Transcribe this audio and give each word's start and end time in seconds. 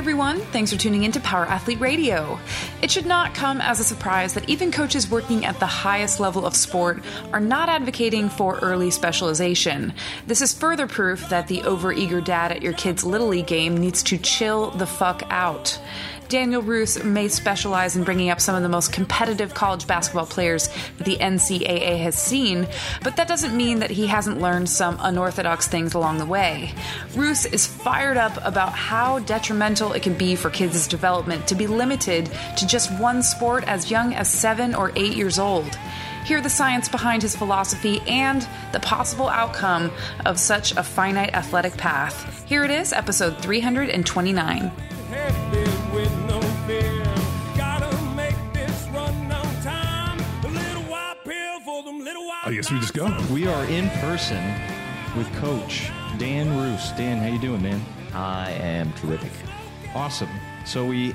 everyone. 0.00 0.40
Thanks 0.40 0.72
for 0.72 0.78
tuning 0.78 1.02
in 1.02 1.12
to 1.12 1.20
Power 1.20 1.44
Athlete 1.44 1.78
Radio. 1.78 2.38
It 2.80 2.90
should 2.90 3.04
not 3.04 3.34
come 3.34 3.60
as 3.60 3.80
a 3.80 3.84
surprise 3.84 4.32
that 4.32 4.48
even 4.48 4.72
coaches 4.72 5.10
working 5.10 5.44
at 5.44 5.60
the 5.60 5.66
highest 5.66 6.18
level 6.18 6.46
of 6.46 6.56
sport 6.56 7.04
are 7.34 7.38
not 7.38 7.68
advocating 7.68 8.30
for 8.30 8.58
early 8.60 8.90
specialization. 8.90 9.92
This 10.26 10.40
is 10.40 10.54
further 10.54 10.86
proof 10.86 11.28
that 11.28 11.48
the 11.48 11.60
overeager 11.60 12.24
dad 12.24 12.50
at 12.50 12.62
your 12.62 12.72
kid's 12.72 13.04
Little 13.04 13.28
League 13.28 13.46
game 13.46 13.76
needs 13.76 14.02
to 14.04 14.16
chill 14.16 14.70
the 14.70 14.86
fuck 14.86 15.22
out. 15.28 15.78
Daniel 16.30 16.62
Roos 16.62 17.02
may 17.02 17.26
specialize 17.26 17.96
in 17.96 18.04
bringing 18.04 18.30
up 18.30 18.40
some 18.40 18.54
of 18.54 18.62
the 18.62 18.68
most 18.68 18.92
competitive 18.92 19.52
college 19.52 19.84
basketball 19.88 20.26
players 20.26 20.68
that 20.96 21.04
the 21.04 21.16
NCAA 21.16 22.00
has 22.04 22.16
seen, 22.16 22.68
but 23.02 23.16
that 23.16 23.26
doesn't 23.26 23.56
mean 23.56 23.80
that 23.80 23.90
he 23.90 24.06
hasn't 24.06 24.40
learned 24.40 24.68
some 24.68 24.96
unorthodox 25.00 25.66
things 25.66 25.92
along 25.92 26.18
the 26.18 26.24
way. 26.24 26.72
Roos 27.16 27.46
is 27.46 27.66
fired 27.66 28.16
up 28.16 28.38
about 28.44 28.72
how 28.74 29.18
detrimental 29.18 29.92
it 29.92 30.04
can 30.04 30.14
be 30.14 30.36
for 30.36 30.50
kids' 30.50 30.86
development 30.86 31.48
to 31.48 31.56
be 31.56 31.66
limited 31.66 32.30
to 32.56 32.64
just 32.64 32.96
one 33.00 33.24
sport 33.24 33.64
as 33.64 33.90
young 33.90 34.14
as 34.14 34.32
seven 34.32 34.72
or 34.72 34.92
eight 34.94 35.16
years 35.16 35.36
old. 35.36 35.76
Hear 36.24 36.40
the 36.40 36.48
science 36.48 36.88
behind 36.88 37.22
his 37.22 37.34
philosophy 37.34 38.00
and 38.06 38.46
the 38.70 38.78
possible 38.78 39.28
outcome 39.28 39.90
of 40.24 40.38
such 40.38 40.76
a 40.76 40.84
finite 40.84 41.34
athletic 41.34 41.76
path. 41.76 42.46
Here 42.46 42.62
it 42.62 42.70
is, 42.70 42.92
episode 42.92 43.36
329. 43.38 44.70
I 52.50 52.54
guess 52.54 52.72
we 52.72 52.80
just 52.80 52.94
go. 52.94 53.16
We 53.32 53.46
are 53.46 53.64
in 53.66 53.88
person 54.00 54.42
with 55.16 55.32
Coach 55.36 55.88
Dan 56.18 56.48
Roos. 56.58 56.90
Dan, 56.96 57.18
how 57.18 57.28
you 57.28 57.38
doing, 57.38 57.62
man? 57.62 57.80
I 58.12 58.50
am 58.50 58.92
terrific. 58.94 59.30
Awesome. 59.94 60.28
So 60.66 60.84
we 60.84 61.12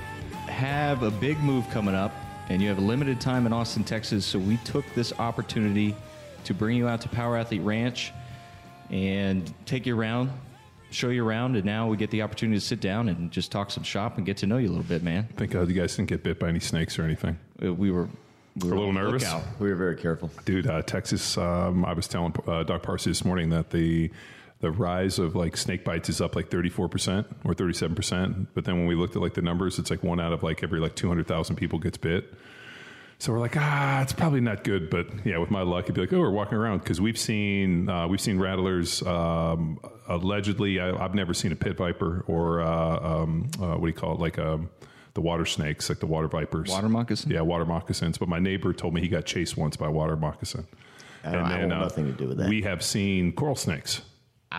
have 0.48 1.04
a 1.04 1.12
big 1.12 1.38
move 1.40 1.70
coming 1.72 1.94
up, 1.94 2.14
and 2.48 2.62
you 2.62 2.70
have 2.70 2.78
a 2.78 2.82
limited 2.82 3.20
time 3.20 3.46
in 3.46 3.52
Austin, 3.52 3.84
Texas. 3.84 4.26
So 4.26 4.40
we 4.40 4.56
took 4.64 4.86
this 4.96 5.12
opportunity 5.20 5.94
to 6.46 6.54
bring 6.54 6.78
you 6.78 6.88
out 6.88 7.02
to 7.02 7.10
Power 7.10 7.36
Athlete 7.36 7.64
Ranch 7.64 8.14
and 8.90 9.54
take 9.66 9.86
you 9.86 10.00
around, 10.00 10.32
show 10.90 11.10
you 11.10 11.28
around, 11.28 11.58
and 11.58 11.66
now 11.66 11.90
we 11.90 11.98
get 11.98 12.12
the 12.12 12.22
opportunity 12.22 12.62
to 12.62 12.66
sit 12.66 12.80
down 12.80 13.10
and 13.10 13.30
just 13.30 13.52
talk 13.52 13.72
some 13.72 13.84
shop 13.84 14.16
and 14.16 14.26
get 14.26 14.38
to 14.38 14.48
know 14.48 14.56
you 14.56 14.70
a 14.70 14.72
little 14.72 14.84
bit, 14.84 15.04
man. 15.04 15.28
Thank 15.36 15.52
God 15.52 15.68
you 15.68 15.76
guys 15.76 15.98
didn't 15.98 16.08
get 16.08 16.24
bit 16.24 16.40
by 16.40 16.48
any 16.48 16.62
snakes 16.62 16.98
or 16.98 17.04
anything. 17.04 17.38
Uh, 17.62 17.74
We 17.74 17.92
were, 17.92 18.08
we 18.58 18.70
were 18.70 18.76
a 18.76 18.80
little 18.80 18.94
nervous? 18.94 19.24
lookout. 19.24 19.44
We 19.60 19.70
were 19.70 19.76
very 19.76 19.98
careful. 19.98 20.32
Dude, 20.46 20.68
uh, 20.68 20.82
Texas, 20.82 21.38
um, 21.38 21.86
I 21.86 21.94
was 21.94 22.08
telling 22.08 22.34
uh, 22.48 22.64
Doc 22.64 22.84
Parsley 22.84 23.12
this 23.12 23.26
morning 23.26 23.50
that 23.50 23.70
the 23.70 24.12
the 24.62 24.72
rise 24.72 25.20
of 25.20 25.36
like 25.36 25.58
snake 25.58 25.84
bites 25.84 26.08
is 26.10 26.22
up 26.22 26.36
like 26.36 26.50
34% 26.50 26.80
or 27.44 27.54
37%. 27.54 28.48
But 28.54 28.64
then 28.64 28.78
when 28.78 28.88
we 28.88 28.96
looked 28.96 29.16
at 29.16 29.22
like 29.22 29.34
the 29.34 29.42
numbers, 29.42 29.78
it's 29.80 29.90
like 29.90 30.02
one 30.02 30.20
out 30.20 30.32
of 30.32 30.44
like 30.44 30.64
every 30.64 30.80
like 30.80 30.96
200,000 30.96 31.58
people 31.58 31.78
gets 31.78 31.98
bit. 31.98 32.34
So 33.18 33.32
we're 33.32 33.40
like, 33.40 33.56
ah, 33.58 34.02
it's 34.02 34.14
probably 34.14 34.42
not 34.42 34.64
good, 34.64 34.90
but 34.90 35.08
yeah, 35.26 35.38
with 35.38 35.50
my 35.50 35.62
luck, 35.62 35.86
it'd 35.86 35.96
be 35.96 36.02
like, 36.02 36.12
oh, 36.14 36.20
we're 36.20 36.32
walking 36.32 36.58
around 36.58 36.80
because 36.80 37.00
we've 37.00 37.18
seen 37.18 37.90
uh, 37.90 38.08
we've 38.08 38.20
seen 38.20 38.40
rattlers. 38.40 39.02
Um, 39.04 39.80
allegedly, 40.08 40.80
I, 40.80 40.92
I've 40.92 41.16
never 41.16 41.34
seen 41.34 41.52
a 41.52 41.56
pit 41.56 41.78
viper 41.78 42.26
or 42.28 42.62
uh, 42.62 43.00
um, 43.00 43.50
uh, 43.60 43.76
what 43.76 43.82
do 43.82 43.88
you 43.88 43.94
call 43.94 44.16
it, 44.16 44.20
like 44.20 44.38
um, 44.38 44.70
the 45.16 45.22
water 45.22 45.46
snakes, 45.46 45.90
like 45.90 46.00
the 46.00 46.06
water 46.06 46.28
vipers, 46.28 46.70
Water 46.70 46.90
moccasin? 46.90 47.32
Yeah, 47.32 47.42
water 47.42 47.66
moccasins. 47.66 48.18
But 48.20 48.30
my 48.30 48.38
neighbor 48.40 48.72
told 48.74 48.94
me 48.94 49.02
he 49.02 49.08
got 49.08 49.26
chased 49.26 49.58
once 49.58 49.76
by 49.76 49.88
a 49.88 49.92
water 49.92 50.16
moccasin. 50.16 50.68
I 51.24 51.32
don't- 51.32 51.42
I 51.46 51.60
want 51.62 51.74
uh, 51.74 51.80
nothing 51.80 52.06
to 52.06 52.12
do 52.12 52.28
with 52.28 52.38
that. 52.38 52.50
We 52.50 52.62
have 52.62 52.84
seen 52.84 53.32
coral 53.34 53.56
snakes. 53.56 54.02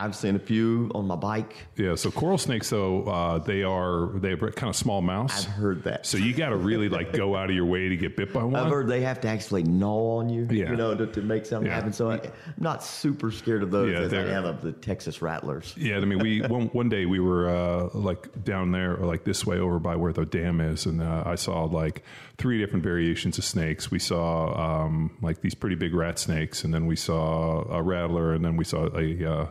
I've 0.03 0.15
seen 0.15 0.37
a 0.37 0.39
few 0.39 0.91
on 0.95 1.07
my 1.07 1.17
bike. 1.17 1.55
Yeah, 1.77 1.95
so 1.95 2.11
coral 2.11 2.37
snakes, 2.39 2.69
though, 2.71 3.05
uh, 3.05 3.39
they 3.39 3.63
are 3.63 4.09
they 4.19 4.31
have 4.31 4.41
kind 4.55 4.69
of 4.69 4.77
small 4.77 5.01
mouths. 5.01 5.47
I've 5.47 5.53
heard 5.53 5.85
that. 5.85 6.05
So 6.07 6.19
you 6.19 6.35
got 6.35 6.51
to 6.51 6.57
really 6.57 6.89
like 6.89 7.13
go 7.13 7.35
out 7.35 7.49
of 7.49 7.57
your 7.57 7.65
way 7.65 7.89
to 7.89 7.97
get 7.97 8.17
bit 8.17 8.33
by 8.33 8.45
one. 8.45 8.57
I've 8.57 8.71
heard 8.71 8.89
they 8.89 9.01
have 9.03 9.21
to 9.23 9.29
actually 9.29 9.63
gnaw 9.63 10.19
on 10.19 10.29
you, 10.29 10.47
Yeah. 10.51 10.71
you 10.71 10.77
know, 10.77 10.95
to, 10.95 11.07
to 11.07 11.23
make 11.23 11.47
something 11.47 11.67
Yeah. 11.69 11.75
happen. 11.77 11.93
So 11.93 12.11
I, 12.11 12.17
I'm 12.17 12.31
not 12.59 12.85
super 12.85 13.31
scared 13.31 13.63
of 13.63 13.71
those 13.71 13.93
Yeah, 13.93 14.01
as 14.01 14.13
I 14.13 14.33
am 14.33 14.45
of 14.45 14.61
the 14.63 14.73
Texas 14.73 15.23
rattlers. 15.23 15.75
Yeah, 15.77 15.97
I 15.97 16.01
mean, 16.01 16.19
we 16.19 16.41
one, 16.49 16.67
one 16.69 16.89
day 16.89 17.07
we 17.07 17.21
were 17.21 17.49
uh, 17.49 17.89
like 17.95 18.45
down 18.45 18.73
there, 18.73 18.97
or 18.97 19.07
like 19.07 19.25
this 19.25 19.47
way 19.47 19.59
over 19.59 19.79
by 19.79 19.97
where 19.97 20.13
the 20.13 20.27
dam 20.27 20.61
is, 20.61 20.87
and 20.87 21.01
uh, 21.03 21.23
I 21.25 21.37
saw 21.37 21.65
like 21.65 22.03
three 22.39 22.59
different 22.59 22.83
variations 22.85 23.39
of 23.39 23.45
snakes. 23.45 23.91
We 23.91 23.99
saw 23.99 24.85
um, 24.85 25.17
like 25.23 25.41
these 25.41 25.55
pretty 25.55 25.77
big 25.77 25.95
rat 25.95 26.19
snakes, 26.19 26.65
and 26.65 26.75
then 26.75 26.87
we 26.87 26.97
saw 26.97 27.63
a 27.71 27.83
rattler, 27.83 28.35
and 28.35 28.45
then 28.45 28.57
we 28.57 28.65
saw 28.65 28.89
a 28.95 29.25
uh, 29.33 29.47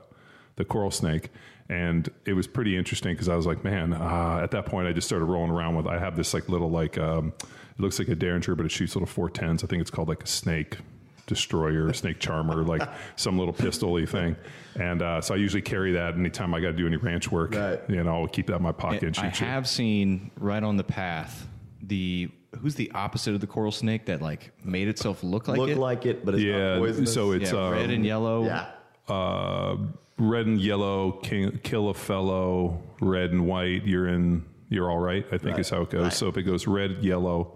the 0.55 0.65
coral 0.65 0.91
snake. 0.91 1.29
And 1.67 2.07
it 2.25 2.33
was 2.33 2.45
pretty 2.47 2.77
interesting 2.77 3.13
because 3.13 3.27
I 3.29 3.35
was 3.35 3.45
like, 3.47 3.63
man, 3.63 3.91
uh, 3.93 4.39
at 4.43 4.51
that 4.51 4.65
point 4.67 4.87
I 4.87 4.93
just 4.93 5.07
started 5.07 5.25
rolling 5.25 5.49
around 5.51 5.75
with. 5.75 5.87
I 5.87 5.97
have 5.97 6.15
this 6.15 6.33
like 6.33 6.47
little 6.47 6.69
like 6.69 6.97
um, 6.99 7.33
it 7.41 7.79
looks 7.81 7.97
like 7.97 8.07
a 8.07 8.15
derringer, 8.15 8.55
but 8.55 8.65
it 8.65 8.71
shoots 8.71 8.95
little 8.95 9.07
four 9.07 9.29
tens. 9.29 9.63
I 9.63 9.67
think 9.67 9.81
it's 9.81 9.89
called 9.91 10.07
like 10.07 10.23
a 10.23 10.27
snake 10.27 10.77
destroyer, 11.25 11.91
snake 11.93 12.19
charmer, 12.19 12.63
like 12.63 12.87
some 13.15 13.39
little 13.39 13.53
pistol-y 13.53 14.05
thing. 14.05 14.35
And 14.75 15.01
uh, 15.01 15.21
so 15.21 15.33
I 15.33 15.37
usually 15.37 15.63
carry 15.63 15.93
that 15.93 16.13
anytime 16.13 16.53
I 16.53 16.59
got 16.59 16.67
to 16.67 16.73
do 16.73 16.85
any 16.85 16.97
ranch 16.97 17.31
work. 17.31 17.55
Right. 17.55 17.79
You 17.89 18.03
know, 18.03 18.21
I'll 18.21 18.27
keep 18.27 18.45
that 18.47 18.57
in 18.57 18.61
my 18.61 18.71
pocket 18.71 19.01
and 19.03 19.17
I 19.17 19.21
shoot 19.29 19.37
shit. 19.37 19.47
have 19.47 19.67
seen 19.67 20.29
right 20.37 20.61
on 20.63 20.77
the 20.77 20.83
path 20.83 21.47
the 21.81 22.29
who's 22.59 22.75
the 22.75 22.89
opposite 22.93 23.33
of 23.33 23.41
the 23.41 23.47
coral 23.47 23.71
snake 23.71 24.05
that 24.05 24.21
like 24.21 24.51
made 24.63 24.87
itself 24.87 25.23
look 25.23 25.47
like 25.47 25.57
Look 25.57 25.69
it. 25.71 25.77
like 25.77 26.05
it, 26.05 26.23
but 26.25 26.35
it's 26.35 26.43
Yeah, 26.43 26.73
not 26.75 26.79
poisonous. 26.79 27.13
so 27.13 27.31
it's 27.31 27.51
yeah, 27.51 27.65
um, 27.67 27.71
red 27.73 27.89
and 27.89 28.05
yellow. 28.05 28.45
yeah. 28.45 28.69
Uh, 29.07 29.77
red 30.17 30.45
and 30.47 30.59
yellow, 30.59 31.13
king, 31.13 31.59
kill 31.63 31.89
a 31.89 31.93
fellow, 31.93 32.81
red 33.01 33.31
and 33.31 33.45
white, 33.47 33.85
you're 33.85 34.07
in, 34.07 34.45
you're 34.69 34.89
all 34.89 34.99
right. 34.99 35.25
I 35.31 35.37
think 35.37 35.51
Right, 35.51 35.59
is 35.59 35.69
how 35.69 35.81
it 35.81 35.89
goes. 35.89 36.03
right. 36.03 36.13
So 36.13 36.27
if 36.27 36.37
it 36.37 36.43
goes 36.43 36.67
red, 36.67 37.03
yellow, 37.03 37.53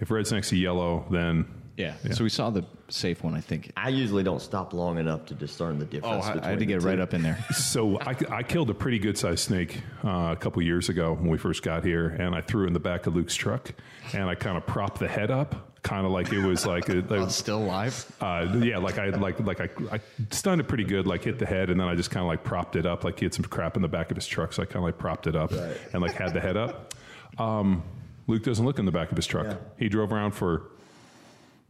if 0.00 0.10
red's 0.10 0.30
next 0.32 0.50
to 0.50 0.56
yellow, 0.56 1.06
then 1.10 1.46
Yeah. 1.78 1.94
So 2.12 2.24
we 2.24 2.30
saw 2.30 2.50
the 2.50 2.64
safe 2.88 3.22
one, 3.22 3.34
I 3.34 3.40
think. 3.40 3.70
I 3.76 3.88
usually 3.88 4.24
don't 4.24 4.42
stop 4.42 4.72
long 4.74 4.98
enough 4.98 5.26
to 5.26 5.34
discern 5.34 5.78
the 5.78 5.84
Oh, 5.84 5.88
difference. 5.88 6.26
I, 6.26 6.46
I 6.46 6.50
had 6.50 6.58
to 6.58 6.66
get 6.66 6.80
the 6.80 6.86
right 6.86 6.98
up 6.98 7.14
in 7.14 7.22
there. 7.22 7.38
So 7.54 7.98
I, 8.00 8.16
I 8.30 8.42
killed 8.42 8.68
a 8.70 8.74
pretty 8.74 8.98
good 8.98 9.16
sized 9.16 9.40
snake 9.44 9.80
uh, 10.04 10.30
a 10.32 10.36
couple 10.36 10.60
years 10.62 10.88
ago 10.88 11.14
when 11.14 11.28
we 11.28 11.38
first 11.38 11.62
got 11.62 11.84
here, 11.84 12.08
and 12.08 12.34
I 12.34 12.40
threw 12.40 12.66
in 12.66 12.72
the 12.72 12.80
back 12.80 13.06
of 13.06 13.14
Luke's 13.14 13.34
truck, 13.36 13.72
and 14.12 14.24
I 14.28 14.34
kind 14.34 14.56
of 14.56 14.66
propped 14.66 14.98
the 14.98 15.06
head 15.08 15.30
up, 15.30 15.80
kind 15.82 16.04
of 16.04 16.10
like 16.12 16.32
it 16.32 16.44
was 16.44 16.66
like 16.66 16.88
a, 16.88 16.98
Oh, 17.10 17.22
it's 17.24 17.36
still 17.36 17.58
alive. 17.58 18.10
uh, 18.20 18.58
yeah, 18.60 18.78
like 18.78 18.98
I 18.98 19.10
like 19.10 19.38
like 19.40 19.60
I, 19.60 19.68
I 19.96 20.00
stunned 20.32 20.60
it 20.60 20.64
pretty 20.68 20.84
good, 20.84 21.06
like 21.06 21.22
hit 21.22 21.38
the 21.38 21.46
head, 21.46 21.70
and 21.70 21.78
then 21.78 21.86
I 21.86 21.94
just 21.94 22.10
kind 22.10 22.22
of 22.22 22.28
like 22.28 22.42
propped 22.42 22.74
it 22.74 22.86
up, 22.86 23.04
like 23.04 23.18
he 23.20 23.24
had 23.26 23.34
some 23.34 23.44
crap 23.44 23.76
in 23.76 23.82
the 23.82 23.88
back 23.88 24.10
of 24.10 24.16
his 24.16 24.26
truck, 24.26 24.52
so 24.52 24.62
I 24.62 24.66
kind 24.66 24.76
of 24.78 24.82
like 24.82 24.98
propped 24.98 25.26
it 25.28 25.36
up 25.36 25.52
and 25.92 26.02
like 26.02 26.12
had 26.14 26.34
the 26.34 26.40
head 26.40 26.56
up. 26.56 26.94
Um, 27.38 27.84
Luke 28.26 28.42
doesn't 28.42 28.64
look 28.66 28.78
in 28.80 28.84
the 28.84 28.92
back 28.92 29.10
of 29.12 29.16
his 29.16 29.26
truck. 29.26 29.46
Yeah. 29.46 29.56
He 29.78 29.88
drove 29.88 30.12
around 30.12 30.32
for 30.32 30.64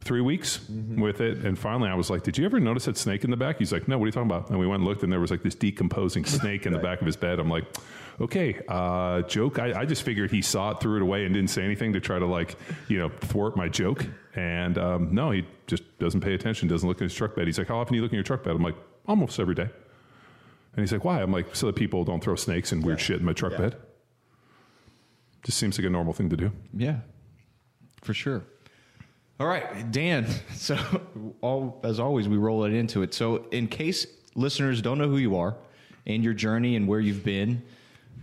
three 0.01 0.21
weeks 0.21 0.61
with 0.69 1.21
it, 1.21 1.45
and 1.45 1.59
finally 1.59 1.91
I 1.91 1.95
was 1.95 2.09
like, 2.09 2.23
"Did 2.23 2.39
you 2.39 2.45
ever 2.47 2.61
notice 2.61 2.85
that 2.87 2.97
snake 2.97 3.25
in 3.25 3.31
the 3.31 3.37
back?" 3.37 3.59
He's 3.59 3.73
like, 3.73 3.89
"No, 3.89 3.99
what 3.99 4.05
are 4.05 4.09
you 4.09 4.13
talking 4.13 4.31
about?" 4.31 4.49
And 4.51 4.59
we 4.59 4.67
went 4.67 4.81
and 4.81 4.89
looked, 4.89 5.03
and 5.03 5.13
there 5.13 5.21
was 5.21 5.31
like 5.31 5.43
this 5.43 5.55
decomposing 5.55 6.25
snake 6.39 6.67
in 6.67 6.73
the 6.73 6.79
back 6.79 7.01
of 7.01 7.07
his 7.07 7.17
bed. 7.17 7.39
I'm 7.41 7.51
like, 7.51 7.65
"Okay, 8.21 8.61
uh, 8.69 9.23
joke." 9.23 9.59
I, 9.59 9.81
I 9.81 9.85
just 9.85 10.03
figured 10.03 10.31
he 10.31 10.41
saw 10.43 10.71
it, 10.71 10.81
threw 10.81 10.97
it 10.97 11.03
away, 11.03 11.25
and 11.25 11.35
didn't 11.35 11.51
say 11.51 11.63
anything 11.65 11.93
to 11.95 12.01
try 12.01 12.19
to 12.19 12.27
like, 12.27 12.57
you 12.89 12.99
know, 12.99 13.09
thwart 13.09 13.57
my 13.57 13.69
joke. 13.69 14.07
And 14.35 14.79
um, 14.79 15.15
no, 15.15 15.31
he 15.33 15.47
just 15.67 15.83
doesn't 15.99 16.21
pay 16.21 16.35
attention, 16.35 16.69
doesn't 16.69 16.89
look 16.89 16.99
in 17.01 17.05
his 17.05 17.15
truck 17.15 17.35
bed. 17.35 17.47
He's 17.47 17.59
like, 17.59 17.69
"How 17.69 17.79
often 17.79 17.93
do 17.93 17.97
you 17.97 18.03
look 18.03 18.13
in 18.13 18.17
your 18.17 18.25
truck 18.25 18.45
bed?" 18.45 18.55
I'm 18.55 18.63
like, 18.63 18.77
"Almost 19.07 19.39
every 19.41 19.55
day." 19.57 19.69
And 20.75 20.81
he's 20.85 20.93
like, 20.93 21.05
"Why?" 21.05 21.21
I'm 21.21 21.33
like, 21.33 21.57
"So 21.57 21.67
that 21.67 21.77
people 21.77 22.05
don't 22.05 22.23
throw 22.23 22.37
snakes 22.37 22.71
and 22.73 22.85
weird 22.85 23.01
shit 23.01 23.19
in 23.19 23.27
my 23.27 23.33
truck 23.33 23.53
Yeah. 23.53 23.59
bed." 23.59 23.77
Just 25.45 25.59
seems 25.59 25.79
like 25.79 25.87
a 25.87 25.91
normal 25.91 26.13
thing 26.13 26.31
to 26.31 26.37
do. 26.37 26.53
Yeah, 26.73 26.99
for 28.03 28.15
sure. 28.15 28.43
All 29.41 29.47
right, 29.47 29.91
Dan. 29.93 30.27
So, 30.55 30.77
all, 31.41 31.81
as 31.85 32.01
always, 32.01 32.29
we 32.29 32.37
roll 32.37 32.65
it 32.65 32.75
into 32.75 33.03
it. 33.03 33.15
So, 33.15 33.45
in 33.53 33.69
case 33.69 34.07
listeners 34.35 34.83
don't 34.83 34.99
know 34.99 35.09
who 35.09 35.19
you 35.19 35.37
are 35.37 35.55
and 36.07 36.25
your 36.25 36.35
journey 36.35 36.75
and 36.75 36.89
where 36.89 36.99
you've 36.99 37.25
been, 37.25 37.63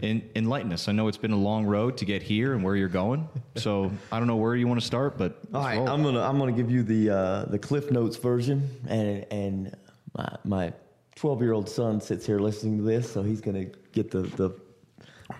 in, 0.01 0.29
enlighten 0.35 0.73
us. 0.73 0.89
I 0.89 0.91
know 0.91 1.07
it's 1.07 1.17
been 1.17 1.31
a 1.31 1.37
long 1.37 1.65
road 1.65 1.95
to 1.97 2.05
get 2.05 2.21
here 2.21 2.53
and 2.53 2.63
where 2.63 2.75
you're 2.75 2.89
going. 2.89 3.29
So, 3.55 3.91
I 4.11 4.19
don't 4.19 4.27
know 4.27 4.35
where 4.35 4.55
you 4.55 4.67
want 4.67 4.81
to 4.81 4.85
start, 4.85 5.17
but 5.17 5.39
All 5.53 5.61
right, 5.63 5.77
roll. 5.77 5.87
I'm 5.87 6.03
gonna 6.03 6.21
I'm 6.21 6.37
gonna 6.37 6.51
give 6.51 6.69
you 6.69 6.83
the 6.83 7.09
uh, 7.09 7.45
the 7.45 7.57
Cliff 7.57 7.89
Notes 7.89 8.17
version, 8.17 8.69
and 8.89 9.25
and 9.31 9.75
my 10.17 10.29
my 10.43 10.73
12 11.15 11.41
year 11.41 11.53
old 11.53 11.69
son 11.69 12.01
sits 12.01 12.25
here 12.25 12.39
listening 12.39 12.77
to 12.77 12.83
this, 12.83 13.09
so 13.09 13.23
he's 13.23 13.39
gonna 13.39 13.65
get 13.93 14.11
the 14.11 14.23
the 14.23 14.51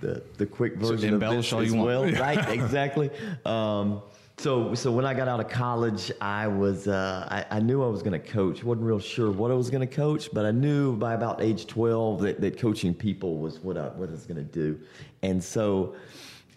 the, 0.01 0.24
the 0.38 0.45
quick 0.45 0.78
version 0.78 1.10
of 1.10 1.13
embellish 1.16 1.51
this 1.51 1.68
as 1.68 1.74
want. 1.74 1.86
well, 1.86 2.12
right? 2.21 2.50
Exactly. 2.50 3.10
Um, 3.45 4.01
so 4.38 4.76
so 4.76 4.92
when 4.92 5.06
I 5.06 5.14
got 5.14 5.28
out 5.28 5.40
of 5.40 5.50
college, 5.50 6.12
I 6.20 6.48
was 6.48 6.88
uh, 6.88 7.28
I, 7.30 7.58
I 7.58 7.60
knew 7.60 7.84
I 7.84 7.88
was 7.88 8.04
going 8.04 8.20
to 8.20 8.28
coach. 8.28 8.64
wasn't 8.64 8.86
real 8.86 9.00
sure 9.00 9.32
what 9.32 9.52
I 9.52 9.54
was 9.54 9.70
going 9.70 9.88
to 9.88 9.96
coach, 9.96 10.30
but 10.34 10.46
I 10.46 10.52
knew 10.52 10.96
by 10.96 11.14
about 11.14 11.42
age 11.42 11.68
12 11.68 12.22
that, 12.22 12.42
that 12.42 12.60
coaching 12.60 12.94
people 12.94 13.38
was 13.38 13.60
what 13.60 13.78
I 13.78 13.88
what 13.90 14.10
I 14.10 14.12
was 14.12 14.26
going 14.26 14.38
to 14.38 14.44
do, 14.44 14.80
and 15.22 15.44
so 15.44 15.96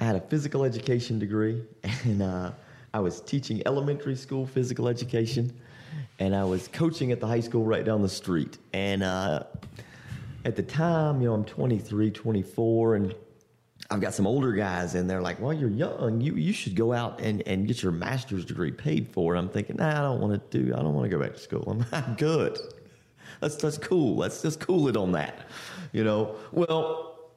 I 0.00 0.04
had 0.04 0.16
a 0.16 0.20
physical 0.20 0.64
education 0.64 1.18
degree, 1.18 1.62
and 2.04 2.22
uh, 2.22 2.52
I 2.94 3.00
was 3.00 3.20
teaching 3.20 3.62
elementary 3.66 4.16
school 4.16 4.46
physical 4.46 4.88
education, 4.88 5.52
and 6.18 6.34
I 6.34 6.44
was 6.44 6.68
coaching 6.68 7.12
at 7.12 7.20
the 7.20 7.26
high 7.26 7.40
school 7.40 7.64
right 7.64 7.84
down 7.84 8.02
the 8.02 8.08
street. 8.08 8.58
And 8.72 9.02
uh, 9.02 9.44
at 10.44 10.56
the 10.56 10.62
time, 10.62 11.20
you 11.20 11.28
know, 11.28 11.34
I'm 11.34 11.44
23, 11.44 12.10
24, 12.10 12.94
and 12.94 13.14
I've 13.90 14.00
got 14.00 14.12
some 14.12 14.26
older 14.26 14.52
guys 14.52 14.94
and 14.94 15.08
they're 15.08 15.22
like, 15.22 15.40
well, 15.40 15.52
you're 15.52 15.70
young. 15.70 16.20
You, 16.20 16.34
you 16.34 16.52
should 16.52 16.74
go 16.74 16.92
out 16.92 17.20
and, 17.20 17.42
and 17.46 17.66
get 17.66 17.82
your 17.82 17.92
master's 17.92 18.44
degree 18.44 18.70
paid 18.70 19.08
for. 19.08 19.34
I'm 19.34 19.48
thinking, 19.48 19.76
nah, 19.76 19.88
I 19.88 20.02
don't 20.02 20.20
want 20.20 20.50
to 20.50 20.62
do, 20.62 20.74
I 20.74 20.82
don't 20.82 20.92
want 20.92 21.10
to 21.10 21.16
go 21.16 21.22
back 21.22 21.34
to 21.34 21.40
school. 21.40 21.64
I'm, 21.66 21.86
I'm 21.92 22.14
good. 22.14 22.58
That's, 23.40 23.56
that's 23.56 23.78
cool. 23.78 24.16
Let's 24.16 24.42
just 24.42 24.60
cool 24.60 24.88
it 24.88 24.96
on 24.96 25.12
that. 25.12 25.46
You 25.92 26.04
know, 26.04 26.36
well, 26.52 27.30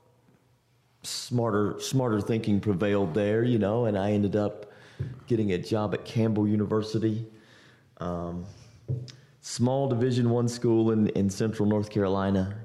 smarter, 1.03 1.79
smarter 1.79 2.19
thinking 2.19 2.59
prevailed 2.59 3.13
there, 3.13 3.43
you 3.43 3.57
know, 3.57 3.85
and 3.85 3.97
I 3.97 4.11
ended 4.11 4.35
up 4.35 4.71
getting 5.27 5.53
a 5.53 5.57
job 5.57 5.93
at 5.93 6.03
Campbell 6.03 6.47
University. 6.47 7.25
Um, 7.99 8.45
small 9.41 9.87
division 9.87 10.29
one 10.29 10.47
school 10.47 10.91
in, 10.91 11.07
in 11.09 11.29
central 11.29 11.67
north 11.67 11.89
carolina 11.89 12.55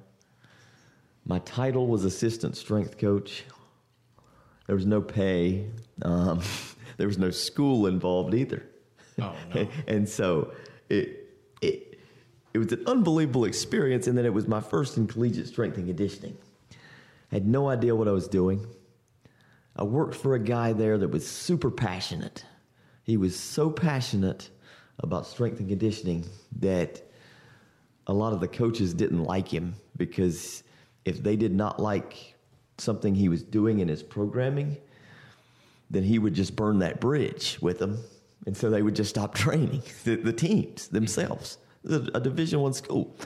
my 1.25 1.39
title 1.41 1.87
was 1.87 2.05
assistant 2.05 2.55
strength 2.55 2.99
coach 2.99 3.45
there 4.67 4.77
was 4.77 4.87
no 4.87 5.01
pay 5.01 5.67
um, 6.03 6.41
there 6.97 7.07
was 7.07 7.19
no 7.19 7.31
school 7.31 7.87
involved 7.87 8.35
either. 8.35 8.63
Oh, 9.21 9.35
no. 9.55 9.69
and 9.87 10.09
so 10.09 10.53
it, 10.89 11.35
it 11.61 11.99
it 12.55 12.59
was 12.59 12.73
an 12.73 12.85
unbelievable 12.87 13.45
experience 13.45 14.07
and 14.07 14.17
then 14.17 14.25
it 14.25 14.33
was 14.33 14.49
my 14.49 14.61
first 14.61 14.97
in 14.97 15.07
collegiate 15.07 15.47
strength 15.47 15.77
and 15.77 15.87
conditioning. 15.87 16.37
I 17.31 17.35
had 17.35 17.47
no 17.47 17.69
idea 17.69 17.95
what 17.95 18.09
i 18.09 18.13
was 18.13 18.29
doing. 18.29 18.67
I 19.75 19.83
worked 19.83 20.15
for 20.15 20.35
a 20.35 20.39
guy 20.39 20.73
there 20.73 20.97
that 20.97 21.09
was 21.09 21.27
super 21.27 21.71
passionate. 21.71 22.45
He 23.03 23.19
was 23.19 23.39
so 23.39 23.69
passionate 23.69 24.49
about 25.01 25.27
strength 25.27 25.61
and 25.61 25.69
conditioning 25.69 26.25
that 26.61 27.03
a 28.07 28.15
lot 28.15 28.33
of 28.33 28.41
the 28.41 28.49
coaches 28.49 28.95
didn't 28.95 29.25
like 29.25 29.49
him 29.49 29.75
because 29.97 30.63
if 31.05 31.23
they 31.23 31.37
did 31.37 31.55
not 31.55 31.79
like 31.79 32.36
something 32.79 33.15
he 33.15 33.29
was 33.29 33.43
doing 33.43 33.81
in 33.81 33.89
his 33.89 34.03
programming, 34.03 34.77
then 35.91 36.03
he 36.03 36.19
would 36.19 36.35
just 36.35 36.57
burn 36.57 36.79
that 36.81 37.01
bridge 37.01 37.59
with 37.61 37.79
them, 37.79 37.99
and 38.47 38.57
so 38.57 38.71
they 38.71 38.83
would 38.83 38.95
just 38.97 39.11
stop 39.11 39.35
training 39.45 39.83
the, 40.05 40.17
the 40.17 40.33
teams 40.33 40.89
themselves, 40.89 41.59
a, 41.89 41.95
a 42.15 42.21
Division 42.21 42.61
One 42.61 42.73
school, 42.73 43.17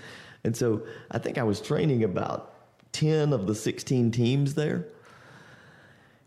and 0.45 0.57
so 0.57 0.83
I 1.11 1.19
think 1.19 1.39
I 1.39 1.43
was 1.43 1.61
training 1.61 2.05
about 2.05 2.55
ten 2.93 3.33
of 3.33 3.47
the 3.47 3.55
sixteen 3.55 4.11
teams 4.11 4.55
there, 4.55 4.87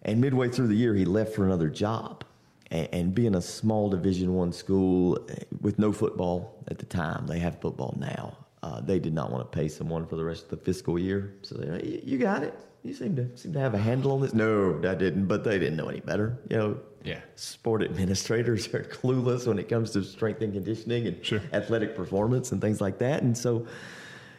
and 0.03 0.19
midway 0.19 0.49
through 0.49 0.67
the 0.67 0.75
year 0.75 0.93
he 0.95 1.05
left 1.05 1.33
for 1.35 1.45
another 1.45 1.69
job, 1.69 2.23
and, 2.71 2.89
and 2.91 3.15
being 3.15 3.35
a 3.35 3.41
small 3.41 3.89
Division 3.89 4.33
One 4.33 4.51
school 4.51 5.17
eh, 5.29 5.35
with 5.61 5.79
no 5.79 5.91
football 5.91 6.55
at 6.67 6.77
the 6.79 6.85
time, 6.85 7.27
they 7.27 7.39
have 7.39 7.59
football 7.61 7.95
now. 7.99 8.37
Uh, 8.61 8.79
they 8.79 8.97
did 8.97 9.13
not 9.13 9.29
want 9.31 9.49
to 9.49 9.55
pay 9.57 9.67
someone 9.67 10.05
for 10.07 10.15
the 10.15 10.23
rest 10.23 10.45
of 10.45 10.49
the 10.49 10.57
fiscal 10.57 10.97
year, 10.97 11.33
so 11.41 11.55
they, 11.55 11.85
"You- 11.85 12.01
you 12.03 12.17
got 12.17 12.43
it. 12.43 12.57
You 12.83 12.93
seem 12.93 13.15
to 13.15 13.35
seem 13.37 13.53
to 13.53 13.59
have 13.59 13.73
a 13.73 13.77
handle 13.77 14.11
on 14.11 14.21
this. 14.21 14.33
No, 14.33 14.77
I 14.83 14.93
didn't, 14.95 15.25
but 15.27 15.43
they 15.45 15.57
didn't 15.57 15.77
know 15.77 15.87
any 15.87 16.01
better. 16.01 16.37
You 16.49 16.57
know, 16.57 16.77
Yeah. 17.03 17.21
sport 17.35 17.81
administrators 17.81 18.67
are 18.73 18.83
clueless 18.83 19.47
when 19.47 19.57
it 19.57 19.69
comes 19.69 19.91
to 19.91 20.03
strength 20.03 20.41
and 20.41 20.53
conditioning 20.53 21.07
and 21.07 21.25
Sure. 21.25 21.41
athletic 21.53 21.95
performance 21.95 22.51
and 22.51 22.59
things 22.61 22.81
like 22.81 22.97
that. 22.99 23.23
And 23.23 23.37
so, 23.37 23.65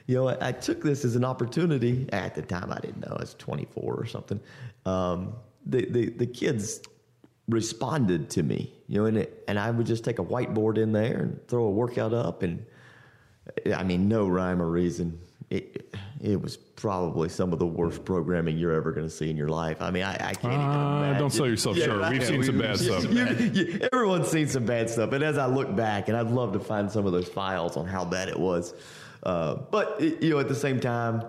you 0.06 0.14
know, 0.17 0.29
I, 0.29 0.49
I 0.49 0.52
took 0.52 0.82
this 0.82 1.05
as 1.06 1.17
an 1.17 1.25
opportunity. 1.25 2.06
At 2.12 2.35
the 2.35 2.43
time, 2.43 2.70
I 2.70 2.79
didn't 2.81 3.00
know 3.00 3.14
I 3.17 3.20
was 3.20 3.35
24 3.35 3.94
or 3.94 4.05
something. 4.06 4.38
Um, 4.85 5.32
the, 5.64 5.87
the 5.87 6.11
the 6.11 6.26
kids 6.26 6.82
responded 7.49 8.29
to 8.31 8.43
me, 8.43 8.73
you 8.88 9.00
know, 9.00 9.06
and 9.06 9.17
it, 9.19 9.43
and 9.49 9.58
I 9.58 9.70
would 9.70 9.87
just 9.87 10.05
take 10.05 10.19
a 10.19 10.25
whiteboard 10.25 10.76
in 10.76 10.93
there 10.93 11.20
and 11.23 11.49
throw 11.49 11.64
a 11.64 11.70
workout 11.70 12.12
up, 12.12 12.43
and 12.43 12.64
I 13.75 13.82
mean, 13.82 14.08
no 14.08 14.29
rhyme 14.29 14.61
or 14.61 14.67
reason. 14.69 15.19
It 15.49 15.94
it 16.25 16.41
was 16.41 16.56
probably 16.56 17.29
some 17.29 17.53
of 17.53 17.59
the 17.59 17.67
worst 17.67 18.03
programming 18.05 18.56
you're 18.56 18.73
ever 18.73 18.93
going 18.93 19.06
to 19.06 19.12
see 19.12 19.29
in 19.29 19.37
your 19.37 19.49
life. 19.50 19.76
I 19.82 19.91
mean, 19.91 20.03
I, 20.05 20.15
I 20.15 20.32
can't 20.32 20.55
even 20.55 20.61
Uh, 20.67 20.97
imagine. 20.99 21.19
don't 21.21 21.31
sell 21.31 21.47
yourself 21.47 21.76
short. 21.76 21.99
right. 22.00 22.12
We've 22.12 22.25
seen 22.26 22.43
some 22.43 22.59
bad 22.59 22.79
stuff. 22.79 23.05
You- 23.12 23.26
you- 23.53 23.88
everyone's 23.93 24.29
seen 24.29 24.49
some 24.49 24.65
bad 24.65 24.88
stuff, 24.88 25.12
and 25.12 25.23
as 25.23 25.37
I 25.37 25.47
look 25.47 25.76
back, 25.76 26.09
and 26.09 26.17
I'd 26.17 26.31
love 26.31 26.55
to 26.55 26.61
find 26.61 26.91
some 26.91 27.05
of 27.05 27.12
those 27.12 27.29
files 27.29 27.76
on 27.76 27.87
how 27.87 28.05
bad 28.06 28.29
it 28.29 28.38
was, 28.41 28.73
uh, 29.25 29.56
but 29.71 30.00
you 30.00 30.31
know, 30.31 30.38
at 30.38 30.49
the 30.49 30.55
same 30.55 30.81
time, 30.81 31.23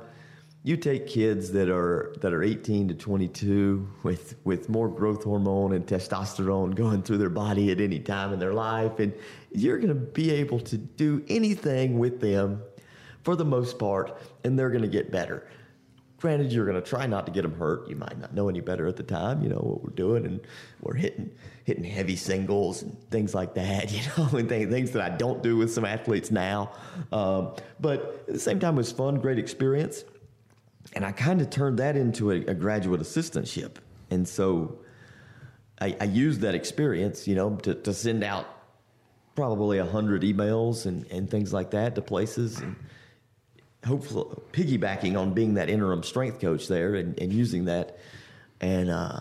you 0.63 0.77
take 0.77 1.05
kids 1.07 1.51
that 1.51 1.69
are 1.69 2.15
that 2.21 2.33
are 2.33 2.41
18 2.41 2.87
to 2.87 2.93
22 2.95 3.87
with 4.03 4.35
with 4.45 4.67
more 4.69 4.87
growth 4.89 5.23
hormone 5.25 5.73
and 5.73 5.85
testosterone 5.85 6.73
going 6.73 7.03
through 7.03 7.17
their 7.19 7.29
body 7.29 7.69
at 7.71 7.79
any 7.81 7.99
time 7.99 8.33
in 8.33 8.39
their 8.39 8.53
life, 8.53 8.97
and 8.99 9.13
you're 9.51 9.77
going 9.77 9.89
to 9.89 9.93
be 10.21 10.31
able 10.31 10.59
to 10.61 10.77
do 10.77 11.23
anything 11.27 11.99
with 11.99 12.19
them 12.21 12.61
for 13.25 13.35
the 13.35 13.43
most 13.43 13.79
part, 13.79 14.15
and 14.43 14.57
they're 14.57 14.69
going 14.69 14.83
to 14.83 14.87
get 14.87 15.11
better. 15.11 15.47
Granted, 16.19 16.53
you're 16.53 16.65
going 16.65 16.81
to 16.81 16.87
try 16.87 17.07
not 17.07 17.25
to 17.25 17.31
get 17.31 17.41
them 17.41 17.55
hurt. 17.55 17.89
You 17.89 17.95
might 17.95 18.17
not 18.19 18.33
know 18.33 18.47
any 18.47 18.61
better 18.61 18.87
at 18.87 18.95
the 18.95 19.03
time. 19.03 19.41
You 19.41 19.49
know 19.49 19.57
what 19.57 19.83
we're 19.83 19.95
doing, 19.95 20.25
and 20.25 20.39
we're 20.79 20.93
hitting 20.93 21.31
hitting 21.65 21.83
heavy 21.83 22.15
singles 22.15 22.83
and 22.83 22.95
things 23.09 23.33
like 23.33 23.55
that. 23.55 23.91
You 23.95 24.01
know, 24.15 24.37
and 24.37 24.47
th- 24.47 24.69
things 24.69 24.91
that 24.91 25.01
I 25.01 25.15
don't 25.15 25.41
do 25.41 25.57
with 25.57 25.73
some 25.73 25.83
athletes 25.83 26.29
now. 26.29 26.71
Um, 27.11 27.55
but 27.79 28.23
at 28.27 28.33
the 28.35 28.39
same 28.39 28.59
time, 28.59 28.75
it 28.75 28.77
was 28.77 28.91
fun, 28.91 29.15
great 29.15 29.39
experience, 29.39 30.05
and 30.93 31.03
I 31.03 31.11
kind 31.11 31.41
of 31.41 31.49
turned 31.49 31.79
that 31.79 31.97
into 31.97 32.31
a, 32.31 32.35
a 32.45 32.53
graduate 32.53 33.01
assistantship. 33.01 33.77
And 34.11 34.27
so 34.27 34.79
I, 35.81 35.97
I 35.99 36.05
used 36.05 36.41
that 36.41 36.53
experience, 36.53 37.27
you 37.27 37.35
know, 37.35 37.55
to, 37.57 37.73
to 37.73 37.93
send 37.93 38.23
out 38.23 38.45
probably 39.35 39.79
a 39.79 39.85
hundred 39.85 40.21
emails 40.21 40.85
and, 40.85 41.05
and 41.11 41.29
things 41.29 41.51
like 41.51 41.71
that 41.71 41.95
to 41.95 42.01
places 42.01 42.59
and 42.59 42.75
hopefully 43.85 44.25
piggybacking 44.51 45.17
on 45.17 45.33
being 45.33 45.53
that 45.55 45.69
interim 45.69 46.03
strength 46.03 46.39
coach 46.39 46.67
there 46.67 46.95
and, 46.95 47.19
and 47.19 47.31
using 47.31 47.65
that. 47.65 47.97
And 48.59 48.89
uh, 48.89 49.19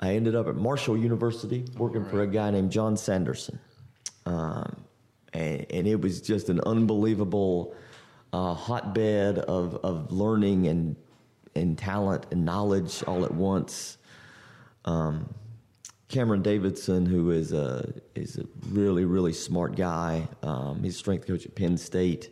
I 0.00 0.14
ended 0.14 0.34
up 0.34 0.48
at 0.48 0.56
Marshall 0.56 0.96
University 0.96 1.64
working 1.76 2.04
for 2.04 2.22
a 2.22 2.26
guy 2.26 2.50
named 2.50 2.72
John 2.72 2.96
Sanderson. 2.96 3.58
Um, 4.24 4.84
and, 5.32 5.66
and 5.70 5.86
it 5.86 6.00
was 6.00 6.20
just 6.20 6.48
an 6.48 6.60
unbelievable 6.66 7.74
uh, 8.32 8.54
hotbed 8.54 9.38
of, 9.38 9.76
of 9.76 10.10
learning 10.10 10.66
and, 10.66 10.96
and 11.54 11.78
talent 11.78 12.26
and 12.30 12.44
knowledge 12.44 13.04
all 13.04 13.24
at 13.24 13.32
once. 13.32 13.98
Um, 14.84 15.32
Cameron 16.08 16.42
Davidson, 16.42 17.04
who 17.04 17.32
is 17.32 17.52
a 17.52 17.92
is 18.14 18.38
a 18.38 18.44
really 18.70 19.04
really 19.04 19.32
smart 19.32 19.74
guy. 19.74 20.28
Um, 20.40 20.84
he's 20.84 20.96
strength 20.96 21.26
coach 21.26 21.44
at 21.44 21.56
Penn 21.56 21.76
State 21.76 22.30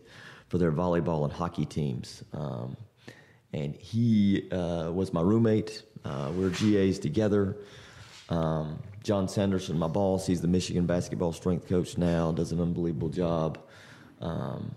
for 0.55 0.59
their 0.59 0.71
volleyball 0.71 1.25
and 1.25 1.33
hockey 1.33 1.67
teams, 1.67 2.23
um, 2.33 2.77
and 3.53 3.75
he 3.75 4.49
uh, 4.53 4.89
was 4.89 5.13
my 5.13 5.21
roommate. 5.21 5.83
Uh, 6.05 6.31
we 6.33 6.45
we're 6.45 6.51
GAs 6.51 7.01
together. 7.01 7.57
Um, 8.29 8.79
John 9.03 9.27
Sanderson, 9.27 9.77
my 9.77 9.89
boss, 9.89 10.29
he's 10.29 10.41
the 10.41 10.47
Michigan 10.47 10.87
basketball 10.87 11.33
strength 11.33 11.69
coach 11.69 11.99
now. 11.99 12.31
Does 12.31 12.53
an 12.53 12.61
unbelievable 12.61 13.09
job. 13.09 13.59
Um, 14.21 14.73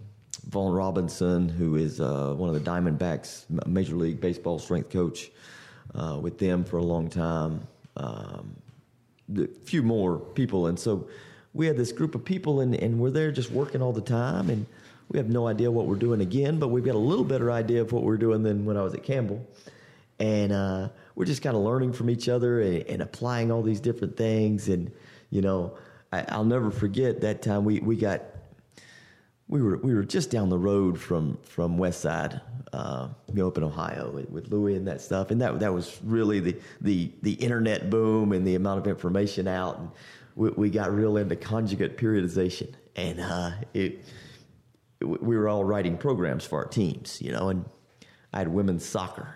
Vaughn 0.50 0.74
Robinson, 0.74 1.48
who 1.48 1.76
is 1.76 2.02
uh, 2.02 2.34
one 2.36 2.50
of 2.50 2.56
the 2.56 2.72
Diamondbacks, 2.72 3.46
Major 3.68 3.98
League 3.98 4.20
Baseball 4.20 4.58
strength 4.58 4.90
coach 4.90 5.30
uh, 5.94 6.18
with 6.20 6.40
them 6.40 6.64
for 6.64 6.78
a 6.78 6.84
long 6.84 7.08
time. 7.08 7.68
Um, 7.98 8.56
a 9.38 9.46
few 9.64 9.84
more 9.84 10.18
people, 10.18 10.66
and 10.66 10.80
so 10.80 11.08
we 11.54 11.68
had 11.68 11.78
this 11.78 11.92
group 11.92 12.16
of 12.16 12.26
people, 12.26 12.62
and, 12.62 12.74
and 12.74 13.00
we're 13.00 13.12
there 13.12 13.32
just 13.32 13.52
working 13.52 13.84
all 13.84 13.94
the 13.94 14.02
time, 14.02 14.50
and 14.50 14.66
we 15.10 15.18
have 15.18 15.30
no 15.30 15.48
idea 15.48 15.72
what 15.72 15.86
we're 15.86 15.96
doing 15.96 16.22
again, 16.22 16.60
but 16.60 16.68
we've 16.70 16.84
got 16.84 16.96
a 16.96 17.00
little 17.00 17.24
better 17.24 17.52
idea 17.52 17.82
of 17.82 17.92
what 17.92 18.04
we're 18.04 18.18
doing 18.18 18.44
than 18.44 18.66
when 18.66 18.78
I 18.78 18.82
was 18.82 18.94
at 18.94 19.04
Campbell, 19.04 19.46
and 20.20 20.52
uh, 20.52 20.90
we're 21.16 21.26
just 21.26 21.42
kind 21.42 21.56
of 21.56 21.64
learning 21.64 21.94
from 21.94 22.10
each 22.10 22.28
other 22.28 22.62
and, 22.62 22.84
and 22.88 23.02
applying 23.02 23.52
all 23.52 23.62
these 23.62 23.80
different 23.80 24.18
things, 24.18 24.68
and 24.68 24.92
you 25.30 25.42
know, 25.42 25.78
I, 26.12 26.26
I'll 26.30 26.46
never 26.46 26.72
forget 26.72 27.22
that 27.22 27.42
time 27.42 27.64
we 27.64 27.80
we 27.80 27.96
got 27.96 28.22
we 29.48 29.62
were 29.62 29.78
we 29.78 29.94
were 29.94 30.04
just 30.04 30.30
down 30.30 30.50
the 30.50 30.58
road 30.58 31.00
from 31.00 31.38
from 31.44 31.78
Westside, 31.78 32.42
uh, 32.74 33.08
you 33.30 33.36
know, 33.36 33.48
up 33.48 33.58
in 33.58 33.64
Ohio 33.64 34.12
with, 34.12 34.30
with 34.30 34.52
Louie 34.52 34.76
and 34.76 34.88
that 34.88 35.02
stuff, 35.02 35.32
and 35.32 35.40
that 35.42 35.60
that 35.60 35.74
was 35.74 36.00
really 36.04 36.40
the 36.40 36.56
the 36.82 37.12
the 37.22 37.34
internet 37.34 37.90
boom 37.90 38.34
and 38.34 38.46
the 38.46 38.56
amount 38.56 38.80
of 38.80 38.88
information 38.88 39.48
out, 39.48 39.80
and 39.80 39.90
we, 40.36 40.50
we 40.52 40.70
got 40.70 40.94
real 40.94 41.16
into 41.16 41.36
conjugate 41.36 41.98
periodization, 41.98 42.74
and 42.98 43.22
uh, 43.22 43.52
it 43.74 44.04
we 45.02 45.38
were 45.38 45.48
all 45.48 45.64
writing 45.64 45.98
programs 45.98 46.46
for 46.46 46.60
our 46.60 46.68
teams, 46.68 47.22
you 47.22 47.32
know, 47.32 47.50
and 47.50 47.66
I 48.34 48.40
had 48.40 48.48
women's 48.48 48.86
soccer, 48.86 49.36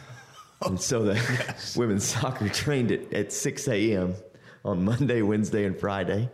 and 0.62 0.80
so 0.80 1.04
the 1.04 1.56
women's 1.76 2.04
soccer 2.04 2.48
trained 2.48 2.92
at, 2.92 3.12
at 3.12 3.32
six 3.32 3.66
a.m. 3.68 4.14
on 4.64 4.84
Monday, 4.84 5.22
Wednesday, 5.22 5.64
and 5.64 5.78
Friday, 5.78 6.28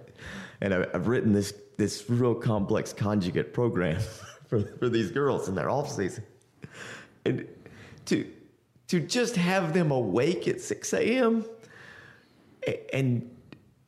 and 0.61 0.75
I, 0.75 0.87
I've 0.93 1.07
written 1.07 1.33
this 1.33 1.55
this 1.77 2.09
real 2.09 2.35
complex 2.35 2.93
conjugate 2.93 3.53
program 3.53 4.01
for, 4.49 4.61
for 4.79 4.89
these 4.89 5.11
girls 5.11 5.49
in 5.49 5.55
their 5.55 5.71
off 5.71 5.91
season, 5.91 6.25
and 7.25 7.47
to 8.07 8.31
to 8.89 9.01
just 9.01 9.37
have 9.37 9.75
them 9.75 9.91
awake 9.91 10.49
at 10.49 10.61
six 10.61 10.93
a.m. 10.93 11.45
and 12.93 13.31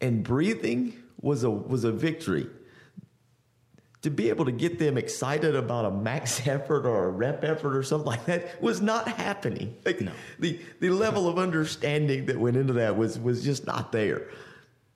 and 0.00 0.22
breathing 0.22 0.94
was 1.20 1.42
a 1.42 1.50
was 1.50 1.84
a 1.84 1.92
victory. 1.92 2.48
To 4.08 4.14
be 4.14 4.30
able 4.30 4.46
to 4.46 4.52
get 4.52 4.78
them 4.78 4.96
excited 4.96 5.54
about 5.54 5.84
a 5.84 5.90
max 5.90 6.46
effort 6.46 6.86
or 6.86 7.04
a 7.04 7.10
rep 7.10 7.44
effort 7.44 7.76
or 7.76 7.82
something 7.82 8.06
like 8.06 8.24
that 8.24 8.62
was 8.62 8.80
not 8.80 9.06
happening. 9.06 9.76
Like 9.84 10.00
No. 10.00 10.12
the 10.38 10.58
the 10.80 10.88
level 10.88 11.28
of 11.28 11.38
understanding 11.38 12.24
that 12.24 12.38
went 12.38 12.56
into 12.56 12.72
that 12.74 12.96
was 12.96 13.18
was 13.18 13.44
just 13.44 13.66
not 13.66 13.92
there. 13.92 14.28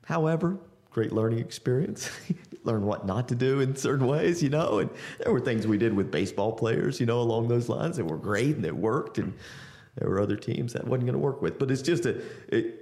However, 0.06 0.56
great 0.90 1.12
learning 1.12 1.40
experience. 1.40 2.10
Learn 2.64 2.86
what 2.86 3.04
not 3.04 3.28
to 3.28 3.34
do 3.34 3.60
in 3.60 3.76
certain 3.76 4.06
ways, 4.06 4.42
you 4.42 4.48
know. 4.48 4.78
And 4.78 4.88
there 5.18 5.30
were 5.30 5.40
things 5.40 5.66
we 5.66 5.76
did 5.76 5.92
with 5.94 6.10
baseball 6.10 6.52
players, 6.52 6.98
you 6.98 7.04
know, 7.04 7.20
along 7.20 7.48
those 7.48 7.68
lines 7.68 7.98
that 7.98 8.06
were 8.06 8.16
great 8.16 8.56
and 8.56 8.64
that 8.64 8.76
worked. 8.76 9.18
And 9.18 9.34
there 9.96 10.08
were 10.08 10.20
other 10.22 10.36
teams 10.36 10.72
that 10.72 10.86
wasn't 10.86 11.04
going 11.04 11.12
to 11.12 11.18
work 11.18 11.42
with. 11.42 11.58
But 11.58 11.70
it's 11.70 11.82
just 11.82 12.06
a 12.06 12.22
it, 12.48 12.81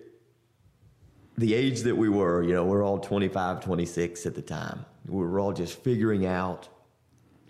the 1.40 1.54
age 1.54 1.80
that 1.80 1.96
we 1.96 2.10
were, 2.10 2.42
you 2.42 2.52
know, 2.52 2.66
we're 2.66 2.84
all 2.84 2.98
25, 2.98 3.64
26 3.64 4.26
at 4.26 4.34
the 4.34 4.42
time. 4.42 4.84
We 5.06 5.24
were 5.24 5.40
all 5.40 5.54
just 5.54 5.82
figuring 5.82 6.26
out, 6.26 6.68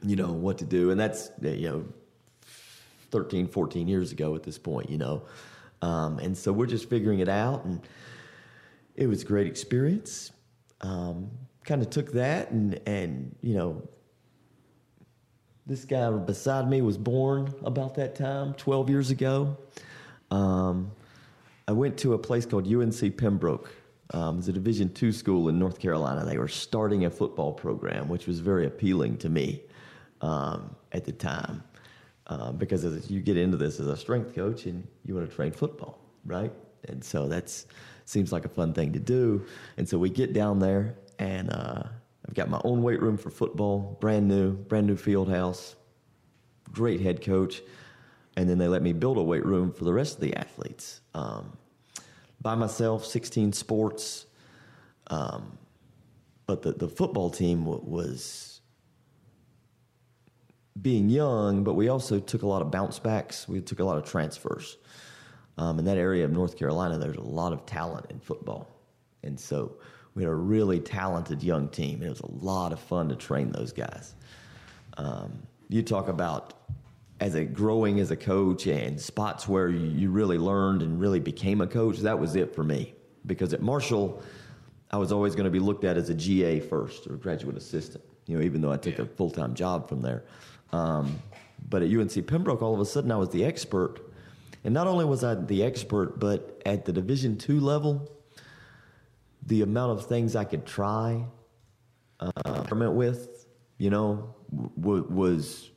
you 0.03 0.15
know, 0.15 0.31
what 0.31 0.59
to 0.59 0.65
do. 0.65 0.93
And 0.93 1.01
that's, 1.01 1.31
you 1.43 1.69
know, 1.69 1.85
13, 3.11 3.49
14 3.49 3.89
years 3.89 4.13
ago 4.13 4.37
at 4.37 4.45
this 4.45 4.59
point, 4.59 4.91
you 4.91 4.97
know. 4.97 5.23
Um, 5.83 6.21
and 6.21 6.39
so 6.39 6.53
we're 6.53 6.67
just 6.67 6.89
figuring 6.89 7.19
it 7.19 7.29
out. 7.29 7.65
And 7.65 7.81
it 8.95 9.09
was 9.09 9.23
a 9.23 9.27
great 9.27 9.49
experience. 9.49 10.31
Um, 10.83 11.29
kind 11.65 11.83
of 11.83 11.91
took 11.91 12.13
that 12.13 12.53
and, 12.53 12.81
and, 12.87 13.35
you 13.43 13.55
know, 13.55 13.83
this 15.67 15.85
guy 15.85 16.11
beside 16.11 16.71
me 16.71 16.81
was 16.81 16.97
born 16.97 17.53
about 17.65 17.97
that 17.97 18.15
time, 18.15 18.55
12 18.55 18.89
years 18.89 19.11
ago. 19.11 19.57
Um, 20.31 20.93
I 21.67 21.73
went 21.73 21.99
to 21.99 22.15
a 22.15 22.19
place 22.19 22.47
called 22.47 22.73
UNC 22.73 23.17
Pembroke. 23.17 23.73
Um, 24.13 24.39
a 24.41 24.53
Division 24.53 24.93
two 24.93 25.13
school 25.13 25.49
in 25.49 25.59
North 25.59 25.79
Carolina. 25.79 26.25
They 26.25 26.39
were 26.39 26.49
starting 26.49 27.05
a 27.05 27.11
football 27.11 27.53
program, 27.53 28.09
which 28.09 28.27
was 28.27 28.41
very 28.41 28.67
appealing 28.67 29.19
to 29.19 29.29
me 29.29 29.63
um, 30.21 30.75
at 30.91 31.05
the 31.05 31.13
time, 31.13 31.63
uh, 32.27 32.51
because 32.53 32.85
as 32.85 33.11
you 33.11 33.21
get 33.21 33.37
into 33.37 33.57
this 33.57 33.79
as 33.79 33.87
a 33.87 33.97
strength 33.97 34.35
coach 34.35 34.67
and 34.67 34.87
you 35.05 35.15
want 35.15 35.31
to 35.31 35.35
train 35.35 35.53
football, 35.53 36.01
right? 36.25 36.53
And 36.89 37.05
so 37.05 37.29
that's 37.29 37.67
seems 38.05 38.33
like 38.33 38.45
a 38.45 38.49
fun 38.49 38.73
thing 38.73 38.93
to 38.93 38.99
do. 38.99 39.47
And 39.77 39.89
so 39.89 39.97
we 39.97 40.11
get 40.11 40.33
down 40.33 40.59
there, 40.59 40.97
and 41.21 41.53
uh, 41.53 41.85
I've 42.27 42.35
got 42.35 42.51
my 42.51 42.61
own 42.65 42.83
weight 42.83 43.01
room 43.01 43.17
for 43.17 43.31
football, 43.31 43.97
brand 44.01 44.27
new, 44.27 44.53
brand 44.53 44.87
new 44.89 44.97
field 44.97 45.31
house, 45.31 45.77
great 46.73 47.01
head 47.01 47.23
coach, 47.23 47.63
and 48.37 48.49
then 48.49 48.59
they 48.59 48.67
let 48.67 48.83
me 48.83 48.93
build 48.93 49.19
a 49.19 49.23
weight 49.23 49.47
room 49.47 49.73
for 49.73 49.85
the 49.85 49.93
rest 49.93 50.15
of 50.17 50.21
the 50.21 50.35
athletes. 50.35 51.01
Um, 51.15 51.57
by 52.41 52.55
myself, 52.55 53.05
16 53.05 53.53
sports. 53.53 54.27
Um, 55.09 55.59
but 56.47 56.63
the, 56.63 56.73
the 56.73 56.89
football 56.89 57.31
team 57.31 57.65
w- 57.65 57.83
was 57.85 58.61
being 60.81 61.09
young, 61.09 61.65
but 61.65 61.75
we 61.75 61.89
also 61.89 62.19
took 62.19 62.43
a 62.43 62.47
lot 62.47 62.63
of 62.63 62.71
bounce 62.71 62.99
backs. 62.99 63.49
We 63.49 63.61
took 63.61 63.81
a 63.81 63.85
lot 63.85 63.99
of 63.99 64.05
transfers. 64.05 64.79
Um, 65.59 65.79
in 65.79 65.85
that 65.85 65.99
area 65.99 66.25
of 66.25 66.31
North 66.31 66.57
Carolina, 66.57 66.99
there's 66.99 67.17
a 67.17 67.23
lot 67.23 67.53
of 67.53 67.67
talent 67.67 68.07
in 68.11 68.19
football. 68.19 68.69
And 69.23 69.39
so 69.39 69.77
we 70.15 70.23
had 70.23 70.33
a 70.33 70.35
really 70.35 70.81
talented 70.81 71.43
young 71.43 71.69
team. 71.69 72.03
It 72.03 72.09
was 72.09 72.21
a 72.21 72.31
lot 72.31 72.73
of 72.73 72.81
fun 72.81 73.09
to 73.11 73.17
train 73.17 73.53
those 73.53 73.73
guys. 73.73 74.15
Um, 74.97 75.43
you 75.69 75.83
talk 75.83 76.09
about 76.09 76.55
as 77.21 77.35
a 77.35 77.45
growing 77.45 78.01
as 78.01 78.11
a 78.11 78.17
coach 78.17 78.67
and 78.67 78.99
spots 78.99 79.47
where 79.47 79.69
you, 79.69 80.11
really 80.11 80.39
learned 80.39 80.83
and 80.83 80.99
really 80.99 81.21
became 81.21 81.61
a 81.61 81.67
coach, 81.67 81.99
that 81.99 82.19
was 82.19 82.35
it 82.35 82.55
for 82.55 82.65
me. 82.65 82.95
Because 83.27 83.53
at 83.53 83.61
Marshall, 83.61 84.23
I 84.91 84.97
was 84.97 85.13
always 85.13 85.35
going 85.35 85.45
to 85.45 85.51
be 85.51 85.59
looked 85.59 85.85
at 85.85 85.99
as 85.99 86.09
a 86.09 86.15
GA 86.15 86.61
first 86.61 87.07
or 87.07 87.17
graduate 87.17 87.57
assistant, 87.57 88.03
you 88.27 88.37
know, 88.37 88.43
even 88.43 88.63
though 88.63 88.73
I 88.73 88.79
took 88.79 88.99
a 88.99 89.05
full 89.05 89.31
time 89.31 89.55
job 89.55 89.89
from 89.89 90.01
there. 90.01 90.25
Um, 90.73 91.21
but 91.69 91.83
at 91.83 91.91
UNC 91.91 92.27
Pembroke, 92.27 92.63
all 92.63 92.73
of 92.73 92.81
a 92.81 92.87
sudden 92.87 93.13
I 93.13 93.17
was 93.17 93.29
the 93.29 93.45
expert. 93.45 94.01
And 94.65 94.73
not 94.73 94.87
only 94.87 95.05
was 95.05 95.23
I 95.23 95.35
the 95.35 95.63
expert, 95.63 96.19
but 96.19 96.63
at 96.65 96.87
the 96.87 96.93
Division 96.93 97.37
two 97.37 97.61
level, 97.61 98.11
the 99.45 99.61
amount 99.61 99.99
of 99.99 100.07
things 100.07 100.35
I 100.37 100.45
could 100.45 100.65
try, 100.65 101.25
uh, 102.19 102.31
experiment 102.47 102.93
with, 102.93 103.47
you 103.79 103.91
know, 103.91 104.35
w- 104.81 105.07
was 105.09 105.70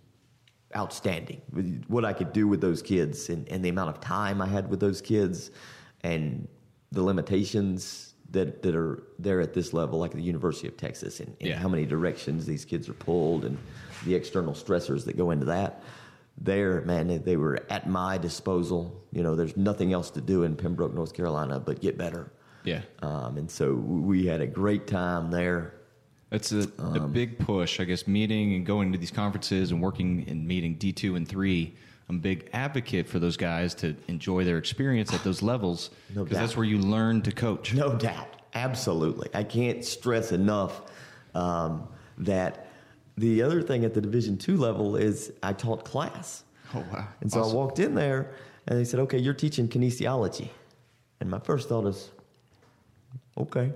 outstanding. 0.75 1.41
What 1.87 2.05
I 2.05 2.13
could 2.13 2.33
do 2.33 2.47
with 2.47 2.61
those 2.61 2.81
kids 2.81 3.29
and, 3.29 3.47
and 3.49 3.63
the 3.63 3.69
amount 3.69 3.89
of 3.89 3.99
time 4.01 4.41
I 4.41 4.47
had 4.47 4.69
with 4.69 4.79
those 4.79 5.01
kids 5.01 5.51
and 6.01 6.47
the 6.91 7.01
limitations 7.03 8.13
that, 8.31 8.61
that 8.63 8.75
are 8.75 9.03
there 9.19 9.41
at 9.41 9.53
this 9.53 9.73
level, 9.73 9.99
like 9.99 10.11
the 10.11 10.21
University 10.21 10.67
of 10.67 10.75
Texas, 10.77 11.19
and, 11.19 11.29
and 11.39 11.49
Yeah. 11.49 11.57
how 11.57 11.67
many 11.69 11.85
directions 11.85 12.45
these 12.45 12.65
kids 12.65 12.89
are 12.89 12.93
pulled 12.93 13.45
and 13.45 13.57
the 14.05 14.15
external 14.15 14.53
stressors 14.53 15.05
that 15.05 15.15
go 15.17 15.31
into 15.31 15.45
that. 15.45 15.83
There, 16.37 16.81
man, 16.81 17.21
they- 17.23 17.37
were 17.37 17.59
at 17.69 17.87
my 17.87 18.17
disposal. 18.17 19.03
You 19.11 19.21
know, 19.21 19.35
there's 19.35 19.55
nothing 19.55 19.93
else 19.93 20.09
to 20.11 20.21
do 20.21 20.43
in 20.43 20.55
Pembroke, 20.55 20.93
North 20.93 21.13
Carolina, 21.13 21.59
but 21.59 21.79
get 21.79 21.95
better. 21.97 22.31
Yeah. 22.63 22.81
Um, 23.03 23.37
and 23.37 23.51
so 23.51 23.73
we 23.75 24.25
had 24.25 24.41
a 24.41 24.47
great 24.47 24.87
time 24.87 25.29
there. 25.29 25.75
That's 26.33 26.51
a, 26.51 26.67
a 26.79 26.99
big 26.99 27.37
push, 27.37 27.79
I 27.79 27.83
guess. 27.83 28.07
Meeting 28.07 28.55
and 28.55 28.65
going 28.65 28.91
to 28.91 28.97
these 28.97 29.11
conferences 29.11 29.69
and 29.69 29.79
working 29.79 30.25
and 30.27 30.47
meeting 30.47 30.73
D 30.73 30.91
two 30.91 31.15
and 31.15 31.27
three. 31.27 31.75
I'm 32.09 32.15
a 32.15 32.19
big 32.19 32.49
advocate 32.53 33.07
for 33.07 33.19
those 33.19 33.37
guys 33.37 33.75
to 33.75 33.95
enjoy 34.07 34.43
their 34.43 34.57
experience 34.57 35.13
at 35.13 35.23
those 35.23 35.43
levels 35.43 35.91
No 36.15 36.23
because 36.23 36.39
that's 36.39 36.57
where 36.57 36.65
you 36.65 36.79
learn 36.79 37.21
to 37.21 37.31
coach. 37.31 37.75
No 37.75 37.95
doubt. 37.95 38.41
Absolutely. 38.55 39.29
I 39.35 39.43
can't 39.43 39.85
stress 39.85 40.31
enough 40.31 40.81
um, 41.35 41.87
that 42.17 42.65
the 43.15 43.43
other 43.43 43.61
thing 43.61 43.85
at 43.85 43.93
the 43.93 44.01
Division 44.01 44.35
two 44.35 44.57
level 44.57 44.95
is 44.95 45.31
I 45.43 45.53
taught 45.53 45.85
class. 45.85 46.45
Oh 46.73 46.83
wow! 46.91 47.07
And 47.21 47.31
so 47.31 47.41
Awesome. 47.41 47.51
I 47.51 47.55
walked 47.55 47.77
in 47.77 47.93
there 47.93 48.31
and 48.67 48.79
they 48.79 48.85
said, 48.85 48.99
okay, 49.01 49.19
you're 49.19 49.35
teaching 49.35 49.67
kinesiology. 49.67 50.49
And 51.19 51.29
my 51.29 51.37
first 51.39 51.69
thought 51.69 51.85
is, 51.85 52.09
okay. 53.37 53.71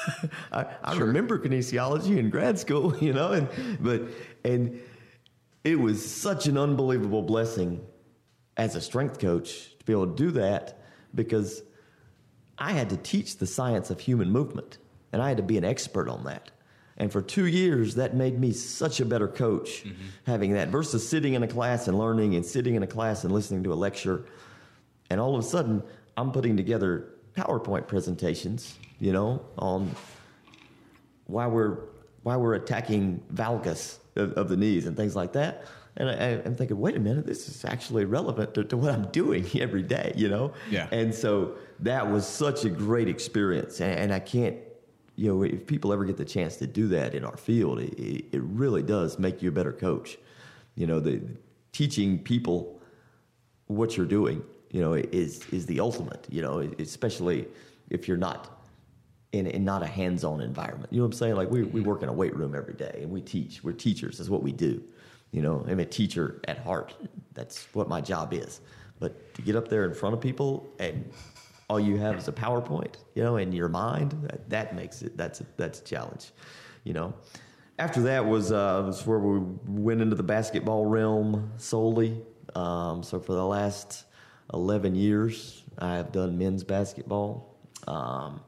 I, 0.52 0.66
I 0.82 0.96
remember 0.96 1.38
kinesiology 1.38 2.16
in 2.18 2.30
grad 2.30 2.58
school, 2.58 2.96
you 3.00 3.12
know, 3.12 3.32
and 3.32 3.48
but 3.80 4.02
and 4.44 4.80
it 5.64 5.78
was 5.78 6.04
such 6.04 6.46
an 6.46 6.56
unbelievable 6.56 7.22
blessing 7.22 7.84
as 8.56 8.76
a 8.76 8.80
strength 8.80 9.18
coach 9.18 9.78
to 9.78 9.84
be 9.84 9.92
able 9.92 10.06
to 10.06 10.14
do 10.14 10.30
that 10.32 10.82
because 11.14 11.62
I 12.58 12.72
had 12.72 12.90
to 12.90 12.96
teach 12.96 13.38
the 13.38 13.46
science 13.46 13.90
of 13.90 14.00
human 14.00 14.30
movement 14.30 14.78
and 15.12 15.22
I 15.22 15.28
had 15.28 15.38
to 15.38 15.42
be 15.42 15.58
an 15.58 15.64
expert 15.64 16.08
on 16.08 16.24
that. 16.24 16.50
And 16.96 17.10
for 17.10 17.22
two 17.22 17.46
years, 17.46 17.94
that 17.94 18.14
made 18.14 18.38
me 18.38 18.52
such 18.52 19.00
a 19.00 19.06
better 19.06 19.26
coach 19.26 19.84
mm-hmm. 19.84 20.02
having 20.26 20.52
that 20.52 20.68
versus 20.68 21.08
sitting 21.08 21.32
in 21.32 21.42
a 21.42 21.48
class 21.48 21.88
and 21.88 21.98
learning 21.98 22.34
and 22.34 22.44
sitting 22.44 22.74
in 22.74 22.82
a 22.82 22.86
class 22.86 23.24
and 23.24 23.32
listening 23.32 23.64
to 23.64 23.72
a 23.72 23.74
lecture. 23.74 24.26
And 25.08 25.18
all 25.18 25.34
of 25.34 25.42
a 25.42 25.48
sudden, 25.48 25.82
I'm 26.18 26.30
putting 26.30 26.58
together 26.58 27.08
PowerPoint 27.36 27.86
presentations, 27.86 28.78
you 28.98 29.12
know, 29.12 29.44
on 29.58 29.94
why 31.26 31.46
we're 31.46 31.78
why 32.22 32.36
we're 32.36 32.54
attacking 32.54 33.22
valgus 33.32 33.98
of, 34.16 34.32
of 34.34 34.48
the 34.48 34.56
knees 34.56 34.86
and 34.86 34.96
things 34.96 35.16
like 35.16 35.32
that. 35.32 35.64
And 35.96 36.08
I, 36.08 36.42
I'm 36.44 36.54
thinking, 36.54 36.78
wait 36.78 36.96
a 36.96 37.00
minute, 37.00 37.26
this 37.26 37.48
is 37.48 37.64
actually 37.64 38.04
relevant 38.04 38.54
to, 38.54 38.64
to 38.64 38.76
what 38.76 38.92
I'm 38.92 39.06
doing 39.12 39.46
every 39.58 39.82
day, 39.82 40.12
you 40.16 40.28
know. 40.28 40.52
Yeah. 40.70 40.88
And 40.92 41.14
so 41.14 41.56
that 41.80 42.10
was 42.10 42.26
such 42.26 42.64
a 42.64 42.70
great 42.70 43.08
experience, 43.08 43.80
and, 43.80 43.98
and 43.98 44.12
I 44.12 44.20
can't, 44.20 44.56
you 45.16 45.28
know, 45.28 45.42
if 45.42 45.66
people 45.66 45.92
ever 45.92 46.04
get 46.04 46.16
the 46.16 46.24
chance 46.24 46.56
to 46.56 46.66
do 46.66 46.88
that 46.88 47.14
in 47.14 47.24
our 47.24 47.36
field, 47.36 47.80
it, 47.80 47.98
it 47.98 48.24
it 48.32 48.42
really 48.42 48.82
does 48.82 49.18
make 49.18 49.42
you 49.42 49.48
a 49.48 49.52
better 49.52 49.72
coach. 49.72 50.18
You 50.76 50.86
know, 50.86 51.00
the 51.00 51.20
teaching 51.72 52.18
people 52.18 52.80
what 53.66 53.96
you're 53.96 54.06
doing, 54.06 54.42
you 54.70 54.80
know, 54.80 54.94
is 54.94 55.44
is 55.52 55.66
the 55.66 55.80
ultimate. 55.80 56.26
You 56.30 56.42
know, 56.42 56.58
especially 56.78 57.46
if 57.88 58.08
you're 58.08 58.16
not 58.16 58.60
in, 59.32 59.46
in 59.46 59.64
not 59.64 59.82
a 59.82 59.86
hands-on 59.86 60.40
environment. 60.40 60.92
You 60.92 60.98
know 60.98 61.04
what 61.04 61.14
I'm 61.14 61.18
saying? 61.18 61.36
Like 61.36 61.50
we 61.50 61.62
we 61.64 61.80
work 61.80 62.02
in 62.02 62.08
a 62.08 62.12
weight 62.12 62.34
room 62.36 62.54
every 62.54 62.74
day 62.74 63.00
and 63.02 63.10
we 63.10 63.20
teach. 63.20 63.62
We're 63.62 63.72
teachers. 63.72 64.18
That's 64.18 64.30
what 64.30 64.42
we 64.42 64.52
do. 64.52 64.82
You 65.32 65.42
know, 65.42 65.64
I'm 65.68 65.78
a 65.78 65.84
teacher 65.84 66.40
at 66.48 66.58
heart. 66.58 66.94
That's 67.34 67.68
what 67.72 67.88
my 67.88 68.00
job 68.00 68.34
is. 68.34 68.60
But 68.98 69.32
to 69.34 69.42
get 69.42 69.54
up 69.54 69.68
there 69.68 69.84
in 69.84 69.94
front 69.94 70.14
of 70.14 70.20
people 70.20 70.68
and 70.78 71.10
all 71.68 71.78
you 71.78 71.96
have 71.98 72.16
is 72.16 72.26
a 72.26 72.32
PowerPoint, 72.32 72.96
you 73.14 73.22
know, 73.22 73.36
in 73.36 73.52
your 73.52 73.68
mind, 73.68 74.12
that, 74.24 74.50
that 74.50 74.74
makes 74.74 75.02
it. 75.02 75.16
That's 75.16 75.40
a, 75.40 75.46
that's 75.56 75.80
a 75.80 75.84
challenge. 75.84 76.32
You 76.84 76.94
know. 76.94 77.14
After 77.78 78.02
that 78.02 78.26
was 78.26 78.52
uh, 78.52 78.82
was 78.84 79.06
where 79.06 79.18
we 79.18 79.40
went 79.66 80.02
into 80.02 80.16
the 80.16 80.22
basketball 80.22 80.84
realm 80.84 81.52
solely. 81.56 82.20
Um, 82.54 83.02
so 83.02 83.20
for 83.20 83.32
the 83.32 83.46
last 83.46 84.04
11 84.52 84.94
years, 84.94 85.62
I 85.78 85.96
have 85.96 86.12
done 86.12 86.36
men's 86.38 86.64
basketball. 86.64 87.56
Um, 87.86 88.40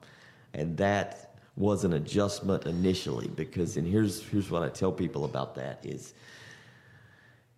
and 0.54 0.76
that 0.76 1.34
was 1.56 1.84
an 1.84 1.92
adjustment 1.94 2.66
initially 2.66 3.28
because 3.28 3.76
and 3.76 3.86
here's 3.86 4.22
here's 4.28 4.50
what 4.50 4.62
I 4.62 4.68
tell 4.68 4.90
people 4.90 5.24
about 5.24 5.54
that 5.56 5.84
is 5.84 6.14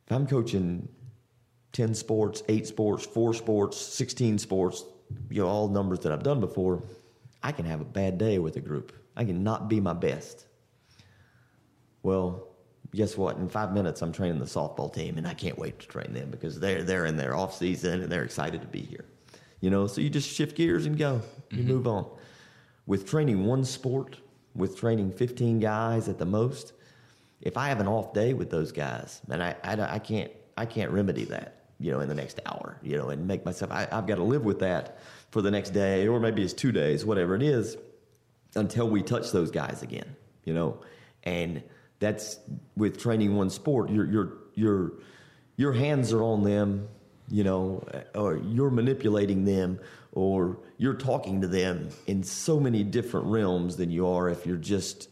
if 0.07 0.13
I'm 0.13 0.27
coaching 0.27 0.89
10 1.73 1.95
sports, 1.95 2.43
8 2.49 2.67
sports, 2.67 3.07
4 3.07 3.35
sports, 3.35 3.77
16 3.77 4.39
sports, 4.39 4.85
you 5.31 5.43
know 5.43 5.49
all 5.49 5.69
numbers 5.69 6.01
that 6.01 6.13
I've 6.13 6.23
done 6.23 6.41
before, 6.41 6.83
I 7.43 7.53
can 7.53 7.65
have 7.67 7.81
a 7.81 7.85
bad 7.85 8.19
day 8.19 8.39
with 8.39 8.57
a 8.57 8.61
group. 8.61 8.93
I 9.17 9.25
can 9.25 9.45
not 9.45 9.69
be 9.69 9.81
my 9.81 9.93
best. 9.93 10.47
Well, 12.03 12.49
guess 12.95 13.17
what? 13.17 13.37
In 13.37 13.49
five 13.49 13.73
minutes, 13.73 14.03
I'm 14.03 14.13
training 14.13 14.39
the 14.39 14.45
softball 14.45 14.93
team, 14.93 15.19
and 15.19 15.27
I 15.27 15.35
can't 15.35 15.59
wait 15.59 15.79
to 15.81 15.87
train 15.87 16.13
them 16.13 16.31
because 16.31 16.61
they're 16.61 16.83
they're 16.83 17.07
in 17.07 17.17
their 17.17 17.35
off 17.35 17.57
season 17.57 18.03
and 18.03 18.11
they're 18.13 18.25
excited 18.25 18.61
to 18.61 18.67
be 18.67 18.81
here. 18.81 19.05
You 19.61 19.71
know, 19.71 19.87
so 19.87 20.01
you 20.01 20.11
just 20.11 20.29
shift 20.29 20.57
gears 20.57 20.87
and 20.87 20.97
go. 20.99 21.23
You 21.51 21.59
Mm-hmm. 21.59 21.69
move 21.69 21.87
on. 21.87 22.07
With 22.87 23.09
training 23.09 23.47
one 23.47 23.65
sport, 23.65 24.19
with 24.55 24.77
training 24.79 25.11
15 25.13 25.59
guys 25.59 26.09
at 26.09 26.19
the 26.19 26.27
most, 26.27 26.75
if 27.41 27.57
I 27.57 27.69
have 27.69 27.81
an 27.81 27.89
off 27.89 28.13
day 28.13 28.35
with 28.35 28.51
those 28.51 28.73
guys, 28.73 29.23
and 29.31 29.43
I, 29.43 29.57
I, 29.65 29.95
I 29.95 29.99
can't 29.99 30.31
I 30.57 30.67
can't 30.67 30.91
remedy 30.91 31.25
that, 31.27 31.65
you 31.81 31.91
know, 31.93 32.01
in 32.01 32.09
the 32.09 32.15
next 32.15 32.41
hour, 32.47 32.79
you 32.83 32.97
know, 32.99 33.09
and 33.09 33.27
make 33.27 33.45
myself 33.45 33.71
I, 33.73 33.89
I've 33.91 34.07
got 34.07 34.17
to 34.17 34.23
live 34.23 34.45
with 34.45 34.59
that 34.61 34.99
for 35.31 35.41
the 35.43 35.51
next 35.51 35.71
day 35.71 36.07
or 36.07 36.21
maybe 36.21 36.43
it's 36.43 36.53
two 36.53 36.71
days, 36.73 37.05
whatever 37.05 37.35
it 37.35 37.43
is, 37.43 37.77
until 38.55 38.89
we 38.89 39.03
touch 39.03 39.33
those 39.33 39.51
guys 39.51 39.83
again, 39.83 40.15
you 40.45 40.53
know, 40.55 40.79
and 41.25 41.63
that's 42.05 42.39
with 42.77 42.99
training 43.01 43.35
one 43.35 43.49
sport. 43.49 43.89
Your 43.91 44.05
your 44.05 44.33
your 44.55 44.93
your 45.57 45.73
hands 45.73 46.13
are 46.13 46.23
on 46.23 46.45
them, 46.45 46.89
you 47.31 47.45
know, 47.45 47.83
or 48.15 48.37
you're 48.37 48.71
manipulating 48.71 49.45
them, 49.47 49.81
or 50.13 50.59
you're 50.77 50.95
talking 50.95 51.41
to 51.41 51.47
them 51.49 51.89
in 52.07 52.23
so 52.23 52.61
many 52.61 52.83
different 52.85 53.27
realms 53.27 53.77
than 53.77 53.91
you 53.91 54.07
are 54.07 54.29
if 54.29 54.45
you're 54.47 54.57
just 54.59 55.09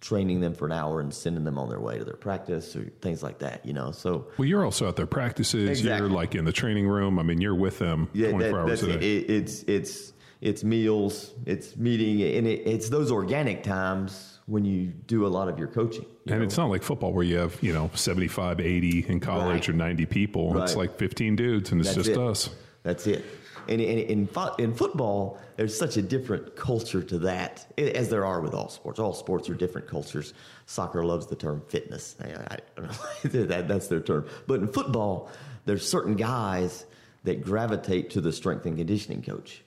training 0.00 0.40
them 0.40 0.52
for 0.52 0.66
an 0.66 0.72
hour 0.72 1.00
and 1.00 1.14
sending 1.14 1.44
them 1.44 1.56
on 1.56 1.68
their 1.68 1.78
way 1.78 1.96
to 1.96 2.04
their 2.04 2.16
practice 2.16 2.74
or 2.74 2.82
things 3.00 3.22
like 3.22 3.38
that, 3.38 3.64
you 3.64 3.72
know. 3.72 3.92
So 3.92 4.26
Well, 4.36 4.48
you're 4.48 4.64
also 4.64 4.88
at 4.88 4.96
their 4.96 5.06
practices. 5.06 5.68
Exactly. 5.70 6.08
You're 6.08 6.16
like 6.16 6.34
in 6.34 6.44
the 6.44 6.52
training 6.52 6.88
room. 6.88 7.20
I 7.20 7.22
mean, 7.22 7.40
you're 7.40 7.54
with 7.54 7.78
them 7.78 8.08
yeah, 8.12 8.30
24 8.30 8.50
that, 8.50 8.58
hours 8.58 8.82
a 8.82 8.98
day. 8.98 9.18
It- 9.18 9.30
It's 9.30 9.62
it's 9.62 10.12
it's 10.40 10.64
meals, 10.64 11.32
it's 11.46 11.76
meeting, 11.76 12.20
and 12.36 12.48
it, 12.48 12.66
it's 12.66 12.88
those 12.88 13.12
organic 13.12 13.62
times 13.62 14.31
when 14.46 14.64
you 14.64 14.86
do 14.88 15.24
a 15.26 15.28
lot 15.28 15.48
of 15.48 15.58
your 15.58 15.68
coaching. 15.68 16.02
you 16.02 16.32
And 16.32 16.40
know? 16.40 16.44
it's 16.44 16.56
not 16.56 16.68
like 16.68 16.82
football 16.82 17.12
where 17.12 17.24
you 17.24 17.36
have, 17.38 17.56
you 17.62 17.72
know, 17.72 17.90
75, 17.94 18.60
80 18.60 19.06
in 19.08 19.20
college 19.20 19.68
Right. 19.68 19.68
or 19.68 19.72
90 19.72 20.06
people. 20.06 20.60
It's 20.62 20.74
like 20.76 20.96
15 20.98 21.36
dudes 21.36 21.70
and 21.72 21.80
it's 21.80 21.94
That's 21.94 22.08
just 22.08 22.18
it. 22.18 22.18
us. 22.18 22.50
That's 22.82 23.06
it. 23.06 23.24
And, 23.68 23.80
and 23.80 24.00
in, 24.00 24.26
fo- 24.26 24.54
in 24.56 24.74
football, 24.74 25.38
there's 25.56 25.78
such 25.78 25.96
a 25.96 26.02
different 26.02 26.56
culture 26.56 27.00
to 27.04 27.18
that, 27.20 27.64
as 27.78 28.08
there 28.08 28.24
are 28.26 28.40
with 28.40 28.54
all 28.54 28.68
sports. 28.68 28.98
All 28.98 29.14
sports 29.14 29.48
are 29.48 29.54
different 29.54 29.86
cultures. 29.86 30.34
Soccer 30.66 31.04
loves 31.04 31.26
the 31.28 31.36
term 31.36 31.62
fitness. 31.68 32.16
I, 32.20 32.54
I 32.54 32.58
don't 32.74 32.86
know. 32.86 33.44
that, 33.44 33.68
that's 33.68 33.86
their 33.86 34.00
term. 34.00 34.26
But 34.48 34.58
in 34.60 34.66
football, 34.66 35.30
there's 35.64 35.88
certain 35.88 36.16
guys 36.16 36.84
that 37.22 37.44
gravitate 37.44 38.10
to 38.10 38.20
the 38.20 38.32
strength 38.32 38.66
and 38.66 38.76
conditioning 38.76 39.22
coach 39.22 39.62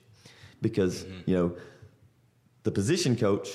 because, 0.60 1.04
mm-hmm. 1.04 1.30
you 1.30 1.36
know, 1.36 1.56
the 2.64 2.70
position 2.70 3.16
coach 3.16 3.48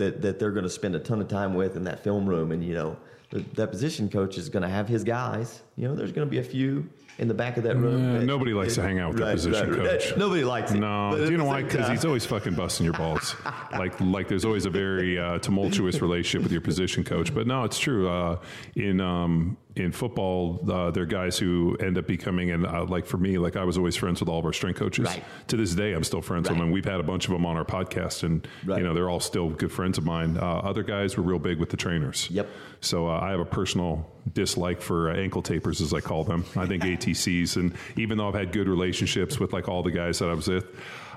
that, 0.00 0.20
that 0.22 0.38
they're 0.38 0.50
going 0.50 0.64
to 0.64 0.70
spend 0.70 0.94
a 0.96 0.98
ton 0.98 1.20
of 1.20 1.28
time 1.28 1.54
with 1.54 1.76
in 1.76 1.84
that 1.84 2.02
film 2.02 2.28
room. 2.28 2.50
And, 2.50 2.64
you 2.64 2.74
know, 2.74 2.96
the, 3.30 3.40
that 3.54 3.70
position 3.70 4.08
coach 4.08 4.36
is 4.36 4.48
going 4.48 4.62
to 4.62 4.68
have 4.68 4.88
his 4.88 5.04
guys. 5.04 5.62
You 5.76 5.88
know, 5.88 5.94
there's 5.94 6.12
going 6.12 6.26
to 6.26 6.30
be 6.30 6.38
a 6.38 6.44
few 6.44 6.88
in 7.18 7.28
the 7.28 7.34
back 7.34 7.56
of 7.56 7.62
that 7.64 7.76
room. 7.76 8.18
That- 8.18 8.24
nobody 8.24 8.52
likes 8.52 8.74
to 8.74 8.82
hang 8.82 8.98
out 8.98 9.10
with 9.10 9.18
their 9.18 9.32
position 9.32 9.74
coach. 9.74 10.16
Nobody 10.16 10.42
likes 10.42 10.72
it. 10.72 10.78
No, 10.78 11.16
do 11.16 11.30
you 11.30 11.36
know 11.36 11.44
why? 11.44 11.62
Because 11.62 11.88
he's 11.88 12.04
always 12.04 12.26
fucking 12.26 12.54
busting 12.54 12.84
your 12.84 12.94
balls. 12.94 13.36
like, 13.72 14.00
like 14.00 14.26
there's 14.26 14.44
always 14.44 14.66
a 14.66 14.70
very 14.70 15.18
uh, 15.18 15.38
tumultuous 15.38 16.02
relationship 16.02 16.42
with 16.42 16.52
your 16.52 16.62
position 16.62 17.04
coach. 17.04 17.32
But 17.32 17.46
no, 17.46 17.64
it's 17.64 17.78
true. 17.78 18.08
Uh, 18.08 18.38
in 18.74 19.00
um, 19.00 19.56
in 19.76 19.92
football, 19.92 20.60
uh, 20.70 20.90
there 20.90 21.04
are 21.04 21.06
guys 21.06 21.38
who 21.38 21.76
end 21.80 21.96
up 21.96 22.06
becoming, 22.06 22.50
and 22.50 22.66
uh, 22.66 22.84
like 22.84 23.06
for 23.06 23.16
me, 23.18 23.38
like 23.38 23.56
I 23.56 23.64
was 23.64 23.78
always 23.78 23.94
friends 23.96 24.18
with 24.20 24.28
all 24.28 24.38
of 24.40 24.44
our 24.44 24.52
strength 24.52 24.78
coaches. 24.78 25.06
Right. 25.06 25.22
To 25.48 25.56
this 25.56 25.74
day, 25.74 25.92
I'm 25.92 26.02
still 26.04 26.20
friends 26.22 26.48
with 26.48 26.58
them. 26.58 26.64
And 26.66 26.72
we've 26.72 26.84
had 26.84 26.98
a 27.00 27.04
bunch 27.04 27.26
of 27.26 27.32
them 27.32 27.46
on 27.46 27.56
our 27.56 27.64
podcast, 27.64 28.24
and 28.24 28.46
Right. 28.64 28.78
you 28.78 28.84
know 28.84 28.94
they're 28.94 29.08
all 29.08 29.20
still 29.20 29.50
good 29.50 29.70
friends 29.72 29.96
of 29.96 30.04
mine. 30.04 30.36
Uh, 30.36 30.40
other 30.44 30.82
guys 30.82 31.16
were 31.16 31.22
real 31.22 31.38
big 31.38 31.58
with 31.58 31.70
the 31.70 31.76
trainers. 31.76 32.28
Yep. 32.30 32.48
So 32.80 33.08
uh, 33.08 33.20
I 33.20 33.30
have 33.30 33.40
a 33.40 33.44
personal 33.44 34.10
dislike 34.32 34.80
for 34.82 35.10
uh, 35.10 35.16
ankle 35.16 35.42
tapers, 35.42 35.80
as 35.80 35.94
I 35.94 36.00
call 36.00 36.24
them. 36.24 36.44
I 36.56 36.66
think 36.66 36.82
ATCs, 36.84 37.56
and 37.56 37.74
even 37.96 38.18
though 38.18 38.28
I've 38.28 38.34
had 38.34 38.52
good 38.52 38.68
relationships 38.68 39.38
with 39.38 39.52
like 39.52 39.68
all 39.68 39.82
the 39.82 39.90
guys 39.92 40.18
that 40.18 40.28
I 40.30 40.34
was 40.34 40.48
with, 40.48 40.66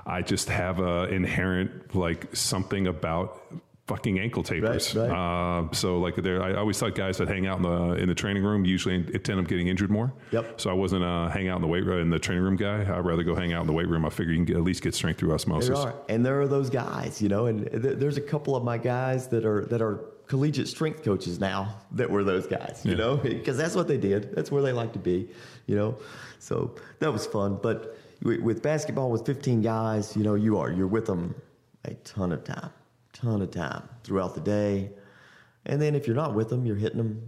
I 0.06 0.22
just 0.22 0.48
have 0.48 0.78
a 0.78 1.04
inherent 1.04 1.94
like 1.94 2.34
something 2.36 2.86
about 2.86 3.42
fucking 3.86 4.18
ankle 4.18 4.42
tapers. 4.42 4.94
Right, 4.94 5.10
Uh, 5.10 5.70
so 5.72 5.98
like 5.98 6.16
there, 6.16 6.42
I 6.42 6.54
always 6.54 6.78
thought 6.78 6.94
guys 6.94 7.18
that 7.18 7.28
hang 7.28 7.46
out 7.46 7.58
in 7.58 7.62
the 7.62 7.94
in 7.94 8.08
the 8.08 8.14
training 8.14 8.42
room 8.42 8.64
usually 8.64 8.94
end 8.94 9.40
up 9.40 9.46
getting 9.48 9.68
injured 9.68 9.90
more. 9.90 10.12
Yep. 10.32 10.60
So 10.60 10.70
I 10.70 10.72
wasn't 10.72 11.04
a 11.04 11.30
hang 11.32 11.48
out 11.48 11.56
in 11.56 11.62
the 11.62 11.68
weight 11.68 11.84
room 11.84 12.00
in 12.00 12.10
the 12.10 12.18
training 12.18 12.44
room 12.44 12.56
guy. 12.56 12.80
I'd 12.82 13.04
rather 13.04 13.22
go 13.22 13.34
hang 13.34 13.52
out 13.52 13.60
in 13.60 13.66
the 13.66 13.72
weight 13.74 13.88
room. 13.88 14.06
I 14.06 14.10
figure 14.10 14.32
you 14.32 14.38
can 14.38 14.44
get, 14.46 14.56
at 14.56 14.62
least 14.62 14.82
get 14.82 14.94
strength 14.94 15.18
through 15.20 15.34
osmosis. 15.34 15.68
There 15.68 15.76
are, 15.88 15.94
and 16.08 16.24
there 16.24 16.40
are 16.40 16.48
those 16.48 16.70
guys, 16.70 17.20
you 17.20 17.28
know, 17.28 17.46
and 17.46 17.70
th- 17.70 17.98
there's 17.98 18.16
a 18.16 18.22
couple 18.22 18.56
of 18.56 18.64
my 18.64 18.78
guys 18.78 19.28
that 19.28 19.44
are 19.44 19.64
that 19.66 19.82
are 19.82 20.00
collegiate 20.26 20.66
strength 20.68 21.02
coaches 21.04 21.38
now 21.38 21.76
that 21.92 22.10
were 22.10 22.24
those 22.24 22.46
guys, 22.46 22.80
you 22.84 22.92
Yeah. 22.92 22.96
know, 22.96 23.16
because 23.22 23.58
that's 23.58 23.74
what 23.74 23.86
they 23.88 23.98
did. 23.98 24.34
That's 24.34 24.50
where 24.50 24.62
they 24.62 24.72
like 24.72 24.94
to 24.94 24.98
be, 24.98 25.28
you 25.66 25.76
know. 25.76 25.96
So 26.38 26.74
that 27.00 27.12
was 27.12 27.26
fun. 27.26 27.58
But 27.62 27.98
with, 28.22 28.40
with 28.40 28.62
basketball, 28.62 29.10
with 29.10 29.26
15 29.26 29.60
guys, 29.60 30.16
you 30.16 30.22
know, 30.22 30.34
you 30.34 30.56
are 30.58 30.70
you're 30.72 30.86
with 30.86 31.04
them 31.04 31.34
a 31.84 31.92
ton 32.04 32.32
of 32.32 32.42
time, 32.44 32.70
ton 33.14 33.40
of 33.40 33.50
time 33.50 33.88
throughout 34.02 34.34
the 34.34 34.40
day, 34.42 34.90
and 35.64 35.80
then 35.80 35.94
if 35.94 36.06
you're 36.06 36.16
not 36.16 36.34
with 36.34 36.50
them, 36.50 36.66
you're 36.66 36.76
hitting 36.76 36.98
them. 36.98 37.22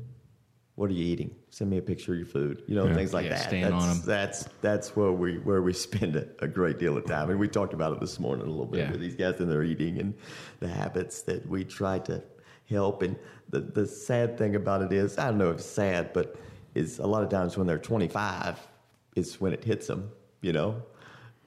What 0.75 0.90
are 0.90 0.92
you 0.92 1.05
eating? 1.07 1.35
Send 1.49 1.70
me 1.70 1.79
a 1.79 1.83
picture 1.83 2.12
of 2.12 2.18
your 2.18 2.27
food. 2.27 2.62
You 2.66 2.75
know, 2.75 2.85
Yeah. 2.87 2.94
things 2.94 3.14
like 3.14 3.25
Yeah, 3.25 3.31
that. 3.37 3.46
staying 3.49 3.62
that's, 3.62 3.75
on 3.75 3.88
'em. 3.96 4.03
That's 4.05 4.44
that's 4.61 4.94
where 4.94 5.11
we 5.11 5.38
where 5.38 5.62
we 5.62 5.72
spend 5.88 6.16
a, 6.16 6.29
a 6.40 6.46
great 6.49 6.79
deal 6.79 6.99
of 6.99 7.07
time, 7.07 7.31
and 7.31 7.40
we 7.40 7.49
talked 7.49 7.72
about 7.72 7.94
it 7.94 8.01
this 8.01 8.20
morning 8.20 8.44
a 8.46 8.51
little 8.51 8.66
bit 8.66 8.81
Yeah. 8.81 8.90
with 8.90 9.01
these 9.01 9.14
guys 9.14 9.40
and 9.40 9.51
their 9.51 9.62
eating 9.62 9.99
and 9.99 10.12
the 10.61 10.68
habits 10.68 11.22
that 11.22 11.49
we 11.49 11.64
try 11.64 11.99
to 12.01 12.22
help. 12.68 13.01
And 13.01 13.16
the 13.49 13.61
the 13.61 13.87
sad 13.87 14.37
thing 14.37 14.55
about 14.55 14.83
it 14.83 14.92
is, 14.92 15.16
I 15.16 15.29
don't 15.29 15.38
know 15.38 15.49
if 15.51 15.57
it's 15.61 15.64
sad, 15.66 16.12
but 16.12 16.37
is 16.75 16.99
a 16.99 17.07
lot 17.07 17.22
of 17.22 17.31
times 17.31 17.57
when 17.57 17.66
they're 17.66 17.79
25 17.79 18.59
is 19.14 19.40
when 19.40 19.55
it 19.55 19.64
hits 19.64 19.87
them. 19.87 20.11
You 20.42 20.53
know, 20.53 20.83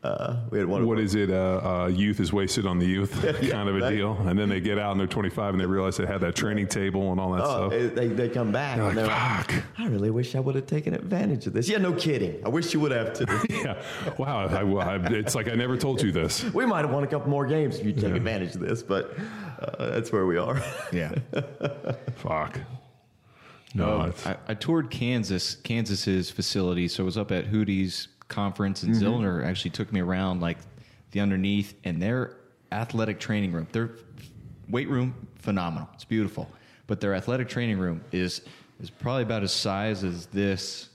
uh, 0.01 0.37
we 0.49 0.57
had 0.59 0.67
one. 0.67 0.81
of 0.81 0.87
What 0.87 0.97
our- 0.97 1.03
is 1.03 1.13
it? 1.15 1.29
Uh, 1.29 1.83
uh, 1.83 1.87
youth 1.87 2.19
is 2.21 2.31
wasted 2.31 2.65
on 2.65 2.79
the 2.79 2.85
youth, 2.85 3.11
kind 3.21 3.67
of 3.67 3.75
a 3.75 3.79
right. 3.79 3.89
deal. 3.89 4.13
And 4.25 4.39
then 4.39 4.47
they 4.47 4.61
get 4.61 4.79
out 4.79 4.91
and 4.91 4.99
they're 4.99 5.07
25 5.07 5.53
and 5.55 5.61
they 5.61 5.65
realize 5.65 5.97
they 5.97 6.05
had 6.05 6.21
that 6.21 6.35
training 6.35 6.67
table 6.67 7.11
and 7.11 7.19
all 7.19 7.31
that 7.33 7.43
Oh, 7.43 7.69
stuff. 7.69 7.95
they, 7.95 8.07
they 8.07 8.29
come 8.29 8.51
back 8.53 8.77
They're 8.77 8.87
and 8.87 8.95
like, 8.95 9.05
they're 9.07 9.13
like, 9.15 9.51
"Fuck." 9.51 9.63
I 9.77 9.87
really 9.87 10.09
wish 10.09 10.35
I 10.35 10.39
would 10.39 10.55
have 10.55 10.67
taken 10.67 10.93
advantage 10.93 11.47
of 11.47 11.53
this. 11.53 11.67
Yeah, 11.67 11.79
no 11.79 11.91
kidding. 11.93 12.41
I 12.45 12.49
wish 12.49 12.73
you 12.73 12.79
would 12.79 12.91
have 12.93 13.13
too. 13.13 13.25
yeah. 13.49 13.81
Wow. 14.17 14.47
I, 14.47 14.61
I, 14.61 14.95
it's 15.15 15.35
like 15.35 15.49
I 15.49 15.55
never 15.55 15.75
told 15.75 16.01
you 16.01 16.11
this. 16.13 16.43
we 16.53 16.65
might 16.65 16.85
have 16.85 16.91
won 16.93 17.03
a 17.03 17.07
couple 17.07 17.29
more 17.29 17.45
games 17.45 17.77
if 17.79 17.85
you 17.85 17.91
take 17.91 18.13
advantage 18.15 18.55
of 18.55 18.61
this, 18.61 18.81
but 18.81 19.13
uh, 19.61 19.89
that's 19.89 20.11
where 20.13 20.25
we 20.25 20.37
are. 20.37 20.61
Yeah. 20.93 21.13
Fuck. 22.15 22.59
No, 23.75 24.03
it's, 24.03 24.25
I, 24.25 24.37
I 24.47 24.53
toured 24.55 24.89
Kansas, 24.89 25.55
Kansas's 25.55 26.31
facility. 26.31 26.87
So 26.87 27.03
I 27.03 27.05
was 27.05 27.17
up 27.17 27.31
at 27.31 27.45
Hootie's 27.45 28.07
conference, 28.29 28.83
and 28.83 28.95
mm-hmm. 28.95 29.05
Zillner 29.05 29.45
actually 29.45 29.71
took 29.71 29.91
me 29.91 29.99
around 29.99 30.39
like 30.39 30.57
the 31.11 31.19
underneath 31.19 31.73
and 31.83 32.01
their 32.01 32.37
athletic 32.71 33.19
training 33.19 33.51
room. 33.51 33.67
Their 33.71 33.91
weight 34.69 34.87
room, 34.87 35.27
phenomenal. 35.35 35.89
It's 35.95 36.05
beautiful, 36.05 36.49
but 36.87 37.01
their 37.01 37.13
athletic 37.13 37.49
training 37.49 37.77
room 37.77 38.01
is 38.11 38.41
is 38.79 38.89
probably 38.89 39.23
about 39.23 39.43
as 39.43 39.51
size 39.51 40.03
as 40.05 40.27
this 40.27 40.89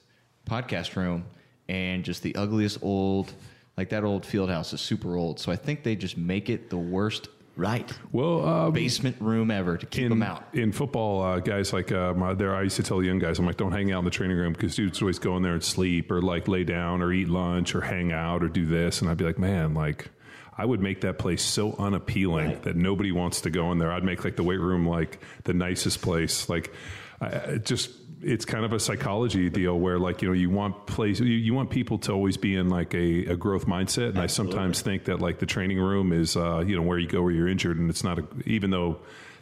podcast 0.49 0.97
room, 0.97 1.25
and 1.68 2.03
just 2.05 2.23
the 2.23 2.35
ugliest 2.37 2.79
old. 2.83 3.35
Like 3.77 3.88
that 3.88 4.05
old 4.05 4.25
field 4.25 4.51
house 4.51 4.73
is 4.73 4.81
super 4.81 5.16
old, 5.16 5.40
so 5.40 5.51
I 5.51 5.57
think 5.57 5.83
they 5.83 5.97
just 5.97 6.16
make 6.16 6.49
it 6.49 6.70
the 6.70 6.79
worst 6.79 7.29
right. 7.57 7.90
well, 8.12 8.45
uh, 8.47 8.71
basement 8.71 9.17
room 9.21 9.51
ever 9.51 9.77
to 9.77 9.87
keep 9.87 10.05
in, 10.05 10.09
them 10.11 10.23
out. 10.23 10.45
in 10.53 10.73
football, 10.73 11.23
uh, 11.23 11.40
guys 11.40 11.73
like 11.73 11.93
uh, 11.93 12.14
my, 12.14 12.35
there, 12.35 12.55
I 12.55 12.62
used 12.62 12.77
to 12.77 12.83
tell 12.83 12.99
the 12.99 13.07
young 13.07 13.19
guys, 13.19 13.38
I'm 13.38 13.47
like, 13.47 13.57
don't 13.57 13.73
hang 13.73 13.93
out 13.93 14.01
in 14.01 14.05
the 14.05 14.11
training 14.11 14.37
room 14.37 14.53
because 14.53 14.75
dudes 14.75 15.01
always 15.01 15.19
go 15.19 15.37
in 15.37 15.43
there 15.43 15.55
and 15.55 15.62
sleep 15.64 16.11
or 16.11 16.21
like 16.23 16.49
lay 16.49 16.64
down 16.64 17.03
or 17.03 17.12
eat 17.12 17.29
lunch 17.29 17.75
or 17.75 17.81
hang 17.81 18.12
out 18.12 18.43
or 18.43 18.49
do 18.49 18.67
this, 18.67 19.01
and 19.01 19.11
I'd 19.11 19.17
be 19.17 19.25
like, 19.25 19.38
man, 19.38 19.75
like. 19.75 20.11
I 20.57 20.64
would 20.64 20.79
make 20.81 21.01
that 21.01 21.19
place 21.19 21.43
so 21.43 21.75
unappealing 21.81 22.47
Right. 22.47 22.62
that 22.62 22.77
nobody 22.77 23.11
wants 23.11 23.40
to 23.40 23.51
go 23.51 23.73
in 23.73 23.79
there. 23.79 23.90
I'd 23.90 24.05
make 24.05 24.23
like 24.23 24.37
the 24.37 24.45
weight 24.45 24.61
room 24.61 24.87
like 24.87 25.19
the 25.43 25.53
nicest 25.53 26.01
place. 26.01 26.49
Like, 26.49 26.73
I 27.21 27.57
just 27.57 27.90
it's 28.24 28.44
kind 28.44 28.64
of 28.64 28.72
a 28.72 28.80
psychology 28.80 29.50
deal 29.50 29.78
where 29.78 29.98
like 29.98 30.22
you 30.22 30.28
know 30.28 30.34
you 30.34 30.50
want 30.50 30.87
place 30.87 31.20
you, 31.20 31.26
you 31.26 31.54
want 31.54 31.70
people 31.70 31.98
to 31.98 32.12
always 32.12 32.37
be 32.37 32.56
in 32.56 32.68
like 32.68 32.94
a, 32.94 33.26
a 33.26 33.37
growth 33.37 33.66
mindset, 33.66 34.10
and 34.10 34.18
I 34.18 34.26
sometimes 34.26 34.80
think 34.80 35.04
that 35.04 35.20
like 35.20 35.38
the 35.38 35.46
training 35.46 35.78
room 35.78 36.12
is 36.12 36.37
uh, 36.37 36.60
you 36.60 36.76
know 36.76 36.82
where 36.82 36.98
you 36.98 37.06
go 37.08 37.22
where 37.22 37.32
you're 37.32 37.48
injured, 37.48 37.78
and 37.78 37.90
it's 37.90 38.02
not 38.02 38.18
a, 38.18 38.26
even 38.46 38.70
though 38.70 38.98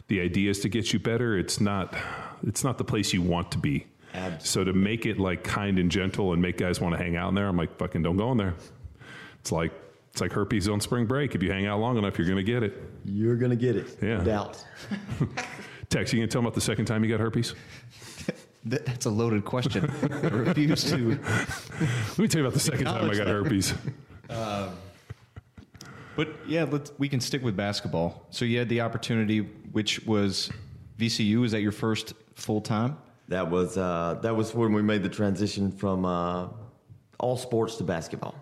the 0.07 0.19
idea 0.19 0.49
is 0.51 0.59
to 0.61 0.69
get 0.69 0.91
you 0.91 0.99
better, 0.99 1.37
it's 1.37 1.61
not 1.61 1.95
it's 2.45 2.63
not 2.63 2.77
the 2.77 2.83
place 2.83 3.13
you 3.13 3.21
want 3.21 3.51
to 3.51 3.57
be. 3.57 3.87
Absolutely. 4.13 4.45
So 4.45 4.63
to 4.65 4.73
make 4.73 5.05
it 5.05 5.17
like 5.17 5.43
kind 5.43 5.79
and 5.79 5.89
gentle 5.89 6.33
and 6.33 6.41
make 6.41 6.57
guys 6.57 6.79
want 6.79 6.95
to 6.95 7.03
hang 7.03 7.15
out 7.15 7.29
in 7.29 7.35
there, 7.35 7.47
I'm 7.47 7.57
like 7.57 7.77
fucking 7.77 8.03
don't 8.03 8.17
go 8.17 8.31
in 8.31 8.37
there. 8.37 8.53
It's 9.39 9.51
like 9.51 9.71
it's 10.11 10.21
like 10.21 10.31
herpes 10.31 10.69
on 10.69 10.79
spring 10.79 11.07
break. 11.07 11.33
If 11.33 11.41
you 11.41 11.51
hang 11.51 11.65
out 11.65 11.79
long 11.79 11.97
enough, 11.97 12.19
you're 12.19 12.27
going 12.27 12.37
to 12.37 12.43
get 12.43 12.61
it. 12.61 12.79
You're 13.03 13.35
going 13.35 13.49
to 13.49 13.55
get 13.55 13.75
it. 13.75 13.97
Yeah. 13.99 14.17
No 14.17 14.23
doubt. 14.23 14.63
Tex, 15.89 16.13
you 16.13 16.19
gonna 16.19 16.27
tell 16.27 16.41
them 16.41 16.45
about 16.47 16.55
the 16.55 16.61
second 16.61 16.85
time 16.85 17.03
you 17.03 17.09
got 17.09 17.19
herpes. 17.19 17.55
That, 18.65 18.85
that's 18.85 19.05
a 19.05 19.09
loaded 19.09 19.45
question. 19.45 19.91
I 20.03 20.27
refuse 20.27 20.83
to. 20.91 21.09
Let 21.09 22.17
me 22.17 22.27
tell 22.27 22.41
you 22.41 22.47
about 22.47 22.53
the 22.53 22.59
second 22.59 22.85
time 22.85 23.09
I 23.09 23.15
got 23.15 23.27
herpes. 23.27 23.73
But 26.15 26.29
yeah, 26.47 26.65
let's, 26.69 26.91
we 26.97 27.09
can 27.09 27.19
stick 27.19 27.43
with 27.43 27.55
basketball. 27.57 28.25
So 28.29 28.45
you 28.45 28.59
had 28.59 28.69
the 28.69 28.81
opportunity, 28.81 29.39
which 29.39 30.05
was 30.05 30.49
VCU. 30.99 31.41
Was 31.41 31.51
that 31.53 31.61
your 31.61 31.71
first 31.71 32.13
full 32.35 32.61
time? 32.61 32.97
That 33.29 33.49
was 33.49 33.77
uh, 33.77 34.19
that 34.21 34.35
was 34.35 34.53
when 34.53 34.73
we 34.73 34.81
made 34.81 35.01
the 35.01 35.09
transition 35.09 35.71
from 35.71 36.05
uh, 36.05 36.49
all 37.19 37.37
sports 37.37 37.77
to 37.77 37.83
basketball. 37.83 38.35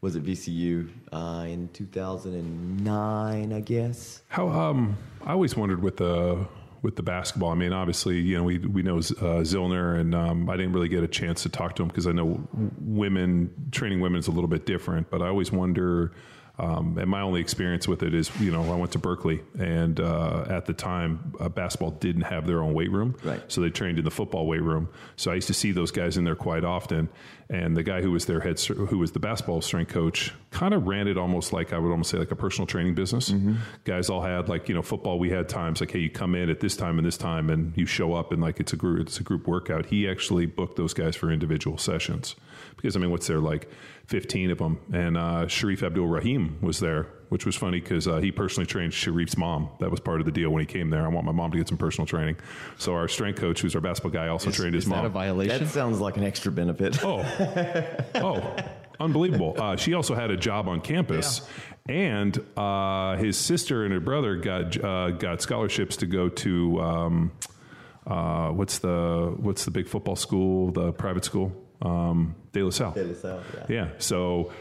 Was 0.00 0.16
at 0.16 0.22
VCU 0.22 0.90
uh, 1.12 1.46
in 1.48 1.68
2009, 1.72 3.52
I 3.52 3.60
guess. 3.60 4.20
How 4.28 4.48
um, 4.48 4.96
I 5.24 5.32
always 5.32 5.56
wondered 5.56 5.82
with 5.82 5.96
the 5.96 6.46
with 6.84 6.96
the 6.96 7.02
basketball. 7.02 7.50
I 7.50 7.54
mean, 7.54 7.72
obviously, 7.72 8.20
you 8.20 8.36
know, 8.36 8.44
we 8.44 8.58
we 8.58 8.82
know 8.82 8.98
uh, 8.98 9.42
Zillner, 9.42 9.98
and 9.98 10.14
um, 10.14 10.50
I 10.50 10.56
didn't 10.56 10.74
really 10.74 10.88
get 10.88 11.02
a 11.02 11.08
chance 11.08 11.42
to 11.42 11.48
talk 11.48 11.74
to 11.76 11.82
him 11.82 11.88
because 11.88 12.06
I 12.06 12.12
know 12.12 12.46
women 12.78 13.50
training 13.72 14.00
women 14.00 14.18
is 14.20 14.28
a 14.28 14.30
little 14.30 14.48
bit 14.48 14.66
different. 14.66 15.10
But 15.10 15.22
I 15.22 15.28
always 15.28 15.50
wonder. 15.50 16.12
Um, 16.56 16.98
and 16.98 17.10
my 17.10 17.20
only 17.20 17.40
experience 17.40 17.88
with 17.88 18.04
it 18.04 18.14
is, 18.14 18.30
you 18.38 18.52
know, 18.52 18.62
I 18.72 18.76
went 18.76 18.92
to 18.92 18.98
Berkeley, 19.00 19.40
and 19.58 19.98
uh, 19.98 20.44
at 20.48 20.66
the 20.66 20.72
time, 20.72 21.34
uh, 21.40 21.48
basketball 21.48 21.90
didn't 21.90 22.22
have 22.22 22.46
their 22.46 22.62
own 22.62 22.74
weight 22.74 22.92
room, 22.92 23.16
Right. 23.24 23.42
so 23.48 23.60
they 23.60 23.70
trained 23.70 23.98
in 23.98 24.04
the 24.04 24.10
football 24.12 24.46
weight 24.46 24.62
room. 24.62 24.88
So 25.16 25.32
I 25.32 25.34
used 25.34 25.48
to 25.48 25.54
see 25.54 25.72
those 25.72 25.90
guys 25.90 26.16
in 26.16 26.22
there 26.22 26.36
quite 26.36 26.64
often. 26.64 27.08
And 27.50 27.76
the 27.76 27.82
guy 27.82 28.00
who 28.02 28.10
was 28.10 28.24
their 28.24 28.40
head, 28.40 28.58
who 28.60 28.98
was 28.98 29.12
the 29.12 29.18
basketball 29.18 29.60
strength 29.60 29.92
coach, 29.92 30.32
kind 30.50 30.72
of 30.72 30.86
ran 30.86 31.08
it 31.08 31.18
almost 31.18 31.52
like 31.52 31.72
I 31.74 31.78
would 31.78 31.90
almost 31.90 32.10
say 32.10 32.16
like 32.18 32.30
a 32.30 32.36
personal 32.36 32.66
training 32.66 32.94
business. 32.94 33.34
Guys 33.84 34.08
all 34.08 34.22
had 34.22 34.48
like 34.48 34.66
you 34.68 34.74
know 34.74 34.80
football. 34.80 35.18
We 35.18 35.28
had 35.30 35.46
times 35.48 35.80
like 35.80 35.90
hey, 35.90 35.98
you 35.98 36.08
come 36.08 36.34
in 36.34 36.48
at 36.48 36.60
this 36.60 36.74
time 36.74 36.98
and 36.98 37.06
this 37.06 37.18
time, 37.18 37.50
and 37.50 37.76
you 37.76 37.84
show 37.84 38.14
up 38.14 38.32
and 38.32 38.40
like 38.40 38.60
it's 38.60 38.72
a 38.72 38.76
group 38.76 39.00
it's 39.08 39.20
a 39.20 39.22
group 39.22 39.46
workout. 39.46 39.86
He 39.86 40.08
actually 40.08 40.46
booked 40.46 40.76
those 40.76 40.94
guys 40.94 41.16
for 41.16 41.30
individual 41.30 41.76
sessions 41.76 42.34
because 42.76 42.96
I 42.96 43.00
mean, 43.00 43.10
what's 43.10 43.26
there 43.26 43.40
like 43.40 43.68
fifteen 44.06 44.50
of 44.50 44.58
them, 44.58 44.78
and 44.92 45.16
uh, 45.16 45.46
Shareef 45.46 45.82
Abdur-Rahim 45.82 46.58
was 46.60 46.80
there. 46.80 47.08
Which 47.30 47.46
was 47.46 47.56
funny 47.56 47.80
because 47.80 48.06
uh, 48.06 48.18
he 48.18 48.30
personally 48.30 48.66
trained 48.66 48.92
Shareef's 48.92 49.36
mom. 49.36 49.68
That 49.80 49.90
was 49.90 49.98
part 49.98 50.20
of 50.20 50.26
the 50.26 50.30
deal 50.30 50.50
when 50.50 50.60
he 50.60 50.66
came 50.66 50.90
there. 50.90 51.04
I 51.04 51.08
want 51.08 51.26
my 51.26 51.32
mom 51.32 51.50
to 51.50 51.56
get 51.56 51.66
some 51.66 51.78
personal 51.78 52.06
training. 52.06 52.36
So 52.78 52.94
our 52.94 53.08
strength 53.08 53.40
coach, 53.40 53.60
who's 53.60 53.74
our 53.74 53.80
basketball 53.80 54.12
guy, 54.12 54.28
also 54.28 54.52
trained 54.52 54.74
his 54.74 54.84
Is 54.84 54.90
mom. 54.90 55.00
that 55.00 55.06
a 55.06 55.08
violation? 55.08 55.64
That 55.64 55.68
sounds 55.70 55.98
like 55.98 56.16
an 56.16 56.22
extra 56.22 56.52
benefit. 56.52 57.02
Oh, 57.02 57.24
oh, 58.14 58.56
unbelievable! 59.00 59.56
Uh, 59.58 59.74
she 59.74 59.94
also 59.94 60.14
had 60.14 60.30
a 60.30 60.36
job 60.36 60.68
on 60.68 60.80
campus, 60.80 61.40
and 61.88 62.38
uh, 62.56 63.16
his 63.16 63.36
sister 63.36 63.84
and 63.84 63.92
her 63.92 64.00
brother 64.00 64.36
got 64.36 64.84
uh, 64.84 65.10
got 65.12 65.42
scholarships 65.42 65.96
to 65.96 66.06
go 66.06 66.28
to 66.28 66.80
um, 66.80 67.32
uh, 68.06 68.50
what's 68.50 68.78
the 68.78 69.34
what's 69.38 69.64
the 69.64 69.72
big 69.72 69.88
football 69.88 70.14
school, 70.14 70.70
the 70.70 70.92
private 70.92 71.24
school, 71.24 71.50
um, 71.82 72.34
De 72.52 72.62
La 72.62 72.70
Salle. 72.70 72.92
De 72.92 73.04
La 73.04 73.14
Salle, 73.14 73.42
yeah. 73.54 73.66
Yeah, 73.68 73.88
so. 73.98 74.52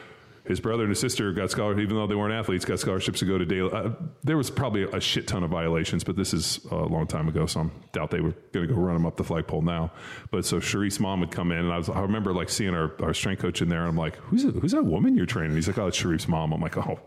His 0.45 0.59
brother 0.59 0.83
and 0.83 0.89
his 0.89 0.99
sister 0.99 1.31
got 1.31 1.51
scholarships, 1.51 1.83
even 1.83 1.95
though 1.95 2.05
they 2.05 2.15
weren't 2.15 2.33
athletes, 2.33 2.65
got 2.65 2.77
scholarships 2.77 3.19
to 3.19 3.25
go 3.25 3.37
to 3.37 3.45
Dale. 3.45 3.69
Uh, 3.71 3.91
there 4.25 4.35
was 4.35 4.51
probably 4.51 4.83
a 4.83 4.99
shit 4.99 5.25
ton 5.25 5.41
of 5.41 5.49
violations, 5.49 6.03
but 6.03 6.17
this 6.17 6.33
is 6.33 6.59
a 6.69 6.75
long 6.75 7.07
time 7.07 7.29
ago, 7.29 7.45
so 7.45 7.61
I 7.61 7.69
doubt 7.93 8.11
they 8.11 8.19
were 8.19 8.33
going 8.51 8.67
to 8.67 8.73
go 8.73 8.77
run 8.77 8.95
them 8.95 9.05
up 9.05 9.15
the 9.15 9.23
flagpole 9.23 9.61
now. 9.61 9.93
But 10.31 10.43
so 10.43 10.57
Sharice's 10.59 10.99
mom 10.99 11.21
would 11.21 11.31
come 11.31 11.53
in, 11.53 11.59
and 11.59 11.71
I, 11.71 11.77
was, 11.77 11.87
I 11.87 12.01
remember 12.01 12.33
like 12.33 12.49
seeing 12.49 12.73
our, 12.73 12.91
our 13.01 13.13
strength 13.13 13.41
coach 13.41 13.61
in 13.61 13.69
there, 13.69 13.79
and 13.79 13.87
I'm 13.87 13.95
like, 13.95 14.17
"Who's 14.17 14.43
who's 14.43 14.73
that 14.73 14.83
woman 14.83 15.15
you're 15.15 15.25
training?" 15.25 15.55
He's 15.55 15.69
like, 15.69 15.77
"Oh, 15.77 15.87
it's 15.87 15.97
Shareef's 15.97 16.27
mom." 16.27 16.51
I'm 16.51 16.59
like, 16.59 16.75
"Oh, 16.75 16.99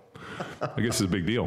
I 0.63 0.81
guess 0.81 0.99
it's 0.99 1.01
a 1.03 1.07
big 1.09 1.27
deal." 1.27 1.47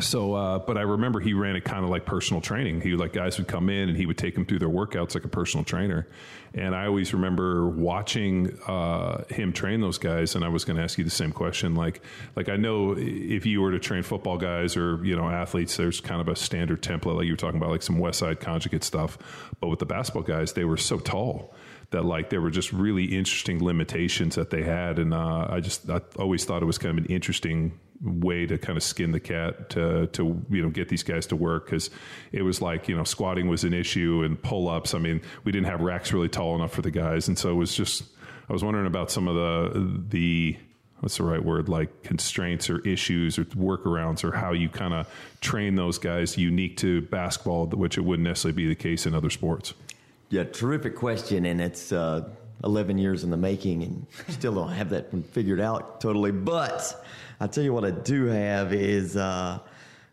So, 0.00 0.34
uh, 0.34 0.58
but 0.58 0.76
I 0.76 0.80
remember 0.80 1.20
he 1.20 1.34
ran 1.34 1.54
it 1.54 1.62
kind 1.62 1.84
of 1.84 1.90
like 1.90 2.04
personal 2.04 2.40
training. 2.40 2.80
He 2.80 2.96
like 2.96 3.12
guys 3.12 3.38
would 3.38 3.46
come 3.46 3.68
in 3.68 3.88
and 3.88 3.96
he 3.96 4.06
would 4.06 4.18
take 4.18 4.34
them 4.34 4.44
through 4.44 4.58
their 4.58 4.68
workouts 4.68 5.14
like 5.14 5.24
a 5.24 5.28
personal 5.28 5.62
trainer. 5.62 6.08
And 6.52 6.74
I 6.74 6.86
always 6.86 7.14
remember 7.14 7.68
watching 7.68 8.58
uh, 8.66 9.22
him 9.26 9.52
train 9.52 9.80
those 9.80 9.98
guys. 9.98 10.34
And 10.34 10.44
I 10.44 10.48
was 10.48 10.64
going 10.64 10.78
to 10.78 10.82
ask 10.82 10.98
you 10.98 11.04
the 11.04 11.10
same 11.10 11.30
question. 11.30 11.76
Like, 11.76 12.02
like 12.34 12.48
I 12.48 12.56
know 12.56 12.96
if 12.98 13.46
you 13.46 13.60
were 13.60 13.70
to 13.70 13.78
train 13.78 14.02
football 14.02 14.36
guys 14.36 14.76
or 14.76 15.04
you 15.04 15.14
know 15.14 15.30
athletes, 15.30 15.76
there's 15.76 16.00
kind 16.00 16.20
of 16.20 16.26
a 16.26 16.34
standard 16.34 16.82
template, 16.82 17.14
like 17.14 17.26
you 17.26 17.32
were 17.32 17.36
talking 17.36 17.58
about, 17.58 17.70
like 17.70 17.82
some 17.82 17.98
Westside 17.98 18.40
conjugate 18.40 18.82
stuff. 18.82 19.16
But 19.60 19.68
with 19.68 19.78
the 19.78 19.86
basketball 19.86 20.24
guys, 20.24 20.54
they 20.54 20.64
were 20.64 20.76
so 20.76 20.98
tall 20.98 21.54
that 21.90 22.04
like 22.04 22.30
there 22.30 22.40
were 22.40 22.50
just 22.50 22.72
really 22.72 23.04
interesting 23.04 23.64
limitations 23.64 24.34
that 24.34 24.50
they 24.50 24.64
had 24.64 24.98
and 24.98 25.14
uh, 25.14 25.46
i 25.48 25.60
just 25.60 25.88
i 25.88 26.00
always 26.18 26.44
thought 26.44 26.60
it 26.60 26.64
was 26.64 26.78
kind 26.78 26.98
of 26.98 27.04
an 27.04 27.10
interesting 27.12 27.78
way 28.04 28.46
to 28.46 28.58
kind 28.58 28.76
of 28.76 28.82
skin 28.82 29.12
the 29.12 29.20
cat 29.20 29.70
to 29.70 30.06
to 30.08 30.44
you 30.50 30.62
know 30.62 30.68
get 30.68 30.88
these 30.88 31.02
guys 31.02 31.26
to 31.26 31.36
work 31.36 31.66
because 31.66 31.90
it 32.32 32.42
was 32.42 32.60
like 32.60 32.88
you 32.88 32.96
know 32.96 33.04
squatting 33.04 33.48
was 33.48 33.64
an 33.64 33.72
issue 33.72 34.22
and 34.24 34.40
pull-ups. 34.42 34.94
I 34.94 34.98
mean 34.98 35.20
we 35.44 35.52
didn't 35.52 35.66
have 35.66 35.80
racks 35.80 36.12
really 36.12 36.28
tall 36.28 36.54
enough 36.54 36.72
for 36.72 36.82
the 36.82 36.90
guys. 36.90 37.28
And 37.28 37.38
so 37.38 37.50
it 37.50 37.54
was 37.54 37.74
just 37.74 38.04
i 38.48 38.52
was 38.52 38.62
wondering 38.62 38.86
about 38.86 39.10
some 39.10 39.26
of 39.26 39.34
the 39.34 40.02
the 40.08 40.56
what's 41.00 41.18
the 41.18 41.22
right 41.22 41.44
word? 41.44 41.68
Like 41.68 42.02
constraints 42.02 42.70
or 42.70 42.80
issues 42.80 43.38
or 43.38 43.44
workarounds 43.44 44.24
or 44.24 44.32
how 44.32 44.52
you 44.52 44.70
kind 44.70 44.94
of 44.94 45.06
train 45.40 45.74
those 45.74 45.98
guys 45.98 46.38
unique 46.38 46.78
to 46.78 47.02
basketball 47.02 47.66
which 47.66 47.98
it 47.98 48.00
wouldn't 48.00 48.26
necessarily 48.26 48.56
be 48.56 48.68
the 48.68 48.74
case 48.74 49.04
in 49.04 49.14
other 49.14 49.30
sports. 49.30 49.74
Yeah, 50.30 50.44
terrific 50.44 50.96
question, 50.96 51.44
and 51.44 51.60
it's 51.60 51.92
uh, 51.92 52.28
11 52.64 52.98
years 52.98 53.22
in 53.22 53.30
the 53.30 53.36
making, 53.36 53.82
and 53.82 54.06
still 54.28 54.54
don't 54.54 54.72
have 54.72 54.90
that 54.90 55.12
figured 55.26 55.60
out 55.60 56.00
totally. 56.00 56.32
But 56.32 57.04
I 57.44 57.46
tell 57.46 57.62
you 57.62 57.74
what, 57.74 57.84
I 57.84 57.90
do 57.90 58.24
have 58.24 58.72
is 58.72 59.18
uh, 59.18 59.58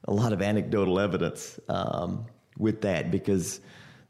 a 0.03 0.13
lot 0.13 0.33
of 0.33 0.41
anecdotal 0.41 0.99
evidence 0.99 1.61
um, 1.69 2.25
with 2.57 2.81
that 2.81 3.09
because 3.09 3.61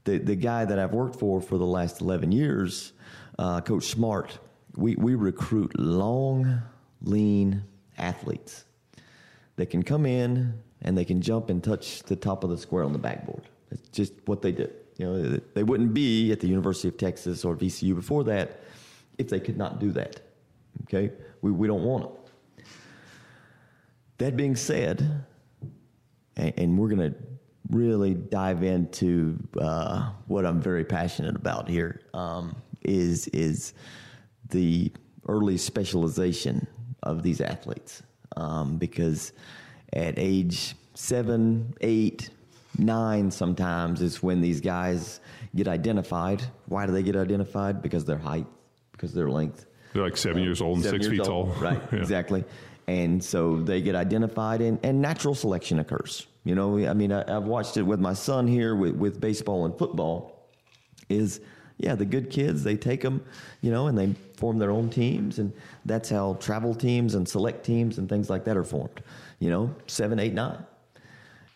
the 0.05 0.17
the 0.17 0.35
guy 0.35 0.65
that 0.65 0.79
I've 0.79 0.93
worked 0.95 1.19
for 1.19 1.39
for 1.39 1.59
the 1.59 1.65
last 1.65 2.01
11 2.01 2.31
years, 2.31 2.93
uh, 3.37 3.61
Coach 3.61 3.83
Smart, 3.83 4.39
we 4.75 4.95
we 4.95 5.13
recruit 5.13 5.77
long, 5.77 6.63
lean 7.03 7.63
athletes 7.99 8.65
that 9.57 9.67
can 9.67 9.83
come 9.83 10.07
in 10.07 10.55
and 10.81 10.97
they 10.97 11.05
can 11.05 11.21
jump 11.21 11.51
and 11.51 11.63
touch 11.63 12.01
the 12.01 12.15
top 12.15 12.43
of 12.43 12.49
the 12.49 12.57
square 12.57 12.83
on 12.83 12.91
the 12.91 12.97
backboard. 12.97 13.43
It's 13.69 13.87
just 13.89 14.13
what 14.25 14.41
they 14.41 14.51
do. 14.51 14.67
You 14.97 15.05
know, 15.05 15.39
they 15.53 15.61
wouldn't 15.61 15.93
be 15.93 16.31
at 16.31 16.39
the 16.39 16.47
University 16.47 16.87
of 16.87 16.97
Texas 16.97 17.45
or 17.45 17.55
VCU 17.55 17.93
before 17.93 18.23
that 18.23 18.61
if 19.19 19.29
they 19.29 19.39
could 19.39 19.57
not 19.57 19.79
do 19.79 19.91
that. 19.91 20.21
Okay, 20.85 21.11
we 21.43 21.51
we 21.51 21.67
don't 21.67 21.83
want 21.83 22.01
them. 22.05 22.20
That 24.21 24.37
being 24.37 24.55
said, 24.55 25.25
and, 26.35 26.53
and 26.55 26.77
we're 26.77 26.89
going 26.89 27.11
to 27.11 27.17
really 27.71 28.13
dive 28.13 28.61
into 28.61 29.35
uh, 29.59 30.11
what 30.27 30.45
I'm 30.45 30.61
very 30.61 30.85
passionate 30.85 31.35
about 31.35 31.67
here 31.67 32.01
um, 32.13 32.55
is 32.83 33.27
is 33.29 33.73
the 34.49 34.91
early 35.27 35.57
specialization 35.57 36.67
of 37.01 37.23
these 37.23 37.41
athletes 37.41 38.03
um, 38.37 38.77
because 38.77 39.33
at 39.91 40.19
age 40.19 40.75
seven, 40.93 41.73
eight, 41.81 42.29
nine, 42.77 43.31
sometimes 43.31 44.03
is 44.03 44.21
when 44.21 44.39
these 44.39 44.61
guys 44.61 45.19
get 45.55 45.67
identified. 45.67 46.43
Why 46.67 46.85
do 46.85 46.91
they 46.91 47.01
get 47.01 47.15
identified? 47.15 47.81
Because 47.81 48.05
their 48.05 48.19
height, 48.19 48.45
because 48.91 49.15
their 49.15 49.31
length. 49.31 49.65
They're 49.93 50.03
like 50.03 50.15
seven 50.15 50.43
years 50.43 50.61
old 50.61 50.77
and 50.77 50.85
six 50.85 51.07
feet 51.07 51.21
old. 51.21 51.27
tall. 51.27 51.45
Right, 51.59 51.81
Yeah. 51.91 51.97
exactly. 51.97 52.45
And 52.87 53.23
so 53.23 53.61
they 53.61 53.81
get 53.81 53.95
identified, 53.95 54.61
and, 54.61 54.79
and 54.83 55.01
natural 55.01 55.35
selection 55.35 55.79
occurs. 55.79 56.27
You 56.43 56.55
know, 56.55 56.77
I 56.87 56.93
mean, 56.93 57.11
I, 57.11 57.23
I've 57.35 57.43
watched 57.43 57.77
it 57.77 57.83
with 57.83 57.99
my 57.99 58.13
son 58.13 58.47
here 58.47 58.75
with, 58.75 58.95
with 58.95 59.21
baseball 59.21 59.65
and 59.65 59.77
football. 59.77 60.49
Is 61.09 61.41
yeah, 61.77 61.95
the 61.95 62.05
good 62.05 62.29
kids 62.29 62.63
they 62.63 62.77
take 62.77 63.01
them, 63.01 63.23
you 63.61 63.71
know, 63.71 63.87
and 63.87 63.97
they 63.97 64.13
form 64.35 64.59
their 64.59 64.71
own 64.71 64.89
teams, 64.89 65.39
and 65.39 65.51
that's 65.85 66.09
how 66.09 66.35
travel 66.35 66.75
teams 66.75 67.15
and 67.15 67.27
select 67.27 67.65
teams 67.65 67.97
and 67.97 68.07
things 68.07 68.29
like 68.29 68.45
that 68.45 68.55
are 68.57 68.63
formed. 68.63 69.01
You 69.39 69.49
know, 69.49 69.75
seven, 69.87 70.19
eight, 70.19 70.33
nine. 70.33 70.65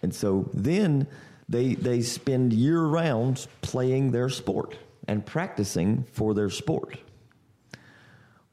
And 0.02 0.14
so 0.14 0.50
then 0.54 1.08
they 1.48 1.76
they 1.76 2.02
spend 2.02 2.54
year 2.54 2.82
round 2.82 3.48
playing 3.62 4.12
their 4.12 4.30
sport 4.30 4.76
and 5.08 5.26
practicing 5.26 6.04
for 6.12 6.34
their 6.34 6.50
sport. 6.50 6.98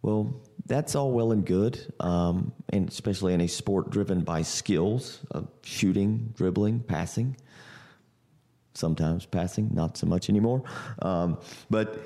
Well, 0.02 0.34
that's 0.66 0.94
all 0.94 1.10
well 1.12 1.32
and 1.32 1.44
good, 1.44 1.92
um, 2.00 2.52
and 2.70 2.88
especially 2.88 3.34
in 3.34 3.40
a 3.40 3.48
sport 3.48 3.90
driven 3.90 4.20
by 4.22 4.42
skills 4.42 5.20
of 5.30 5.48
shooting, 5.62 6.32
dribbling, 6.36 6.80
passing. 6.80 7.36
Sometimes 8.74 9.26
passing, 9.26 9.70
not 9.74 9.98
so 9.98 10.06
much 10.06 10.30
anymore. 10.30 10.62
Um, 11.02 11.38
but 11.68 11.98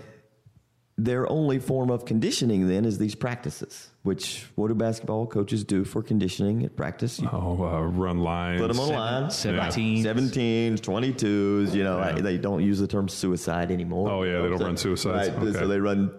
their 0.98 1.30
only 1.30 1.58
form 1.60 1.90
of 1.90 2.04
conditioning 2.06 2.66
then 2.66 2.84
is 2.84 2.98
these 2.98 3.14
practices, 3.14 3.90
which 4.02 4.46
what 4.56 4.68
do 4.68 4.74
basketball 4.74 5.26
coaches 5.26 5.62
do 5.62 5.84
for 5.84 6.02
conditioning 6.02 6.64
at 6.64 6.74
practice? 6.74 7.20
You 7.20 7.28
Oh, 7.30 7.62
uh, 7.62 7.82
run 7.82 8.18
lines. 8.18 8.60
put 8.60 8.68
them 8.68 8.80
on 8.80 8.90
a 8.90 8.96
line. 8.96 9.30
17s. 9.30 10.02
17s, 10.02 10.80
22s, 10.80 11.72
you 11.74 11.84
know, 11.84 11.98
I- 12.00 12.20
they 12.20 12.36
don't 12.38 12.64
use 12.64 12.80
the 12.80 12.88
term 12.88 13.08
suicide 13.08 13.70
anymore. 13.70 14.10
Oh, 14.10 14.22
yeah, 14.24 14.40
they 14.40 14.48
don't 14.48 14.60
run 14.60 14.76
suicides. 14.76 15.28
Right, 15.28 15.38
Okay. 15.38 15.52
so 15.52 15.68
they 15.68 15.78
run 15.78 16.10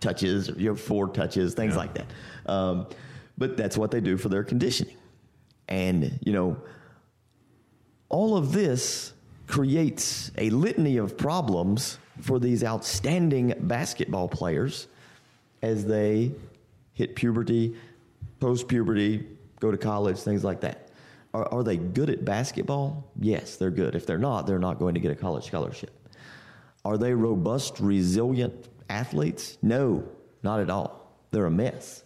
touches, 0.00 0.48
or, 0.48 0.54
you 0.54 0.70
know, 0.70 0.76
four 0.76 1.08
touches, 1.08 1.54
things 1.54 1.76
like 1.76 1.94
that. 1.94 2.06
Um, 2.46 2.86
but 3.38 3.56
that's 3.56 3.76
what 3.76 3.90
they 3.90 4.00
do 4.00 4.16
for 4.16 4.28
their 4.28 4.44
conditioning. 4.44 4.96
And, 5.68 6.18
you 6.22 6.32
know, 6.32 6.56
all 8.08 8.36
of 8.36 8.52
this 8.52 9.12
creates 9.46 10.30
a 10.36 10.50
litany 10.50 10.96
of 10.96 11.16
problems 11.16 11.98
for 12.20 12.38
these 12.38 12.64
outstanding 12.64 13.54
basketball 13.60 14.28
players 14.28 14.88
as 15.62 15.84
they 15.86 16.32
hit 16.92 17.14
puberty, 17.14 17.76
post 18.40 18.68
puberty, 18.68 19.26
go 19.60 19.70
to 19.70 19.78
college, 19.78 20.18
things 20.18 20.42
like 20.44 20.60
that. 20.60 20.88
are, 21.32 21.52
are 21.52 21.62
they 21.62 21.76
good 21.76 22.10
at 22.10 22.24
basketball? 22.24 23.10
Yes, 23.18 23.56
they're 23.56 23.70
good. 23.70 23.94
If 23.94 24.06
they're 24.06 24.18
not, 24.18 24.46
they're 24.46 24.58
not 24.58 24.78
going 24.78 24.94
to 24.94 25.00
get 25.00 25.12
a 25.12 25.14
college 25.14 25.46
scholarship. 25.46 25.90
Are 26.84 26.98
they 26.98 27.12
robust, 27.14 27.78
resilient 27.78 28.68
athletes? 28.90 29.56
No, 29.62 30.04
not 30.42 30.60
at 30.60 30.68
all. 30.68 31.16
They're 31.30 31.46
a 31.46 31.50
mess. 31.50 32.02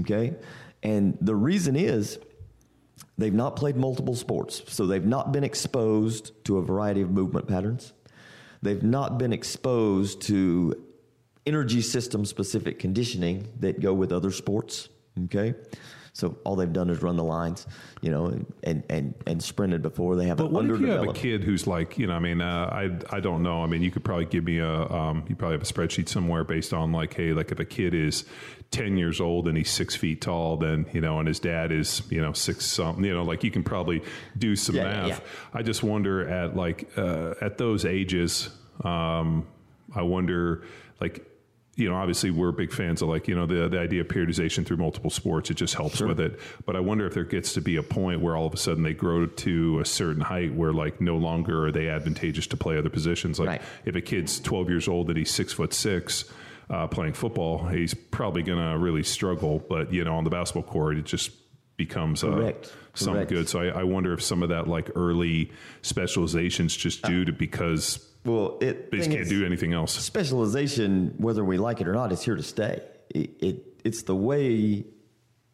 Okay? 0.00 0.34
And 0.82 1.16
the 1.20 1.34
reason 1.34 1.76
is 1.76 2.18
they've 3.16 3.32
not 3.32 3.56
played 3.56 3.76
multiple 3.76 4.14
sports, 4.14 4.62
so 4.68 4.86
they've 4.86 5.04
not 5.04 5.32
been 5.32 5.44
exposed 5.44 6.32
to 6.44 6.58
a 6.58 6.62
variety 6.62 7.00
of 7.00 7.10
movement 7.10 7.48
patterns. 7.48 7.92
They've 8.60 8.82
not 8.82 9.18
been 9.18 9.32
exposed 9.32 10.22
to 10.22 10.82
energy 11.46 11.82
system 11.82 12.24
specific 12.24 12.78
conditioning 12.78 13.48
that 13.60 13.80
go 13.80 13.92
with 13.92 14.12
other 14.12 14.30
sports. 14.30 14.88
Okay? 15.24 15.54
So 16.16 16.38
all 16.44 16.54
they've 16.54 16.72
done 16.72 16.90
is 16.90 17.02
run 17.02 17.16
the 17.16 17.24
lines, 17.24 17.66
you 18.00 18.08
know, 18.08 18.26
and 18.62 18.84
and 18.88 19.14
and 19.26 19.42
sprinted 19.42 19.82
before. 19.82 20.14
They 20.14 20.26
have 20.28 20.36
But 20.36 20.52
what 20.52 20.64
if 20.64 20.80
you 20.80 20.86
have 20.86 21.08
a 21.08 21.12
kid 21.12 21.42
who's 21.42 21.66
like, 21.66 21.98
you 21.98 22.06
know, 22.06 22.12
I 22.14 22.20
mean, 22.20 22.40
uh, 22.40 22.68
I 22.72 23.16
I 23.16 23.18
don't 23.18 23.42
know. 23.42 23.64
I 23.64 23.66
mean, 23.66 23.82
you 23.82 23.90
could 23.90 24.04
probably 24.04 24.26
give 24.26 24.44
me 24.44 24.58
a, 24.58 24.72
um, 24.72 25.24
you 25.28 25.34
probably 25.34 25.56
have 25.58 25.62
a 25.62 25.72
spreadsheet 25.72 26.08
somewhere 26.08 26.44
based 26.44 26.72
on 26.72 26.92
like, 26.92 27.14
hey, 27.14 27.32
like 27.32 27.50
if 27.50 27.58
a 27.58 27.64
kid 27.64 27.94
is 27.94 28.24
ten 28.70 28.96
years 28.96 29.20
old 29.20 29.48
and 29.48 29.56
he's 29.58 29.70
six 29.70 29.96
feet 29.96 30.20
tall, 30.20 30.56
then 30.56 30.86
you 30.92 31.00
know, 31.00 31.18
and 31.18 31.26
his 31.26 31.40
dad 31.40 31.72
is 31.72 32.02
you 32.10 32.20
know 32.20 32.32
six 32.32 32.64
something, 32.64 33.04
you 33.04 33.12
know, 33.12 33.24
like 33.24 33.42
you 33.42 33.50
can 33.50 33.64
probably 33.64 34.00
do 34.38 34.54
some 34.54 34.76
Yeah, 34.76 34.82
yeah, 34.84 35.08
math. 35.08 35.08
yeah. 35.20 35.58
I 35.58 35.62
just 35.62 35.82
wonder 35.82 36.28
at 36.28 36.54
like 36.54 36.88
uh, 36.96 37.34
at 37.40 37.58
those 37.58 37.84
ages, 37.84 38.50
um, 38.84 39.48
I 39.92 40.02
wonder 40.02 40.62
like. 41.00 41.28
You 41.76 41.90
know, 41.90 41.96
obviously, 41.96 42.30
we're 42.30 42.52
big 42.52 42.72
fans 42.72 43.02
of 43.02 43.08
like 43.08 43.26
you 43.26 43.34
know 43.34 43.46
the 43.46 43.68
the 43.68 43.80
idea 43.80 44.00
of 44.02 44.08
periodization 44.08 44.64
through 44.64 44.76
multiple 44.76 45.10
sports. 45.10 45.50
It 45.50 45.54
just 45.54 45.74
helps 45.74 46.00
with 46.00 46.20
it. 46.20 46.38
But 46.66 46.76
I 46.76 46.80
wonder 46.80 47.04
if 47.06 47.14
there 47.14 47.24
gets 47.24 47.52
to 47.54 47.60
be 47.60 47.76
a 47.76 47.82
point 47.82 48.20
where 48.20 48.36
all 48.36 48.46
of 48.46 48.54
a 48.54 48.56
sudden 48.56 48.84
they 48.84 48.94
grow 48.94 49.26
to 49.26 49.80
a 49.80 49.84
certain 49.84 50.22
height 50.22 50.54
where 50.54 50.72
like 50.72 51.00
no 51.00 51.16
longer 51.16 51.66
are 51.66 51.72
they 51.72 51.88
advantageous 51.88 52.46
to 52.48 52.56
play 52.56 52.78
other 52.78 52.90
positions. 52.90 53.40
Like 53.40 53.48
Right. 53.48 53.62
if 53.84 53.96
a 53.96 54.00
kid's 54.00 54.38
twelve 54.38 54.68
years 54.70 54.86
old 54.86 55.08
and 55.08 55.18
he's 55.18 55.30
six 55.32 55.52
foot 55.52 55.72
six. 55.74 56.24
Uh, 56.70 56.86
playing 56.86 57.12
football, 57.12 57.66
he's 57.68 57.92
probably 57.92 58.42
going 58.42 58.58
to 58.58 58.78
really 58.78 59.02
struggle. 59.02 59.58
But 59.68 59.92
you 59.92 60.02
know, 60.02 60.16
on 60.16 60.24
the 60.24 60.30
basketball 60.30 60.62
court, 60.62 60.96
it 60.96 61.04
just 61.04 61.30
becomes 61.76 62.24
uh, 62.24 62.28
Correct. 62.28 62.72
something 62.94 63.14
Correct. 63.16 63.30
good. 63.30 63.48
So 63.50 63.60
I, 63.60 63.80
I 63.80 63.82
wonder 63.82 64.14
if 64.14 64.22
some 64.22 64.42
of 64.42 64.48
that 64.48 64.66
like 64.66 64.90
early 64.96 65.52
specializations 65.82 66.74
just 66.74 67.02
due 67.02 67.24
to 67.26 67.32
because 67.32 68.04
well, 68.24 68.58
it 68.60 68.90
they 68.90 68.98
just 68.98 69.10
can't 69.10 69.28
do 69.28 69.44
anything 69.44 69.72
else. 69.72 69.92
specialization, 69.92 71.14
whether 71.18 71.44
we 71.44 71.58
like 71.58 71.80
it 71.80 71.88
or 71.88 71.92
not, 71.92 72.12
is 72.12 72.22
here 72.22 72.36
to 72.36 72.42
stay. 72.42 72.82
It, 73.10 73.30
it 73.40 73.80
it's 73.84 74.02
the 74.04 74.16
way 74.16 74.84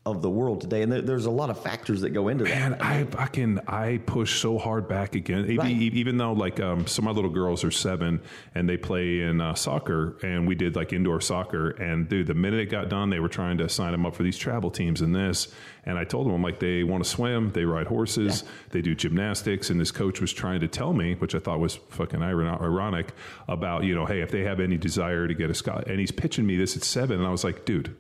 of 0.06 0.22
the 0.22 0.30
world 0.30 0.62
today, 0.62 0.80
and 0.80 0.90
there, 0.90 1.02
there's 1.02 1.26
a 1.26 1.30
lot 1.30 1.50
of 1.50 1.62
factors 1.62 2.00
that 2.00 2.10
go 2.10 2.28
into 2.28 2.44
that. 2.44 2.70
Man, 2.70 2.80
I 2.80 3.04
fucking 3.04 3.60
I 3.68 4.00
push 4.06 4.40
so 4.40 4.56
hard 4.56 4.88
back 4.88 5.14
again. 5.14 5.40
Even, 5.44 5.56
Right. 5.58 5.70
even 5.76 6.16
though 6.16 6.32
like 6.32 6.58
um, 6.58 6.86
some 6.86 7.06
of 7.06 7.14
my 7.14 7.16
little 7.16 7.30
girls 7.30 7.64
are 7.64 7.70
seven 7.70 8.22
and 8.54 8.66
they 8.66 8.78
play 8.78 9.20
in 9.20 9.42
uh, 9.42 9.54
soccer, 9.54 10.16
and 10.22 10.48
we 10.48 10.54
did 10.54 10.74
like 10.74 10.94
indoor 10.94 11.20
soccer. 11.20 11.70
And 11.72 12.08
dude, 12.08 12.28
the 12.28 12.34
minute 12.34 12.60
it 12.60 12.66
got 12.70 12.88
done, 12.88 13.10
they 13.10 13.20
were 13.20 13.28
trying 13.28 13.58
to 13.58 13.68
sign 13.68 13.92
them 13.92 14.06
up 14.06 14.14
for 14.14 14.22
these 14.22 14.38
travel 14.38 14.70
teams 14.70 15.02
and 15.02 15.14
this. 15.14 15.48
And 15.84 15.98
I 15.98 16.04
told 16.04 16.26
them, 16.26 16.32
I'm 16.34 16.42
like, 16.42 16.60
they 16.60 16.82
want 16.82 17.04
to 17.04 17.08
swim, 17.08 17.52
they 17.52 17.64
ride 17.64 17.86
horses, 17.86 18.44
they 18.70 18.80
do 18.80 18.94
gymnastics. 18.94 19.68
And 19.68 19.78
this 19.78 19.90
coach 19.90 20.20
was 20.22 20.32
trying 20.32 20.60
to 20.60 20.68
tell 20.68 20.94
me, 20.94 21.14
which 21.16 21.34
I 21.34 21.40
thought 21.40 21.60
was 21.60 21.76
fucking 21.90 22.22
ironic, 22.22 23.12
about 23.48 23.84
you 23.84 23.94
know, 23.94 24.06
hey, 24.06 24.22
if 24.22 24.30
they 24.30 24.44
have 24.44 24.60
any 24.60 24.78
desire 24.78 25.28
to 25.28 25.34
get 25.34 25.50
a 25.50 25.54
scholar, 25.54 25.82
and 25.86 26.00
he's 26.00 26.10
pitching 26.10 26.46
me 26.46 26.56
this 26.56 26.74
at 26.74 26.84
seven, 26.84 27.18
and 27.18 27.26
I 27.26 27.30
was 27.30 27.44
like, 27.44 27.66
dude 27.66 27.94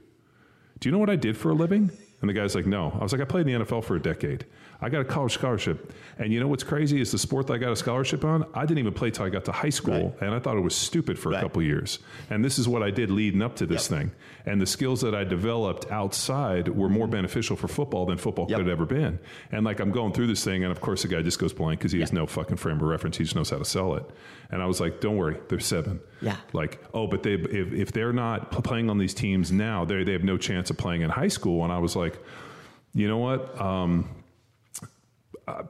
do 0.80 0.88
you 0.88 0.92
know 0.92 0.98
what 0.98 1.10
I 1.10 1.16
did 1.16 1.36
for 1.36 1.50
a 1.50 1.54
living? 1.54 1.90
And 2.20 2.28
the 2.28 2.34
guy's 2.34 2.54
like, 2.54 2.66
no. 2.66 2.96
I 2.98 3.02
was 3.02 3.12
like, 3.12 3.20
I 3.20 3.24
played 3.24 3.46
in 3.46 3.60
the 3.60 3.64
NFL 3.64 3.84
for 3.84 3.96
a 3.96 4.00
decade. 4.00 4.44
I 4.82 4.88
got 4.88 5.00
a 5.00 5.04
college 5.04 5.32
scholarship. 5.34 5.92
And 6.18 6.32
you 6.32 6.40
know 6.40 6.48
what's 6.48 6.64
crazy 6.64 7.00
is 7.00 7.12
the 7.12 7.18
sport 7.18 7.46
that 7.48 7.54
I 7.54 7.58
got 7.58 7.72
a 7.72 7.76
scholarship 7.76 8.24
on, 8.24 8.44
I 8.54 8.62
didn't 8.66 8.78
even 8.78 8.92
play 8.94 9.10
till 9.10 9.24
I 9.26 9.28
got 9.30 9.44
to 9.46 9.52
high 9.52 9.68
school. 9.70 10.14
And 10.20 10.34
I 10.34 10.38
thought 10.38 10.56
it 10.56 10.60
was 10.60 10.74
stupid 10.74 11.18
for 11.18 11.30
a 11.30 11.32
Right. 11.34 11.42
couple 11.42 11.62
years. 11.62 11.98
And 12.30 12.44
this 12.44 12.58
is 12.58 12.66
what 12.68 12.82
I 12.82 12.90
did 12.90 13.10
leading 13.10 13.42
up 13.42 13.56
to 13.56 13.66
this 13.66 13.88
thing. 13.88 14.12
And 14.46 14.60
the 14.60 14.66
skills 14.66 15.00
that 15.02 15.14
I 15.14 15.24
developed 15.24 15.90
outside 15.90 16.68
were 16.68 16.88
more 16.88 17.06
beneficial 17.06 17.56
for 17.56 17.68
football 17.68 18.06
than 18.06 18.16
football 18.18 18.46
Yep. 18.48 18.58
could 18.58 18.66
have 18.66 18.72
ever 18.72 18.86
been. 18.86 19.18
And 19.52 19.64
like 19.64 19.80
I'm 19.80 19.90
going 19.90 20.12
through 20.12 20.26
this 20.28 20.44
thing, 20.44 20.62
and 20.64 20.72
of 20.72 20.80
course 20.80 21.02
the 21.02 21.08
guy 21.08 21.22
just 21.22 21.38
goes 21.38 21.52
blank 21.52 21.80
because 21.80 21.92
he 21.92 22.00
has 22.00 22.12
no 22.12 22.26
fucking 22.26 22.56
frame 22.56 22.76
of 22.76 22.82
reference. 22.82 23.16
He 23.18 23.24
just 23.24 23.36
knows 23.36 23.50
how 23.50 23.58
to 23.58 23.64
sell 23.64 23.94
it. 23.96 24.04
And 24.50 24.60
I 24.62 24.66
was 24.66 24.80
like, 24.80 25.00
don't 25.00 25.16
worry, 25.16 25.36
they're 25.48 25.60
seven. 25.60 26.00
Yeah. 26.20 26.36
Like, 26.52 26.82
oh, 26.92 27.06
but 27.06 27.22
they 27.22 27.34
if, 27.34 27.72
if 27.72 27.92
they're 27.92 28.12
not 28.12 28.50
playing 28.64 28.90
on 28.90 28.98
these 28.98 29.14
teams 29.14 29.52
now, 29.52 29.84
they 29.84 30.04
they 30.04 30.12
have 30.12 30.24
no 30.24 30.36
chance 30.38 30.70
of 30.70 30.76
playing 30.78 31.02
in 31.02 31.10
high 31.10 31.28
school. 31.28 31.64
And 31.64 31.72
I 31.72 31.78
was 31.78 31.94
like, 31.96 32.18
you 32.94 33.06
know 33.08 33.18
what? 33.18 33.60
Um, 33.60 34.08
uh, 35.58 35.62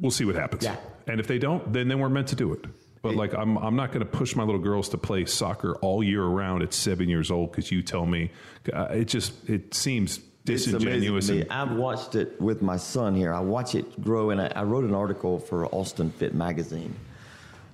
we'll 0.00 0.10
see 0.10 0.24
what 0.24 0.34
happens. 0.34 0.64
Yeah. 0.64 0.76
And 1.06 1.20
if 1.20 1.26
they 1.26 1.38
don't, 1.38 1.72
then 1.72 1.88
then 1.88 1.98
we're 1.98 2.08
meant 2.08 2.28
to 2.28 2.36
do 2.36 2.52
it. 2.52 2.64
But 3.02 3.14
like, 3.14 3.32
I'm 3.34 3.56
I'm 3.56 3.76
not 3.76 3.92
going 3.92 4.04
to 4.04 4.10
push 4.18 4.36
my 4.36 4.42
little 4.44 4.60
girls 4.60 4.88
to 4.90 4.98
play 4.98 5.24
soccer 5.24 5.76
all 5.76 6.02
year 6.02 6.22
around 6.22 6.62
at 6.62 6.74
seven 6.74 7.08
years 7.08 7.30
old 7.30 7.50
because 7.50 7.72
you 7.72 7.82
tell 7.82 8.04
me 8.06 8.30
uh, 8.72 8.88
it 8.90 9.06
just 9.06 9.48
it 9.48 9.72
seems 9.74 10.18
It's 10.46 10.66
amazing 10.66 10.78
disingenuous. 10.80 11.26
to 11.28 11.32
me. 11.34 11.46
I've 11.48 11.72
watched 11.72 12.14
it 12.14 12.38
with 12.40 12.60
my 12.60 12.76
son 12.76 13.14
here. 13.14 13.32
I 13.32 13.40
watch 13.40 13.74
it 13.74 14.02
grow, 14.02 14.30
and 14.30 14.40
I, 14.40 14.48
I 14.54 14.64
wrote 14.64 14.84
an 14.84 14.94
article 14.94 15.38
for 15.38 15.66
Austin 15.66 16.10
Fit 16.10 16.34
magazine 16.34 16.94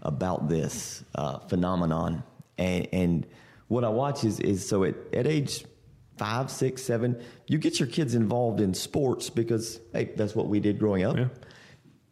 about 0.02 0.48
this 0.48 1.02
uh, 1.16 1.38
phenomenon. 1.40 2.22
And, 2.56 2.86
and 2.92 3.26
what 3.68 3.82
I 3.84 3.88
watch 3.88 4.22
is, 4.24 4.38
is 4.38 4.66
so 4.68 4.84
at, 4.84 4.94
at 5.12 5.26
age 5.26 5.64
five, 6.16 6.50
six, 6.50 6.82
seven, 6.82 7.22
you 7.46 7.58
get 7.58 7.78
your 7.78 7.88
kids 7.88 8.14
involved 8.14 8.60
in 8.60 8.74
sports 8.74 9.30
because, 9.30 9.80
hey, 9.92 10.12
that's 10.16 10.34
what 10.34 10.48
we 10.48 10.60
did 10.60 10.78
growing 10.78 11.04
up. 11.04 11.16
Yeah. 11.16 11.28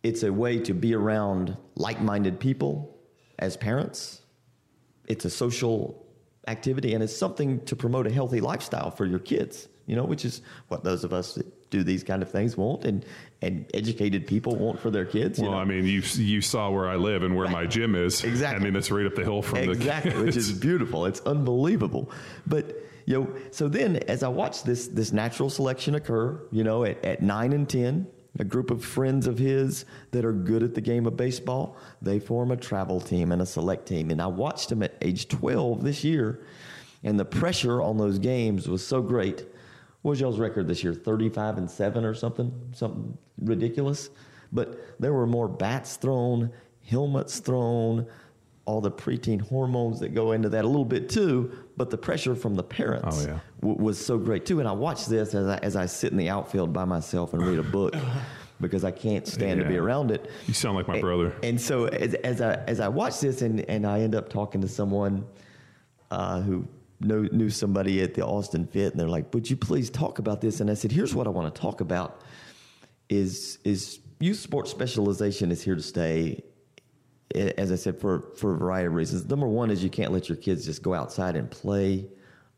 It's 0.02 0.22
a 0.22 0.32
way 0.32 0.58
to 0.60 0.74
be 0.74 0.94
around 0.94 1.56
like 1.74 2.00
minded 2.00 2.38
people 2.38 2.98
as 3.38 3.56
parents. 3.56 4.20
It's 5.06 5.24
a 5.24 5.30
social 5.30 6.04
activity 6.46 6.94
and 6.94 7.02
it's 7.02 7.16
something 7.16 7.64
to 7.64 7.76
promote 7.76 8.06
a 8.06 8.10
healthy 8.10 8.40
lifestyle 8.40 8.90
for 8.90 9.06
your 9.06 9.18
kids, 9.18 9.68
you 9.86 9.96
know, 9.96 10.04
which 10.04 10.24
is 10.24 10.42
what 10.68 10.84
those 10.84 11.04
of 11.04 11.12
us 11.12 11.34
that 11.34 11.70
do 11.70 11.82
these 11.82 12.04
kind 12.04 12.22
of 12.22 12.30
things 12.30 12.56
want 12.56 12.84
and, 12.84 13.04
and 13.42 13.66
educated 13.74 14.26
people 14.26 14.54
want 14.56 14.78
for 14.78 14.90
their 14.90 15.04
kids. 15.04 15.38
you 15.38 15.44
well, 15.44 15.54
know? 15.54 15.58
I 15.58 15.64
mean, 15.64 15.86
you 15.86 16.02
you 16.14 16.40
saw 16.40 16.70
where 16.70 16.88
I 16.88 16.96
live 16.96 17.22
and 17.22 17.34
where 17.36 17.48
my 17.48 17.66
gym 17.66 17.94
is. 17.94 18.22
Exactly. 18.22 18.60
I 18.60 18.64
mean, 18.64 18.76
it's 18.76 18.90
right 18.90 19.06
up 19.06 19.14
the 19.14 19.24
hill 19.24 19.42
from 19.42 19.58
exactly, 19.58 20.12
the 20.12 20.24
which 20.24 20.36
is 20.36 20.52
beautiful. 20.52 21.06
It's 21.06 21.20
unbelievable. 21.20 22.12
But 22.46 22.83
you 23.06 23.20
know, 23.20 23.34
so 23.50 23.68
then 23.68 23.96
as 24.08 24.22
I 24.22 24.28
watched 24.28 24.64
this 24.64 24.88
this 24.88 25.12
natural 25.12 25.50
selection 25.50 25.94
occur, 25.94 26.40
you 26.50 26.64
know, 26.64 26.84
at, 26.84 27.04
at 27.04 27.22
nine 27.22 27.52
and 27.52 27.68
ten, 27.68 28.06
a 28.38 28.44
group 28.44 28.70
of 28.70 28.84
friends 28.84 29.26
of 29.26 29.38
his 29.38 29.84
that 30.10 30.24
are 30.24 30.32
good 30.32 30.62
at 30.62 30.74
the 30.74 30.80
game 30.80 31.06
of 31.06 31.16
baseball, 31.16 31.76
they 32.02 32.18
form 32.18 32.50
a 32.50 32.56
travel 32.56 33.00
team 33.00 33.30
and 33.30 33.40
a 33.40 33.46
select 33.46 33.86
team. 33.86 34.10
And 34.10 34.20
I 34.20 34.26
watched 34.26 34.70
them 34.70 34.82
at 34.82 34.94
age 35.02 35.28
twelve 35.28 35.84
this 35.84 36.02
year, 36.02 36.44
and 37.02 37.18
the 37.18 37.24
pressure 37.24 37.80
on 37.80 37.98
those 37.98 38.18
games 38.18 38.68
was 38.68 38.86
so 38.86 39.02
great. 39.02 39.46
What 40.02 40.10
was 40.10 40.20
y'all's 40.20 40.38
record 40.38 40.66
this 40.66 40.82
year? 40.82 40.94
Thirty-five 40.94 41.58
and 41.58 41.70
seven 41.70 42.04
or 42.04 42.14
something, 42.14 42.52
something 42.72 43.16
ridiculous. 43.38 44.10
But 44.52 45.00
there 45.00 45.12
were 45.12 45.26
more 45.26 45.48
bats 45.48 45.96
thrown, 45.96 46.52
helmets 46.86 47.40
thrown, 47.40 48.06
all 48.66 48.80
the 48.80 48.90
preteen 48.90 49.40
hormones 49.40 50.00
that 50.00 50.14
go 50.14 50.32
into 50.32 50.48
that 50.50 50.64
a 50.64 50.68
little 50.68 50.84
bit 50.84 51.08
too. 51.08 51.52
But 51.76 51.90
the 51.90 51.98
pressure 51.98 52.34
from 52.36 52.54
the 52.54 52.62
parents 52.62 53.24
Oh, 53.24 53.28
yeah. 53.28 53.38
w- 53.60 53.82
was 53.82 54.04
so 54.04 54.16
great 54.16 54.46
too. 54.46 54.60
And 54.60 54.68
I 54.68 54.72
watch 54.72 55.06
this 55.06 55.34
as 55.34 55.46
I, 55.48 55.56
as 55.58 55.74
I 55.76 55.86
sit 55.86 56.12
in 56.12 56.18
the 56.18 56.28
outfield 56.30 56.72
by 56.72 56.84
myself 56.84 57.32
and 57.34 57.42
read 57.44 57.58
a 57.58 57.64
book 57.64 57.94
because 58.60 58.84
I 58.84 58.92
can't 58.92 59.26
stand 59.26 59.60
to 59.60 59.66
be 59.66 59.76
around 59.76 60.12
it. 60.12 60.30
You 60.46 60.54
sound 60.54 60.76
like 60.76 60.86
my 60.86 61.00
brother. 61.00 61.34
And 61.42 61.60
so 61.60 61.86
as, 61.86 62.14
as 62.14 62.40
I 62.40 62.54
as 62.66 62.78
I 62.78 62.86
watch 62.88 63.18
this 63.20 63.42
and, 63.42 63.60
and 63.68 63.84
I 63.86 64.00
end 64.00 64.14
up 64.14 64.28
talking 64.28 64.60
to 64.60 64.68
someone 64.68 65.24
uh, 66.12 66.40
who 66.42 66.68
knew, 67.00 67.28
knew 67.30 67.50
somebody 67.50 68.02
at 68.02 68.14
the 68.14 68.24
Austin 68.24 68.66
Fit, 68.66 68.92
and 68.92 69.00
they're 69.00 69.08
like, 69.08 69.34
"Would 69.34 69.50
you 69.50 69.56
please 69.56 69.90
talk 69.90 70.20
about 70.20 70.40
this?" 70.40 70.60
And 70.60 70.70
I 70.70 70.74
said, 70.74 70.92
"Here's 70.92 71.12
what 71.12 71.26
I 71.26 71.30
want 71.30 71.52
to 71.52 71.60
talk 71.60 71.80
about: 71.80 72.20
is 73.08 73.58
is 73.64 73.98
youth 74.20 74.38
sports 74.38 74.70
specialization 74.70 75.50
is 75.50 75.60
here 75.60 75.74
to 75.74 75.82
stay." 75.82 76.44
As 77.34 77.72
I 77.72 77.76
said, 77.76 78.00
for 78.00 78.30
for 78.36 78.54
a 78.54 78.56
variety 78.58 78.86
of 78.86 78.94
reasons. 78.94 79.28
Number 79.28 79.48
one 79.48 79.70
is 79.70 79.82
you 79.82 79.90
can't 79.90 80.12
let 80.12 80.28
your 80.28 80.36
kids 80.36 80.64
just 80.64 80.82
go 80.82 80.94
outside 80.94 81.34
and 81.36 81.50
play 81.50 82.06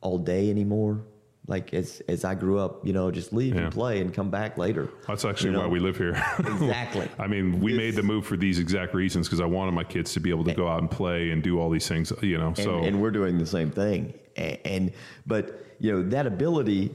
all 0.02 0.18
day 0.18 0.50
anymore. 0.50 1.02
Like 1.48 1.72
as 1.72 2.02
as 2.08 2.24
I 2.24 2.34
grew 2.34 2.58
up, 2.58 2.86
you 2.86 2.92
know, 2.92 3.10
just 3.10 3.32
leave 3.32 3.54
Yeah. 3.54 3.62
and 3.62 3.72
play 3.72 4.00
and 4.00 4.12
come 4.12 4.30
back 4.30 4.58
later. 4.58 4.88
That's 5.06 5.24
actually 5.24 5.52
You 5.52 5.58
why 5.60 5.66
we 5.68 5.78
live 5.78 5.96
here. 5.96 6.10
Exactly. 6.40 7.08
I 7.18 7.26
mean, 7.26 7.60
we 7.60 7.72
It's- 7.72 7.78
made 7.86 7.94
the 7.94 8.02
move 8.02 8.26
for 8.26 8.36
these 8.36 8.58
exact 8.58 8.94
reasons 8.94 9.28
because 9.28 9.40
I 9.40 9.46
wanted 9.46 9.72
my 9.72 9.84
kids 9.84 10.12
to 10.14 10.20
be 10.20 10.28
able 10.30 10.44
to 10.44 10.54
go 10.54 10.66
out 10.68 10.80
and 10.80 10.90
play 10.90 11.30
and 11.30 11.42
do 11.42 11.58
all 11.60 11.70
these 11.70 11.86
things, 11.88 12.12
you 12.20 12.36
know. 12.36 12.48
and, 12.48 12.58
So 12.58 12.78
and 12.82 13.00
we're 13.00 13.12
doing 13.12 13.38
the 13.38 13.46
same 13.46 13.70
thing. 13.70 14.12
And, 14.36 14.58
and 14.64 14.92
but 15.26 15.64
you 15.78 15.92
know 15.92 16.02
that 16.10 16.26
ability. 16.26 16.94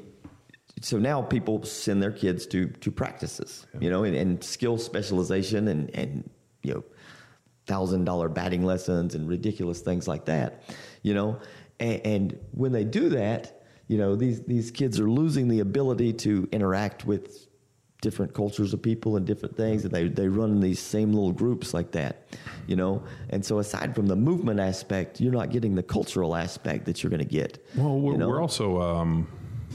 So 0.81 0.97
now 0.99 1.21
people 1.21 1.63
send 1.63 2.01
their 2.03 2.11
kids 2.11 2.45
to 2.47 2.67
to 2.67 2.91
practices, 2.91 3.65
you 3.79 3.89
know, 3.89 4.03
and, 4.03 4.15
and 4.15 4.43
skill 4.43 4.77
specialization 4.77 5.67
and 5.67 5.89
and 5.95 6.29
you 6.63 6.73
know 6.73 6.83
thousand 7.71 8.03
dollar 8.03 8.27
batting 8.27 8.65
lessons 8.65 9.15
and 9.15 9.29
ridiculous 9.29 9.79
things 9.79 10.05
like 10.05 10.25
that, 10.25 10.63
you 11.03 11.13
know. 11.13 11.39
And, 11.79 12.01
and 12.05 12.39
when 12.51 12.73
they 12.73 12.83
do 12.83 13.09
that, 13.09 13.63
you 13.87 13.97
know 13.97 14.15
these 14.15 14.41
these 14.41 14.71
kids 14.71 14.99
are 14.99 15.09
losing 15.09 15.47
the 15.47 15.61
ability 15.61 16.13
to 16.25 16.49
interact 16.51 17.05
with 17.05 17.47
different 18.01 18.33
cultures 18.33 18.73
of 18.73 18.81
people 18.81 19.15
and 19.15 19.25
different 19.25 19.55
things, 19.55 19.85
and 19.85 19.93
they 19.93 20.09
they 20.09 20.27
run 20.27 20.51
in 20.51 20.59
these 20.59 20.79
same 20.79 21.13
little 21.13 21.31
groups 21.31 21.73
like 21.73 21.91
that, 21.91 22.27
you 22.67 22.75
know. 22.75 23.03
And 23.29 23.45
so, 23.45 23.59
aside 23.59 23.95
from 23.95 24.07
the 24.07 24.17
movement 24.17 24.59
aspect, 24.59 25.21
you're 25.21 25.31
not 25.31 25.49
getting 25.49 25.75
the 25.75 25.83
cultural 25.83 26.35
aspect 26.35 26.85
that 26.85 27.01
you're 27.01 27.09
going 27.09 27.27
to 27.27 27.33
get. 27.41 27.65
Well, 27.75 27.99
we're, 27.99 28.11
you 28.13 28.17
know? 28.17 28.27
we're 28.27 28.41
also. 28.41 28.81
Um, 28.81 29.27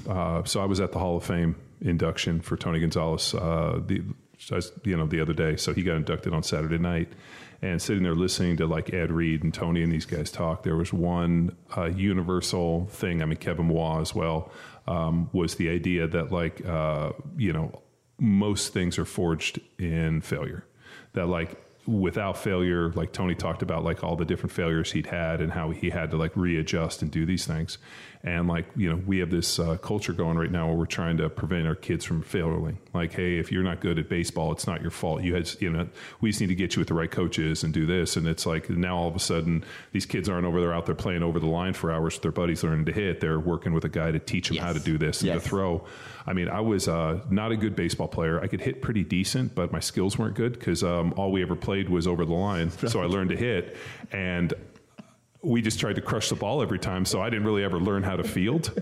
uh, 0.06 0.44
so 0.44 0.61
I 0.61 0.66
was 0.66 0.80
at 0.80 0.92
the 0.92 0.98
Hall 0.98 1.16
of 1.16 1.24
Fame 1.24 1.56
induction 1.80 2.40
for 2.40 2.56
Tony 2.56 2.78
Gonzalez. 2.80 3.35
Uh, 3.35 3.80
the 3.87 4.02
you 4.85 4.96
know 4.96 5.06
the 5.06 5.20
other 5.20 5.32
day, 5.32 5.56
so 5.56 5.72
he 5.72 5.82
got 5.82 5.96
inducted 5.96 6.35
on 6.35 6.42
Saturday 6.42 6.78
night. 6.78 7.09
And 7.66 7.83
sitting 7.83 8.05
there 8.05 8.14
listening 8.14 8.57
to 8.59 8.66
like 8.66 8.94
Ed 8.94 9.11
Reed 9.11 9.42
and 9.42 9.52
Tony 9.52 9.83
and 9.83 9.90
these 9.90 10.07
guys 10.07 10.31
talk, 10.31 10.62
there 10.62 10.76
was 10.76 10.92
one 10.92 11.57
uh, 11.76 11.87
universal 11.87 12.87
thing. 12.87 13.22
I 13.22 13.24
mean, 13.24 13.38
Kevin 13.38 13.68
Mawae 13.68 14.00
as 14.00 14.14
well 14.14 14.52
um, 14.87 15.29
was 15.33 15.57
the 15.57 15.68
idea 15.68 16.07
that 16.07 16.31
like 16.31 16.64
uh, 16.64 17.11
you 17.37 17.52
know 17.52 17.83
most 18.20 18.72
things 18.72 18.98
are 18.98 19.05
forged 19.05 19.59
in 19.81 20.20
failure. 20.20 20.64
That 21.14 21.26
like 21.26 21.61
without 21.88 22.38
failure, 22.38 22.90
like 22.92 23.12
Tony 23.12 23.35
talked 23.35 23.62
about, 23.62 23.83
like 23.83 24.05
all 24.05 24.14
the 24.14 24.24
different 24.24 24.52
failures 24.52 24.92
he'd 24.92 25.07
had 25.07 25.40
and 25.40 25.50
how 25.50 25.70
he 25.70 25.90
had 25.90 26.12
to 26.12 26.16
like 26.16 26.37
readjust 26.37 27.02
and 27.02 27.11
do 27.11 27.26
these 27.26 27.46
things. 27.46 27.79
And 28.26 28.48
like, 28.48 28.66
you 28.74 28.90
know, 28.90 29.00
we 29.06 29.18
have 29.20 29.30
this 29.30 29.60
uh, 29.60 29.76
culture 29.76 30.12
going 30.12 30.36
right 30.36 30.50
now 30.50 30.66
where 30.66 30.74
we're 30.76 30.86
trying 30.86 31.16
to 31.18 31.30
prevent 31.30 31.64
our 31.68 31.76
kids 31.76 32.04
from 32.04 32.22
failing. 32.22 32.76
Like, 32.92 33.12
hey, 33.12 33.38
if 33.38 33.52
you're 33.52 33.62
not 33.62 33.80
good 33.80 34.00
at 34.00 34.08
baseball, 34.08 34.50
it's 34.50 34.66
not 34.66 34.82
your 34.82 34.90
fault. 34.90 35.22
You 35.22 35.36
had, 35.36 35.48
you 35.60 35.70
know, 35.70 35.88
we 36.20 36.30
just 36.30 36.40
need 36.40 36.48
to 36.48 36.56
get 36.56 36.74
you 36.74 36.80
with 36.80 36.88
the 36.88 36.94
right 36.94 37.08
coaches 37.10 37.62
and 37.62 37.72
do 37.72 37.86
this. 37.86 38.16
And 38.16 38.26
it's 38.26 38.44
like 38.44 38.68
now 38.68 38.96
all 38.96 39.06
of 39.06 39.14
a 39.14 39.20
sudden 39.20 39.64
these 39.92 40.06
kids 40.06 40.28
aren't 40.28 40.44
over 40.44 40.60
there 40.60 40.74
out 40.74 40.86
there 40.86 40.96
playing 40.96 41.22
over 41.22 41.38
the 41.38 41.46
line 41.46 41.72
for 41.72 41.92
hours 41.92 42.14
with 42.14 42.22
their 42.22 42.32
buddies 42.32 42.64
learning 42.64 42.86
to 42.86 42.92
hit. 42.92 43.20
They're 43.20 43.38
working 43.38 43.72
with 43.72 43.84
a 43.84 43.88
guy 43.88 44.10
to 44.10 44.18
teach 44.18 44.48
them 44.48 44.56
Yes. 44.56 44.64
how 44.64 44.72
to 44.72 44.80
do 44.80 44.98
this 44.98 45.20
and 45.20 45.28
Yes. 45.28 45.44
to 45.44 45.48
throw. 45.48 45.86
I 46.26 46.32
mean, 46.32 46.48
I 46.48 46.58
was 46.62 46.88
uh, 46.88 47.20
not 47.30 47.52
a 47.52 47.56
good 47.56 47.76
baseball 47.76 48.08
player. 48.08 48.40
I 48.40 48.48
could 48.48 48.60
hit 48.60 48.82
pretty 48.82 49.04
decent, 49.04 49.54
but 49.54 49.70
my 49.70 49.78
skills 49.78 50.18
weren't 50.18 50.34
good 50.34 50.54
because 50.54 50.82
um, 50.82 51.14
all 51.16 51.30
we 51.30 51.42
ever 51.42 51.54
played 51.54 51.88
was 51.88 52.08
over 52.08 52.24
the 52.24 52.34
line. 52.34 52.72
So 52.88 53.00
I 53.02 53.06
learned 53.06 53.30
to 53.30 53.36
hit, 53.36 53.76
and 54.10 54.52
we 55.46 55.62
just 55.62 55.78
tried 55.80 55.94
to 55.96 56.00
crush 56.02 56.28
the 56.28 56.35
ball 56.35 56.61
every 56.62 56.78
time. 56.78 57.04
So 57.04 57.20
I 57.22 57.30
didn't 57.30 57.46
really 57.46 57.64
ever 57.64 57.78
learn 57.80 58.02
how 58.02 58.16
to 58.16 58.24
field. 58.24 58.72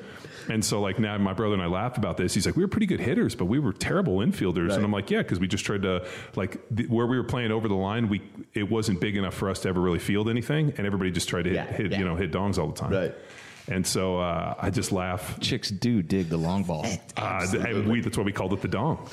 And 0.48 0.62
so, 0.62 0.80
like 0.82 0.98
now, 0.98 1.16
my 1.16 1.32
brother 1.32 1.54
and 1.54 1.62
I 1.62 1.66
laugh 1.66 1.96
about 1.96 2.18
this. 2.18 2.34
He's 2.34 2.44
like, 2.44 2.54
"We 2.54 2.62
were 2.62 2.68
pretty 2.68 2.84
good 2.86 3.00
hitters, 3.00 3.34
but 3.34 3.46
we 3.46 3.58
were 3.58 3.72
terrible 3.72 4.16
infielders." 4.18 4.68
Right. 4.68 4.76
And 4.76 4.84
I'm 4.84 4.92
like, 4.92 5.10
"Yeah, 5.10 5.22
because 5.22 5.40
we 5.40 5.48
just 5.48 5.64
tried 5.64 5.82
to 5.82 6.06
like 6.36 6.58
th- 6.76 6.88
where 6.90 7.06
we 7.06 7.16
were 7.16 7.24
playing 7.24 7.50
over 7.50 7.66
the 7.66 7.74
line. 7.74 8.08
We 8.10 8.20
it 8.52 8.68
wasn't 8.70 9.00
big 9.00 9.16
enough 9.16 9.32
for 9.32 9.48
us 9.48 9.60
to 9.60 9.70
ever 9.70 9.80
really 9.80 9.98
field 10.00 10.28
anything, 10.28 10.74
and 10.76 10.86
everybody 10.86 11.10
just 11.12 11.30
tried 11.30 11.44
to 11.44 11.50
hit, 11.50 11.56
Yeah, 11.56 11.64
hit 11.72 11.92
yeah. 11.92 11.98
you 11.98 12.04
know 12.04 12.16
hit 12.16 12.30
dongs 12.30 12.58
all 12.58 12.66
the 12.68 12.74
time." 12.78 12.92
Right. 12.92 13.14
And 13.68 13.86
so 13.86 14.18
uh, 14.18 14.54
I 14.60 14.68
just 14.68 14.92
laugh 14.92 15.40
Chicks 15.40 15.70
do 15.70 16.02
dig 16.02 16.28
the 16.28 16.36
long 16.36 16.64
ball. 16.64 16.84
uh, 17.16 17.46
th- 17.50 17.64
and 17.64 17.88
we, 17.88 18.02
that's 18.02 18.18
what 18.18 18.26
we 18.26 18.32
called 18.32 18.52
it 18.52 18.60
the 18.60 18.68
dong. 18.68 19.08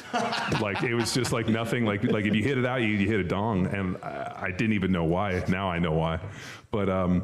like 0.62 0.84
it 0.84 0.94
was 0.94 1.14
just 1.14 1.32
like 1.32 1.48
nothing. 1.48 1.86
Like 1.86 2.04
like 2.04 2.26
if 2.26 2.36
you 2.36 2.44
hit 2.44 2.58
it 2.58 2.66
out, 2.66 2.82
you, 2.82 2.90
you 2.90 3.08
hit 3.08 3.22
a 3.22 3.24
dong, 3.24 3.68
and 3.68 3.96
I, 4.04 4.48
I 4.48 4.52
didn't 4.52 4.74
even 4.74 4.92
know 4.92 5.06
why. 5.06 5.42
Now 5.48 5.72
I 5.72 5.80
know 5.80 5.94
why. 5.94 6.20
But 6.72 6.90
um, 6.90 7.24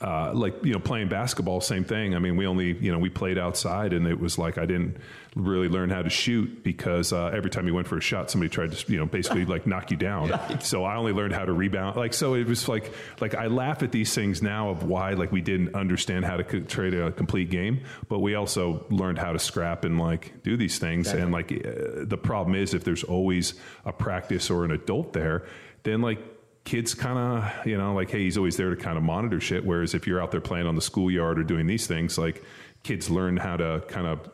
uh, 0.00 0.32
like 0.34 0.64
you 0.64 0.72
know, 0.72 0.78
playing 0.78 1.08
basketball, 1.08 1.60
same 1.60 1.84
thing. 1.84 2.14
I 2.14 2.18
mean, 2.18 2.36
we 2.36 2.46
only 2.46 2.76
you 2.76 2.92
know 2.92 2.98
we 2.98 3.10
played 3.10 3.38
outside, 3.38 3.92
and 3.92 4.06
it 4.06 4.18
was 4.18 4.38
like 4.38 4.58
I 4.58 4.66
didn't 4.66 4.98
really 5.34 5.68
learn 5.68 5.90
how 5.90 6.02
to 6.02 6.10
shoot 6.10 6.62
because 6.62 7.12
uh, 7.12 7.26
every 7.34 7.50
time 7.50 7.66
you 7.66 7.74
went 7.74 7.88
for 7.88 7.96
a 7.96 8.00
shot, 8.00 8.30
somebody 8.30 8.50
tried 8.50 8.72
to 8.72 8.92
you 8.92 8.98
know 8.98 9.06
basically 9.06 9.44
like 9.44 9.66
knock 9.66 9.90
you 9.90 9.96
down. 9.96 10.32
So 10.60 10.84
I 10.84 10.96
only 10.96 11.12
learned 11.12 11.34
how 11.34 11.44
to 11.44 11.52
rebound. 11.52 11.96
Like 11.96 12.14
so, 12.14 12.34
it 12.34 12.46
was 12.46 12.68
like 12.68 12.92
like 13.20 13.34
I 13.34 13.46
laugh 13.46 13.82
at 13.82 13.92
these 13.92 14.14
things 14.14 14.42
now 14.42 14.70
of 14.70 14.84
why 14.84 15.12
like 15.14 15.32
we 15.32 15.40
didn't 15.40 15.74
understand 15.74 16.24
how 16.24 16.36
to 16.36 16.44
co- 16.44 16.60
trade 16.60 16.94
a 16.94 17.12
complete 17.12 17.50
game, 17.50 17.82
but 18.08 18.20
we 18.20 18.34
also 18.34 18.86
learned 18.90 19.18
how 19.18 19.32
to 19.32 19.38
scrap 19.38 19.84
and 19.84 19.98
like 19.98 20.42
do 20.42 20.56
these 20.56 20.78
things. 20.78 21.08
And 21.12 21.32
like 21.32 21.52
uh, 21.52 22.04
the 22.04 22.18
problem 22.20 22.54
is 22.56 22.74
if 22.74 22.84
there's 22.84 23.04
always 23.04 23.54
a 23.84 23.92
practice 23.92 24.50
or 24.50 24.64
an 24.64 24.70
adult 24.70 25.12
there, 25.12 25.44
then 25.82 26.00
like 26.00 26.18
kids 26.64 26.94
kind 26.94 27.18
of 27.18 27.66
you 27.66 27.76
know 27.76 27.92
like 27.94 28.10
hey 28.10 28.20
he's 28.20 28.38
always 28.38 28.56
there 28.56 28.70
to 28.70 28.76
kind 28.76 28.96
of 28.96 29.02
monitor 29.04 29.38
shit 29.40 29.64
whereas 29.64 29.92
if 29.94 30.06
you're 30.06 30.20
out 30.22 30.30
there 30.30 30.40
playing 30.40 30.66
on 30.66 30.74
the 30.74 30.80
schoolyard 30.80 31.38
or 31.38 31.42
doing 31.44 31.66
these 31.66 31.86
things 31.86 32.16
like 32.16 32.42
kids 32.82 33.10
learn 33.10 33.36
how 33.36 33.56
to 33.56 33.82
kind 33.88 34.06
of 34.06 34.30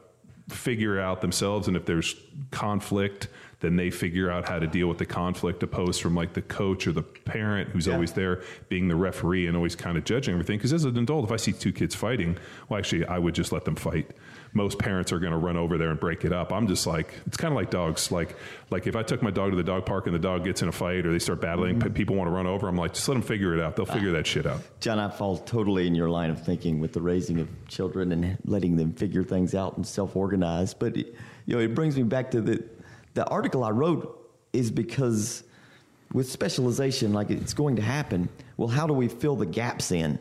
figure 0.49 1.01
out 1.01 1.21
themselves 1.21 1.67
and 1.69 1.77
if 1.77 1.85
there's 1.87 2.15
conflict 2.51 3.29
then 3.61 3.77
they 3.77 3.91
figure 3.91 4.31
out 4.31 4.49
how 4.49 4.59
to 4.59 4.67
deal 4.67 4.87
with 4.89 4.99
the 4.99 5.05
conflict 5.07 5.63
opposed 5.63 6.01
from 6.01 6.15
like 6.15 6.33
the 6.33 6.43
coach 6.43 6.87
or 6.87 6.93
the 6.93 7.03
parent 7.03 7.69
who's 7.71 7.87
Yeah. 7.87 7.95
always 7.95 8.13
there 8.13 8.43
being 8.69 8.89
the 8.89 8.97
referee 8.97 9.47
and 9.47 9.57
always 9.57 9.77
kind 9.77 9.97
of 9.99 10.05
judging 10.05 10.33
everything 10.35 10.59
because 10.59 10.73
as 10.73 10.85
an 10.85 10.97
adult 10.99 11.25
if 11.25 11.33
i 11.33 11.37
see 11.37 11.53
two 11.53 11.73
kids 11.73 11.95
fighting 11.95 12.37
well 12.69 12.79
actually 12.79 13.05
i 13.07 13.19
would 13.19 13.35
just 13.35 13.53
let 13.53 13.65
them 13.65 13.77
fight 13.77 14.11
most 14.53 14.79
parents 14.79 15.13
are 15.13 15.19
going 15.19 15.33
to 15.33 15.39
run 15.39 15.57
over 15.57 15.79
there 15.79 15.91
and 15.91 16.01
break 16.01 16.25
it 16.25 16.33
up 16.33 16.53
i'm 16.53 16.67
just 16.67 16.87
like 16.87 17.15
it's 17.27 17.37
kind 17.37 17.53
of 17.53 17.57
like 17.57 17.71
dogs 17.71 18.11
like 18.11 18.37
like 18.71 18.87
if 18.87 18.97
i 18.97 19.03
took 19.03 19.23
my 19.23 19.31
dog 19.31 19.51
to 19.51 19.57
the 19.57 19.63
dog 19.63 19.87
park 19.87 20.07
and 20.07 20.15
the 20.15 20.19
dog 20.19 20.45
gets 20.45 20.61
in 20.63 20.69
a 20.69 20.73
fight 20.73 21.07
or 21.07 21.13
they 21.13 21.19
start 21.19 21.41
battling 21.41 21.79
Mm-hmm. 21.79 21.93
people 21.93 22.17
want 22.17 22.29
to 22.29 22.33
run 22.33 22.47
over 22.47 22.67
i'm 22.69 22.77
like 22.77 22.93
just 22.95 23.07
let 23.09 23.15
them 23.15 23.23
figure 23.23 23.55
it 23.55 23.61
out 23.61 23.77
they'll 23.77 23.87
figure 23.87 24.13
that 24.13 24.27
shit 24.27 24.47
out 24.47 24.61
John, 24.81 24.99
I 24.99 25.09
fall 25.09 25.37
totally 25.39 25.87
in 25.87 25.95
your 25.95 26.09
line 26.09 26.31
of 26.31 26.45
thinking 26.45 26.81
with 26.81 26.93
the 26.93 27.01
raising 27.03 27.39
of 27.39 27.49
children 27.69 28.11
and 28.13 28.39
letting 28.45 28.77
them 28.77 28.93
figure 28.93 29.23
things 29.23 29.55
out 29.55 29.77
and 29.77 29.87
self-organize. 29.87 30.73
But 30.75 30.97
you 30.97 31.05
know, 31.47 31.59
it 31.59 31.75
brings 31.75 31.97
me 31.97 32.03
back 32.03 32.31
to 32.33 32.41
the 32.41 32.65
the 33.15 33.27
article 33.27 33.63
I 33.63 33.71
wrote 33.71 34.31
is 34.53 34.71
because 34.71 35.45
with 36.13 36.31
specialization, 36.31 37.13
like 37.13 37.31
it's 37.31 37.53
going 37.55 37.77
to 37.77 37.83
happen. 37.83 38.29
Well, 38.57 38.69
how 38.69 38.87
do 38.87 38.95
we 38.95 39.09
fill 39.09 39.37
the 39.37 39.47
gaps 39.47 39.93
in 39.93 40.19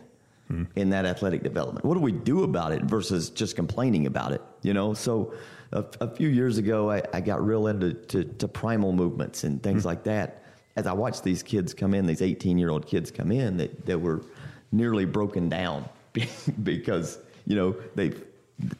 in 0.76 0.90
that 0.90 1.06
athletic 1.06 1.44
development? 1.44 1.86
What 1.86 1.96
do 1.96 2.00
we 2.00 2.12
do 2.12 2.44
about 2.44 2.72
it 2.72 2.84
versus 2.84 3.30
just 3.30 3.56
complaining 3.56 4.06
about 4.06 4.32
it? 4.32 4.42
You 4.62 4.74
know, 4.74 4.94
so. 4.94 5.34
A, 5.72 5.86
a 6.02 6.08
few 6.08 6.30
years 6.30 6.58
ago, 6.58 6.90
I, 6.90 7.04
I 7.14 7.22
got 7.22 7.46
real 7.46 7.68
into 7.68 7.94
to, 7.94 8.24
to 8.24 8.48
primal 8.48 8.92
movements 8.92 9.44
and 9.44 9.62
things 9.62 9.82
mm-hmm. 9.82 9.90
like 9.90 10.04
that. 10.06 10.44
As 10.76 10.88
I 10.88 10.94
watched 10.94 11.24
these 11.24 11.44
kids 11.44 11.76
come 11.76 11.94
in, 11.94 12.08
these 12.08 12.24
18 12.24 12.58
year 12.58 12.72
old 12.72 12.88
kids 12.88 13.12
come 13.12 13.32
in 13.32 13.58
that, 13.58 13.86
that 13.86 14.02
were 14.02 14.24
nearly 14.72 15.06
broken 15.06 15.48
down 15.48 15.88
because, 16.64 17.20
you 17.46 17.56
know, 17.56 17.76
they 17.94 18.14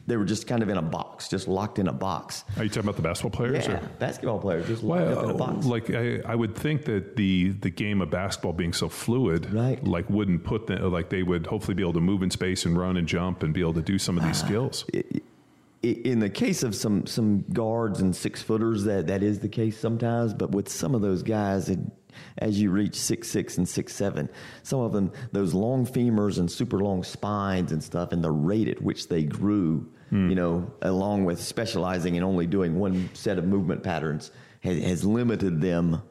they 0.06 0.16
were 0.16 0.24
just 0.24 0.46
kind 0.46 0.62
of 0.62 0.68
in 0.68 0.76
a 0.76 0.82
box, 0.82 1.28
just 1.28 1.48
locked 1.48 1.78
in 1.78 1.88
a 1.88 1.92
box. 1.92 2.44
are 2.56 2.64
you 2.64 2.68
talking 2.68 2.82
about 2.82 2.96
the 2.96 3.02
basketball 3.02 3.30
players 3.30 3.66
Yeah, 3.66 3.74
or 3.74 3.88
basketball 3.98 4.38
players 4.38 4.66
just 4.66 4.82
locked 4.82 5.02
up 5.08 5.24
in 5.24 5.30
a 5.30 5.34
box. 5.34 5.64
like 5.66 5.90
I, 5.90 6.20
I 6.26 6.34
would 6.34 6.54
think 6.54 6.84
that 6.84 7.16
the 7.16 7.50
the 7.60 7.70
game 7.70 8.00
of 8.02 8.10
basketball 8.10 8.52
being 8.52 8.72
so 8.72 8.88
fluid, 8.88 9.50
Right. 9.52 9.82
Like 9.84 10.08
wouldn't 10.10 10.44
put 10.44 10.66
them 10.66 10.90
like 10.92 11.08
they 11.10 11.22
would 11.22 11.46
hopefully 11.46 11.74
be 11.74 11.82
able 11.82 11.94
to 11.94 12.00
move 12.00 12.22
in 12.22 12.30
space 12.30 12.64
and 12.66 12.76
run 12.78 12.96
and 12.96 13.06
jump 13.08 13.42
and 13.42 13.54
be 13.54 13.60
able 13.60 13.74
to 13.74 13.82
do 13.82 13.98
some 13.98 14.18
of 14.18 14.24
these 14.24 14.42
ah, 14.42 14.46
skills. 14.46 14.84
I- 14.94 15.04
in 15.82 16.18
the 16.18 16.28
case 16.28 16.62
of 16.62 16.74
some 16.74 17.06
some 17.06 17.42
guards 17.54 18.02
and 18.02 18.14
six 18.14 18.42
footers, 18.42 18.84
that 18.84 19.06
that 19.06 19.22
is 19.22 19.38
the 19.38 19.48
case 19.48 19.78
sometimes. 19.78 20.34
But 20.34 20.50
with 20.50 20.68
some 20.68 20.94
of 20.94 21.00
those 21.00 21.22
guys, 21.22 21.70
it, 21.70 21.78
as 22.38 22.60
you 22.60 22.70
reach 22.70 22.94
six 22.94 23.28
six 23.28 23.58
and 23.58 23.68
six 23.68 23.94
seven, 23.94 24.28
some 24.62 24.80
of 24.80 24.92
them 24.92 25.12
those 25.32 25.54
long 25.54 25.86
femurs 25.86 26.38
and 26.38 26.50
super 26.50 26.78
long 26.78 27.02
spines 27.02 27.72
and 27.72 27.82
stuff, 27.82 28.12
and 28.12 28.22
the 28.22 28.30
rate 28.30 28.68
at 28.68 28.80
which 28.82 29.08
they 29.08 29.22
grew, 29.22 29.86
you 30.30 30.34
know, 30.34 30.72
along 30.82 31.24
with 31.24 31.40
specializing 31.40 32.16
and 32.16 32.24
only 32.24 32.46
doing 32.46 32.78
one 32.78 33.08
set 33.14 33.38
of 33.38 33.44
movement 33.44 33.82
patterns, 33.82 34.30
has, 34.62 34.82
has 34.82 35.04
limited 35.04 35.60
them 35.60 36.02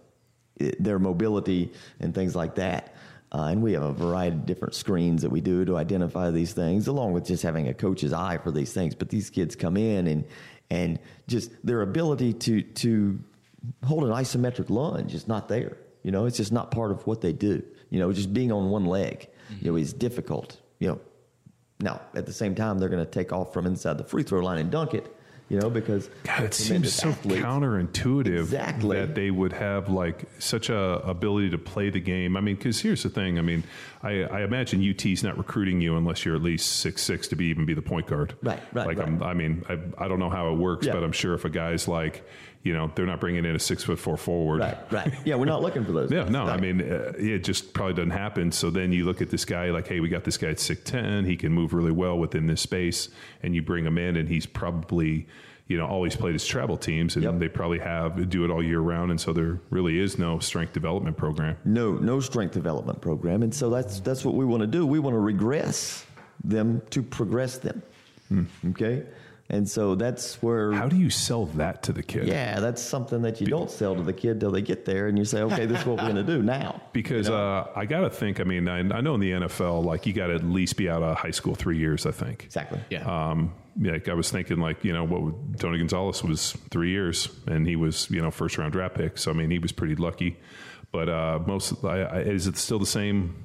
their 0.80 1.00
mobility 1.00 1.72
and 2.00 2.14
things 2.14 2.36
like 2.36 2.56
that. 2.56 2.94
Uh, 3.32 3.44
and 3.44 3.62
we 3.62 3.74
have 3.74 3.84
a 3.84 3.94
variety 3.94 4.36
of 4.36 4.46
different 4.46 4.74
screens 4.74 5.22
that 5.22 5.30
we 5.30 5.40
do 5.40 5.64
to 5.64 5.78
identify 5.78 6.32
these 6.32 6.54
things, 6.54 6.88
along 6.88 7.14
with 7.14 7.26
just 7.26 7.44
having 7.44 7.68
a 7.68 7.74
coach's 7.74 8.12
eye 8.12 8.38
for 8.38 8.52
these 8.52 8.74
things. 8.74 8.96
But 8.96 9.10
these 9.10 9.30
kids 9.30 9.56
come 9.56 9.78
in 9.78 10.08
and 10.08 10.26
and 10.72 11.00
just 11.28 11.52
their 11.66 11.82
ability 11.82 12.34
to 12.34 12.62
to 12.62 13.20
hold 13.84 14.04
an 14.04 14.10
isometric 14.12 14.70
lunge 14.70 15.14
is 15.14 15.28
not 15.28 15.48
there. 15.48 15.78
You 16.10 16.12
know, 16.12 16.26
it's 16.26 16.38
just 16.38 16.52
not 16.52 16.72
part 16.72 16.89
of 16.89 17.06
what 17.06 17.22
they 17.22 17.34
do. 17.34 17.62
You 17.91 18.00
know, 18.00 18.12
just 18.12 18.34
being 18.34 18.52
on 18.52 18.72
one 18.72 18.88
leg, 18.88 19.28
you 19.62 19.69
know, 19.72 19.78
is 19.78 19.93
difficult. 19.93 20.58
You 20.80 20.88
know, 20.88 21.02
now 21.82 22.02
at 22.15 22.26
the 22.26 22.34
same 22.34 22.56
time 22.56 22.80
they're 22.80 22.89
going 22.89 23.06
to 23.06 23.12
take 23.12 23.32
off 23.32 23.54
from 23.54 23.67
inside 23.67 24.00
the 24.00 24.04
free 24.04 24.24
throw 24.24 24.39
line 24.39 24.58
and 24.58 24.72
dunk 24.72 24.95
it. 24.95 25.15
You 25.50 25.60
know, 25.60 25.69
because 25.69 26.10
God, 26.24 26.43
it 26.45 26.53
seems 26.55 26.91
so 26.93 27.10
athletes. 27.10 27.43
counterintuitive 27.45 28.39
Exactly. 28.39 28.97
that 28.97 29.14
they 29.14 29.30
would 29.30 29.53
have 29.53 29.89
like 29.89 30.26
such 30.39 30.70
a 30.70 30.80
ability 31.07 31.51
to 31.51 31.57
play 31.60 31.89
the 31.91 31.99
game. 31.99 32.36
I 32.38 32.41
mean, 32.41 32.55
because 32.55 32.80
here's 32.82 33.03
the 33.03 33.10
thing. 33.10 33.38
I 33.38 33.41
mean, 33.43 33.64
I, 34.01 34.24
I 34.24 34.41
imagine 34.43 34.88
UT's 34.88 35.24
not 35.24 35.38
recruiting 35.38 35.80
you 35.80 35.95
unless 35.95 36.26
you're 36.26 36.36
at 36.36 36.41
least 36.41 36.78
six 36.80 37.03
six 37.03 37.28
to 37.30 37.36
be 37.36 37.45
even 37.45 37.66
be 37.66 37.74
the 37.76 37.82
point 37.84 38.07
guard. 38.07 38.34
Right, 38.41 38.62
right, 38.74 38.88
Like 38.88 38.97
right. 38.97 39.07
I'm, 39.07 39.22
I 39.24 39.34
mean, 39.36 39.64
I, 39.70 39.78
I 40.05 40.07
don't 40.07 40.20
know 40.20 40.30
how 40.32 40.51
it 40.53 40.57
works, 40.57 40.86
Yeah. 40.88 40.93
but 40.93 41.03
I'm 41.03 41.12
sure 41.12 41.34
if 41.36 41.45
a 41.45 41.49
guy's 41.49 41.88
like, 41.88 42.28
you 42.64 42.74
know, 42.74 42.91
they're 42.93 43.05
not 43.05 43.20
bringing 43.22 43.45
in 43.45 43.55
a 43.55 43.60
six 43.60 43.84
foot 43.84 43.97
four 43.99 44.18
forward. 44.18 44.60
Right, 44.60 44.78
right. 44.91 45.14
Yeah, 45.26 45.36
we're 45.36 45.45
not 45.45 45.62
looking 45.62 45.86
for 45.86 45.93
those. 45.93 46.12
Yeah, 46.12 46.24
guys. 46.24 46.32
no, 46.32 46.43
I 46.43 46.57
mean, 46.57 46.82
uh, 46.82 47.14
it 47.18 47.43
just 47.43 47.74
probably 47.74 47.93
doesn't 47.93 48.10
happen. 48.12 48.51
So 48.51 48.70
then 48.70 48.91
you 48.91 49.05
look 49.05 49.22
at 49.22 49.30
this 49.30 49.45
guy 49.45 49.70
like, 49.72 49.88
hey, 49.88 49.99
we 50.01 50.10
got 50.10 50.24
this 50.26 50.38
guy 50.38 50.49
at 50.49 50.60
six 50.60 50.82
ten. 50.84 51.24
He 51.26 51.38
can 51.38 51.53
move 51.53 51.74
really 51.74 51.91
well 51.93 52.18
within 52.20 52.47
this 52.47 52.62
space, 52.62 53.10
and 53.43 53.55
you 53.55 53.62
bring 53.62 53.86
him 53.86 53.97
in, 53.97 54.18
and 54.18 54.28
he's 54.28 54.45
probably, 54.45 55.26
you 55.68 55.78
know, 55.78 55.86
always 55.88 56.16
played 56.18 56.34
his 56.34 56.45
travel 56.45 56.76
teams, 56.76 57.16
and 57.16 57.24
Yep. 57.24 57.39
they 57.39 57.47
probably 57.47 57.80
have 57.80 58.30
do 58.30 58.43
it 58.43 58.51
all 58.51 58.62
year 58.62 58.82
round, 58.82 59.12
and 59.12 59.22
so 59.22 59.32
there 59.32 59.62
really 59.70 59.97
is 59.97 60.18
no 60.20 60.39
strength 60.39 60.74
development 60.74 61.16
program. 61.16 61.55
no 61.64 61.93
no 61.93 62.20
strength 62.20 62.53
development 62.53 62.99
program 62.99 63.41
and 63.43 63.53
so 63.55 63.70
that's 63.70 63.99
that's 64.01 64.26
what 64.26 64.36
we 64.36 64.43
want 64.43 64.62
to 64.62 64.68
do 64.68 64.86
we 64.86 64.99
want 64.99 65.14
to 65.14 65.20
regress 65.20 66.05
them 66.43 66.82
to 66.89 67.01
progress 67.03 67.57
them 67.60 67.82
okay 68.70 69.03
And 69.52 69.68
so 69.68 69.95
that's 69.95 70.43
where 70.43 70.72
How 70.74 70.88
do 70.88 70.95
you 70.95 71.10
sell 71.10 71.45
that 71.47 71.82
to 71.84 71.91
the 71.91 72.04
kid? 72.04 72.28
yeah, 72.28 72.60
that's 72.60 72.82
something 72.82 73.24
that 73.24 73.41
you 73.41 73.47
don't 73.47 73.72
sell 73.72 73.95
to 73.95 74.04
the 74.04 74.14
kid 74.14 74.39
till 74.39 74.52
they 74.52 74.62
get 74.62 74.86
there, 74.86 75.08
and 75.08 75.18
you 75.18 75.26
say, 75.26 75.41
okay, 75.41 75.66
this 75.66 75.80
is 75.80 75.86
what 75.88 75.97
we're 75.97 76.04
going 76.04 76.24
to 76.24 76.24
do 76.24 76.43
now. 76.43 76.82
Because 76.93 77.30
uh, 77.30 77.66
I 77.76 77.86
got 77.86 78.02
to 78.02 78.12
think. 78.12 78.39
I 78.39 78.43
mean, 78.43 78.68
I, 78.68 78.80
I 78.80 79.02
know 79.02 79.16
in 79.16 79.22
the 79.22 79.32
NFL, 79.32 79.84
like 79.84 80.06
you 80.06 80.14
got 80.14 80.28
to 80.28 80.36
at 80.36 80.43
least 80.43 80.78
be 80.78 80.88
out 80.88 81.02
of 81.02 81.18
high 81.18 81.32
school 81.32 81.56
three 81.56 81.80
years. 81.80 82.06
I 82.06 82.12
think. 82.12 82.43
Exactly. 82.43 82.80
Yeah. 82.91 83.06
Um, 83.06 83.54
yeah, 83.82 83.93
like 83.93 84.08
I 84.08 84.14
was 84.14 84.30
thinking, 84.30 84.60
like 84.60 84.84
you 84.84 84.93
know, 84.93 85.04
what 85.04 85.22
would, 85.24 85.60
Tony 85.60 85.80
Gonzalez 85.80 86.24
was 86.24 86.52
three 86.70 86.91
years, 86.91 87.28
and 87.47 87.66
he 87.66 87.76
was 87.76 88.08
you 88.12 88.22
know 88.22 88.30
first 88.30 88.58
round 88.60 88.74
draft 88.74 88.95
pick. 88.95 89.18
So 89.18 89.32
I 89.32 89.34
mean, 89.34 89.50
he 89.50 89.58
was 89.58 89.72
pretty 89.72 89.95
lucky. 89.95 90.38
But 90.91 91.10
uh, 91.10 91.39
most 91.47 91.84
I, 91.84 92.02
I, 92.02 92.20
is 92.20 92.45
it 92.45 92.56
still 92.58 92.78
the 92.80 92.86
same? 92.86 93.36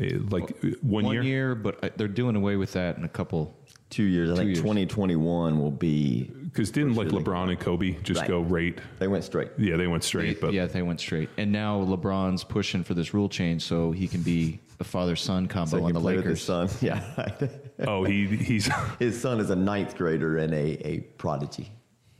eh, 0.00 0.16
Like 0.30 0.58
one, 0.80 1.04
year. 1.04 1.08
One 1.08 1.14
year? 1.14 1.22
year, 1.22 1.54
but 1.54 1.84
uh, 1.84 1.88
they're 1.96 2.08
doing 2.08 2.36
away 2.36 2.56
with 2.56 2.72
that 2.72 2.96
in 2.96 3.04
a 3.04 3.08
couple. 3.08 3.58
Two 3.92 4.04
years. 4.04 4.30
I 4.30 4.36
think 4.36 4.46
years. 4.48 4.58
2021 4.60 5.60
will 5.60 5.70
be. 5.70 6.24
Because 6.24 6.70
didn't 6.70 6.94
like 6.94 7.08
Really? 7.12 7.22
LeBron 7.24 7.50
and 7.50 7.60
Kobe 7.60 7.92
just 8.02 8.20
Right. 8.22 8.28
go 8.28 8.40
right? 8.40 8.78
They 8.98 9.06
went 9.06 9.22
straight. 9.24 9.50
Yeah, 9.58 9.76
they 9.76 9.86
went 9.86 10.02
straight. 10.02 10.40
But 10.40 10.52
yeah, 10.54 10.66
they 10.66 10.82
went 10.82 10.98
straight. 11.00 11.28
And 11.36 11.52
now 11.52 11.82
LeBron's 11.84 12.42
pushing 12.44 12.84
for 12.84 12.94
this 12.94 13.12
rule 13.14 13.28
change 13.28 13.62
so 13.62 13.92
he 13.92 14.08
can 14.08 14.22
be 14.22 14.60
a 14.80 14.84
father 14.84 15.14
son 15.14 15.46
combo 15.46 15.78
So 15.78 15.84
on 15.84 15.92
the 15.92 16.00
play 16.00 16.16
with 16.16 16.24
his 16.24 16.48
Lakers. 16.48 16.70
son. 16.72 16.78
Yeah. 16.80 17.46
oh, 17.86 18.04
he 18.04 18.26
he's 18.26 18.68
his 18.98 19.20
son 19.20 19.40
is 19.40 19.50
a 19.50 19.56
ninth 19.56 19.96
grader 19.96 20.38
and 20.38 20.52
a, 20.54 20.86
a 20.88 21.00
prodigy. 21.18 21.70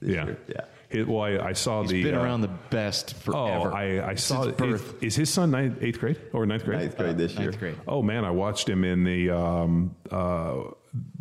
This 0.00 0.14
yeah 0.14 0.24
Year. 0.26 0.38
Yeah. 0.48 0.60
It- 0.90 1.08
well, 1.08 1.22
I, 1.22 1.38
I 1.48 1.52
saw 1.54 1.80
He's 1.82 1.90
the 1.92 2.02
been 2.02 2.14
uh, 2.14 2.22
around 2.22 2.42
the 2.42 2.50
best 2.70 3.14
Oh, 3.16 3.20
forever. 3.32 3.72
I, 3.74 4.10
I 4.10 4.14
saw 4.14 4.42
Since 4.42 4.52
it. 4.52 4.58
birth. 4.58 4.94
Is, 4.96 5.12
is 5.12 5.16
his 5.16 5.30
son 5.30 5.50
ninth, 5.50 5.78
eighth 5.82 5.98
grade 6.00 6.20
or 6.34 6.44
ninth 6.44 6.64
grade? 6.66 6.80
Ninth 6.80 6.96
grade 6.98 7.16
this 7.16 7.32
year. 7.34 7.46
Ninth 7.50 7.58
grade. 7.58 7.76
Oh 7.88 8.02
man, 8.02 8.24
I 8.26 8.30
watched 8.30 8.68
him 8.68 8.84
in 8.84 9.04
the. 9.04 9.30
Um, 9.30 9.94
uh, 10.10 10.64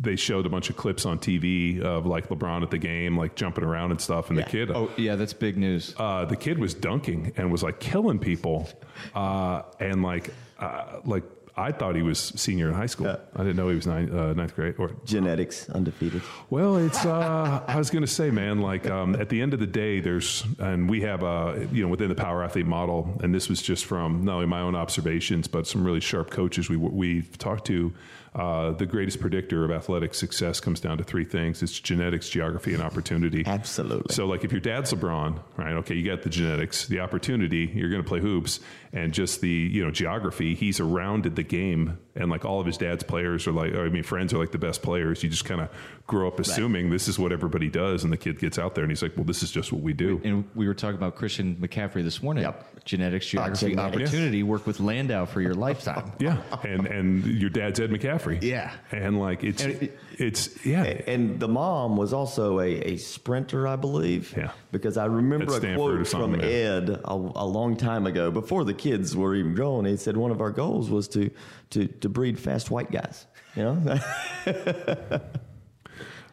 they 0.00 0.16
showed 0.16 0.44
a 0.44 0.48
bunch 0.50 0.68
of 0.68 0.76
clips 0.76 1.06
on 1.06 1.18
TV 1.18 1.80
of 1.80 2.04
like 2.06 2.28
LeBron 2.28 2.62
at 2.62 2.70
the 2.70 2.78
game, 2.78 3.16
like 3.16 3.34
jumping 3.36 3.64
around 3.64 3.90
and 3.90 4.00
stuff, 4.00 4.28
and 4.28 4.38
Yeah. 4.38 4.44
the 4.44 4.50
kid. 4.50 4.70
Oh 4.70 4.90
yeah, 4.96 5.16
that's 5.16 5.32
big 5.32 5.56
news. 5.56 5.94
Uh, 5.96 6.24
the 6.26 6.36
kid 6.36 6.58
was 6.58 6.74
dunking 6.74 7.32
and 7.36 7.50
was 7.50 7.62
like 7.62 7.80
killing 7.80 8.18
people, 8.18 8.68
uh, 9.14 9.62
and 9.80 10.02
like, 10.02 10.30
uh, 10.58 11.00
like 11.04 11.24
I 11.56 11.70
thought 11.70 11.96
he 11.96 12.02
was 12.02 12.18
senior 12.18 12.68
in 12.68 12.74
high 12.74 12.86
school. 12.86 13.06
Yeah. 13.06 13.16
I 13.36 13.38
didn't 13.42 13.56
know 13.56 13.68
he 13.68 13.76
was 13.76 13.86
ninth, 13.86 14.12
uh, 14.12 14.32
ninth 14.32 14.54
grade. 14.56 14.74
Or 14.78 14.90
Genetics 15.04 15.68
undefeated. 15.70 16.22
well, 16.50 16.76
it's. 16.76 17.04
Uh, 17.12 17.62
I 17.66 17.76
was 17.76 17.90
going 17.90 18.02
to 18.04 18.10
say, 18.10 18.30
man. 18.30 18.60
Like 18.60 18.88
um, 18.90 19.14
at 19.16 19.28
the 19.28 19.40
end 19.42 19.52
of 19.54 19.60
the 19.60 19.66
day, 19.66 20.00
there's, 20.00 20.44
and 20.58 20.88
we 20.88 21.02
have 21.02 21.22
a, 21.22 21.68
you 21.72 21.82
know, 21.82 21.88
within 21.88 22.08
the 22.08 22.14
power 22.14 22.42
athlete 22.42 22.66
model, 22.66 23.18
and 23.22 23.34
this 23.34 23.48
was 23.50 23.60
just 23.60 23.84
from 23.84 24.24
not 24.24 24.34
only 24.36 24.46
my 24.46 24.60
own 24.60 24.74
observations, 24.74 25.46
but 25.46 25.66
some 25.66 25.84
really 25.84 26.00
sharp 26.00 26.30
coaches 26.30 26.68
we 26.70 26.76
we've 26.78 27.36
talked 27.38 27.66
to. 27.66 27.92
Uh, 28.34 28.70
the 28.72 28.86
greatest 28.86 29.20
predictor 29.20 29.62
of 29.62 29.70
athletic 29.70 30.14
success 30.14 30.58
comes 30.58 30.80
down 30.80 30.96
to 30.96 31.04
three 31.04 31.24
things: 31.24 31.62
it's 31.62 31.78
genetics, 31.78 32.30
geography, 32.30 32.72
and 32.72 32.82
opportunity. 32.82 33.42
Absolutely. 33.44 34.14
So, 34.14 34.26
like, 34.26 34.42
if 34.42 34.52
your 34.52 34.60
dad's 34.60 34.92
LeBron, 34.92 35.38
right? 35.58 35.74
Okay, 35.74 35.94
you 35.94 36.04
got 36.04 36.22
the 36.22 36.30
genetics, 36.30 36.86
the 36.86 37.00
opportunity. 37.00 37.70
You're 37.74 37.90
going 37.90 38.02
to 38.02 38.08
play 38.08 38.20
hoops, 38.20 38.60
and 38.92 39.12
just 39.14 39.40
the 39.40 39.48
you 39.48 39.84
know 39.84 39.90
geography. 39.90 40.54
He's 40.54 40.80
around 40.80 41.24
the 41.24 41.42
game, 41.42 41.98
and 42.14 42.30
like 42.30 42.44
all 42.44 42.60
of 42.60 42.66
his 42.66 42.76
dad's 42.76 43.02
players 43.02 43.46
are 43.46 43.52
like, 43.52 43.72
or, 43.72 43.84
I 43.86 43.88
mean, 43.88 44.02
friends 44.02 44.32
are 44.34 44.38
like 44.38 44.52
the 44.52 44.58
best 44.58 44.82
players. 44.82 45.22
You 45.22 45.30
just 45.30 45.44
kind 45.44 45.60
of 45.60 45.68
grow 46.06 46.28
up 46.28 46.38
assuming 46.40 46.90
this 46.90 47.08
is 47.08 47.18
what 47.18 47.32
everybody 47.32 47.70
does, 47.70 48.04
and 48.04 48.12
the 48.12 48.16
kid 48.16 48.38
gets 48.38 48.58
out 48.58 48.74
there, 48.74 48.84
and 48.84 48.90
he's 48.90 49.02
like, 49.02 49.16
well, 49.16 49.24
this 49.24 49.42
is 49.42 49.50
just 49.50 49.72
what 49.72 49.82
we 49.82 49.92
do. 49.92 50.20
And 50.24 50.44
we 50.54 50.66
were 50.68 50.74
talking 50.74 50.96
about 50.96 51.16
Christian 51.16 51.56
McCaffrey 51.56 52.02
this 52.02 52.22
morning. 52.22 52.44
Yep. 52.44 52.84
Genetics, 52.84 53.26
geography, 53.26 53.70
genetics. 53.70 53.96
opportunity. 54.10 54.42
Work 54.42 54.66
with 54.66 54.80
Landau 54.80 55.24
for 55.24 55.40
your 55.40 55.54
lifetime. 55.54 56.12
Yeah, 56.18 56.38
and 56.62 56.86
and 56.86 57.24
your 57.26 57.50
dad's 57.50 57.80
Ed 57.80 57.90
McCaffrey. 57.90 58.42
Yeah. 58.42 58.72
and 58.90 59.18
like 59.18 59.42
it's 59.42 59.62
And 59.62 59.82
it- 59.82 59.98
it's 60.18 60.64
yeah. 60.66 60.82
And 60.84 61.40
the 61.40 61.48
mom 61.48 61.96
was 61.96 62.12
also 62.12 62.60
a, 62.60 62.66
a 62.92 62.96
sprinter, 62.98 63.66
I 63.66 63.76
believe. 63.76 64.34
Yeah. 64.36 64.50
Because 64.70 64.96
I 64.96 65.06
remember 65.06 65.44
At 65.46 65.50
a 65.50 65.60
Stanford 65.60 65.76
quote 65.76 66.08
from 66.08 66.34
yeah. 66.40 66.46
Ed 66.46 66.88
a, 66.90 67.12
a 67.12 67.46
long 67.46 67.76
time 67.76 68.06
ago, 68.06 68.30
before 68.30 68.64
the 68.64 68.74
kids 68.82 69.16
were 69.16 69.34
even 69.34 69.54
grown. 69.54 69.84
He 69.84 69.96
said 69.96 70.16
one 70.16 70.30
of 70.30 70.40
our 70.40 70.50
goals 70.50 70.90
was 70.90 71.08
to 71.08 71.30
to, 71.70 71.86
to 71.86 72.08
breed 72.08 72.38
fast 72.38 72.70
white 72.70 72.90
guys. 72.90 73.26
You 73.56 73.62
know, 73.64 73.98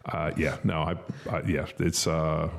Uh, 0.06 0.32
yeah, 0.38 0.58
no, 0.64 0.82
I, 0.82 0.96
I 1.30 1.42
yeah, 1.44 1.68
it's 1.78 2.08
uh, 2.08 2.50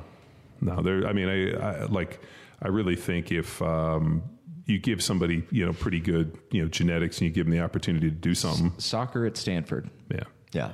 no, 0.61 0.81
there. 0.81 1.05
I 1.05 1.11
mean, 1.11 1.27
I, 1.27 1.51
I 1.51 1.85
like, 1.85 2.21
I 2.61 2.69
really 2.69 2.95
think 2.95 3.31
if 3.31 3.61
um, 3.61 4.23
you 4.65 4.79
give 4.79 5.03
somebody, 5.03 5.43
you 5.51 5.65
know, 5.65 5.73
pretty 5.73 5.99
good, 5.99 6.37
you 6.51 6.61
know, 6.61 6.69
genetics, 6.69 7.17
and 7.17 7.27
you 7.27 7.33
give 7.33 7.47
them 7.47 7.53
the 7.53 7.61
opportunity 7.61 8.09
to 8.09 8.15
do 8.15 8.33
something, 8.35 8.71
Soccer 8.77 9.25
at 9.25 9.35
Stanford. 9.35 9.89
yeah. 10.09 10.23
yeah. 10.53 10.71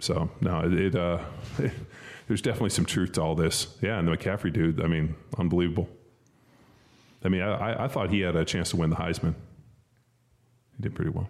So 0.00 0.30
no, 0.40 0.60
it, 0.60 0.72
it 0.72 0.96
uh, 0.96 1.20
there's 2.26 2.42
definitely 2.42 2.70
some 2.70 2.86
truth 2.86 3.12
to 3.12 3.22
all 3.22 3.36
this. 3.36 3.76
Yeah, 3.80 4.00
and 4.00 4.08
the 4.08 4.16
McCaffrey 4.16 4.52
dude, 4.52 4.80
I 4.80 4.88
mean, 4.88 5.14
unbelievable. 5.38 5.88
I 7.24 7.28
mean, 7.28 7.42
I, 7.42 7.84
I- 7.84 7.88
thought 7.88 8.10
he 8.10 8.20
had 8.20 8.36
a 8.36 8.44
chance 8.44 8.70
to 8.70 8.76
win 8.76 8.90
the 8.90 8.96
Heisman. 8.96 9.34
He 10.76 10.82
did 10.82 10.94
pretty 10.94 11.10
well. 11.10 11.28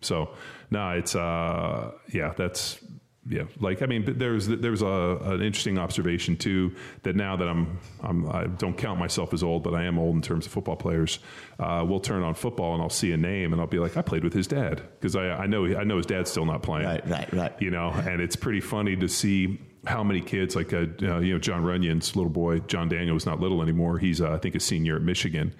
So 0.00 0.30
no, 0.70 0.90
it's 0.90 1.14
uh, 1.16 1.92
yeah, 2.12 2.32
that's 2.36 2.78
yeah. 3.26 3.44
Like 3.58 3.80
I 3.80 3.86
mean, 3.86 4.04
there's 4.18 4.46
there's 4.46 4.82
a 4.82 5.18
an 5.22 5.40
interesting 5.42 5.78
observation 5.78 6.36
too 6.36 6.74
that 7.04 7.16
now 7.16 7.36
that 7.36 7.48
I'm 7.48 7.78
I'm 8.02 8.28
I 8.30 8.46
don't 8.46 8.76
count 8.76 8.98
myself 8.98 9.32
as 9.32 9.42
old, 9.42 9.62
but 9.62 9.74
I 9.74 9.84
am 9.84 9.98
old 9.98 10.14
in 10.14 10.20
terms 10.22 10.44
of 10.46 10.52
football 10.52 10.76
players. 10.76 11.20
Uh, 11.58 11.84
we'll 11.88 12.00
turn 12.00 12.22
on 12.22 12.34
football 12.34 12.74
and 12.74 12.82
I'll 12.82 12.90
see 12.90 13.12
a 13.12 13.16
name 13.16 13.52
and 13.52 13.60
I'll 13.62 13.66
be 13.66 13.78
like, 13.78 13.96
I 13.96 14.02
played 14.02 14.24
with 14.24 14.34
his 14.34 14.46
dad 14.46 14.82
because 15.00 15.16
I 15.16 15.30
I 15.30 15.46
know 15.46 15.64
I 15.64 15.84
know 15.84 15.96
his 15.96 16.06
dad's 16.06 16.30
still 16.30 16.44
not 16.44 16.62
playing 16.62 16.86
Right, 16.86 17.08
right, 17.08 17.32
right. 17.32 17.52
you 17.62 17.70
know, 17.70 17.88
and 17.90 18.20
it's 18.20 18.36
pretty 18.36 18.60
funny 18.60 18.96
to 18.96 19.08
see 19.08 19.58
how 19.86 20.02
many 20.02 20.20
kids, 20.20 20.56
like, 20.56 20.72
uh, 20.72 20.86
you 21.00 21.32
know, 21.32 21.38
Jon 21.38 21.62
Runyan's 21.64 22.16
little 22.16 22.30
boy, 22.30 22.60
John 22.60 22.88
Daniel 22.88 23.16
is 23.16 23.26
not 23.26 23.40
little 23.40 23.62
anymore. 23.62 23.98
He's, 23.98 24.20
uh, 24.20 24.32
I 24.32 24.38
think, 24.38 24.54
a 24.54 24.60
senior 24.60 24.96
at 24.96 25.02
Michigan. 25.02 25.54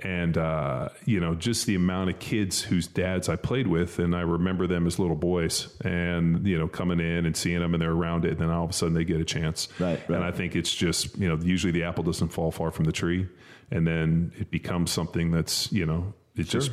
And, 0.00 0.36
uh, 0.36 0.88
you 1.04 1.20
know, 1.20 1.36
just 1.36 1.66
the 1.66 1.76
amount 1.76 2.10
of 2.10 2.18
kids 2.18 2.60
whose 2.60 2.88
dads 2.88 3.28
I 3.28 3.36
played 3.36 3.68
with, 3.68 4.00
and 4.00 4.14
I 4.14 4.22
remember 4.22 4.66
them 4.66 4.88
as 4.88 4.98
little 4.98 5.14
boys 5.14 5.68
and, 5.82 6.44
you 6.44 6.58
know, 6.58 6.66
coming 6.66 6.98
in 6.98 7.26
and 7.26 7.36
seeing 7.36 7.60
them 7.60 7.74
and 7.74 7.80
they're 7.80 7.92
around 7.92 8.24
it. 8.24 8.32
And 8.32 8.40
then 8.40 8.50
all 8.50 8.64
of 8.64 8.70
a 8.70 8.72
sudden 8.72 8.94
they 8.94 9.04
get 9.04 9.20
a 9.20 9.24
chance. 9.24 9.68
Right, 9.78 10.00
right. 10.08 10.16
And 10.16 10.24
I 10.24 10.32
think 10.32 10.56
it's 10.56 10.74
just, 10.74 11.16
you 11.16 11.28
know, 11.28 11.38
usually 11.40 11.70
the 11.70 11.84
apple 11.84 12.02
doesn't 12.02 12.30
fall 12.30 12.50
far 12.50 12.72
from 12.72 12.86
the 12.86 12.92
tree. 12.92 13.28
And 13.70 13.86
then 13.86 14.32
it 14.36 14.50
becomes 14.50 14.90
something 14.90 15.30
that's, 15.30 15.70
you 15.70 15.86
know, 15.86 16.12
it 16.36 16.48
just 16.48 16.72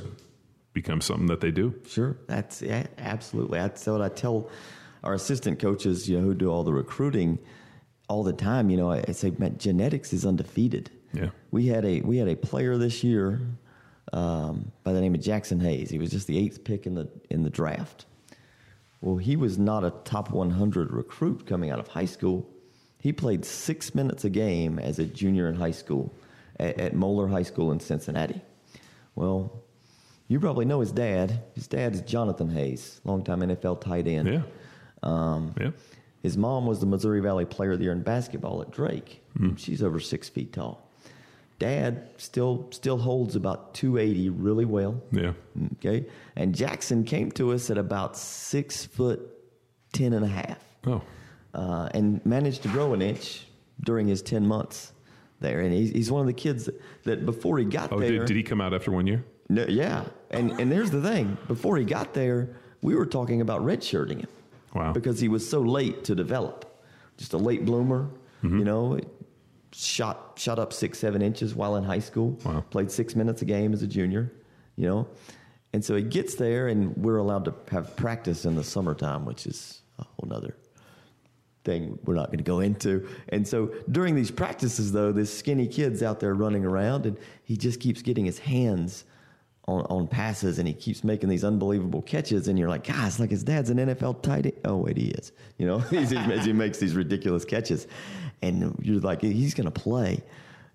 becomes 0.73 1.05
something 1.05 1.27
that 1.27 1.41
they 1.41 1.51
do. 1.51 1.75
Sure, 1.87 2.17
that's 2.27 2.61
yeah, 2.61 2.87
absolutely. 2.97 3.59
That's 3.59 3.85
what 3.85 4.01
I 4.01 4.09
tell 4.09 4.49
our 5.03 5.13
assistant 5.13 5.59
coaches, 5.59 6.09
you 6.09 6.17
know, 6.17 6.23
who 6.23 6.33
do 6.33 6.51
all 6.51 6.63
the 6.63 6.73
recruiting 6.73 7.39
all 8.07 8.23
the 8.23 8.33
time. 8.33 8.69
You 8.69 8.77
know, 8.77 8.91
I, 8.91 9.03
I 9.07 9.11
say, 9.11 9.31
man, 9.37 9.57
genetics 9.57 10.13
is 10.13 10.25
undefeated. 10.25 10.91
Yeah. 11.13 11.29
we 11.51 11.67
had 11.67 11.83
a 11.83 12.01
we 12.01 12.17
had 12.17 12.29
a 12.29 12.35
player 12.35 12.77
this 12.77 13.03
year 13.03 13.41
um, 14.13 14.71
by 14.83 14.93
the 14.93 15.01
name 15.01 15.13
of 15.13 15.21
Jaxson 15.21 15.61
Hayes. 15.61 15.89
He 15.89 15.99
was 15.99 16.09
just 16.11 16.27
the 16.27 16.37
eighth 16.37 16.63
pick 16.63 16.85
in 16.85 16.95
the 16.95 17.09
in 17.29 17.43
the 17.43 17.49
draft. 17.49 18.05
Well, 19.01 19.17
he 19.17 19.35
was 19.35 19.57
not 19.57 19.83
a 19.83 19.89
top 20.03 20.29
100 20.29 20.91
recruit 20.91 21.47
coming 21.47 21.71
out 21.71 21.79
of 21.79 21.87
high 21.87 22.05
school. 22.05 22.47
He 22.99 23.11
played 23.11 23.43
six 23.45 23.95
minutes 23.95 24.23
a 24.25 24.29
game 24.29 24.77
as 24.77 24.99
a 24.99 25.05
junior 25.05 25.49
in 25.49 25.55
high 25.55 25.71
school 25.71 26.13
at, 26.59 26.79
at 26.79 26.93
Moeller 26.93 27.27
High 27.27 27.41
School 27.43 27.71
in 27.71 27.79
Cincinnati. 27.79 28.41
Well, 29.15 29.63
you 30.27 30.39
probably 30.39 30.65
know 30.65 30.81
his 30.81 30.91
dad. 30.91 31.41
His 31.55 31.67
dad 31.67 31.95
is 31.95 32.01
Jonathan 32.01 32.49
Hayes, 32.51 33.01
longtime 33.03 33.41
NFL 33.41 33.81
tight 33.81 34.07
end. 34.07 34.27
Yeah. 34.27 34.43
Um, 35.03 35.53
yeah. 35.59 35.71
His 36.21 36.37
mom 36.37 36.65
was 36.67 36.79
the 36.79 36.85
Missouri 36.85 37.19
Valley 37.19 37.45
Player 37.45 37.71
of 37.71 37.79
the 37.79 37.85
Year 37.85 37.93
in 37.93 38.03
basketball 38.03 38.61
at 38.61 38.71
Drake. 38.71 39.23
She's 39.57 39.81
over 39.81 39.99
six 39.99 40.29
feet 40.29 40.53
tall. 40.53 40.87
Dad 41.57 42.09
still 42.17 42.67
still 42.71 42.97
holds 42.97 43.35
about 43.35 43.73
280 43.75 44.29
really 44.29 44.65
well. 44.65 45.01
Yeah. 45.11 45.33
Okay. 45.75 46.05
And 46.35 46.53
Jaxson 46.55 47.05
came 47.05 47.31
to 47.33 47.51
us 47.53 47.69
at 47.69 47.77
about 47.77 48.17
six 48.17 48.85
foot 48.85 49.19
ten 49.93 50.13
and 50.13 50.25
a 50.25 50.27
half. 50.27 50.57
Oh, 50.87 51.01
Uh, 51.53 51.89
and 51.93 52.23
managed 52.25 52.63
to 52.63 52.69
grow 52.69 52.93
an 52.93 53.01
inch 53.01 53.45
during 53.83 54.07
his 54.07 54.21
10 54.21 54.45
months 54.47 54.93
there. 55.39 55.59
And 55.61 55.73
he's, 55.73 55.89
he's 55.91 56.11
one 56.11 56.21
of 56.21 56.27
the 56.27 56.33
kids 56.33 56.65
that, 56.65 56.81
that 57.03 57.25
before 57.25 57.57
he 57.59 57.65
got 57.65 57.91
oh, 57.91 57.99
there. 57.99 58.09
did, 58.11 58.25
did 58.25 58.37
he 58.37 58.43
come 58.43 58.61
out 58.61 58.73
after 58.73 58.91
one 58.91 59.05
year? 59.07 59.23
No, 59.49 59.65
yeah, 59.67 60.05
and 60.29 60.51
and 60.61 60.71
there's 60.71 60.91
the 60.91 61.01
thing. 61.01 61.37
Before 61.47 61.75
he 61.77 61.83
got 61.83 62.13
there, 62.13 62.55
we 62.81 62.95
were 62.95 63.05
talking 63.05 63.41
about 63.41 63.61
redshirting 63.61 64.19
him. 64.21 64.29
Wow. 64.73 64.93
Because 64.93 65.19
he 65.19 65.27
was 65.27 65.47
so 65.47 65.61
late 65.61 66.03
to 66.05 66.15
develop, 66.15 66.83
just 67.17 67.33
a 67.33 67.37
late 67.37 67.65
bloomer. 67.65 68.09
Mm-hmm. 68.43 68.59
You 68.59 68.65
know, 68.65 68.99
shot 69.73 70.33
shot 70.37 70.59
up 70.59 70.73
six 70.73 70.99
seven 70.99 71.21
inches 71.21 71.55
while 71.55 71.75
in 71.75 71.83
high 71.83 71.99
school. 71.99 72.39
Wow. 72.45 72.63
Played 72.69 72.91
six 72.91 73.15
minutes 73.15 73.41
a 73.41 73.45
game 73.45 73.73
as 73.73 73.83
a 73.83 73.87
junior. 73.87 74.31
You 74.77 74.87
know, 74.87 75.07
and 75.73 75.83
so 75.83 75.95
he 75.95 76.03
gets 76.03 76.35
there, 76.35 76.67
and 76.67 76.95
we're 76.97 77.17
allowed 77.17 77.45
to 77.45 77.53
have 77.69 77.95
practice 77.95 78.45
in 78.45 78.55
the 78.55 78.63
summertime, 78.63 79.25
which 79.25 79.45
is 79.45 79.81
a 79.99 80.03
whole 80.03 80.27
nother 80.27 80.55
thing 81.63 81.99
we're 82.05 82.15
not 82.15 82.27
going 82.27 82.39
to 82.39 82.43
go 82.43 82.59
into. 82.59 83.07
And 83.29 83.47
so 83.47 83.67
during 83.91 84.15
these 84.15 84.31
practices, 84.31 84.91
though, 84.91 85.11
this 85.11 85.35
skinny 85.35 85.67
kid's 85.67 86.01
out 86.01 86.19
there 86.19 86.33
running 86.33 86.65
around, 86.65 87.05
and 87.05 87.17
he 87.43 87.57
just 87.57 87.79
keeps 87.79 88.01
getting 88.01 88.25
his 88.25 88.39
hands 88.39 89.05
on, 89.65 89.81
on 89.89 90.07
passes 90.07 90.59
and 90.59 90.67
he 90.67 90.73
keeps 90.73 91.03
making 91.03 91.29
these 91.29 91.43
unbelievable 91.43 92.01
catches 92.01 92.47
and 92.47 92.57
you're 92.57 92.69
like, 92.69 92.83
guys, 92.83 93.19
like 93.19 93.29
his 93.29 93.43
dad's 93.43 93.69
an 93.69 93.77
NFL 93.77 94.21
tight 94.21 94.45
end. 94.45 94.55
Oh 94.65 94.77
wait, 94.77 94.97
he 94.97 95.09
is. 95.09 95.31
You 95.57 95.67
know, 95.67 95.79
he, 95.79 96.05
he 96.05 96.53
makes 96.53 96.79
these 96.79 96.95
ridiculous 96.95 97.45
catches, 97.45 97.87
and 98.41 98.75
you're 98.81 98.99
like, 98.99 99.21
he's 99.21 99.53
going 99.53 99.65
to 99.65 99.71
play. 99.71 100.21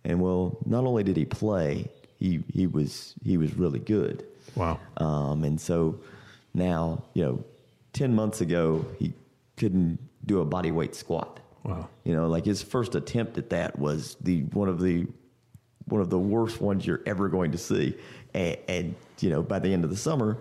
And 0.05 0.20
well, 0.20 0.57
not 0.64 0.84
only 0.84 1.03
did 1.03 1.16
he 1.16 1.24
play, 1.24 1.91
he 2.18 2.43
he 2.53 2.66
was 2.66 3.14
he 3.24 3.37
was 3.37 3.55
really 3.57 3.80
good. 3.80 4.24
Wow. 4.55 4.78
Um, 4.97 5.45
and 5.45 5.61
so 5.61 5.99
now, 6.55 7.03
you 7.14 7.24
know, 7.24 7.45
ten 7.93 8.14
months 8.14 8.41
ago 8.41 8.87
he 8.99 9.12
couldn't 9.57 9.99
do 10.24 10.41
a 10.41 10.45
body 10.45 10.70
weight 10.70 10.95
squat. 10.95 11.41
Wow. 11.64 11.89
You 12.05 12.14
know, 12.14 12.28
like 12.28 12.45
his 12.45 12.62
first 12.62 12.95
attempt 12.95 13.37
at 13.39 13.51
that 13.51 13.78
was 13.78 14.16
the 14.20 14.43
one 14.53 14.68
of 14.68 14.80
the 14.80 15.07
one 15.87 16.01
of 16.01 16.11
the 16.11 16.18
worst 16.18 16.61
ones 16.61 16.87
you're 16.87 17.03
ever 17.07 17.28
going 17.28 17.53
to 17.53 17.59
see. 17.59 17.97
And, 18.37 18.59
and 18.68 18.95
you 19.20 19.30
know, 19.30 19.43
by 19.43 19.59
the 19.59 19.72
end 19.72 19.82
of 19.84 19.91
the 19.91 19.97
summer, 19.97 20.37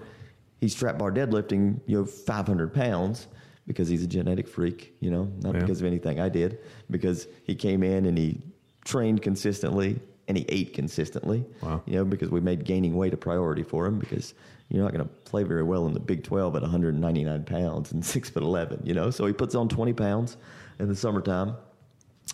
he's 0.59 0.75
trap 0.75 0.97
bar 0.97 1.11
deadlifting, 1.11 1.79
you 1.87 1.97
know, 1.97 2.05
500 2.05 2.73
pounds 2.73 3.27
because 3.67 3.87
he's 3.87 4.03
a 4.03 4.07
genetic 4.07 4.47
freak. 4.47 4.93
You 4.99 5.09
know, 5.11 5.31
not 5.41 5.55
Yeah. 5.55 5.61
because 5.61 5.79
of 5.81 5.87
anything 5.87 6.19
I 6.19 6.29
did, 6.29 6.59
because 6.91 7.27
he 7.45 7.55
came 7.55 7.81
in 7.83 8.05
and 8.05 8.17
he 8.17 8.41
trained 8.83 9.21
consistently 9.21 9.99
and 10.27 10.37
he 10.37 10.45
ate 10.49 10.73
consistently. 10.73 11.45
Wow. 11.61 11.81
You 11.85 11.95
know, 11.95 12.05
because 12.05 12.29
we 12.29 12.41
made 12.41 12.65
gaining 12.65 12.95
weight 12.95 13.13
a 13.13 13.17
priority 13.17 13.63
for 13.63 13.85
him 13.85 13.97
because 13.97 14.33
you're 14.69 14.83
not 14.83 14.91
going 14.91 15.05
to 15.07 15.13
play 15.23 15.43
very 15.43 15.63
well 15.63 15.85
in 15.87 15.93
the 15.93 15.99
Big 15.99 16.23
12 16.23 16.55
at 16.55 16.61
199 16.63 17.43
pounds 17.45 17.91
and 17.93 18.03
six 18.13 18.29
foot 18.29 18.43
11. 18.43 18.81
You 18.83 18.93
know, 18.93 19.09
so 19.09 19.25
he 19.25 19.33
puts 19.33 19.55
on 19.55 19.69
20 19.69 19.93
pounds 19.93 20.37
in 20.79 20.87
the 20.89 20.95
summertime. 20.95 21.55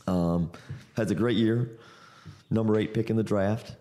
Um, 0.07 0.51
has 0.97 1.11
a 1.11 1.15
great 1.15 1.35
year, 1.37 1.77
number 2.49 2.79
eight 2.79 2.93
pick 2.93 3.09
in 3.09 3.17
the 3.17 3.23
draft, 3.23 3.75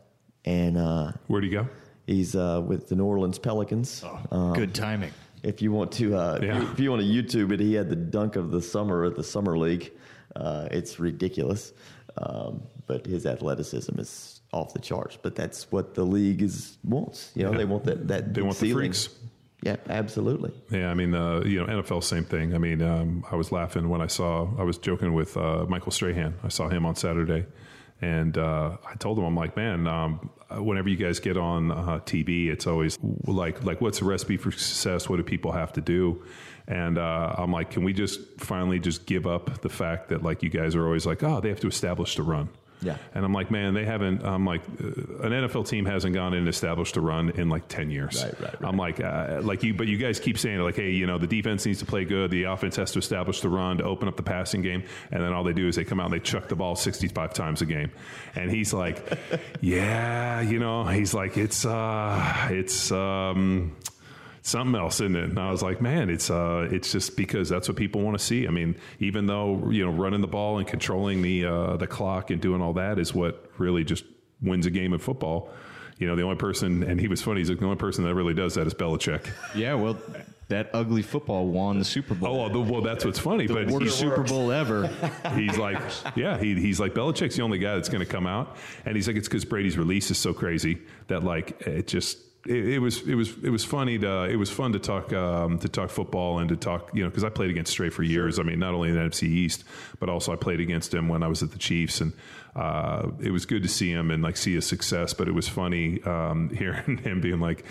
and 0.45 0.76
uh, 0.78 1.12
Where'd 1.26 1.45
he 1.45 1.51
go? 1.51 1.68
he's 2.07 2.34
uh, 2.34 2.62
with 2.66 2.88
the 2.88 2.97
New 2.97 3.05
Orleans 3.05 3.38
Pelicans. 3.38 4.05
Um, 4.30 4.53
Good 4.55 4.74
timing. 4.74 5.12
if 5.43 5.62
you 5.62 5.72
want 5.72 5.93
to, 5.93 6.16
uh, 6.16 6.38
Yeah. 6.43 6.72
if 6.72 6.80
you 6.80 6.91
want 6.91 7.03
to 7.03 7.09
YouTube 7.09 7.53
it, 7.53 7.61
he 7.61 7.74
had 7.74 7.88
the 7.88 7.97
dunk 7.97 8.36
of 8.36 8.51
the 8.51 8.61
summer 8.62 9.05
at 9.05 9.16
the 9.16 9.24
summer 9.24 9.57
league. 9.59 9.93
Uh, 10.36 10.68
it's 10.70 10.99
ridiculous, 11.01 11.72
um, 12.18 12.62
but 12.86 13.07
his 13.07 13.26
athleticism 13.26 13.99
is 13.99 14.41
off 14.53 14.72
the 14.72 14.78
charts. 14.78 15.18
But 15.20 15.34
that's 15.34 15.70
what 15.70 15.95
the 15.95 16.05
league 16.05 16.43
is 16.43 16.76
wants. 16.84 17.30
You 17.34 17.45
know, 17.45 17.53
Yeah. 17.53 17.59
they 17.59 17.64
want 17.64 17.84
that. 17.84 18.09
That 18.09 18.34
They 18.34 18.43
want 18.43 18.57
the 18.59 18.72
freaks. 18.72 19.09
Yeah, 19.62 19.76
absolutely. 19.91 20.53
Yeah, 20.70 20.91
I 20.91 20.95
mean, 20.95 21.14
uh, 21.14 21.43
you 21.45 21.61
know, 21.61 21.66
NFL, 21.66 22.01
same 22.03 22.24
thing. 22.24 22.55
I 22.55 22.59
mean, 22.59 22.80
um, 22.80 23.24
I 23.30 23.36
was 23.36 23.53
laughing 23.53 23.91
when 23.91 24.01
I 24.01 24.07
saw, 24.07 24.49
I 24.59 24.62
was 24.62 24.78
joking 24.78 25.12
with 25.12 25.36
uh, 25.36 25.66
Michael 25.68 25.93
Strahan. 25.93 26.34
I 26.43 26.49
saw 26.49 26.68
him 26.70 26.86
on 26.86 26.95
Saturday, 26.97 27.45
and 28.01 28.36
uh, 28.38 28.76
I 28.86 28.94
told 28.94 29.18
him, 29.18 29.24
I'm 29.24 29.36
like, 29.36 29.57
man, 29.57 29.86
um, 29.86 30.30
whenever 30.51 30.88
you 30.88 30.96
guys 30.96 31.20
get 31.20 31.36
on 31.36 31.70
uh, 31.70 32.01
TV, 32.05 32.48
it's 32.48 32.66
always 32.66 32.98
like, 33.26 33.62
like, 33.64 33.80
what's 33.80 33.98
the 33.98 34.07
recipe 34.07 34.36
for 34.36 34.51
success? 34.51 35.09
What 35.09 35.16
do 35.16 35.22
people 35.22 35.53
have 35.53 35.72
to 35.74 35.80
do? 35.80 36.22
And 36.66 36.98
uh, 36.98 37.34
I'm 37.36 37.53
like, 37.53 37.70
can 37.70 37.84
we 37.84 37.92
just 37.92 38.20
finally 38.38 38.78
just 38.78 39.05
give 39.07 39.26
up 39.26 39.61
the 39.61 39.68
fact 39.68 40.09
that 40.11 40.22
like 40.22 40.42
you 40.42 40.48
guys 40.48 40.74
are 40.74 40.84
always 40.84 41.05
like, 41.05 41.22
oh, 41.22 41.40
they 41.40 41.48
have 41.48 41.61
to 41.61 41.68
establish 41.68 42.16
the 42.16 42.22
run. 42.22 42.48
Yeah. 42.83 42.97
And 43.14 43.24
I'm 43.24 43.33
like, 43.33 43.51
man, 43.51 43.74
they 43.74 43.85
haven't. 43.85 44.24
I'm 44.24 44.47
like, 44.47 44.62
uh, 44.62 44.87
an 45.24 45.33
NFL 45.33 45.68
team 45.68 45.85
hasn't 45.85 46.14
gone 46.14 46.33
in 46.33 46.41
and 46.41 46.49
established 46.49 46.97
a 46.97 47.01
run 47.01 47.31
in 47.31 47.49
like 47.49 47.68
ten 47.68 47.91
years. 47.91 48.22
Right, 48.24 48.41
right, 48.41 48.61
right. 48.61 48.68
I'm 48.68 48.76
like, 48.76 49.01
uh, 49.01 49.41
like 49.43 49.62
you, 49.62 49.74
but 49.74 49.87
you 49.87 49.99
guys 49.99 50.18
keep 50.18 50.39
saying 50.39 50.59
like, 50.61 50.76
hey, 50.76 50.91
you 50.91 51.07
know, 51.07 51.18
the 51.18 51.26
defense 51.26 51.66
needs 51.66 51.81
to 51.81 51.87
play 51.87 52.05
good. 52.05 52.31
The 52.31 52.45
offense 52.45 52.76
has 52.76 52.93
to 52.93 52.99
establish 52.99 53.41
the 53.41 53.49
run 53.49 53.78
to 53.78 53.85
open 53.85 54.09
up 54.09 54.16
the 54.16 54.22
passing 54.22 54.62
game, 54.62 54.85
and 55.11 55.22
then 55.22 55.33
all 55.33 55.45
they 55.45 55.53
do 55.53 55.68
is 55.68 55.76
they 55.76 55.85
come 55.85 56.01
out 56.01 56.07
and 56.07 56.14
they 56.14 56.20
chuck 56.20 56.49
the 56.49 56.57
ball 56.57 56.74
65 56.74 57.35
times 57.35 57.61
a 57.61 57.66
game. 57.66 57.91
And 58.35 58.51
he's 58.51 58.72
like, 58.72 59.18
yeah, 59.61 60.41
you 60.41 60.59
know, 60.59 60.85
he's 60.85 61.12
like, 61.12 61.37
it's, 61.37 61.64
uh, 61.64 62.49
it's. 62.51 62.91
um 62.93 63.76
something 64.43 64.80
else 64.80 64.95
isn't 65.01 65.16
it 65.16 65.24
and 65.24 65.38
i 65.38 65.51
was 65.51 65.62
like 65.62 65.80
man 65.80 66.09
it's 66.09 66.30
uh 66.30 66.66
it's 66.70 66.93
just 66.93 67.16
because 67.16 67.49
that's 67.49 67.68
what 67.68 67.76
people 67.76 68.01
want 68.01 68.18
to 68.18 68.24
see 68.24 68.47
i 68.47 68.51
mean 68.51 68.74
even 68.99 69.26
though 69.26 69.68
you 69.70 69.84
know 69.84 69.91
running 69.91 70.20
the 70.20 70.26
ball 70.26 70.59
and 70.59 70.66
controlling 70.66 71.22
the 71.22 71.45
uh 71.45 71.76
the 71.76 71.86
clock 71.86 72.30
and 72.30 72.41
doing 72.41 72.62
all 72.62 72.72
that 72.72 72.99
is 72.99 73.14
what 73.14 73.51
really 73.59 73.84
just 73.84 74.05
wins 74.41 74.64
a 74.66 74.70
game 74.70 74.93
of 74.93 75.03
football 75.03 75.51
you 76.01 76.07
know 76.07 76.16
the 76.16 76.22
only 76.22 76.36
person 76.36 76.82
and 76.82 76.99
he 76.99 77.07
was 77.07 77.20
funny 77.20 77.41
he's 77.41 77.51
like 77.51 77.61
the 77.61 77.64
only 77.66 77.76
person 77.76 78.05
that 78.05 78.14
really 78.14 78.34
does 78.34 78.55
that 78.55 78.66
is 78.66 78.74
Belichick. 78.74 79.28
Yeah, 79.55 79.74
well, 79.74 79.99
that 80.49 80.70
ugly 80.72 81.03
football 81.03 81.47
won 81.47 81.78
the 81.78 81.84
Super 81.84 82.14
Bowl. 82.14 82.41
oh 82.41 82.49
well, 82.49 82.64
well 82.64 82.80
that's 82.80 83.05
what's 83.05 83.18
funny 83.18 83.47
the 83.47 83.55
but 83.55 83.66
worst 83.66 83.84
he's 83.84 83.95
Super 83.95 84.22
Bowl 84.22 84.51
ever. 84.51 84.86
he's 85.34 85.59
like, 85.59 85.78
yeah, 86.16 86.38
he, 86.38 86.55
he's 86.55 86.80
like 86.80 86.95
Belichick's 86.95 87.36
the 87.36 87.43
only 87.43 87.59
guy 87.59 87.74
that's 87.74 87.91
going 87.91 88.05
to 88.05 88.11
come 88.11 88.26
out, 88.26 88.57
and 88.86 88.97
he's 88.97 89.07
like, 89.07 89.16
it's 89.16 89.28
because 89.28 89.45
Brady's 89.45 89.76
release 89.76 90.11
is 90.11 90.16
so 90.18 90.32
crazy 90.32 90.80
that 91.09 91.22
like 91.22 91.61
it 91.66 91.86
just. 91.86 92.18
It, 92.47 92.68
it 92.68 92.78
was 92.78 93.07
it 93.07 93.14
was 93.14 93.32
it 93.43 93.51
was 93.51 93.64
funny 93.64 93.99
to 93.99 94.24
it 94.24 94.36
was 94.36 94.51
fun 94.51 94.72
to 94.72 94.78
talk 94.78 95.12
um, 95.12 95.59
to 95.59 95.68
talk 95.68 95.91
football 95.91 96.38
and 96.38 96.49
to 96.49 96.57
talk 96.57 96.91
you 96.95 97.03
know 97.03 97.11
because 97.11 97.24
I 97.24 97.28
played 97.28 97.51
against 97.51 97.72
Stray 97.72 97.91
for 97.91 98.03
years. 98.03 98.38
I 98.38 98.43
mean 98.43 98.59
not 98.59 98.74
only 98.74 98.88
in 98.88 98.95
the 98.95 99.03
NFC 99.03 99.24
East 99.24 99.64
but 99.99 100.09
also 100.09 100.32
I 100.32 100.36
played 100.36 100.61
against 100.61 100.95
him 100.95 101.09
when 101.09 101.22
I 101.22 101.28
was 101.28 101.43
at 101.43 101.53
the 101.53 101.59
Chiefs. 101.59 102.01
And 102.01 102.12
uh, 102.57 103.11
it 103.20 103.30
was 103.30 103.47
good 103.47 103.62
to 103.62 103.68
see 103.68 103.91
him 103.91 104.11
and 104.11 104.22
like 104.22 104.36
see 104.36 104.55
his 104.55 104.66
success. 104.66 105.14
But 105.14 105.28
it 105.28 105.32
was 105.32 105.49
funny 105.49 106.03
um, 106.03 106.49
hearing 106.57 106.99
him 106.99 107.20
being 107.20 107.41
like 107.41 107.64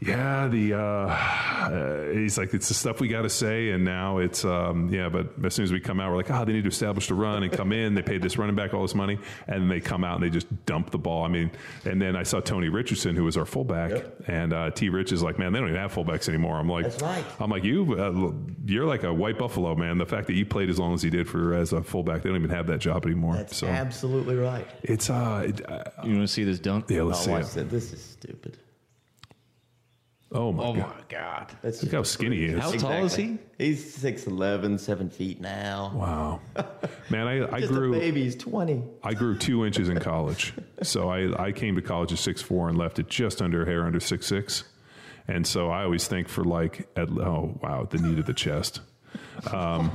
yeah, 0.00 0.46
the 0.48 0.74
uh, 0.74 0.78
uh, 0.80 2.02
he's 2.12 2.38
like 2.38 2.54
it's 2.54 2.68
the 2.68 2.74
stuff 2.74 3.00
we 3.00 3.08
got 3.08 3.22
to 3.22 3.28
say, 3.28 3.70
and 3.70 3.84
now 3.84 4.18
it's 4.18 4.44
um, 4.44 4.88
yeah. 4.92 5.08
But 5.08 5.28
as 5.44 5.54
soon 5.54 5.64
as 5.64 5.72
we 5.72 5.80
come 5.80 6.00
out, 6.00 6.10
we're 6.10 6.16
like, 6.16 6.30
oh, 6.30 6.44
they 6.44 6.52
need 6.52 6.62
to 6.64 6.68
establish 6.70 7.08
the 7.08 7.14
run 7.14 7.42
and 7.42 7.52
come 7.52 7.72
in. 7.72 7.94
They 7.94 8.02
paid 8.02 8.22
this 8.22 8.38
running 8.38 8.54
back 8.56 8.74
all 8.74 8.82
this 8.82 8.94
money, 8.94 9.18
and 9.46 9.70
they 9.70 9.80
come 9.80 10.04
out 10.04 10.14
and 10.16 10.22
they 10.24 10.30
just 10.30 10.46
dump 10.66 10.90
the 10.90 10.98
ball. 10.98 11.24
I 11.24 11.28
mean, 11.28 11.50
and 11.84 12.00
then 12.00 12.16
I 12.16 12.22
saw 12.22 12.40
Tony 12.40 12.68
Richardson, 12.68 13.16
who 13.16 13.24
was 13.24 13.36
our 13.36 13.44
fullback, 13.44 14.04
and 14.26 14.52
uh, 14.52 14.70
T. 14.70 14.88
Rich 14.88 15.12
is 15.12 15.22
like, 15.22 15.38
man, 15.38 15.52
they 15.52 15.58
don't 15.58 15.68
even 15.68 15.80
have 15.80 15.92
fullbacks 15.92 16.28
anymore. 16.28 16.58
I'm 16.58 16.68
like, 16.68 16.86
right. 17.02 17.24
I'm 17.40 17.50
like, 17.50 17.64
you, 17.64 17.94
uh, 17.94 18.32
you're 18.66 18.86
like 18.86 19.02
a 19.02 19.12
white 19.12 19.38
buffalo, 19.38 19.74
man. 19.74 19.98
The 19.98 20.06
fact 20.06 20.26
that 20.28 20.34
you 20.34 20.46
played 20.46 20.70
as 20.70 20.78
long 20.78 20.94
as 20.94 21.02
you 21.04 21.10
did 21.10 21.28
for 21.28 21.54
as 21.54 21.72
a 21.72 21.82
fullback, 21.82 22.22
they 22.22 22.28
don't 22.28 22.38
even 22.38 22.50
have 22.50 22.66
that 22.68 22.78
job 22.78 23.04
anymore. 23.04 23.36
That's 23.36 23.56
so 23.56 23.66
absolutely 23.66 24.36
right. 24.36 24.66
it's 24.82 25.10
uh, 25.10 25.44
it, 25.48 25.68
uh, 25.70 25.82
You 26.04 26.12
want 26.16 26.22
to 26.22 26.28
see 26.28 26.44
this 26.44 26.58
dunk? 26.60 26.86
yeah, 26.88 27.02
let's 27.02 27.20
I 27.20 27.24
see. 27.24 27.30
watched 27.30 27.56
It. 27.56 27.60
it. 27.62 27.70
This 27.70 27.92
is 27.92 28.02
stupid. 28.02 28.58
Oh 30.30 30.52
my 30.52 30.62
Oh 30.64 30.72
god, 30.74 30.94
my 30.96 31.02
God! 31.08 31.56
That's 31.62 31.82
look 31.82 31.92
how 31.92 32.02
skinny 32.02 32.36
he 32.36 32.44
is. 32.46 32.60
How 32.60 32.70
tall 32.72 33.04
is 33.06 33.14
he? 33.14 33.38
He's 33.56 33.96
6'11", 33.96 34.78
7 34.78 35.08
feet 35.08 35.40
now. 35.40 35.90
Wow, 35.94 36.40
man, 37.10 37.26
I, 37.26 37.50
I 37.56 37.60
Just 37.60 37.72
grew. 37.72 37.94
a 37.94 37.98
baby. 37.98 38.24
He's 38.24 38.36
20. 38.36 38.82
I 39.02 39.14
grew 39.14 39.38
two 39.38 39.64
inches 39.64 39.88
in 39.88 39.98
college. 40.00 40.52
So 40.82 41.08
I, 41.08 41.46
I 41.46 41.52
came 41.52 41.76
to 41.76 41.82
college 41.82 42.12
at 42.12 42.18
six 42.18 42.42
four 42.42 42.68
and 42.68 42.76
left 42.76 42.98
it 42.98 43.08
just 43.08 43.40
under 43.40 43.62
a 43.62 43.66
hair 43.66 43.84
under 43.86 44.00
six 44.00 44.26
six. 44.26 44.64
And 45.28 45.46
so 45.46 45.70
I 45.70 45.82
always 45.84 46.06
think 46.08 46.28
for 46.28 46.44
like, 46.44 46.88
at, 46.96 47.08
oh, 47.10 47.58
wow, 47.62 47.86
the 47.88 47.98
knee 47.98 48.14
to 48.16 48.22
the 48.22 48.32
chest. 48.34 48.80
Um, 49.52 49.90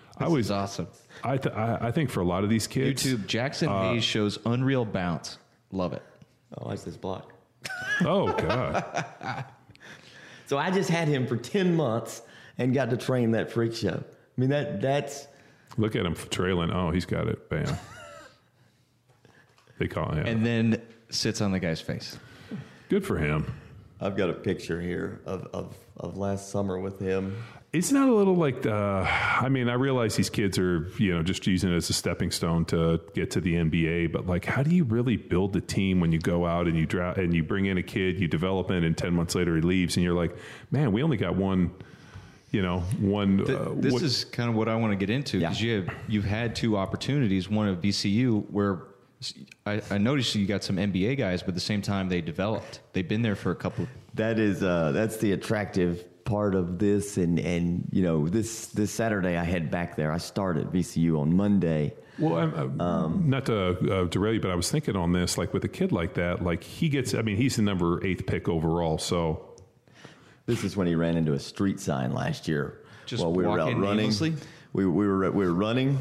I 0.18 0.28
was, 0.28 0.46
It's 0.46 0.50
awesome. 0.50 0.88
I, 1.24 1.36
th- 1.38 1.54
I, 1.54 1.88
I 1.88 1.90
think 1.90 2.10
for 2.10 2.20
a 2.20 2.24
lot 2.24 2.42
of 2.44 2.50
these 2.50 2.66
kids, 2.66 3.02
YouTube 3.04 3.26
Jaxson 3.26 3.68
Uh, 3.68 3.92
Hayes 3.92 4.04
shows 4.04 4.38
Unreal 4.44 4.84
Bounce. 4.84 5.38
Love 5.72 5.92
it. 5.94 6.02
Oh, 6.56 6.68
like 6.68 6.82
this 6.82 6.96
block. 6.98 7.32
oh, 8.02 8.32
God. 8.32 9.04
So 10.48 10.56
I 10.56 10.70
just 10.70 10.88
had 10.88 11.08
him 11.08 11.26
for 11.26 11.36
10 11.36 11.76
months 11.76 12.22
and 12.56 12.72
got 12.72 12.88
to 12.88 12.96
train 12.96 13.32
that 13.32 13.52
freak 13.52 13.74
show. 13.74 14.02
I 14.02 14.40
mean, 14.40 14.48
that 14.48 14.80
that's 14.80 15.28
Look 15.76 15.94
at 15.94 16.06
him 16.06 16.14
trailing. 16.14 16.72
Oh, 16.72 16.90
he's 16.90 17.04
got 17.04 17.28
it. 17.28 17.48
Bam. 17.48 17.76
They 19.78 19.86
call 19.86 20.10
him. 20.10 20.26
And 20.26 20.44
then 20.44 20.82
sits 21.08 21.40
on 21.40 21.52
the 21.52 21.60
guy's 21.60 21.80
face. 21.80 22.18
Good 22.88 23.06
for 23.06 23.16
him. 23.16 23.46
I've 24.00 24.16
got 24.16 24.30
a 24.30 24.34
picture 24.34 24.80
here 24.80 25.20
of, 25.26 25.46
of, 25.52 25.76
of 25.96 26.16
last 26.16 26.50
summer 26.50 26.78
with 26.78 26.98
him. 27.00 27.36
It's 27.72 27.92
not 27.92 28.08
a 28.08 28.14
little 28.14 28.34
like, 28.36 28.64
uh, 28.64 29.04
I 29.06 29.48
mean, 29.50 29.68
I 29.68 29.74
realize 29.74 30.16
these 30.16 30.30
kids 30.30 30.56
are, 30.58 30.88
you 30.98 31.14
know, 31.14 31.22
just 31.22 31.46
using 31.46 31.70
it 31.72 31.76
as 31.76 31.90
a 31.90 31.92
stepping 31.92 32.30
stone 32.30 32.64
to 32.66 33.00
get 33.14 33.30
to 33.32 33.40
the 33.42 33.54
NBA, 33.56 34.10
but 34.12 34.26
like, 34.26 34.44
how 34.46 34.62
do 34.62 34.74
you 34.74 34.84
really 34.84 35.16
build 35.16 35.54
a 35.56 35.60
team 35.60 36.00
when 36.00 36.10
you 36.12 36.18
go 36.18 36.46
out 36.46 36.66
and 36.66 36.76
you 36.78 36.86
draft 36.86 37.18
and 37.18 37.34
you 37.34 37.42
bring 37.42 37.66
in 37.66 37.76
a 37.76 37.82
kid, 37.82 38.18
you 38.20 38.26
develop 38.28 38.70
it, 38.70 38.84
and 38.84 38.96
10 38.96 39.12
months 39.12 39.34
later 39.34 39.54
he 39.56 39.60
leaves, 39.60 39.96
and 39.96 40.04
you're 40.04 40.14
like, 40.14 40.34
man, 40.70 40.92
we 40.92 41.02
only 41.02 41.18
got 41.18 41.36
one, 41.36 41.70
you 42.52 42.62
know, 42.62 42.78
one. 43.00 43.44
Th- 43.44 43.50
uh, 43.50 43.72
this 43.76 43.92
what- 43.92 44.02
is 44.02 44.24
kind 44.24 44.48
of 44.48 44.54
what 44.56 44.68
I 44.70 44.76
want 44.76 44.92
to 44.92 44.96
get 44.96 45.10
into 45.10 45.38
because 45.40 45.60
Yeah. 45.62 45.68
you 45.68 45.76
have, 45.82 45.94
you've 46.08 46.24
had 46.24 46.56
two 46.56 46.78
opportunities. 46.78 47.50
One 47.50 47.68
at 47.68 47.82
VCU 47.82 48.46
where 48.50 48.74
s- 48.74 48.80
I, 49.66 49.82
I 49.90 49.98
noticed 49.98 50.34
you 50.34 50.46
got 50.46 50.62
some 50.62 50.76
NBA 50.76 51.18
guys, 51.18 51.42
but 51.42 51.50
at 51.50 51.54
the 51.54 51.60
same 51.60 51.82
time 51.82 52.08
they 52.08 52.20
developed. 52.20 52.80
They've 52.92 53.08
been 53.08 53.22
there 53.22 53.36
for 53.36 53.50
a 53.50 53.56
couple. 53.56 53.88
That 54.14 54.38
is 54.38 54.62
uh, 54.62 54.92
that's 54.92 55.16
the 55.18 55.32
attractive 55.32 56.24
part 56.24 56.54
of 56.54 56.78
this, 56.78 57.16
and 57.16 57.38
and 57.38 57.88
you 57.90 58.02
know 58.02 58.28
this 58.28 58.66
this 58.66 58.92
Saturday 58.92 59.36
I 59.36 59.44
head 59.44 59.70
back 59.70 59.96
there. 59.96 60.12
I 60.12 60.18
start 60.18 60.56
at 60.56 60.72
VCU 60.72 61.18
on 61.18 61.36
Monday. 61.36 61.94
Well, 62.18 62.36
I'm, 62.36 62.80
I'm, 62.80 63.30
not 63.30 63.46
to 63.46 63.68
uh, 63.68 64.04
derail 64.06 64.34
you, 64.34 64.40
but 64.40 64.50
I 64.50 64.56
was 64.56 64.70
thinking 64.70 64.96
on 64.96 65.12
this, 65.12 65.38
like 65.38 65.52
with 65.52 65.62
a 65.64 65.68
kid 65.68 65.92
like 65.92 66.14
that, 66.14 66.42
like 66.42 66.64
he 66.64 66.88
gets, 66.88 67.14
I 67.14 67.22
mean, 67.22 67.36
he's 67.36 67.56
the 67.56 67.62
number 67.62 68.04
eighth 68.04 68.26
pick 68.26 68.48
overall. 68.48 68.98
So, 68.98 69.54
This 70.46 70.64
is 70.64 70.76
when 70.76 70.88
he 70.88 70.96
ran 70.96 71.16
into 71.16 71.32
a 71.34 71.38
street 71.38 71.78
sign 71.78 72.12
last 72.12 72.48
year. 72.48 72.80
Just 73.06 73.22
while 73.22 73.32
we 73.32 73.44
were 73.44 73.60
out 73.60 73.72
running. 73.72 74.00
aimlessly? 74.00 74.34
We, 74.72 74.86
we 74.86 75.06
were 75.06 75.30
we 75.30 75.46
were 75.46 75.54
running, 75.54 75.98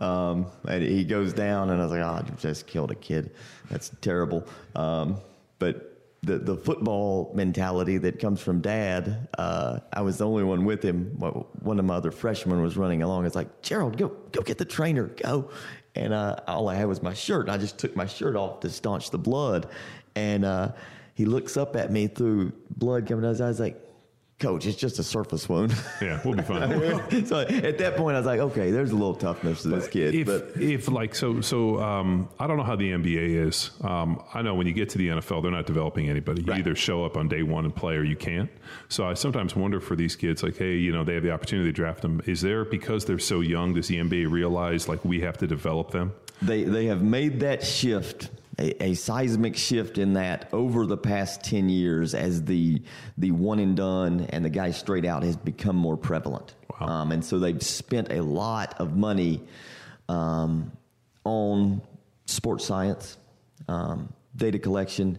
um, 0.00 0.46
and 0.68 0.82
he 0.82 1.04
goes 1.04 1.32
down, 1.32 1.70
and 1.70 1.80
I 1.80 1.84
was 1.84 1.92
like, 1.92 2.02
"Oh, 2.02 2.24
you 2.26 2.36
just 2.38 2.66
killed 2.66 2.90
a 2.90 2.94
kid. 2.94 3.32
That's 3.70 3.90
terrible." 4.00 4.46
Um, 4.76 5.16
but 5.58 5.94
the 6.22 6.38
the 6.38 6.56
football 6.56 7.32
mentality 7.34 7.98
that 7.98 8.18
comes 8.18 8.40
from 8.40 8.60
dad. 8.60 9.28
Uh, 9.36 9.80
I 9.92 10.02
was 10.02 10.18
the 10.18 10.26
only 10.26 10.44
one 10.44 10.64
with 10.64 10.82
him. 10.82 11.06
One 11.18 11.78
of 11.78 11.84
my 11.84 11.94
other 11.94 12.10
freshmen 12.10 12.62
was 12.62 12.76
running 12.76 13.02
along. 13.02 13.26
It's 13.26 13.34
like 13.34 13.62
Gerald, 13.62 13.96
go 13.96 14.08
go 14.32 14.42
get 14.42 14.58
the 14.58 14.64
trainer, 14.64 15.08
go. 15.08 15.50
And 15.96 16.12
uh, 16.12 16.36
all 16.48 16.68
I 16.68 16.74
had 16.74 16.88
was 16.88 17.02
my 17.02 17.14
shirt. 17.14 17.48
I 17.48 17.56
just 17.56 17.78
took 17.78 17.94
my 17.94 18.06
shirt 18.06 18.34
off 18.36 18.60
to 18.60 18.70
staunch 18.70 19.10
the 19.10 19.18
blood. 19.18 19.68
And 20.16 20.44
uh, 20.44 20.72
he 21.14 21.24
looks 21.24 21.56
up 21.56 21.76
at 21.76 21.92
me 21.92 22.08
through 22.08 22.52
blood 22.76 23.06
coming 23.06 23.24
out 23.24 23.28
of 23.28 23.34
his 23.34 23.40
eyes, 23.40 23.60
like, 23.60 23.80
Coach, 24.44 24.66
it's 24.66 24.76
just 24.76 24.98
a 24.98 25.02
surface 25.02 25.48
wound. 25.48 25.74
Yeah, 26.02 26.20
we'll 26.24 26.34
be 26.34 26.42
fine. 26.42 27.26
so 27.26 27.40
at 27.40 27.78
that 27.78 27.96
point, 27.96 28.14
I 28.16 28.18
was 28.20 28.26
like, 28.26 28.40
okay, 28.40 28.70
there's 28.70 28.90
a 28.90 28.94
little 28.94 29.14
toughness 29.14 29.62
to 29.62 29.68
this 29.68 29.88
kid. 29.88 30.14
If, 30.14 30.26
but 30.26 30.52
if 30.60 30.88
like 30.88 31.14
so, 31.14 31.40
so 31.40 31.80
um, 31.82 32.28
I 32.38 32.46
don't 32.46 32.56
know 32.58 32.62
how 32.62 32.76
the 32.76 32.90
NBA 32.90 33.46
is. 33.46 33.70
Um, 33.82 34.22
I 34.34 34.42
know 34.42 34.54
when 34.54 34.66
you 34.66 34.74
get 34.74 34.90
to 34.90 34.98
the 34.98 35.08
NFL, 35.08 35.42
they're 35.42 35.50
not 35.50 35.66
developing 35.66 36.08
anybody. 36.10 36.42
You 36.42 36.50
Right. 36.52 36.58
either 36.58 36.74
show 36.74 37.04
up 37.04 37.16
on 37.16 37.28
day 37.28 37.42
one 37.42 37.64
and 37.64 37.74
play, 37.74 37.94
or 37.96 38.04
you 38.04 38.16
can't. 38.16 38.50
So 38.88 39.06
I 39.08 39.14
sometimes 39.14 39.56
wonder 39.56 39.80
for 39.80 39.96
these 39.96 40.14
kids, 40.16 40.42
like, 40.42 40.56
hey, 40.58 40.76
you 40.76 40.92
know, 40.92 41.04
they 41.04 41.14
have 41.14 41.22
the 41.22 41.32
opportunity 41.32 41.68
to 41.70 41.72
draft 41.72 42.02
them. 42.02 42.20
Is 42.26 42.42
there 42.42 42.64
because 42.64 43.06
they're 43.06 43.18
so 43.18 43.40
young? 43.40 43.72
Does 43.74 43.88
the 43.88 43.96
NBA 43.96 44.30
realize 44.30 44.88
like 44.88 45.04
we 45.04 45.20
have 45.20 45.38
to 45.38 45.46
develop 45.46 45.90
them? 45.90 46.12
they 46.42 46.64
they 46.64 46.86
have 46.86 47.00
made 47.00 47.40
that 47.40 47.64
shift 47.64 48.28
a, 48.58 48.82
a 48.84 48.94
seismic 48.94 49.56
shift 49.56 49.98
in 49.98 50.14
that 50.14 50.48
over 50.52 50.86
the 50.86 50.96
past 50.96 51.42
10 51.44 51.68
years 51.68 52.14
as 52.14 52.44
the 52.44 52.82
the 53.18 53.30
one 53.30 53.58
and 53.58 53.76
done 53.76 54.26
and 54.30 54.44
the 54.44 54.50
guy 54.50 54.70
straight 54.70 55.04
out 55.04 55.22
has 55.22 55.36
become 55.36 55.76
more 55.76 55.96
prevalent 55.96 56.54
Wow. 56.80 56.86
um, 56.88 57.12
and 57.12 57.24
so 57.24 57.38
they've 57.38 57.62
spent 57.62 58.10
a 58.12 58.22
lot 58.22 58.74
of 58.78 58.96
money 58.96 59.40
um, 60.08 60.72
on 61.24 61.80
sports 62.26 62.64
science 62.64 63.16
um, 63.68 64.12
data 64.36 64.58
collection 64.58 65.18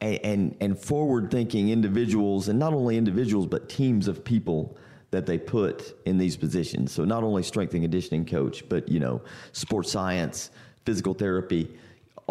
and, 0.00 0.18
and, 0.24 0.56
and 0.60 0.78
forward 0.78 1.30
thinking 1.30 1.68
individuals 1.68 2.48
and 2.48 2.58
not 2.58 2.72
only 2.72 2.96
individuals 2.96 3.46
but 3.46 3.68
teams 3.68 4.08
of 4.08 4.24
people 4.24 4.76
that 5.12 5.26
they 5.26 5.36
put 5.38 5.94
in 6.06 6.16
these 6.16 6.36
positions. 6.38 6.90
So 6.90 7.04
not 7.04 7.22
only 7.22 7.42
strength 7.42 7.74
and 7.74 7.82
conditioning 7.82 8.24
coach, 8.24 8.66
but 8.68 8.88
you 8.88 8.98
know, 8.98 9.20
sports 9.52 9.92
science, 9.92 10.50
physical 10.86 11.12
therapy, 11.12 11.70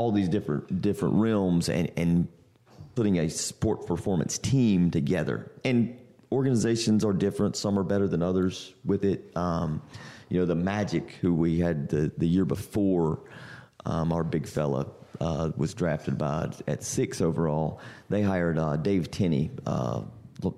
all 0.01 0.11
these 0.11 0.27
different 0.27 0.81
different 0.81 1.15
realms, 1.15 1.69
and 1.69 1.91
and 1.95 2.27
putting 2.95 3.19
a 3.19 3.29
sport 3.29 3.85
performance 3.85 4.39
team 4.39 4.89
together. 4.89 5.51
And 5.63 5.95
organizations 6.31 7.05
are 7.05 7.13
different. 7.13 7.55
Some 7.55 7.77
are 7.77 7.83
better 7.83 8.07
than 8.07 8.23
others 8.23 8.73
with 8.83 9.05
it. 9.05 9.31
Um, 9.35 9.81
you 10.29 10.39
know, 10.39 10.45
the 10.45 10.55
Magic, 10.55 11.11
who 11.21 11.35
we 11.35 11.59
had 11.59 11.87
the 11.89 12.11
the 12.17 12.27
year 12.27 12.45
before, 12.45 13.19
um, 13.85 14.11
our 14.11 14.23
big 14.23 14.47
fella. 14.47 14.87
Uh, 15.19 15.51
was 15.55 15.75
drafted 15.75 16.17
by 16.17 16.49
at 16.67 16.83
six 16.83 17.21
overall. 17.21 17.79
They 18.09 18.23
hired 18.23 18.57
uh, 18.57 18.75
Dave 18.77 19.11
Tenney, 19.11 19.51
uh, 19.67 20.01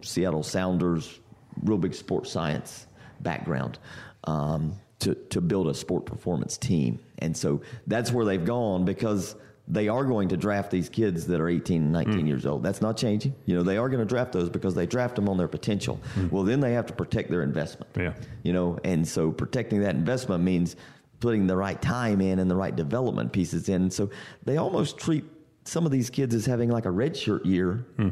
Seattle 0.04 0.42
Sounders, 0.42 1.20
real 1.64 1.78
big 1.78 1.94
sports 1.94 2.32
science 2.32 2.88
background 3.20 3.78
um, 4.24 4.72
to 5.00 5.16
to 5.16 5.42
build 5.42 5.68
a 5.68 5.74
sport 5.74 6.06
performance 6.06 6.58
team, 6.58 7.00
and 7.24 7.36
so 7.36 7.62
that's 7.88 8.12
where 8.12 8.26
they've 8.26 8.44
gone 8.44 8.86
because 8.86 9.36
they 9.68 9.88
are 9.88 10.04
going 10.04 10.28
to 10.28 10.38
draft 10.38 10.72
these 10.72 10.90
kids 10.90 11.28
that 11.28 11.40
are 11.40 11.48
18 11.48 11.84
and 11.84 11.94
19 11.94 12.14
mm. 12.16 12.28
years 12.28 12.46
old. 12.46 12.64
That's 12.64 12.82
not 12.82 12.98
changing. 12.98 13.34
You 13.46 13.56
know, 13.56 13.64
they 13.64 13.78
are 13.78 13.88
going 13.88 14.02
to 14.02 14.06
draft 14.06 14.34
those 14.34 14.50
because 14.50 14.76
they 14.76 14.86
draft 14.86 15.16
them 15.16 15.30
on 15.30 15.38
their 15.38 15.48
potential. 15.48 16.02
Mm. 16.16 16.32
Well, 16.32 16.44
then 16.44 16.60
they 16.60 16.74
have 16.74 16.86
to 16.88 16.94
protect 16.94 17.30
their 17.30 17.44
investment. 17.44 17.90
Yeah. 17.96 18.14
You 18.44 18.52
know, 18.52 18.78
and 18.84 19.08
so 19.08 19.32
protecting 19.32 19.82
that 19.82 19.96
investment 19.96 20.44
means 20.44 20.76
putting 21.22 21.48
the 21.48 21.56
right 21.56 21.82
time 21.82 22.20
in 22.20 22.40
and 22.40 22.52
the 22.52 22.56
right 22.58 22.76
development 22.76 23.32
pieces 23.32 23.70
in. 23.70 23.90
So 23.90 24.10
they 24.44 24.58
almost 24.58 24.98
treat 24.98 25.24
some 25.64 25.86
of 25.86 25.94
these 25.94 26.10
kids 26.10 26.36
as 26.36 26.46
having 26.46 26.70
like 26.70 26.86
a 26.86 26.92
red 26.92 27.16
shirt 27.16 27.46
year 27.46 27.86
hmm. 27.96 28.10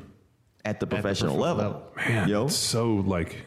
at 0.63 0.79
the 0.79 0.87
professional 0.87 1.35
professional 1.35 1.37
level. 1.37 1.91
level. 1.97 2.13
Man, 2.13 2.27
You 2.29 2.33
know? 2.35 2.47
so 2.47 2.93
like, 2.93 3.45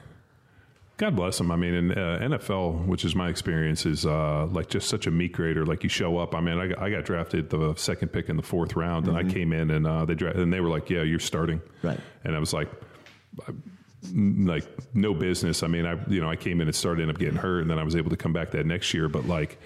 God 0.96 1.16
bless 1.16 1.38
them. 1.38 1.50
I 1.50 1.56
mean, 1.56 1.74
in 1.74 1.90
uh, 1.92 2.18
NFL, 2.22 2.86
which 2.86 3.04
is 3.04 3.16
my 3.16 3.28
experience, 3.28 3.84
is 3.84 4.06
uh, 4.06 4.46
like 4.46 4.68
just 4.68 4.88
such 4.88 5.08
a 5.08 5.10
meat 5.10 5.32
grader. 5.32 5.66
Like 5.66 5.82
you 5.82 5.88
show 5.88 6.18
up. 6.18 6.36
I 6.36 6.40
mean, 6.40 6.56
I 6.58 6.68
got, 6.68 6.78
I 6.78 6.90
got 6.90 7.04
drafted 7.04 7.50
the 7.50 7.74
second 7.74 8.08
pick 8.08 8.28
in 8.28 8.36
the 8.36 8.42
fourth 8.42 8.76
round, 8.76 9.08
and 9.08 9.16
I 9.16 9.24
came 9.24 9.52
in 9.52 9.70
and 9.72 9.86
uh, 9.86 10.04
they 10.04 10.14
dra- 10.14 10.40
and 10.40 10.52
they 10.52 10.60
were 10.60 10.68
like, 10.68 10.88
"Yeah, 10.88 11.02
you're 11.02 11.18
starting." 11.18 11.60
Right. 11.82 11.98
And 12.22 12.36
I 12.36 12.38
was 12.38 12.52
like, 12.52 12.68
like 14.14 14.64
no 14.94 15.14
business. 15.14 15.62
I 15.64 15.66
mean, 15.66 15.84
I 15.84 15.98
you 16.08 16.20
know 16.20 16.30
I 16.30 16.36
came 16.36 16.60
in 16.60 16.68
and 16.68 16.74
started 16.76 17.02
ended 17.02 17.16
up 17.16 17.20
getting 17.20 17.36
hurt, 17.36 17.62
and 17.62 17.70
then 17.70 17.78
I 17.78 17.82
was 17.82 17.96
able 17.96 18.10
to 18.10 18.16
come 18.16 18.32
back 18.32 18.52
that 18.52 18.64
next 18.64 18.94
year. 18.94 19.08
But 19.08 19.26
like 19.26 19.58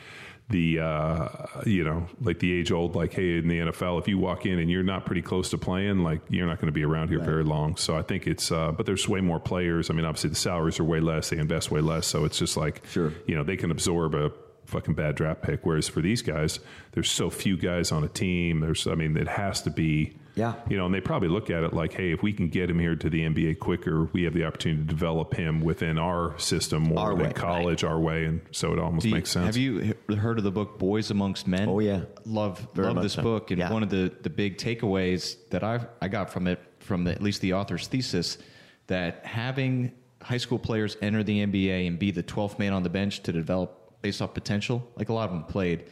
the 0.51 0.78
uh, 0.80 1.28
you 1.66 1.84
know 1.84 2.07
like 2.22 2.38
the 2.38 2.53
age 2.53 2.72
old 2.72 2.96
like 2.96 3.12
hey 3.12 3.36
in 3.38 3.49
the 3.49 3.59
NFL 3.59 4.01
if 4.01 4.09
you 4.09 4.16
walk 4.18 4.46
in 4.46 4.59
and 4.59 4.70
you're 4.70 4.82
not 4.82 5.05
pretty 5.05 5.20
close 5.20 5.51
to 5.51 5.59
playing 5.59 6.03
like 6.03 6.20
you're 6.30 6.46
not 6.46 6.57
going 6.57 6.66
to 6.68 6.72
be 6.72 6.84
around 6.84 7.09
here 7.11 7.20
very 7.20 7.44
long. 7.44 7.76
So 7.76 7.96
I 7.96 8.03
think 8.03 8.26
it's 8.26 8.51
uh, 8.51 8.72
but 8.72 8.86
there's 8.86 9.07
way 9.09 9.20
more 9.20 9.38
players. 9.40 9.90
I 9.90 9.94
mean 9.94 10.07
obviously 10.07 10.30
the 10.30 10.36
salaries 10.36 10.80
are 10.80 10.84
way 10.84 11.01
less, 11.01 11.28
they 11.30 11.38
invest 11.38 11.70
way 11.70 11.80
less, 11.80 12.07
so 12.07 12.24
it's 12.24 12.38
just 12.38 12.57
like 12.57 12.82
Sure. 12.90 13.12
you 13.26 13.34
know 13.34 13.44
they 13.44 13.57
can 13.57 13.70
absorb 13.70 14.14
a 14.14 14.32
fucking 14.64 14.94
bad 14.94 15.16
draft 15.16 15.42
pick. 15.42 15.64
Whereas 15.66 15.88
for 15.88 16.01
these 16.03 16.20
guys, 16.22 16.61
there's 16.92 17.11
so 17.11 17.30
few 17.30 17.57
guys 17.57 17.90
on 17.92 18.05
a 18.05 18.09
team. 18.09 18.61
There's 18.61 18.86
I 18.86 18.94
mean 18.94 19.16
it 19.18 19.28
has 19.28 19.61
to 19.62 19.70
be 19.70 20.16
Yeah. 20.39 20.55
you 20.70 20.76
know, 20.76 20.86
and 20.86 20.95
they 20.95 21.01
probably 21.01 21.28
look 21.28 21.51
at 21.51 21.62
it 21.64 21.72
like, 21.74 21.93
hey, 21.93 22.12
if 22.12 22.22
we 22.22 22.32
can 22.32 22.49
get 22.49 22.70
him 22.70 22.78
here 22.78 22.95
to 22.97 23.11
the 23.11 23.22
NBA 23.22 23.59
quicker, 23.59 24.05
we 24.12 24.22
have 24.22 24.32
the 24.34 24.45
opportunity 24.45 24.82
to 24.82 24.86
develop 24.89 25.34
him 25.34 25.61
within 25.61 25.99
our 25.99 26.39
system 26.39 26.84
more 26.84 26.99
Our 27.01 27.14
than 27.16 27.26
way, 27.26 27.32
college, 27.32 27.82
our 27.84 27.99
way, 27.99 28.24
and 28.24 28.41
so 28.53 28.72
it 28.72 28.78
almost 28.78 29.03
Do 29.03 29.09
you- 29.09 29.14
makes 29.16 29.30
sense. 29.30 29.47
Have 29.47 29.57
you 29.57 29.95
heard 30.16 30.39
of 30.39 30.45
the 30.45 30.51
book 30.53 30.78
Boys 30.78 31.11
Amongst 31.11 31.47
Men? 31.47 31.68
Oh, 31.68 31.80
yeah. 31.80 32.03
love 32.24 32.66
Very 32.74 32.93
love 32.95 33.03
this 33.03 33.14
so. 33.14 33.22
book, 33.22 33.51
and 33.51 33.59
Yeah. 33.59 33.72
one 33.72 33.82
of 33.82 33.91
the 33.91 34.12
the 34.22 34.30
big 34.30 34.57
takeaways 34.59 35.36
that 35.51 35.62
I 35.64 35.80
I 36.01 36.09
got 36.09 36.30
from 36.30 36.47
it, 36.47 36.61
from 36.78 37.05
the, 37.05 37.11
at 37.11 37.22
least 37.22 37.41
the 37.41 37.53
author's 37.55 37.86
thesis, 37.89 38.39
that 38.86 39.26
having 39.26 39.93
high 40.22 40.36
school 40.39 40.59
players 40.59 40.97
enter 41.03 41.22
the 41.22 41.41
NBA 41.47 41.86
and 41.86 41.99
be 41.99 42.11
the 42.11 42.22
12th 42.22 42.59
man 42.59 42.72
on 42.72 42.82
the 42.82 42.89
bench 42.91 43.22
to 43.24 43.32
develop 43.32 44.01
based 44.03 44.22
off 44.22 44.34
potential, 44.34 44.89
like 44.97 45.09
a 45.09 45.12
lot 45.12 45.24
of 45.28 45.30
them 45.34 45.45
played, 45.45 45.84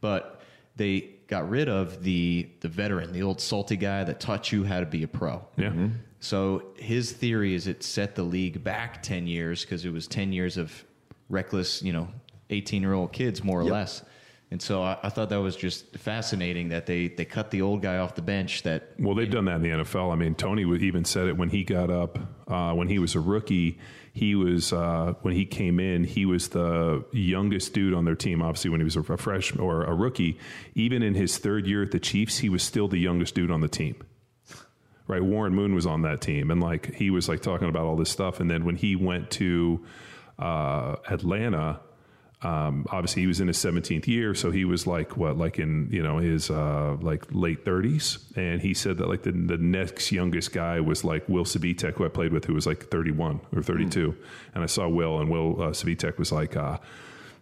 but 0.00 0.40
they 0.76 1.10
got 1.26 1.48
rid 1.48 1.68
of 1.68 2.02
the 2.02 2.48
the 2.60 2.68
veteran, 2.68 3.12
the 3.12 3.22
old 3.22 3.40
salty 3.40 3.76
guy 3.76 4.04
that 4.04 4.20
taught 4.20 4.52
you 4.52 4.64
how 4.64 4.80
to 4.80 4.86
be 4.86 5.02
a 5.02 5.08
pro. 5.08 5.42
yeah. 5.56 5.72
So 6.20 6.64
his 6.78 7.12
theory 7.12 7.54
is 7.54 7.66
it 7.66 7.82
set 7.82 8.14
the 8.14 8.22
league 8.22 8.64
back 8.64 9.02
10 9.02 9.26
years 9.26 9.62
because 9.62 9.84
it 9.84 9.92
was 9.92 10.06
10 10.08 10.32
years 10.32 10.56
of 10.56 10.84
reckless, 11.28 11.82
you 11.82 11.92
know, 11.92 12.08
18 12.48 12.80
year 12.82 12.94
old 12.94 13.12
kids, 13.12 13.44
more 13.44 13.60
or 13.60 13.64
Yep. 13.64 13.72
less. 13.72 14.02
And 14.50 14.62
so 14.62 14.82
I, 14.82 14.96
I 15.02 15.08
thought 15.10 15.28
that 15.30 15.40
was 15.42 15.54
just 15.56 15.96
fascinating 15.98 16.68
that 16.70 16.86
they, 16.86 17.08
they 17.08 17.24
cut 17.26 17.50
the 17.50 17.60
old 17.60 17.82
guy 17.82 17.98
off 17.98 18.14
the 18.14 18.22
bench 18.22 18.62
that 18.62 18.92
Well, 18.98 19.14
they've 19.14 19.30
done 19.30 19.46
that 19.46 19.56
in 19.56 19.62
the 19.62 19.68
NFL. 19.70 20.12
I 20.12 20.16
mean, 20.16 20.34
Tony 20.34 20.62
even 20.86 21.04
said 21.04 21.26
it 21.26 21.36
when 21.36 21.50
he 21.50 21.62
got 21.64 21.90
up, 21.90 22.18
uh, 22.48 22.72
when 22.72 22.88
he 22.88 22.98
was 22.98 23.14
a 23.14 23.20
rookie. 23.20 23.78
He 24.14 24.36
was 24.36 24.72
uh, 24.72 25.14
when 25.22 25.34
he 25.34 25.44
came 25.44 25.80
in, 25.80 26.04
he 26.04 26.24
was 26.24 26.50
the 26.50 27.04
youngest 27.10 27.72
dude 27.74 27.92
on 27.92 28.04
their 28.04 28.14
team. 28.14 28.42
Obviously, 28.42 28.70
when 28.70 28.78
he 28.78 28.84
was 28.84 28.94
a 28.94 29.02
freshman 29.02 29.60
or 29.60 29.82
a 29.82 29.92
rookie, 29.92 30.38
even 30.76 31.02
in 31.02 31.14
his 31.14 31.36
third 31.36 31.66
year 31.66 31.82
at 31.82 31.90
the 31.90 31.98
Chiefs, 31.98 32.38
he 32.38 32.48
was 32.48 32.62
still 32.62 32.86
the 32.86 32.98
youngest 32.98 33.34
dude 33.34 33.50
on 33.50 33.60
the 33.60 33.68
team. 33.68 33.96
Right, 35.08 35.22
Warren 35.22 35.52
Moon 35.52 35.74
was 35.74 35.84
on 35.84 36.02
that 36.02 36.20
team, 36.20 36.52
and 36.52 36.62
like 36.62 36.94
he 36.94 37.10
was 37.10 37.28
like 37.28 37.42
talking 37.42 37.68
about 37.68 37.86
all 37.86 37.96
this 37.96 38.08
stuff. 38.08 38.38
And 38.38 38.48
then 38.48 38.64
when 38.64 38.76
he 38.76 38.94
went 38.94 39.32
to 39.32 39.84
uh, 40.38 40.94
Atlanta, 41.10 41.80
um, 42.44 42.86
obviously 42.90 43.22
he 43.22 43.26
was 43.26 43.40
in 43.40 43.48
his 43.48 43.56
17th 43.58 44.06
year 44.06 44.34
so 44.34 44.50
he 44.50 44.64
was 44.64 44.86
like 44.86 45.16
what 45.16 45.36
like 45.38 45.58
in 45.58 45.88
you 45.90 46.02
know 46.02 46.18
his 46.18 46.50
uh, 46.50 46.96
like 47.00 47.24
late 47.30 47.64
30s 47.64 48.18
and 48.36 48.60
he 48.60 48.74
said 48.74 48.98
that 48.98 49.08
like 49.08 49.22
the, 49.22 49.32
the 49.32 49.56
next 49.56 50.12
youngest 50.12 50.52
guy 50.52 50.78
was 50.80 51.04
like 51.04 51.28
will 51.28 51.44
Svitek 51.44 51.94
who 51.94 52.04
i 52.04 52.08
played 52.08 52.32
with 52.32 52.44
who 52.44 52.54
was 52.54 52.66
like 52.66 52.90
31 52.90 53.40
or 53.54 53.62
32 53.62 54.14
and 54.54 54.62
i 54.62 54.66
saw 54.66 54.86
will 54.86 55.20
and 55.20 55.30
will 55.30 55.62
uh, 55.62 55.66
Svitek 55.70 56.18
was 56.18 56.30
like 56.30 56.56
uh, 56.56 56.78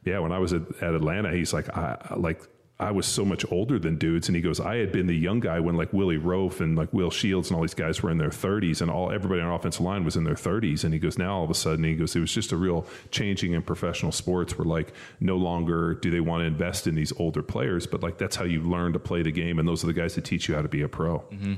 yeah 0.04 0.20
when 0.20 0.32
i 0.32 0.38
was 0.38 0.52
at, 0.52 0.62
at 0.80 0.94
atlanta 0.94 1.32
he's 1.32 1.52
like 1.52 1.68
i 1.76 2.14
like 2.16 2.40
I 2.82 2.90
was 2.90 3.06
so 3.06 3.24
much 3.24 3.44
older 3.50 3.78
than 3.78 3.96
dudes, 3.96 4.28
and 4.28 4.34
he 4.34 4.42
goes, 4.42 4.58
I 4.58 4.76
had 4.76 4.90
been 4.90 5.06
the 5.06 5.16
young 5.16 5.40
guy 5.40 5.60
when 5.60 5.76
like 5.76 5.92
Willie 5.92 6.16
Roaf 6.16 6.60
and 6.60 6.76
like 6.76 6.92
Will 6.92 7.10
Shields 7.10 7.48
and 7.48 7.56
all 7.56 7.62
these 7.62 7.74
guys 7.74 8.02
were 8.02 8.10
in 8.10 8.18
their 8.18 8.30
30s, 8.30 8.82
and 8.82 8.90
all 8.90 9.12
everybody 9.12 9.40
on 9.40 9.48
our 9.48 9.54
offensive 9.54 9.82
line 9.82 10.04
was 10.04 10.16
in 10.16 10.24
their 10.24 10.34
30s. 10.34 10.84
And 10.84 10.92
he 10.92 10.98
goes, 10.98 11.16
now 11.16 11.36
all 11.36 11.44
of 11.44 11.50
a 11.50 11.54
sudden, 11.54 11.84
he 11.84 11.94
goes, 11.94 12.16
it 12.16 12.20
was 12.20 12.32
just 12.32 12.52
a 12.52 12.56
real 12.56 12.84
changing 13.10 13.52
in 13.52 13.62
professional 13.62 14.12
sports 14.12 14.58
where 14.58 14.64
like 14.64 14.92
no 15.20 15.36
longer 15.36 15.94
do 15.94 16.10
they 16.10 16.20
want 16.20 16.42
to 16.42 16.46
invest 16.46 16.86
in 16.86 16.94
these 16.94 17.12
older 17.18 17.42
players, 17.42 17.86
but 17.86 18.02
like 18.02 18.18
that's 18.18 18.36
how 18.36 18.44
you 18.44 18.60
learn 18.60 18.92
to 18.92 18.98
play 18.98 19.22
the 19.22 19.32
game, 19.32 19.58
and 19.58 19.68
those 19.68 19.84
are 19.84 19.86
the 19.86 19.92
guys 19.92 20.14
that 20.16 20.24
teach 20.24 20.48
you 20.48 20.54
how 20.54 20.62
to 20.62 20.68
be 20.68 20.82
a 20.82 20.88
pro. 20.88 21.20
Mm-hmm. 21.20 21.54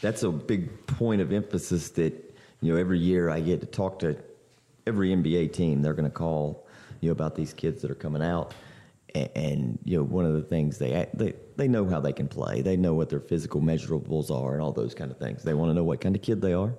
that's 0.00 0.22
a 0.22 0.30
big 0.30 0.86
point 0.86 1.20
of 1.20 1.32
emphasis 1.32 1.90
that 1.90 2.12
you 2.60 2.72
know 2.72 2.78
every 2.78 2.98
year 2.98 3.28
I 3.28 3.40
get 3.40 3.60
to 3.60 3.66
talk 3.66 3.98
to 4.00 4.16
every 4.86 5.10
NBA 5.10 5.52
team. 5.52 5.82
They're 5.82 5.94
going 5.94 6.10
to 6.10 6.14
call 6.14 6.66
you 7.00 7.08
know 7.08 7.12
about 7.12 7.34
these 7.34 7.52
kids 7.52 7.82
that 7.82 7.90
are 7.90 7.94
coming 7.96 8.22
out, 8.22 8.54
and, 9.14 9.28
and 9.34 9.78
you 9.84 9.96
know 9.98 10.02
one 10.04 10.24
of 10.24 10.34
the 10.34 10.42
things 10.42 10.78
they 10.78 11.06
they 11.14 11.34
they 11.56 11.68
know 11.68 11.86
how 11.88 12.00
they 12.00 12.12
can 12.12 12.28
play. 12.28 12.62
They 12.62 12.76
know 12.76 12.94
what 12.94 13.08
their 13.10 13.20
physical 13.20 13.60
measurables 13.60 14.30
are 14.30 14.54
and 14.54 14.62
all 14.62 14.72
those 14.72 14.94
kind 14.94 15.10
of 15.10 15.18
things. 15.18 15.42
They 15.42 15.54
want 15.54 15.70
to 15.70 15.74
know 15.74 15.84
what 15.84 16.00
kind 16.00 16.14
of 16.16 16.22
kid 16.22 16.40
they 16.40 16.52
are. 16.52 16.74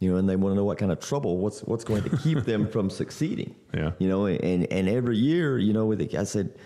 You 0.00 0.10
know, 0.10 0.16
and 0.18 0.28
they 0.28 0.36
want 0.36 0.52
to 0.52 0.56
know 0.56 0.64
what 0.64 0.76
kind 0.76 0.90
of 0.92 0.98
trouble, 1.00 1.38
what's 1.38 1.60
what's 1.62 1.84
going 1.84 2.02
to 2.02 2.16
keep 2.18 2.40
them 2.40 2.68
from 2.74 2.90
succeeding. 2.90 3.54
Yeah. 3.72 3.92
You 3.98 4.08
know, 4.08 4.26
and 4.26 4.70
and 4.72 4.88
every 4.88 5.16
year, 5.16 5.58
you 5.58 5.72
know, 5.72 5.86
with 5.86 6.00
the, 6.00 6.18
I 6.18 6.24
said, 6.24 6.58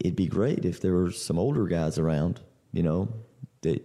it'd 0.00 0.16
be 0.16 0.26
great 0.26 0.64
if 0.64 0.80
there 0.80 0.94
were 0.94 1.10
some 1.12 1.38
older 1.38 1.66
guys 1.66 1.98
around. 1.98 2.40
You 2.72 2.82
know, 2.82 3.08
that 3.60 3.84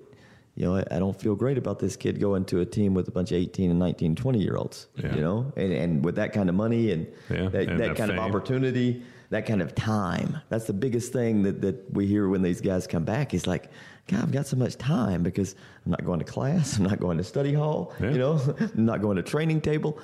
you 0.55 0.65
know, 0.65 0.77
I, 0.77 0.83
I 0.89 0.97
don't 0.99 1.19
feel 1.19 1.35
great 1.35 1.57
about 1.59 1.77
this 1.77 1.95
kid 1.95 2.19
going 2.19 2.45
to 2.45 2.61
a 2.61 2.65
team 2.65 2.95
with 2.95 3.07
a 3.07 3.11
bunch 3.11 3.31
of 3.31 3.37
18 3.37 3.69
and 3.69 3.77
19, 3.77 4.15
20 4.15 4.39
year 4.39 4.55
olds, 4.55 4.87
Yeah. 4.95 5.13
you 5.13 5.21
know, 5.21 5.53
and, 5.55 5.71
and 5.71 6.03
with 6.05 6.15
that 6.15 6.33
kind 6.33 6.49
of 6.49 6.55
money 6.55 6.91
and 6.91 7.05
Yeah, 7.29 7.49
that, 7.49 7.67
and 7.69 7.79
that, 7.79 7.89
that 7.89 7.95
kind 7.97 8.09
fame. 8.09 8.17
of 8.19 8.25
opportunity, 8.25 9.03
that 9.29 9.45
kind 9.45 9.61
of 9.61 9.75
time. 9.75 10.37
That's 10.49 10.65
the 10.65 10.73
biggest 10.73 11.11
thing 11.13 11.43
that, 11.43 11.61
that 11.61 11.91
we 11.93 12.07
hear 12.07 12.27
when 12.29 12.41
these 12.41 12.61
guys 12.61 12.87
come 12.87 13.03
back 13.03 13.31
He's 13.31 13.45
like, 13.47 13.69
God, 14.07 14.23
I've 14.23 14.31
got 14.31 14.47
so 14.47 14.55
much 14.55 14.77
time 14.77 15.21
because 15.23 15.55
I'm 15.85 15.91
not 15.91 16.05
going 16.05 16.19
to 16.19 16.25
class, 16.25 16.77
I'm 16.77 16.85
not 16.85 16.99
going 16.99 17.17
to 17.17 17.23
study 17.23 17.53
hall, 17.53 17.93
Yeah. 17.99 18.11
you 18.11 18.17
know, 18.19 18.39
I'm 18.59 18.71
not 18.85 19.01
going 19.01 19.17
to 19.17 19.23
training 19.23 19.61
table. 19.61 19.99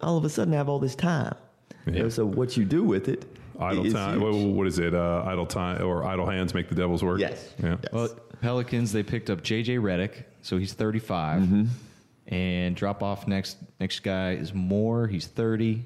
All 0.00 0.16
of 0.16 0.24
a 0.24 0.28
sudden, 0.30 0.54
I 0.54 0.56
have 0.56 0.68
all 0.68 0.78
this 0.78 0.94
time. 0.96 1.34
You 1.86 1.92
know, 1.92 2.08
so 2.08 2.24
what 2.24 2.56
you 2.56 2.64
do 2.64 2.82
with 2.82 3.08
it 3.08 3.24
Idle 3.60 3.86
is 3.86 3.92
time. 3.92 4.20
huge. 4.20 4.34
What, 4.34 4.52
what 4.54 4.66
is 4.66 4.78
it? 4.78 4.94
Uh, 4.94 5.22
idle 5.26 5.46
time 5.46 5.82
or 5.82 6.04
idle 6.04 6.26
hands 6.28 6.54
make 6.54 6.68
the 6.68 6.74
devil's 6.74 7.02
work? 7.04 7.20
Yes. 7.20 7.52
Yeah. 7.62 7.76
Yes. 7.82 7.92
Well, 7.92 8.08
Pelicans 8.40 8.90
they 8.92 9.02
picked 9.02 9.30
up 9.30 9.42
JJ 9.42 9.78
Redick, 9.80 10.24
so 10.42 10.56
he's 10.58 10.72
35, 10.72 11.42
Mm-hmm. 11.42 11.64
and 12.34 12.74
drop 12.74 13.02
off 13.02 13.28
next 13.28 13.58
next 13.78 14.00
guy 14.00 14.32
is 14.32 14.54
Moore, 14.54 15.06
he's 15.06 15.26
30, 15.26 15.84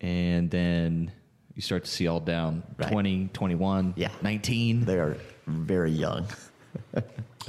and 0.00 0.50
then 0.50 1.10
you 1.58 1.62
start 1.62 1.82
to 1.82 1.90
see 1.90 2.06
all 2.06 2.20
down 2.20 2.62
Right. 2.78 2.92
20, 2.92 3.30
21, 3.32 3.94
Yeah. 3.96 4.10
19. 4.22 4.84
They 4.84 5.00
are 5.00 5.16
very 5.48 5.90
young. 5.90 6.24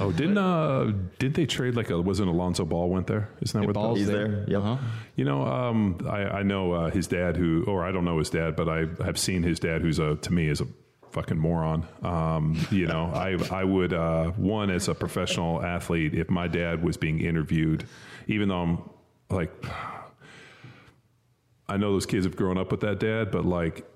Oh, 0.00 0.10
didn't 0.10 0.36
uh, 0.36 0.92
did 1.20 1.34
they 1.34 1.46
trade 1.46 1.76
like 1.76 1.90
a 1.90 2.00
wasn't 2.00 2.28
Alonzo 2.28 2.64
Ball 2.64 2.88
went 2.88 3.06
there? 3.06 3.28
Isn't 3.40 3.60
that 3.60 3.66
what? 3.68 3.74
Ball's 3.74 3.98
He's 3.98 4.08
The, 4.08 4.12
there. 4.12 4.44
Yep. 4.48 4.60
Uh-huh. 4.62 4.76
you 5.14 5.24
know, 5.24 5.42
um, 5.46 5.98
I, 6.08 6.24
I 6.40 6.42
know 6.42 6.72
uh, 6.72 6.90
his 6.90 7.06
dad 7.06 7.36
who, 7.36 7.62
or 7.68 7.84
I 7.84 7.92
don't 7.92 8.04
know 8.04 8.18
his 8.18 8.30
dad, 8.30 8.56
but 8.56 8.68
I 8.68 8.86
have 9.04 9.16
seen 9.16 9.44
his 9.44 9.60
dad 9.60 9.80
who's 9.82 10.00
a 10.00 10.16
to 10.16 10.32
me 10.32 10.48
is 10.48 10.60
a 10.60 10.66
fucking 11.12 11.38
moron. 11.38 11.86
Um, 12.02 12.58
you 12.72 12.86
know, 12.88 13.04
I 13.14 13.36
I 13.52 13.62
would 13.62 13.92
uh, 13.92 14.30
one 14.30 14.70
as 14.70 14.88
a 14.88 14.94
professional 14.94 15.62
athlete 15.62 16.14
if 16.14 16.28
my 16.30 16.48
dad 16.48 16.82
was 16.82 16.96
being 16.96 17.20
interviewed, 17.20 17.86
even 18.26 18.48
though 18.48 18.62
I'm 18.62 18.78
like 19.28 19.52
I 21.68 21.76
know 21.76 21.92
those 21.92 22.06
kids 22.06 22.24
have 22.24 22.34
grown 22.36 22.58
up 22.58 22.70
with 22.72 22.80
that 22.80 22.98
dad, 22.98 23.30
but 23.30 23.44
like, 23.44 23.86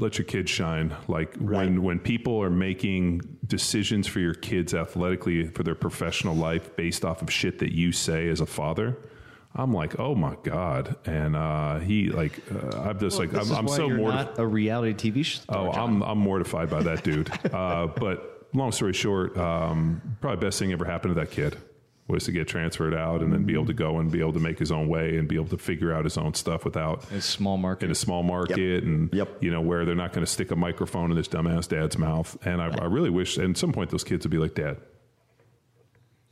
let 0.00 0.18
your 0.18 0.24
kids 0.24 0.50
shine. 0.50 0.94
Like 1.08 1.34
Right. 1.38 1.66
when 1.66 1.82
when 1.82 1.98
people 2.00 2.42
are 2.42 2.50
making 2.50 3.20
decisions 3.46 4.06
for 4.06 4.20
your 4.20 4.34
kids 4.34 4.74
athletically 4.74 5.46
for 5.48 5.62
their 5.62 5.74
professional 5.74 6.34
life 6.34 6.74
based 6.76 7.04
off 7.04 7.22
of 7.22 7.30
shit 7.32 7.58
that 7.60 7.72
you 7.72 7.92
say 7.92 8.28
as 8.28 8.40
a 8.40 8.46
father. 8.46 8.96
I'm 9.54 9.74
like, 9.74 9.98
oh 9.98 10.14
my 10.14 10.36
god, 10.44 10.94
and 11.06 11.34
uh, 11.34 11.80
he 11.80 12.08
like, 12.08 12.40
uh, 12.54 12.82
I'm 12.82 13.00
just 13.00 13.18
like, 13.18 13.32
This 13.32 13.50
I'm, 13.50 13.56
I'm 13.58 13.68
so 13.68 13.88
you're 13.88 13.96
mortified. 13.96 14.26
not 14.26 14.38
a 14.38 14.46
reality 14.46 15.10
TV 15.10 15.24
show. 15.24 15.40
Oh, 15.48 15.72
John. 15.72 15.78
I'm 15.96 16.02
I'm 16.02 16.18
mortified 16.18 16.70
by 16.70 16.82
that 16.84 17.02
dude. 17.02 17.30
uh, 17.52 17.88
but 17.88 18.46
long 18.54 18.70
story 18.70 18.92
short, 18.92 19.36
um, 19.36 20.00
probably 20.20 20.46
best 20.46 20.58
thing 20.60 20.70
ever 20.72 20.84
happened 20.84 21.14
to 21.16 21.20
that 21.20 21.32
kid 21.32 21.56
was 22.10 22.24
to 22.24 22.32
get 22.32 22.48
transferred 22.48 22.94
out 22.94 23.22
and 23.22 23.32
then 23.32 23.44
be 23.44 23.54
able 23.54 23.66
to 23.66 23.72
go 23.72 23.98
and 23.98 24.10
be 24.10 24.20
able 24.20 24.32
to 24.32 24.40
make 24.40 24.58
his 24.58 24.70
own 24.72 24.88
way 24.88 25.16
and 25.16 25.28
be 25.28 25.36
able 25.36 25.48
to 25.48 25.58
figure 25.58 25.92
out 25.94 26.04
his 26.04 26.18
own 26.18 26.34
stuff 26.34 26.64
without 26.64 27.04
It's 27.12 27.26
small 27.26 27.56
market. 27.56 27.86
in 27.86 27.90
a 27.90 27.94
small 27.94 28.22
market 28.22 28.84
and 28.84 29.12
Yep. 29.14 29.42
you 29.42 29.50
know 29.50 29.60
where 29.60 29.84
they're 29.84 29.94
not 29.94 30.12
going 30.12 30.24
to 30.24 30.30
stick 30.30 30.50
a 30.50 30.56
microphone 30.56 31.10
in 31.10 31.16
this 31.16 31.28
dumbass 31.28 31.68
dad's 31.68 31.96
mouth. 31.98 32.36
And 32.44 32.60
I, 32.60 32.66
I 32.80 32.84
really 32.86 33.10
wish 33.10 33.38
at 33.38 33.56
some 33.56 33.72
point 33.72 33.90
those 33.90 34.04
kids 34.04 34.24
would 34.26 34.30
be 34.32 34.38
like, 34.38 34.54
Dad, 34.54 34.76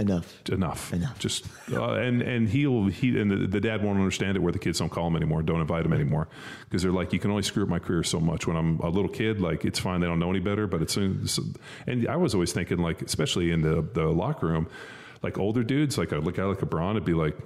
Enough. 0.00 0.48
enough, 0.48 0.92
Enough. 0.92 1.18
Just 1.18 1.46
uh, 1.72 1.94
and 1.94 2.22
and 2.22 2.48
he'll 2.48 2.86
he 2.86 3.18
and 3.18 3.28
the, 3.32 3.48
the 3.48 3.60
dad 3.60 3.82
won't 3.82 3.98
understand 3.98 4.36
it 4.36 4.40
where 4.40 4.52
the 4.52 4.58
kids 4.60 4.78
don't 4.78 4.90
call 4.90 5.08
him 5.08 5.16
anymore, 5.16 5.42
don't 5.42 5.60
invite 5.60 5.84
him 5.84 5.92
anymore 5.92 6.28
because 6.64 6.84
they're 6.84 6.92
like, 6.92 7.12
you 7.12 7.18
can 7.18 7.32
only 7.32 7.42
screw 7.42 7.64
up 7.64 7.68
my 7.68 7.80
career 7.80 8.04
so 8.04 8.20
much. 8.20 8.46
When 8.46 8.56
I'm 8.56 8.78
a 8.78 8.90
little 8.90 9.10
kid, 9.10 9.40
like 9.40 9.64
it's 9.64 9.80
fine, 9.80 9.98
they 10.00 10.06
don't 10.06 10.20
know 10.20 10.30
any 10.30 10.38
better. 10.38 10.68
But 10.68 10.82
it's 10.82 10.96
it's- 10.96 11.40
and 11.88 12.06
I 12.06 12.14
was 12.14 12.32
always 12.32 12.52
thinking 12.52 12.78
like, 12.78 13.02
especially 13.02 13.50
in 13.50 13.62
the 13.62 13.82
the 13.92 14.04
locker 14.06 14.46
room, 14.46 14.68
like 15.22 15.38
older 15.38 15.62
dudes, 15.62 15.98
like 15.98 16.12
a 16.12 16.20
guy 16.20 16.44
like 16.44 16.58
LeBron, 16.58 16.92
it'd 16.92 17.04
be 17.04 17.14
like, 17.14 17.36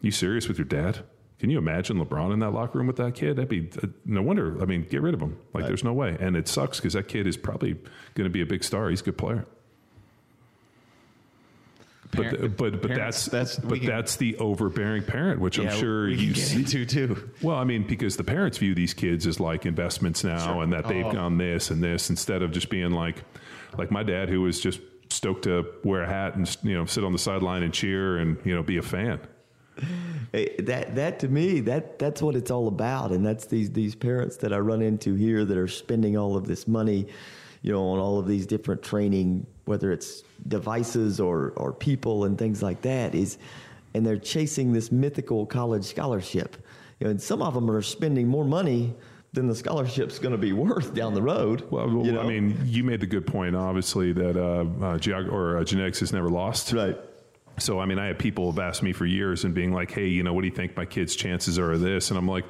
you 0.00 0.10
serious 0.10 0.48
with 0.48 0.58
your 0.58 0.64
dad? 0.66 0.98
Can 1.38 1.50
you 1.50 1.58
imagine 1.58 1.98
LeBron 1.98 2.32
in 2.32 2.38
that 2.40 2.50
locker 2.50 2.78
room 2.78 2.86
with 2.86 2.96
that 2.96 3.14
kid? 3.14 3.36
That'd 3.36 3.48
be 3.48 3.68
uh, 3.82 3.88
no 4.04 4.22
wonder. 4.22 4.60
I 4.62 4.64
mean, 4.64 4.82
get 4.88 5.02
rid 5.02 5.12
of 5.14 5.20
him. 5.20 5.36
Like, 5.52 5.66
there's 5.66 5.82
no 5.82 5.92
way. 5.92 6.16
And 6.20 6.36
it 6.36 6.46
sucks 6.46 6.78
because 6.78 6.92
that 6.92 7.08
kid 7.08 7.26
is 7.26 7.36
probably 7.36 7.72
going 8.14 8.24
to 8.24 8.30
be 8.30 8.42
a 8.42 8.46
big 8.46 8.62
star. 8.62 8.90
He's 8.90 9.00
a 9.00 9.04
good 9.04 9.18
player. 9.18 9.44
But 12.14 12.30
the- 12.42 12.48
but 12.50 12.72
but 12.82 12.90
parents, 12.92 13.24
that's 13.24 13.56
that's- 13.56 13.58
but 13.58 13.78
can- 13.78 13.86
that's 13.86 14.16
the 14.16 14.36
overbearing 14.36 15.02
parent, 15.02 15.40
which 15.40 15.58
I'm 15.58 15.70
sure 15.70 16.06
we 16.06 16.16
can 16.16 16.24
you 16.26 16.34
get 16.34 16.44
see. 16.44 16.56
into 16.58 16.84
too. 16.84 17.30
Well, 17.40 17.56
I 17.56 17.64
mean, 17.64 17.86
because 17.86 18.16
the 18.18 18.24
parents 18.24 18.58
view 18.58 18.74
these 18.74 18.92
kids 18.92 19.26
as 19.26 19.40
like 19.40 19.64
investments 19.64 20.22
now, 20.22 20.60
and 20.60 20.72
that 20.74 20.86
they've 20.86 21.06
Oh. 21.06 21.12
done 21.12 21.38
this 21.38 21.70
and 21.70 21.82
this 21.82 22.10
instead 22.10 22.42
of 22.42 22.50
just 22.52 22.68
being 22.68 22.90
like, 22.90 23.24
like 23.78 23.90
my 23.90 24.02
dad, 24.02 24.28
who 24.28 24.42
was 24.42 24.60
just 24.60 24.80
stoked 25.12 25.44
to 25.44 25.66
wear 25.84 26.02
a 26.02 26.06
hat 26.06 26.34
and 26.34 26.56
you 26.62 26.74
know 26.74 26.84
sit 26.86 27.04
on 27.04 27.12
the 27.12 27.18
sideline 27.18 27.62
and 27.62 27.72
cheer 27.72 28.18
and 28.18 28.38
you 28.44 28.54
know 28.54 28.62
be 28.62 28.78
a 28.78 28.82
fan. 28.82 29.20
Hey, 30.32 30.56
that 30.60 30.94
that 30.96 31.20
to 31.20 31.28
me 31.28 31.60
that 31.60 31.98
that's 31.98 32.22
what 32.22 32.36
it's 32.36 32.50
all 32.50 32.68
about, 32.68 33.10
and 33.10 33.24
that's 33.24 33.46
these 33.46 33.70
these 33.70 33.94
parents 33.94 34.36
that 34.38 34.52
I 34.52 34.58
run 34.58 34.82
into 34.82 35.14
here 35.14 35.44
that 35.44 35.56
are 35.56 35.68
spending 35.68 36.16
all 36.16 36.36
of 36.36 36.46
this 36.46 36.66
money, 36.68 37.06
you 37.62 37.72
know, 37.72 37.82
on 37.82 37.98
all 37.98 38.18
of 38.18 38.26
these 38.26 38.46
different 38.46 38.82
training, 38.82 39.46
whether 39.64 39.92
it's 39.92 40.22
devices 40.48 41.20
or 41.20 41.52
or 41.56 41.72
people 41.72 42.24
and 42.24 42.38
things 42.38 42.62
like 42.62 42.82
that. 42.82 43.14
Is 43.14 43.38
and 43.94 44.06
they're 44.06 44.16
chasing 44.16 44.72
this 44.72 44.90
mythical 44.90 45.46
college 45.46 45.84
scholarship, 45.84 46.56
you 46.98 47.04
know, 47.04 47.10
and 47.10 47.20
some 47.20 47.42
of 47.42 47.54
them 47.54 47.70
are 47.70 47.82
spending 47.82 48.28
more 48.28 48.44
money 48.44 48.94
than 49.32 49.46
the 49.46 49.54
scholarship's 49.54 50.18
going 50.18 50.32
to 50.32 50.38
be 50.38 50.52
worth 50.52 50.92
down 50.94 51.14
the 51.14 51.22
road. 51.22 51.66
Well, 51.70 51.88
you 52.04 52.12
know? 52.12 52.20
I 52.20 52.26
mean, 52.26 52.58
you 52.64 52.84
made 52.84 53.00
the 53.00 53.06
good 53.06 53.26
point, 53.26 53.56
obviously, 53.56 54.12
that 54.12 54.36
uh, 54.36 54.60
uh, 54.60 54.98
geog- 54.98 55.32
or 55.32 55.58
uh, 55.58 55.64
genetics 55.64 56.00
has 56.00 56.12
never 56.12 56.28
lost. 56.28 56.72
right. 56.72 56.98
So, 57.58 57.78
I 57.78 57.84
mean, 57.84 57.98
I 57.98 58.06
have 58.06 58.18
people 58.18 58.50
have 58.50 58.58
asked 58.58 58.82
me 58.82 58.92
for 58.92 59.04
years 59.04 59.44
and 59.44 59.54
being 59.54 59.72
like, 59.72 59.90
hey, 59.90 60.06
you 60.06 60.22
know, 60.22 60.32
what 60.32 60.40
do 60.40 60.48
you 60.48 60.54
think 60.54 60.74
my 60.74 60.86
kid's 60.86 61.14
chances 61.14 61.58
are 61.58 61.72
of 61.72 61.80
this? 61.80 62.10
And 62.10 62.18
I'm 62.18 62.26
like, 62.26 62.44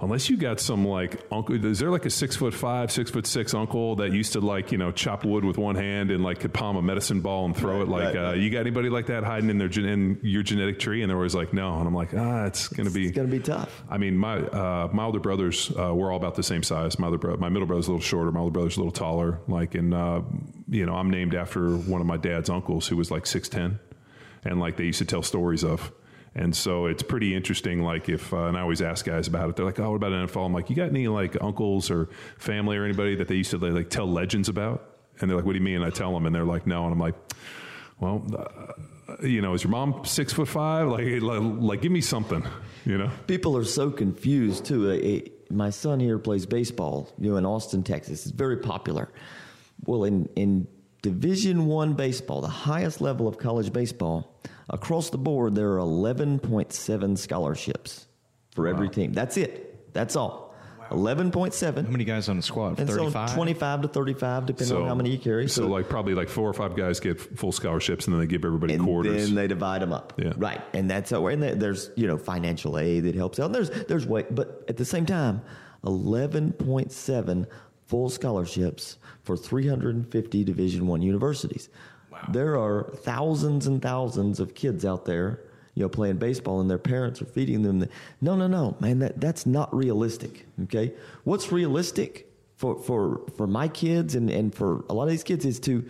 unless 0.00 0.30
you 0.30 0.36
got 0.36 0.60
some 0.60 0.86
like 0.86 1.20
uncle, 1.32 1.64
is 1.64 1.78
there 1.78 1.90
like 1.90 2.06
a 2.06 2.10
six 2.10 2.36
foot 2.36 2.54
five, 2.54 2.92
six 2.92 3.10
foot 3.10 3.26
six 3.26 3.54
uncle 3.54 3.96
that 3.96 4.12
used 4.12 4.34
to 4.34 4.40
like, 4.40 4.70
you 4.70 4.78
know, 4.78 4.92
chop 4.92 5.24
wood 5.24 5.44
with 5.44 5.58
one 5.58 5.74
hand 5.74 6.10
and 6.10 6.22
like 6.22 6.40
could 6.40 6.52
palm 6.52 6.76
a 6.76 6.82
medicine 6.82 7.20
ball 7.20 7.44
and 7.44 7.56
throw 7.56 7.82
it? 7.82 7.88
Like, 7.88 8.14
right, 8.14 8.16
uh, 8.16 8.22
right. 8.28 8.38
you 8.38 8.50
got 8.50 8.60
anybody 8.60 8.88
like 8.88 9.06
that 9.06 9.24
hiding 9.24 9.50
in 9.50 9.58
their 9.58 9.68
gen- 9.68 9.86
in 9.86 10.20
your 10.22 10.42
genetic 10.42 10.78
tree? 10.78 11.02
And 11.02 11.10
they're 11.10 11.16
always 11.16 11.34
like, 11.34 11.52
no. 11.52 11.78
And 11.78 11.86
I'm 11.86 11.94
like, 11.94 12.14
ah, 12.14 12.44
it's 12.46 12.68
going 12.68 12.86
to 12.88 12.94
be. 12.94 13.06
It's 13.06 13.16
going 13.16 13.28
to 13.28 13.36
be 13.36 13.42
tough. 13.42 13.82
I 13.90 13.98
mean, 13.98 14.16
my 14.16 14.38
uh, 14.38 14.88
my 14.92 15.04
older 15.04 15.20
brothers 15.20 15.70
uh, 15.78 15.94
were 15.94 16.10
all 16.10 16.16
about 16.16 16.34
the 16.34 16.42
same 16.42 16.62
size. 16.62 16.98
My 16.98 17.08
other 17.08 17.18
bro- 17.18 17.36
my 17.36 17.48
middle 17.48 17.66
brother's 17.66 17.88
a 17.88 17.90
little 17.90 18.04
shorter. 18.04 18.30
My 18.30 18.40
older 18.40 18.52
brother's 18.52 18.76
a 18.76 18.80
little 18.80 18.92
taller. 18.92 19.40
Like, 19.48 19.74
and 19.74 19.92
uh, 19.94 20.22
you 20.68 20.86
know, 20.86 20.94
I'm 20.94 21.10
named 21.10 21.34
after 21.34 21.76
one 21.76 22.00
of 22.00 22.06
my 22.06 22.16
dad's 22.16 22.50
uncles 22.50 22.86
who 22.86 22.96
was 22.96 23.10
like 23.10 23.26
six 23.26 23.48
ten, 23.48 23.78
and 24.44 24.60
like 24.60 24.76
they 24.76 24.84
used 24.84 24.98
to 24.98 25.04
tell 25.04 25.22
stories 25.22 25.64
of. 25.64 25.92
And 26.38 26.54
so 26.54 26.86
it's 26.86 27.02
pretty 27.02 27.34
interesting. 27.34 27.82
Like 27.82 28.08
if, 28.08 28.32
uh, 28.32 28.44
and 28.44 28.56
I 28.56 28.60
always 28.60 28.80
ask 28.80 29.04
guys 29.04 29.26
about 29.26 29.50
it. 29.50 29.56
They're 29.56 29.64
like, 29.64 29.80
"Oh, 29.80 29.90
what 29.90 29.96
about 29.96 30.12
NFL?" 30.12 30.46
I'm 30.46 30.52
like, 30.52 30.70
"You 30.70 30.76
got 30.76 30.88
any 30.88 31.08
like 31.08 31.36
uncles 31.42 31.90
or 31.90 32.08
family 32.38 32.76
or 32.76 32.84
anybody 32.84 33.16
that 33.16 33.26
they 33.26 33.34
used 33.34 33.50
to 33.50 33.58
like 33.58 33.90
tell 33.90 34.06
legends 34.06 34.48
about?" 34.48 34.88
And 35.18 35.28
they're 35.28 35.36
like, 35.36 35.44
"What 35.44 35.54
do 35.54 35.58
you 35.58 35.64
mean?" 35.64 35.76
And 35.76 35.84
I 35.84 35.90
tell 35.90 36.12
them, 36.14 36.26
and 36.26 36.34
they're 36.34 36.44
like, 36.44 36.64
"No." 36.64 36.84
And 36.84 36.92
I'm 36.92 37.00
like, 37.00 37.16
"Well." 37.98 38.24
Uh, 38.32 38.72
you 39.22 39.40
know, 39.40 39.54
is 39.54 39.64
your 39.64 39.70
mom 39.70 40.04
six 40.04 40.34
foot 40.34 40.48
five? 40.48 40.86
Like, 40.86 41.22
like, 41.22 41.40
like, 41.40 41.82
give 41.82 41.90
me 41.90 42.02
something, 42.02 42.46
you 42.84 42.98
know? 42.98 43.10
people 43.26 43.56
are 43.56 43.64
so 43.64 43.90
confused 43.90 44.66
too. 44.66 44.90
Uh, 44.90 44.94
uh, 44.94 45.20
my 45.50 45.70
son 45.70 45.98
here 45.98 46.18
plays 46.18 46.44
baseball, 46.44 47.10
you 47.18 47.30
know, 47.30 47.38
in 47.38 47.46
Austin, 47.46 47.82
Texas. 47.82 48.26
It's 48.26 48.36
very 48.36 48.58
popular. 48.58 49.08
Well, 49.86 50.04
in 50.04 50.28
in 50.36 50.68
Division 51.02 51.66
One 51.66 51.94
baseball, 51.94 52.40
the 52.40 52.48
highest 52.48 53.00
level 53.00 53.28
of 53.28 53.38
college 53.38 53.72
baseball, 53.72 54.40
across 54.68 55.10
the 55.10 55.18
board, 55.18 55.54
there 55.54 55.72
are 55.72 55.78
eleven 55.78 56.38
point 56.38 56.72
seven 56.72 57.16
scholarships 57.16 58.06
for 58.54 58.66
every 58.66 58.88
team. 58.88 59.12
That's 59.12 59.36
it. 59.36 59.92
That's 59.94 60.16
all. 60.16 60.48
Eleven 60.90 61.30
point 61.30 61.54
How 61.60 61.72
many 61.72 62.04
guys 62.04 62.28
on 62.28 62.36
the 62.36 62.42
squad? 62.42 62.80
And 62.80 62.88
so 62.88 62.96
35? 62.96 63.34
twenty-five 63.34 63.82
to 63.82 63.88
thirty-five, 63.88 64.46
depending 64.46 64.76
on 64.76 64.86
how 64.86 64.94
many 64.94 65.10
you 65.10 65.18
carry. 65.18 65.48
So, 65.48 65.66
like 65.66 65.88
probably 65.88 66.14
like 66.14 66.28
four 66.28 66.48
or 66.48 66.54
five 66.54 66.74
guys 66.74 66.98
get 66.98 67.20
full 67.20 67.52
scholarships, 67.52 68.06
and 68.06 68.14
then 68.14 68.20
they 68.20 68.26
give 68.26 68.44
everybody 68.44 68.76
quarters. 68.78 69.12
and 69.12 69.16
quarters. 69.16 69.26
then 69.26 69.34
they 69.34 69.46
divide 69.46 69.82
them 69.82 69.92
up. 69.92 70.14
Yeah. 70.16 70.32
Right, 70.36 70.62
and 70.72 70.90
that's 70.90 71.10
how. 71.10 71.26
And 71.26 71.42
there's 71.42 71.90
you 71.94 72.06
know 72.06 72.16
financial 72.16 72.78
aid 72.78 73.04
that 73.04 73.14
helps 73.14 73.38
out. 73.38 73.46
And 73.46 73.54
there's 73.54 73.70
there's 73.70 74.06
way, 74.06 74.24
but 74.30 74.64
at 74.68 74.78
the 74.78 74.84
same 74.86 75.04
time, 75.04 75.42
eleven 75.84 76.52
point 76.52 76.90
seven 76.90 77.46
full 77.88 78.10
scholarships 78.10 78.98
for 79.22 79.36
350 79.36 80.44
Division 80.44 80.86
One 80.86 81.02
universities. 81.02 81.68
There 82.30 82.56
are 82.58 82.90
thousands 82.96 83.66
and 83.66 83.80
thousands 83.80 84.40
of 84.40 84.54
kids 84.54 84.84
out 84.84 85.04
there, 85.04 85.40
you 85.74 85.82
know, 85.84 85.88
playing 85.88 86.16
baseball, 86.18 86.60
and 86.60 86.68
their 86.70 86.78
parents 86.78 87.22
are 87.22 87.26
feeding 87.26 87.62
them. 87.62 87.78
The, 87.78 87.88
no, 88.20 88.36
no, 88.36 88.46
no, 88.46 88.76
man, 88.80 88.98
that 89.00 89.20
that's 89.20 89.46
not 89.46 89.74
realistic. 89.74 90.46
Okay, 90.64 90.92
what's 91.24 91.50
realistic 91.50 92.30
for 92.56 92.76
for 92.82 93.22
for 93.36 93.46
my 93.46 93.68
kids 93.68 94.14
and 94.14 94.28
and 94.30 94.54
for 94.54 94.84
a 94.90 94.94
lot 94.94 95.04
of 95.04 95.10
these 95.10 95.22
kids 95.24 95.44
is 95.46 95.58
to 95.60 95.84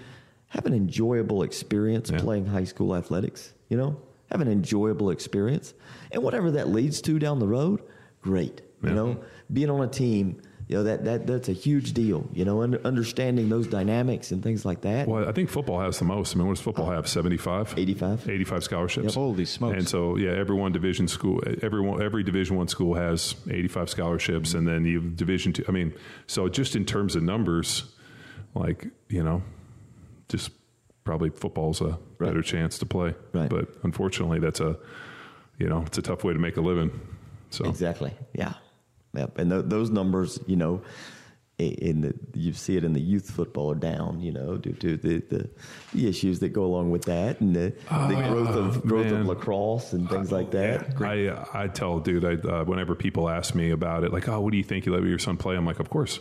have 0.48 0.66
an 0.66 0.74
enjoyable 0.74 1.42
experience 1.42 2.10
Yeah. 2.10 2.18
playing 2.20 2.46
high 2.46 2.64
school 2.64 2.94
athletics. 2.94 3.52
You 3.70 3.76
know, 3.78 3.96
have 4.30 4.40
an 4.40 4.48
enjoyable 4.48 5.10
experience, 5.10 5.72
and 6.12 6.22
whatever 6.22 6.50
that 6.52 6.68
leads 6.68 7.00
to 7.02 7.18
down 7.18 7.38
the 7.38 7.48
road, 7.48 7.80
great. 8.22 8.60
Yeah. 8.82 8.90
You 8.90 8.94
know, 8.94 9.16
being 9.52 9.70
on 9.70 9.80
a 9.80 9.88
team 9.88 10.40
You 10.68 10.76
know 10.76 10.82
that, 10.84 11.04
that 11.06 11.26
that's 11.26 11.48
a 11.48 11.54
huge 11.54 11.94
deal. 11.94 12.28
You 12.34 12.44
know, 12.44 12.62
under, 12.62 12.78
understanding 12.86 13.48
those 13.48 13.66
dynamics 13.66 14.32
and 14.32 14.42
things 14.42 14.66
like 14.66 14.82
that. 14.82 15.08
Well, 15.08 15.26
I 15.26 15.32
think 15.32 15.48
football 15.48 15.80
has 15.80 15.98
the 15.98 16.04
most. 16.04 16.34
I 16.34 16.38
mean, 16.38 16.46
what 16.46 16.56
does 16.56 16.62
football 16.62 16.90
have? 16.90 17.08
75? 17.08 17.74
85. 17.78 18.28
85 18.28 18.64
scholarships. 18.64 19.14
Holy 19.14 19.46
smokes. 19.46 19.78
And 19.78 19.88
so, 19.88 20.16
yeah, 20.18 20.32
every 20.32 20.54
one 20.56 20.72
division 20.72 21.08
school, 21.08 21.40
every 21.62 21.80
one, 21.80 22.02
every 22.02 22.22
Division 22.22 22.56
One 22.56 22.68
school 22.68 22.94
has 22.94 23.34
85 23.48 23.88
scholarships, 23.88 24.52
and 24.52 24.68
then 24.68 24.84
you 24.84 25.00
have 25.00 25.16
Division 25.16 25.54
Two. 25.54 25.64
I 25.66 25.72
mean, 25.72 25.94
so 26.26 26.48
just 26.50 26.76
in 26.76 26.84
terms 26.84 27.16
of 27.16 27.22
numbers, 27.22 27.84
like 28.54 28.88
you 29.08 29.22
know, 29.22 29.42
just 30.28 30.50
probably 31.04 31.30
football's 31.30 31.80
a 31.80 31.98
Right. 32.18 32.26
better 32.28 32.42
chance 32.42 32.76
to 32.78 32.84
play. 32.86 33.14
Right. 33.32 33.48
But 33.48 33.68
unfortunately, 33.84 34.38
that's 34.40 34.60
a 34.60 34.76
you 35.56 35.66
know, 35.66 35.82
it's 35.86 35.96
a 35.96 36.02
tough 36.02 36.24
way 36.24 36.34
to 36.34 36.38
make 36.38 36.58
a 36.58 36.60
living. 36.60 36.90
So 37.48 37.64
Exactly. 37.64 38.12
Yeah. 38.34 38.52
Yep. 39.14 39.38
And 39.38 39.50
th- 39.50 39.64
those 39.66 39.90
numbers, 39.90 40.38
you 40.46 40.56
know, 40.56 40.82
in 41.58 42.02
the 42.02 42.14
you 42.34 42.52
see 42.52 42.76
it 42.76 42.84
in 42.84 42.92
the 42.92 43.00
youth 43.00 43.30
football 43.30 43.72
are 43.72 43.74
down, 43.74 44.20
you 44.20 44.30
know, 44.30 44.56
due 44.56 44.74
to 44.74 44.96
the, 44.96 45.18
the, 45.28 45.50
the 45.92 46.08
issues 46.08 46.38
that 46.38 46.50
go 46.50 46.64
along 46.64 46.90
with 46.90 47.02
that 47.06 47.40
and 47.40 47.54
the, 47.54 47.74
the 47.88 48.14
growth 48.28 48.50
of 48.50 48.82
growth 48.82 49.06
man. 49.06 49.22
of 49.22 49.26
lacrosse 49.26 49.92
and 49.92 50.08
things 50.08 50.30
like 50.30 50.52
that. 50.52 50.94
I 51.00 51.48
I 51.52 51.66
tell 51.66 51.98
dude, 51.98 52.24
I, 52.24 52.48
uh, 52.48 52.64
whenever 52.64 52.94
people 52.94 53.28
ask 53.28 53.56
me 53.56 53.70
about 53.70 54.04
it, 54.04 54.12
like, 54.12 54.28
oh, 54.28 54.40
what 54.40 54.52
do 54.52 54.56
you 54.56 54.62
think 54.62 54.86
you 54.86 54.94
let 54.94 55.02
your 55.02 55.18
son 55.18 55.36
play? 55.36 55.56
I'm 55.56 55.66
like, 55.66 55.80
of 55.80 55.90
course. 55.90 56.20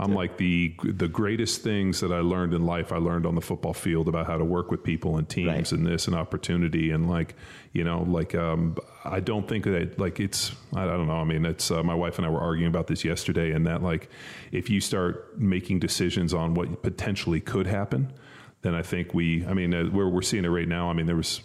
I'm 0.00 0.14
like 0.14 0.36
the 0.36 0.74
the 0.84 1.08
greatest 1.08 1.62
things 1.62 2.00
that 2.00 2.12
I 2.12 2.20
learned 2.20 2.54
in 2.54 2.64
life. 2.64 2.92
I 2.92 2.98
learned 2.98 3.26
on 3.26 3.34
the 3.34 3.40
football 3.40 3.74
field 3.74 4.06
about 4.06 4.26
how 4.26 4.38
to 4.38 4.44
work 4.44 4.70
with 4.70 4.84
people 4.84 5.16
and 5.18 5.28
teams 5.28 5.48
Right. 5.48 5.72
and 5.72 5.84
this 5.84 6.06
and 6.06 6.14
opportunity 6.14 6.92
and 6.92 7.10
like 7.10 7.34
you 7.72 7.82
know 7.82 8.02
like 8.02 8.34
um, 8.36 8.76
I 9.04 9.18
don't 9.18 9.48
think 9.48 9.64
that 9.64 9.98
like 9.98 10.20
it's 10.20 10.52
I, 10.74 10.86
don't 10.86 11.08
know. 11.08 11.16
I 11.16 11.24
mean, 11.24 11.44
it's 11.44 11.70
uh, 11.72 11.82
my 11.82 11.94
wife 11.94 12.18
and 12.18 12.26
I 12.26 12.30
were 12.30 12.40
arguing 12.40 12.68
about 12.68 12.86
this 12.86 13.04
yesterday, 13.04 13.50
and 13.50 13.66
that 13.66 13.82
like 13.82 14.08
if 14.52 14.70
you 14.70 14.80
start 14.80 15.36
making 15.40 15.80
decisions 15.80 16.32
on 16.32 16.54
what 16.54 16.82
potentially 16.82 17.40
could 17.40 17.66
happen, 17.66 18.12
then 18.62 18.76
I 18.76 18.82
think 18.82 19.14
we. 19.14 19.44
I 19.46 19.52
mean, 19.52 19.74
uh, 19.74 19.88
we're 19.92 20.08
we're 20.08 20.22
seeing 20.22 20.44
it 20.44 20.48
right 20.50 20.68
now. 20.68 20.90
I 20.90 20.92
mean, 20.92 21.06
there 21.06 21.16
was 21.16 21.40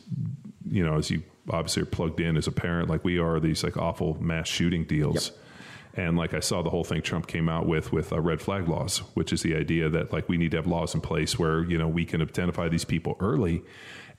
you 0.69 0.85
know, 0.85 0.95
as 0.97 1.09
you 1.09 1.23
obviously 1.49 1.81
are 1.81 1.85
plugged 1.87 2.19
in 2.19 2.37
as 2.37 2.45
a 2.45 2.51
parent, 2.51 2.87
like 2.89 3.03
we 3.03 3.17
are, 3.17 3.39
these 3.39 3.63
like 3.63 3.77
awful 3.77 4.21
mass 4.21 4.47
shooting 4.47 4.83
deals. 4.83 5.31
And 5.97 6.15
like 6.15 6.35
I 6.35 6.39
saw 6.39 6.61
the 6.61 6.69
whole 6.69 6.83
thing 6.83 7.01
Trump 7.01 7.25
came 7.25 7.49
out 7.49 7.67
with 7.67 7.91
with 7.91 8.13
uh, 8.13 8.21
red 8.21 8.39
flag 8.39 8.69
laws, 8.69 8.99
which 9.15 9.33
is 9.33 9.41
the 9.41 9.55
idea 9.55 9.89
that 9.89 10.13
like 10.13 10.29
we 10.29 10.37
need 10.37 10.51
to 10.51 10.57
have 10.57 10.67
laws 10.67 10.93
in 10.93 11.01
place 11.01 11.37
where 11.39 11.63
you 11.63 11.77
know 11.77 11.87
we 11.87 12.05
can 12.05 12.21
identify 12.21 12.69
these 12.69 12.85
people 12.85 13.17
early. 13.19 13.63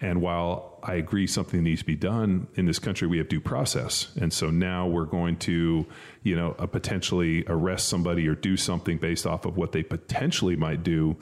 And 0.00 0.20
while 0.20 0.78
I 0.82 0.94
agree 0.94 1.26
something 1.26 1.62
needs 1.62 1.80
to 1.80 1.86
be 1.86 1.96
done 1.96 2.46
in 2.54 2.66
this 2.66 2.78
country, 2.78 3.08
we 3.08 3.18
have 3.18 3.28
due 3.28 3.40
process, 3.40 4.14
and 4.20 4.32
so 4.32 4.50
now 4.50 4.88
we're 4.88 5.06
going 5.06 5.36
to 5.38 5.86
you 6.24 6.36
know 6.36 6.56
uh, 6.58 6.66
potentially 6.66 7.44
arrest 7.46 7.88
somebody 7.88 8.26
or 8.26 8.34
do 8.34 8.56
something 8.56 8.98
based 8.98 9.24
off 9.24 9.44
of 9.44 9.56
what 9.56 9.70
they 9.70 9.84
potentially 9.84 10.56
might 10.56 10.82
do, 10.82 11.16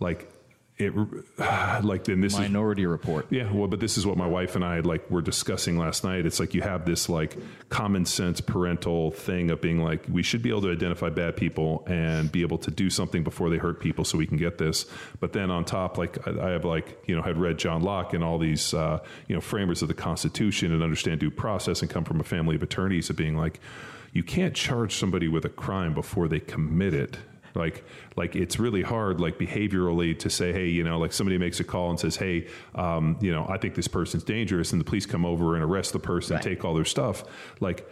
like 0.00 0.28
it 0.80 0.94
like 1.84 2.04
then 2.04 2.20
this 2.20 2.34
is 2.34 2.38
Minority 2.38 2.86
Report. 2.86 3.26
yeah, 3.30 3.50
well, 3.52 3.68
but 3.68 3.80
this 3.80 3.98
is 3.98 4.06
what 4.06 4.16
my 4.16 4.26
wife 4.26 4.56
and 4.56 4.64
I 4.64 4.80
like 4.80 5.10
were 5.10 5.22
discussing 5.22 5.78
last 5.78 6.04
night. 6.04 6.26
It's 6.26 6.40
like 6.40 6.54
you 6.54 6.62
have 6.62 6.84
this 6.84 7.08
like 7.08 7.36
common 7.68 8.04
sense 8.06 8.40
parental 8.40 9.10
thing 9.10 9.50
of 9.50 9.60
being 9.60 9.82
like 9.82 10.04
we 10.10 10.22
should 10.22 10.42
be 10.42 10.50
able 10.50 10.62
to 10.62 10.72
identify 10.72 11.10
bad 11.10 11.36
people 11.36 11.84
and 11.86 12.30
be 12.30 12.42
able 12.42 12.58
to 12.58 12.70
do 12.70 12.90
something 12.90 13.22
before 13.22 13.50
they 13.50 13.58
hurt 13.58 13.80
people, 13.80 14.04
so 14.04 14.18
we 14.18 14.26
can 14.26 14.36
get 14.36 14.58
this. 14.58 14.86
But 15.20 15.32
then 15.32 15.50
on 15.50 15.64
top, 15.64 15.98
like 15.98 16.26
I, 16.26 16.48
I 16.48 16.50
have 16.50 16.64
like 16.64 17.02
you 17.06 17.14
know 17.14 17.22
had 17.22 17.36
read 17.36 17.58
John 17.58 17.82
Locke 17.82 18.14
and 18.14 18.24
all 18.24 18.38
these 18.38 18.74
uh, 18.74 19.00
you 19.28 19.34
know 19.34 19.40
framers 19.40 19.82
of 19.82 19.88
the 19.88 19.94
Constitution 19.94 20.72
and 20.72 20.82
understand 20.82 21.20
due 21.20 21.30
process 21.30 21.82
and 21.82 21.90
come 21.90 22.04
from 22.04 22.20
a 22.20 22.24
family 22.24 22.56
of 22.56 22.62
attorneys 22.62 23.10
of 23.10 23.16
being 23.16 23.36
like 23.36 23.60
you 24.12 24.22
can't 24.24 24.54
charge 24.54 24.94
somebody 24.94 25.28
with 25.28 25.44
a 25.44 25.48
crime 25.48 25.94
before 25.94 26.26
they 26.26 26.40
commit 26.40 26.94
it 26.94 27.16
like 27.54 27.84
like 28.16 28.36
it's 28.36 28.58
really 28.58 28.82
hard 28.82 29.20
like 29.20 29.38
behaviorally 29.38 30.18
to 30.18 30.30
say 30.30 30.52
hey 30.52 30.68
you 30.68 30.84
know 30.84 30.98
like 30.98 31.12
somebody 31.12 31.36
makes 31.38 31.58
a 31.60 31.64
call 31.64 31.90
and 31.90 31.98
says 31.98 32.16
hey 32.16 32.46
um, 32.74 33.16
you 33.20 33.32
know 33.32 33.46
i 33.48 33.56
think 33.58 33.74
this 33.74 33.88
person's 33.88 34.22
dangerous 34.24 34.72
and 34.72 34.80
the 34.80 34.84
police 34.84 35.06
come 35.06 35.24
over 35.26 35.54
and 35.56 35.64
arrest 35.64 35.92
the 35.92 35.98
person 35.98 36.34
Right. 36.36 36.42
take 36.44 36.64
all 36.64 36.74
their 36.74 36.84
stuff. 36.84 37.24
Like 37.60 37.88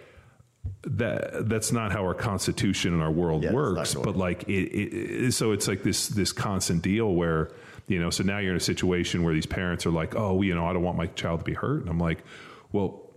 that 0.83 1.49
that's 1.49 1.73
not 1.73 1.93
how 1.93 2.03
our 2.03 2.15
constitution 2.15 2.93
and 2.93 3.03
our 3.03 3.11
world 3.11 3.43
Yeah, 3.43 3.53
works 3.53 3.95
but 3.95 4.17
like 4.17 4.45
it, 4.49 4.53
it, 4.69 5.25
it 5.27 5.33
so 5.33 5.53
it's 5.53 5.67
like 5.67 5.83
this 5.83 6.09
this 6.09 6.33
constant 6.33 6.83
deal 6.83 7.15
where 7.15 7.51
you 7.87 7.99
know 7.99 8.11
so 8.11 8.23
now 8.23 8.39
you're 8.39 8.51
in 8.51 8.57
a 8.57 8.61
situation 8.61 9.23
where 9.23 9.33
these 9.35 9.47
parents 9.47 9.87
are 9.87 9.91
like 9.91 10.15
oh 10.15 10.43
you 10.43 10.55
know 10.55 10.67
i 10.67 10.73
don't 10.73 10.83
want 10.83 10.97
my 10.99 11.07
child 11.07 11.41
to 11.41 11.45
be 11.45 11.55
hurt. 11.55 11.81
And 11.81 11.89
i'm 11.91 11.99
like 11.99 12.23
well 12.73 13.08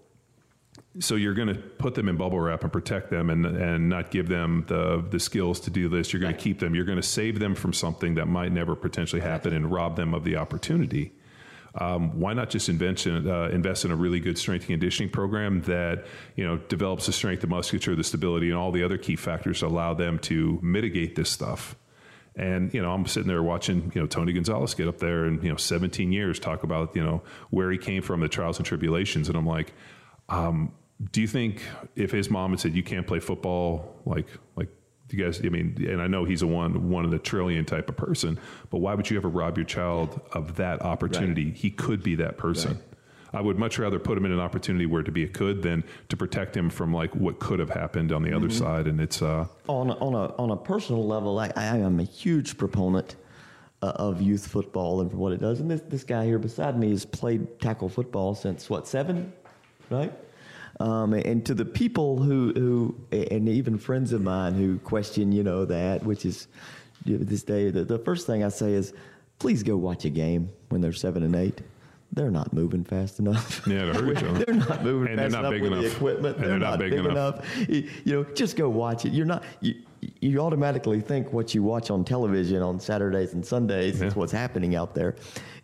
so 0.99 1.15
you're 1.15 1.33
going 1.33 1.47
to 1.47 1.55
put 1.55 1.95
them 1.95 2.09
in 2.09 2.17
bubble 2.17 2.39
wrap 2.39 2.63
and 2.63 2.71
protect 2.71 3.09
them 3.09 3.29
and 3.29 3.45
and 3.45 3.87
not 3.87 4.11
give 4.11 4.27
them 4.27 4.65
the 4.67 5.03
the 5.09 5.19
skills 5.19 5.59
to 5.61 5.69
do 5.69 5.87
this. 5.87 6.11
You're 6.11 6.21
going 6.21 6.35
to 6.35 6.39
keep 6.39 6.59
them. 6.59 6.75
You're 6.75 6.85
going 6.85 7.01
to 7.01 7.07
save 7.07 7.39
them 7.39 7.55
from 7.55 7.71
something 7.71 8.15
that 8.15 8.27
might 8.27 8.51
never 8.51 8.75
potentially 8.75 9.21
happen 9.21 9.53
and 9.53 9.71
rob 9.71 9.95
them 9.95 10.13
of 10.13 10.23
the 10.23 10.35
opportunity. 10.35 11.13
Um, 11.75 12.19
why 12.19 12.33
not 12.33 12.49
just 12.49 12.67
invent, 12.67 13.07
uh, 13.07 13.47
invest 13.49 13.85
in 13.85 13.91
a 13.91 13.95
really 13.95 14.19
good 14.19 14.37
strength 14.37 14.63
and 14.63 14.71
conditioning 14.71 15.09
program 15.09 15.61
that 15.61 16.05
you 16.35 16.45
know 16.45 16.57
develops 16.57 17.05
the 17.05 17.13
strength, 17.13 17.41
the 17.41 17.47
musculature, 17.47 17.95
the 17.95 18.03
stability, 18.03 18.49
and 18.49 18.57
all 18.57 18.73
the 18.73 18.83
other 18.83 18.97
key 18.97 19.15
factors 19.15 19.59
to 19.59 19.67
allow 19.67 19.93
them 19.93 20.19
to 20.19 20.59
mitigate 20.61 21.15
this 21.15 21.29
stuff? 21.29 21.77
And 22.35 22.73
you 22.73 22.81
know, 22.81 22.91
I'm 22.91 23.05
sitting 23.05 23.29
there 23.29 23.41
watching 23.41 23.89
you 23.95 24.01
know 24.01 24.07
Tony 24.07 24.33
Gonzalez 24.33 24.73
get 24.73 24.89
up 24.89 24.99
there 24.99 25.23
and 25.23 25.41
you 25.41 25.49
know 25.49 25.55
17 25.55 26.11
years 26.11 26.39
talk 26.39 26.63
about 26.63 26.93
you 26.93 27.03
know 27.03 27.23
where 27.51 27.71
he 27.71 27.77
came 27.77 28.01
from, 28.01 28.19
the 28.19 28.27
trials 28.27 28.57
and 28.57 28.65
tribulations, 28.65 29.29
and 29.29 29.37
I'm 29.37 29.47
like, 29.47 29.71
um, 30.27 30.73
do 31.11 31.21
you 31.21 31.27
think 31.27 31.61
if 31.95 32.11
his 32.11 32.29
mom 32.29 32.51
had 32.51 32.59
said 32.59 32.75
you 32.75 32.83
can't 32.83 33.07
play 33.07 33.19
football, 33.19 33.95
like 34.05 34.27
like 34.55 34.69
you 35.09 35.23
guys? 35.23 35.41
I 35.43 35.49
mean, 35.49 35.75
and 35.89 36.01
I 36.01 36.07
know 36.07 36.25
he's 36.25 36.41
a 36.41 36.47
one 36.47 36.89
one 36.89 37.05
in 37.05 37.13
a 37.13 37.19
trillion 37.19 37.65
type 37.65 37.89
of 37.89 37.97
person, 37.97 38.39
but 38.69 38.79
why 38.79 38.93
would 38.93 39.09
you 39.09 39.17
ever 39.17 39.29
rob 39.29 39.57
your 39.57 39.65
child 39.65 40.21
of 40.33 40.55
that 40.57 40.81
opportunity? 40.81 41.51
He 41.51 41.71
could 41.71 42.03
be 42.03 42.15
that 42.15 42.37
person. 42.37 42.79
I 43.33 43.39
would 43.39 43.57
much 43.57 43.79
rather 43.79 43.97
put 43.97 44.17
him 44.17 44.25
in 44.25 44.33
an 44.33 44.41
opportunity 44.41 44.85
where 44.85 45.03
to 45.03 45.11
be 45.11 45.23
a 45.23 45.27
could 45.27 45.61
than 45.61 45.85
to 46.09 46.17
protect 46.17 46.55
him 46.55 46.69
from 46.69 46.93
like 46.93 47.15
what 47.15 47.39
could 47.39 47.59
have 47.59 47.69
happened 47.69 48.11
on 48.11 48.23
the 48.23 48.33
other 48.33 48.49
side. 48.49 48.87
And 48.87 48.99
it's 48.99 49.21
uh, 49.21 49.47
on 49.67 49.89
a, 49.89 49.93
on 49.99 50.13
a 50.13 50.35
on 50.35 50.51
a 50.51 50.57
personal 50.57 51.07
level, 51.07 51.39
I, 51.39 51.51
I 51.55 51.77
am 51.77 52.01
a 52.01 52.03
huge 52.03 52.57
proponent 52.57 53.15
uh, 53.81 53.93
of 53.95 54.21
youth 54.21 54.45
football 54.45 54.99
and 54.99 55.09
for 55.09 55.17
what 55.17 55.31
it 55.31 55.39
does. 55.39 55.61
And 55.61 55.71
this 55.71 55.81
this 55.87 56.03
guy 56.03 56.25
here 56.25 56.39
beside 56.39 56.77
me 56.77 56.89
has 56.89 57.05
played 57.05 57.59
tackle 57.61 57.87
football 57.87 58.35
since 58.35 58.69
what 58.69 58.85
seven, 58.85 59.31
right? 59.89 60.13
Um, 60.81 61.13
and 61.13 61.45
to 61.45 61.53
the 61.53 61.65
people 61.65 62.21
who 62.21 62.53
who 62.53 62.95
and 63.11 63.47
even 63.47 63.77
friends 63.77 64.13
of 64.13 64.21
mine 64.21 64.55
who 64.55 64.79
question, 64.79 65.31
you 65.31 65.43
know, 65.43 65.63
that 65.65 66.03
which 66.03 66.25
is 66.25 66.47
you 67.05 67.17
know, 67.17 67.23
this 67.23 67.43
day, 67.43 67.69
the, 67.69 67.83
the 67.83 67.99
first 67.99 68.25
thing 68.27 68.43
I 68.43 68.49
say 68.49 68.73
is, 68.73 68.93
please 69.39 69.63
go 69.63 69.77
watch 69.77 70.05
a 70.05 70.09
game 70.09 70.49
when 70.69 70.81
they're 70.81 70.93
seven 70.93 71.23
and 71.23 71.35
eight. 71.35 71.61
They're 72.13 72.31
not 72.31 72.51
moving 72.51 72.83
fast 72.83 73.19
enough. 73.19 73.61
Yeah, 73.65 73.85
to 73.85 73.93
hurt 73.93 74.17
each 74.17 74.23
other. 74.23 74.43
they're 74.45 74.55
not 74.55 74.83
moving 74.83 75.09
And 75.09 75.19
they're 75.19 75.29
fast 75.29 75.33
not 75.43 75.45
enough 75.45 75.51
big 75.51 75.61
with 75.61 75.71
the 75.71 75.79
enough. 75.79 75.95
equipment. 75.95 76.37
And 76.37 76.45
They're, 76.45 76.59
not, 76.59 76.79
big, 76.79 76.93
enough. 76.93 77.59
You 77.69 77.89
you 78.03 78.13
know, 78.13 78.23
just 78.33 78.57
go 78.57 78.67
watch 78.69 79.05
it. 79.05 79.13
You're 79.13 79.25
not. 79.25 79.43
You, 79.61 79.75
you 80.19 80.39
automatically 80.39 80.99
think 80.99 81.31
what 81.31 81.53
you 81.53 81.61
watch 81.63 81.91
on 81.91 82.03
television 82.03 82.61
on 82.63 82.79
Saturdays 82.79 83.33
and 83.33 83.45
Sundays 83.45 84.01
is 84.01 84.15
what's 84.15 84.31
happening 84.31 84.75
out 84.75 84.95
there, 84.95 85.15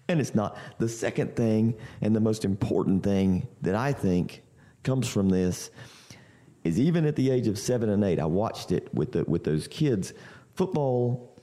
and 0.10 0.22
it's 0.22 0.36
not. 0.36 0.58
The 0.78 0.88
second 0.88 1.36
thing, 1.36 1.76
and 2.02 2.16
the 2.16 2.20
most 2.20 2.46
important 2.46 3.04
thing 3.04 3.48
that 3.64 3.74
I 3.76 3.92
think 3.92 4.44
comes 4.88 5.08
from 5.08 5.28
this, 5.30 5.70
is 6.64 6.80
even 6.80 7.06
at 7.06 7.16
the 7.18 7.30
age 7.30 7.48
of 7.48 7.60
seven 7.60 7.90
and 7.90 8.04
eight, 8.04 8.20
I 8.20 8.26
watched 8.26 8.72
it 8.72 8.88
with 8.94 9.12
the 9.12 9.24
with 9.26 9.44
those 9.44 9.68
kids. 9.68 10.14
Football 10.56 11.36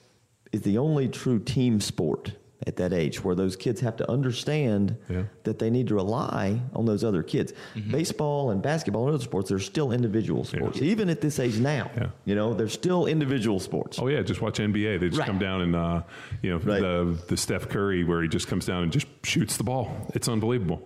is 0.53 0.63
the 0.63 0.79
only 0.79 1.09
true 1.09 1.39
team 1.39 1.81
sport 1.81 2.33
at 2.67 2.77
that 2.77 2.93
age 2.95 3.23
where 3.23 3.35
those 3.35 3.57
kids 3.57 3.81
have 3.83 3.97
to 3.97 4.11
understand 4.11 4.97
Yeah. 5.11 5.25
that 5.43 5.59
they 5.59 5.69
need 5.69 5.89
to 5.89 5.95
rely 5.97 6.61
on 6.75 6.87
those 6.87 7.05
other 7.05 7.23
kids. 7.23 7.53
Baseball 7.91 8.51
and 8.51 8.63
basketball 8.63 9.07
and 9.07 9.15
other 9.15 9.23
sports, 9.23 9.51
they're 9.51 9.59
still 9.59 9.93
individual 9.93 10.45
sports. 10.45 10.81
Even 10.81 11.11
at 11.11 11.21
this 11.21 11.39
age 11.39 11.59
now, 11.59 11.91
Yeah. 11.97 12.07
you 12.25 12.35
know, 12.35 12.55
they're 12.55 12.69
still 12.83 13.05
individual 13.07 13.61
sports. 13.61 13.99
Oh 14.01 14.09
yeah, 14.09 14.23
just 14.23 14.41
watch 14.41 14.59
NBA. 14.61 14.97
They 14.99 15.09
just 15.09 15.19
Right. 15.19 15.27
come 15.27 15.39
down 15.39 15.61
and 15.61 15.77
uh, 15.77 16.03
you 16.43 16.51
know 16.53 16.59
Right. 16.59 16.81
the 16.81 17.19
the 17.29 17.37
Steph 17.37 17.69
Curry 17.69 18.03
where 18.05 18.23
he 18.23 18.29
just 18.29 18.49
comes 18.49 18.65
down 18.65 18.83
and 18.85 18.91
just 18.93 19.09
shoots 19.23 19.59
the 19.59 19.65
ball. 19.65 19.89
It's 20.15 20.29
unbelievable. 20.29 20.81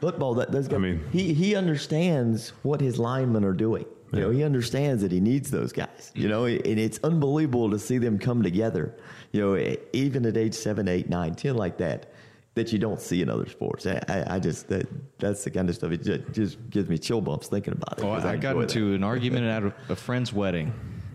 Football, 0.00 0.34
that 0.34 0.50
those 0.52 0.66
guys, 0.68 0.76
I 0.76 0.78
mean- 0.80 1.04
he 1.12 1.34
he 1.34 1.54
understands 1.54 2.52
what 2.62 2.80
his 2.80 2.98
linemen 2.98 3.44
are 3.44 3.52
doing. 3.52 3.84
You 4.12 4.18
know, 4.22 4.30
he 4.30 4.42
understands 4.42 5.02
that 5.02 5.12
he 5.12 5.20
needs 5.20 5.52
those 5.52 5.72
guys. 5.72 6.10
You 6.16 6.26
know, 6.28 6.44
and 6.46 6.66
it's 6.66 6.98
unbelievable 7.04 7.70
to 7.70 7.78
see 7.78 7.98
them 7.98 8.18
come 8.18 8.42
together. 8.42 8.96
You 9.30 9.40
know, 9.40 9.76
even 9.92 10.26
at 10.26 10.36
age 10.36 10.54
seven, 10.54 10.88
eight, 10.88 11.08
nine, 11.08 11.36
ten, 11.36 11.54
like 11.54 11.76
that, 11.78 12.10
that 12.54 12.72
you 12.72 12.80
don't 12.80 13.00
see 13.00 13.22
in 13.22 13.30
other 13.30 13.48
sports. 13.48 13.86
I, 13.86 14.02
I, 14.08 14.34
I 14.34 14.38
just 14.40 14.66
that 14.68 14.88
that's 15.20 15.44
the 15.44 15.50
kind 15.52 15.68
of 15.68 15.76
stuff. 15.76 15.92
It 15.92 16.02
just, 16.02 16.32
just 16.32 16.70
gives 16.70 16.88
me 16.88 16.98
chill 16.98 17.20
bumps 17.20 17.46
thinking 17.46 17.72
about 17.72 17.98
it. 18.00 18.04
Oh, 18.04 18.14
'cause 18.16 18.24
I 18.24 18.36
got 18.36 18.56
enjoy 18.56 18.62
into 18.62 18.94
an 18.94 19.04
argument 19.04 19.44
at 19.56 19.62
a, 19.62 19.92
a 19.92 19.96
friend's 19.96 20.32
wedding 20.32 20.72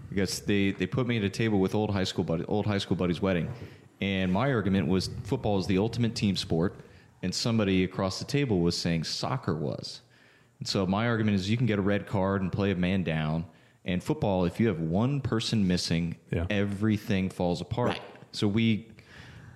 because 0.10 0.40
they, 0.40 0.72
they 0.72 0.88
put 0.88 1.06
me 1.06 1.18
at 1.18 1.24
a 1.26 1.30
table 1.30 1.60
with 1.60 1.76
old 1.76 1.90
high 1.90 2.06
school 2.06 2.24
buddy, 2.24 2.46
old 2.46 2.66
high 2.66 2.78
school 2.78 2.96
buddy's 2.96 3.22
wedding, 3.22 3.52
and 4.00 4.32
my 4.32 4.54
argument 4.54 4.88
was 4.88 5.10
football 5.26 5.60
is 5.60 5.68
the 5.68 5.78
ultimate 5.80 6.16
team 6.16 6.38
sport, 6.38 6.76
and 7.26 7.34
somebody 7.36 7.84
across 7.84 8.20
the 8.20 8.26
table 8.26 8.60
was 8.62 8.78
saying 8.78 9.04
soccer 9.04 9.54
was, 9.56 10.02
and 10.60 10.68
so 10.68 10.86
my 10.86 11.08
argument 11.08 11.36
is 11.36 11.50
you 11.50 11.58
can 11.58 11.66
get 11.66 11.80
a 11.80 11.82
red 11.82 12.06
card 12.08 12.42
and 12.42 12.52
play 12.52 12.72
a 12.72 12.76
man 12.76 13.04
down, 13.04 13.46
And 13.88 14.02
football, 14.04 14.46
if 14.46 14.60
you 14.60 14.68
have 14.68 14.80
one 14.80 15.22
person 15.22 15.68
missing, 15.68 16.16
Yeah. 16.32 16.46
everything 16.50 17.30
falls 17.30 17.62
apart. 17.62 17.90
Right. 17.90 18.02
So 18.32 18.48
we, 18.48 18.88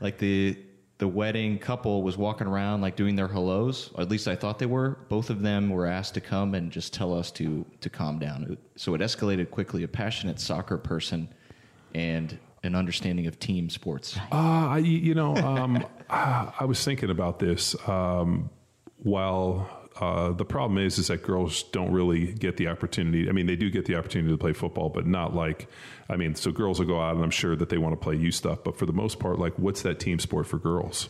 like 0.02 0.18
the 0.20 0.58
the 1.00 1.08
wedding 1.08 1.58
couple 1.58 2.04
was 2.04 2.18
walking 2.18 2.46
around 2.46 2.82
like 2.82 2.96
doing 2.98 3.16
their 3.16 3.28
hellos. 3.30 3.90
Or 3.96 4.02
at 4.02 4.10
least 4.10 4.28
I 4.28 4.36
thought 4.36 4.60
they 4.60 4.66
were. 4.68 4.98
Both 5.08 5.30
of 5.30 5.42
them 5.42 5.70
were 5.70 5.88
asked 5.88 6.14
to 6.16 6.22
come 6.22 6.54
and 6.58 6.72
just 6.72 6.94
tell 6.94 7.12
us 7.18 7.32
to 7.40 7.66
to 7.82 7.90
calm 7.90 8.20
down. 8.20 8.58
So 8.76 8.94
it 8.96 9.02
escalated 9.02 9.50
quickly. 9.50 9.82
A 9.84 9.88
passionate 9.88 10.40
soccer 10.40 10.78
person 10.78 11.30
and 11.96 12.38
an 12.64 12.76
understanding 12.76 13.26
of 13.28 13.40
team 13.40 13.70
sports. 13.70 14.18
Uh, 14.32 14.76
I, 14.76 14.78
you 14.80 15.16
know, 15.16 15.34
um, 15.38 15.84
uh, 16.10 16.52
I 16.60 16.66
was 16.66 16.84
thinking 16.84 17.10
about 17.10 17.40
this. 17.40 17.76
Um, 17.88 18.50
while 18.98 19.70
uh, 20.00 20.32
the 20.32 20.46
problem 20.46 20.78
is, 20.78 20.98
is 20.98 21.08
that 21.08 21.24
girls 21.24 21.64
don't 21.64 21.92
really 21.92 22.34
get 22.34 22.58
the 22.58 22.68
opportunity. 22.68 23.30
I 23.30 23.32
mean, 23.32 23.48
they 23.48 23.56
do 23.56 23.70
get 23.70 23.86
the 23.86 23.96
opportunity 23.96 24.34
to 24.34 24.38
play 24.38 24.54
football, 24.54 24.90
but 24.90 25.06
not 25.06 25.36
like. 25.36 25.68
I 26.10 26.16
mean, 26.16 26.36
so 26.36 26.52
girls 26.52 26.80
will 26.80 26.88
go 26.88 27.00
out, 27.00 27.16
and 27.16 27.24
I'm 27.24 27.32
sure 27.32 27.56
that 27.56 27.70
they 27.70 27.78
want 27.78 27.94
to 27.94 28.04
play 28.04 28.16
you 28.16 28.32
stuff. 28.32 28.64
But 28.64 28.78
for 28.78 28.86
the 28.86 28.94
most 28.94 29.20
part, 29.20 29.40
like, 29.40 29.58
what's 29.60 29.82
that 29.84 30.00
team 30.00 30.20
sport 30.20 30.48
for 30.48 30.58
girls? 30.58 31.10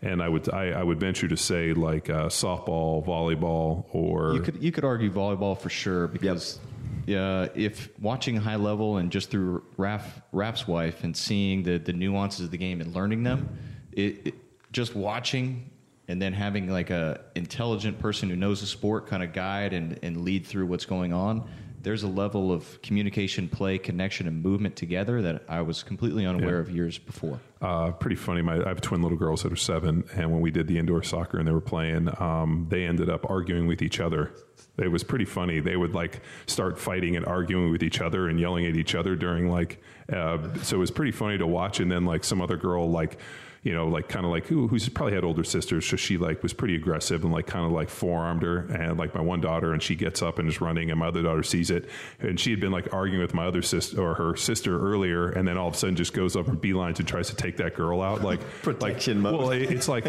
And 0.00 0.22
I 0.22 0.28
would, 0.28 0.48
I, 0.52 0.70
I 0.70 0.82
would 0.84 1.00
venture 1.00 1.26
to 1.26 1.36
say, 1.36 1.72
like 1.72 2.08
uh, 2.08 2.26
softball, 2.26 3.04
volleyball, 3.04 3.86
or 3.92 4.34
You 4.34 4.40
could 4.40 4.62
you 4.62 4.70
could 4.70 4.84
argue 4.84 5.10
volleyball 5.10 5.58
for 5.58 5.70
sure 5.70 6.06
because 6.06 6.60
uh, 7.08 7.48
if 7.56 7.88
watching 8.00 8.36
high 8.36 8.56
level 8.56 8.98
and 8.98 9.10
just 9.10 9.30
through 9.30 9.64
Raph 9.76 10.04
Raph's 10.32 10.68
wife 10.68 11.02
and 11.02 11.16
seeing 11.16 11.64
the 11.64 11.78
the 11.78 11.92
nuances 11.92 12.44
of 12.44 12.52
the 12.52 12.58
game 12.58 12.80
and 12.80 12.94
learning 12.94 13.24
them, 13.24 13.58
it, 13.92 14.26
it 14.28 14.34
just 14.72 14.94
watching 14.94 15.70
and 16.08 16.20
then 16.20 16.32
having 16.32 16.70
like 16.70 16.90
a 16.90 17.20
intelligent 17.34 17.98
person 17.98 18.28
who 18.30 18.36
knows 18.36 18.60
the 18.60 18.66
sport 18.66 19.06
kind 19.06 19.22
of 19.22 19.32
guide 19.32 19.72
and, 19.72 19.98
and 20.02 20.24
lead 20.24 20.46
through 20.46 20.66
what's 20.66 20.86
going 20.86 21.12
on. 21.12 21.48
There's 21.80 22.02
a 22.02 22.08
level 22.08 22.50
of 22.52 22.82
communication, 22.82 23.48
play, 23.48 23.78
connection, 23.78 24.26
and 24.26 24.42
movement 24.42 24.74
together 24.74 25.22
that 25.22 25.44
I 25.48 25.60
was 25.62 25.82
completely 25.84 26.26
unaware 26.26 26.56
Yeah. 26.56 26.60
of 26.60 26.70
years 26.70 26.98
before. 26.98 27.38
uh, 27.62 27.92
pretty 27.92 28.16
funny. 28.16 28.42
My, 28.42 28.56
I 28.64 28.68
have 28.68 28.80
twin 28.80 29.00
little 29.00 29.16
girls 29.16 29.42
that 29.44 29.52
are 29.52 29.56
seven, 29.56 30.04
and 30.14 30.30
when 30.32 30.40
we 30.40 30.50
did 30.50 30.66
the 30.66 30.76
indoor 30.76 31.02
soccer 31.04 31.38
and 31.38 31.46
they 31.46 31.52
were 31.52 31.60
playing, 31.60 32.08
um, 32.20 32.66
they 32.68 32.84
ended 32.84 33.08
up 33.08 33.30
arguing 33.30 33.66
with 33.68 33.80
each 33.80 34.00
other. 34.00 34.32
It 34.76 34.88
was 34.88 35.04
pretty 35.04 35.24
funny. 35.24 35.60
They 35.60 35.76
would 35.76 35.94
like 35.94 36.20
start 36.46 36.78
fighting 36.80 37.16
and 37.16 37.24
arguing 37.24 37.70
with 37.70 37.82
each 37.84 38.00
other 38.00 38.28
and 38.28 38.40
yelling 38.40 38.66
at 38.66 38.74
each 38.76 38.94
other 38.96 39.14
during 39.14 39.48
like. 39.48 39.80
Uh, 40.12 40.38
so 40.62 40.76
it 40.76 40.80
was 40.80 40.90
pretty 40.90 41.12
funny 41.12 41.38
to 41.38 41.46
watch. 41.46 41.78
And 41.80 41.90
then 41.90 42.04
like 42.04 42.24
some 42.24 42.40
other 42.42 42.56
girl 42.56 42.90
like. 42.90 43.18
You 43.64 43.74
know, 43.74 43.88
like 43.88 44.08
kind 44.08 44.24
of 44.24 44.30
like 44.30 44.46
who 44.46 44.68
who's 44.68 44.88
probably 44.88 45.14
had 45.14 45.24
older 45.24 45.42
sisters, 45.42 45.84
so 45.84 45.96
she 45.96 46.16
like 46.16 46.42
was 46.44 46.52
pretty 46.52 46.76
aggressive 46.76 47.24
and 47.24 47.32
like 47.32 47.46
kind 47.46 47.66
of 47.66 47.72
like 47.72 47.90
forearmed 47.90 48.42
her, 48.42 48.58
and 48.66 48.96
like 48.98 49.14
my 49.14 49.20
one 49.20 49.40
daughter, 49.40 49.72
and 49.72 49.82
she 49.82 49.96
gets 49.96 50.22
up 50.22 50.38
and 50.38 50.48
is 50.48 50.60
running, 50.60 50.90
and 50.92 51.00
my 51.00 51.08
other 51.08 51.22
daughter 51.22 51.42
sees 51.42 51.70
it, 51.70 51.90
and 52.20 52.38
she 52.38 52.50
had 52.52 52.60
been 52.60 52.70
like 52.70 52.92
arguing 52.94 53.20
with 53.20 53.34
my 53.34 53.46
other 53.46 53.60
sister 53.62 54.00
or 54.00 54.14
her 54.14 54.36
sister 54.36 54.78
earlier, 54.80 55.30
and 55.30 55.46
then 55.46 55.58
all 55.58 55.68
of 55.68 55.74
a 55.74 55.76
sudden 55.76 55.96
just 55.96 56.12
goes 56.12 56.36
up 56.36 56.46
and 56.46 56.62
beelines 56.62 57.00
and 57.00 57.08
tries 57.08 57.28
to 57.30 57.36
take 57.36 57.56
that 57.56 57.74
girl 57.74 58.00
out, 58.00 58.22
like 58.22 58.40
Protection 58.62 59.22
like, 59.24 59.32
mode. 59.32 59.40
Well, 59.40 59.50
it- 59.50 59.70
it's 59.72 59.88
like. 59.88 60.06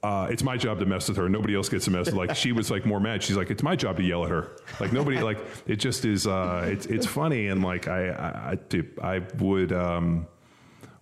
Uh, 0.00 0.28
it's 0.30 0.44
my 0.44 0.56
job 0.56 0.78
to 0.78 0.86
mess 0.86 1.08
with 1.08 1.16
her. 1.16 1.28
Nobody 1.28 1.56
else 1.56 1.68
gets 1.68 1.86
to 1.86 1.90
mess. 1.90 2.06
With. 2.06 2.14
Like 2.14 2.36
she 2.36 2.52
was 2.52 2.70
like 2.70 2.86
more 2.86 3.00
mad. 3.00 3.20
She's 3.20 3.36
like, 3.36 3.50
it's 3.50 3.64
my 3.64 3.74
job 3.74 3.96
to 3.96 4.02
yell 4.04 4.22
at 4.24 4.30
her. 4.30 4.52
Like 4.78 4.92
nobody. 4.92 5.18
Like 5.20 5.38
it 5.66 5.76
just 5.76 6.04
is. 6.04 6.24
Uh, 6.24 6.68
it's 6.70 6.86
it's 6.86 7.04
funny 7.04 7.48
and 7.48 7.64
like 7.64 7.88
I 7.88 8.10
I, 8.10 8.58
I, 9.02 9.16
I 9.16 9.22
would. 9.40 9.72
Um, 9.72 10.28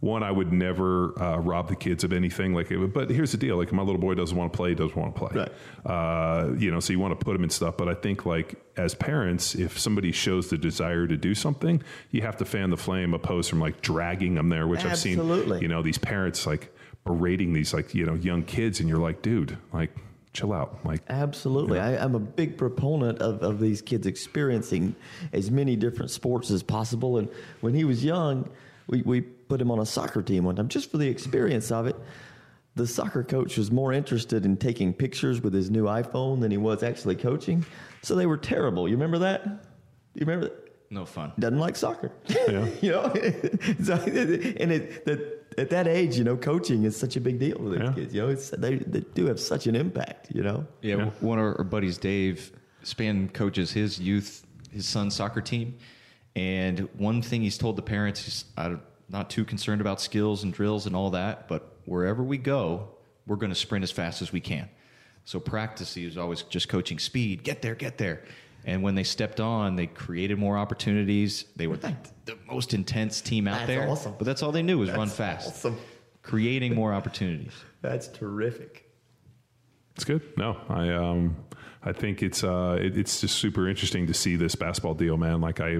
one, 0.01 0.22
I 0.22 0.30
would 0.30 0.53
never 0.53 1.20
uh, 1.20 1.38
rob 1.38 1.68
the 1.68 1.76
kids 1.76 2.05
of 2.05 2.12
anything. 2.12 2.55
Like, 2.55 2.70
it, 2.70 2.92
but 2.92 3.11
here's 3.11 3.32
the 3.32 3.38
deal: 3.38 3.57
like, 3.57 3.72
my 3.72 3.82
little 3.82 4.01
boy 4.01 4.14
doesn't 4.14 4.36
want 4.36 4.53
to 4.53 4.57
play, 4.57 4.70
he 4.70 4.74
doesn't 4.74 4.97
want 4.97 5.14
to 5.14 5.18
play. 5.18 5.30
Right. 5.34 5.53
Uh, 5.90 6.53
you 6.57 6.70
know, 6.70 6.80
so 6.80 6.92
you 6.92 6.99
want 6.99 7.18
to 7.18 7.24
put 7.24 7.34
him 7.34 7.44
in 7.44 7.51
stuff. 7.51 7.76
But 7.76 7.88
I 7.88 7.94
think, 7.94 8.26
like, 8.26 8.57
as 8.76 8.94
parents, 8.94 9.55
if 9.55 9.78
somebody 9.78 10.12
shows 10.12 10.51
the 10.51 10.59
desire 10.59 11.07
to 11.07 11.16
do 11.16 11.34
something, 11.34 11.82
you 12.11 12.22
have 12.22 12.36
to 12.38 12.44
fan 12.44 12.70
the 12.70 12.76
flame, 12.76 13.14
opposed 13.14 13.49
from 13.49 13.61
like 13.61 13.80
dragging 13.80 14.34
them 14.34 14.49
there. 14.49 14.66
Which 14.66 14.84
I've 14.84 14.99
seen, 14.99 15.18
you 15.61 15.68
know, 15.68 15.82
these 15.82 15.99
parents 15.99 16.47
like 16.47 16.74
berating 17.05 17.53
these 17.53 17.72
like 17.72 17.94
you 17.94 18.05
know 18.05 18.14
young 18.14 18.42
kids, 18.42 18.80
and 18.80 18.88
you're 18.88 18.99
like, 18.99 19.22
dude, 19.22 19.57
like, 19.72 19.97
chill 20.36 20.53
out, 20.53 20.84
like. 20.84 21.01
Absolutely. 21.09 21.78
I, 21.80 21.97
I'm 21.97 22.14
a 22.14 22.20
big 22.20 22.59
proponent 22.59 23.20
of, 23.20 23.42
of 23.42 23.59
these 23.59 23.80
kids 23.80 24.07
experiencing 24.07 24.94
as 25.32 25.51
many 25.51 25.76
different 25.76 26.11
sports 26.11 26.51
as 26.51 26.62
possible. 26.62 27.16
And 27.16 27.28
when 27.62 27.74
he 27.74 27.84
was 27.84 28.05
young, 28.05 28.51
we, 28.89 29.03
we 29.03 29.20
put 29.20 29.61
him 29.61 29.70
on 29.70 29.78
a 29.80 29.87
soccer 29.87 30.22
team 30.22 30.45
one 30.45 30.57
time 30.57 30.68
just 30.68 30.91
for 30.91 30.99
the 30.99 31.09
experience 31.09 31.70
of 31.70 31.87
it. 31.87 31.97
The 32.74 32.87
soccer 32.87 33.22
coach 33.24 33.57
was 33.57 33.70
more 33.70 33.93
interested 33.93 34.45
in 34.45 34.57
taking 34.59 34.93
pictures 34.93 35.41
with 35.41 35.55
his 35.55 35.70
new 35.70 35.84
iPhone 35.84 36.41
than 36.41 36.51
he 36.51 36.59
was 36.59 36.82
actually 36.82 37.16
coaching. 37.16 37.64
So 38.03 38.14
they 38.14 38.26
were 38.26 38.37
terrible. 38.37 38.87
You 38.87 38.95
remember 38.97 39.18
that? 39.20 39.45
You 40.14 40.20
remember 40.26 40.47
that? 40.49 40.62
No 40.91 41.05
fun. 41.05 41.32
doesn't 41.39 41.59
like 41.59 41.74
soccer. 41.74 42.12
Yeah. 42.28 42.68
you 42.80 42.93
know, 42.93 43.12
so, 43.82 43.95
and 43.95 44.70
it, 44.70 45.05
that, 45.07 45.43
at 45.59 45.70
that 45.70 45.89
age, 45.89 46.16
you 46.16 46.22
know, 46.22 46.37
coaching 46.37 46.84
is 46.84 46.97
such 46.97 47.16
a 47.16 47.20
big 47.20 47.41
deal 47.41 47.57
to 47.57 47.70
these 47.70 47.80
Yeah. 47.80 47.93
kids. 47.93 48.14
You 48.14 48.20
know, 48.22 48.28
it's, 48.28 48.51
they, 48.51 48.76
they 48.76 49.01
do 49.01 49.26
have 49.26 49.41
such 49.41 49.66
an 49.66 49.74
impact. 49.74 50.28
You 50.32 50.43
know, 50.45 50.66
Yeah, 50.82 50.97
Yeah. 50.97 51.11
one 51.20 51.39
of 51.39 51.45
our 51.59 51.64
buddies, 51.64 51.99
Dave 51.99 52.53
Span, 52.84 53.30
coaches 53.30 53.72
his 53.72 53.99
youth, 53.99 54.47
his 54.70 54.87
son's 54.87 55.16
soccer 55.16 55.41
team, 55.41 55.74
and 56.37 56.80
one 56.99 57.22
thing 57.22 57.41
he's 57.41 57.57
told 57.57 57.76
the 57.76 57.82
parents, 57.82 58.22
he's 58.22 58.45
I'm 58.59 58.82
not 59.09 59.30
too 59.30 59.45
concerned 59.45 59.80
about 59.80 60.03
skills 60.03 60.45
and 60.45 60.53
drills 60.53 60.87
and 60.87 60.95
all 60.95 61.11
that, 61.11 61.49
but 61.49 61.76
wherever 61.87 62.22
we 62.22 62.37
go, 62.37 62.91
we're 63.26 63.37
going 63.37 63.51
to 63.51 63.57
sprint 63.57 63.82
as 63.82 63.91
fast 63.91 64.20
as 64.20 64.32
we 64.32 64.41
can. 64.41 64.68
So 65.24 65.41
practice, 65.41 65.95
he 65.95 66.05
was 66.05 66.18
always 66.18 66.43
just 66.43 66.68
coaching 66.68 66.99
speed, 66.99 67.43
get 67.43 67.62
there, 67.62 67.74
get 67.74 67.97
there. 67.97 68.22
And 68.66 68.82
when 68.82 68.95
they 68.95 69.03
stepped 69.03 69.41
on, 69.41 69.76
they 69.76 69.87
created 69.87 70.39
more 70.39 70.59
opportunities. 70.59 71.47
They 71.57 71.66
were 71.66 71.78
the, 71.78 71.97
the 72.26 72.37
most 72.47 72.74
intense 72.74 73.22
team 73.22 73.49
out 73.49 73.55
That's 73.55 73.66
there, 73.66 73.89
awesome. 73.89 74.14
but 74.18 74.26
that's 74.26 74.43
all 74.43 74.53
they 74.53 74.62
knew 74.62 74.78
was 74.78 74.91
run 74.91 75.09
fast, 75.09 75.49
awesome. 75.49 75.78
creating 76.22 76.74
more 76.74 76.93
opportunities. 76.93 77.53
that's 77.80 78.09
terrific. 78.09 78.91
It's 79.95 80.05
good. 80.05 80.20
No, 80.37 80.59
I 80.68 80.91
um, 80.91 81.37
I 81.82 81.93
think 81.93 82.22
it's 82.22 82.43
uh, 82.45 82.76
it, 82.80 82.99
it's 82.99 83.20
just 83.20 83.37
super 83.37 83.68
interesting 83.68 84.09
to 84.09 84.14
see 84.14 84.37
this 84.37 84.55
basketball 84.57 84.95
deal, 84.95 85.16
man. 85.16 85.41
Like 85.41 85.61
I, 85.61 85.78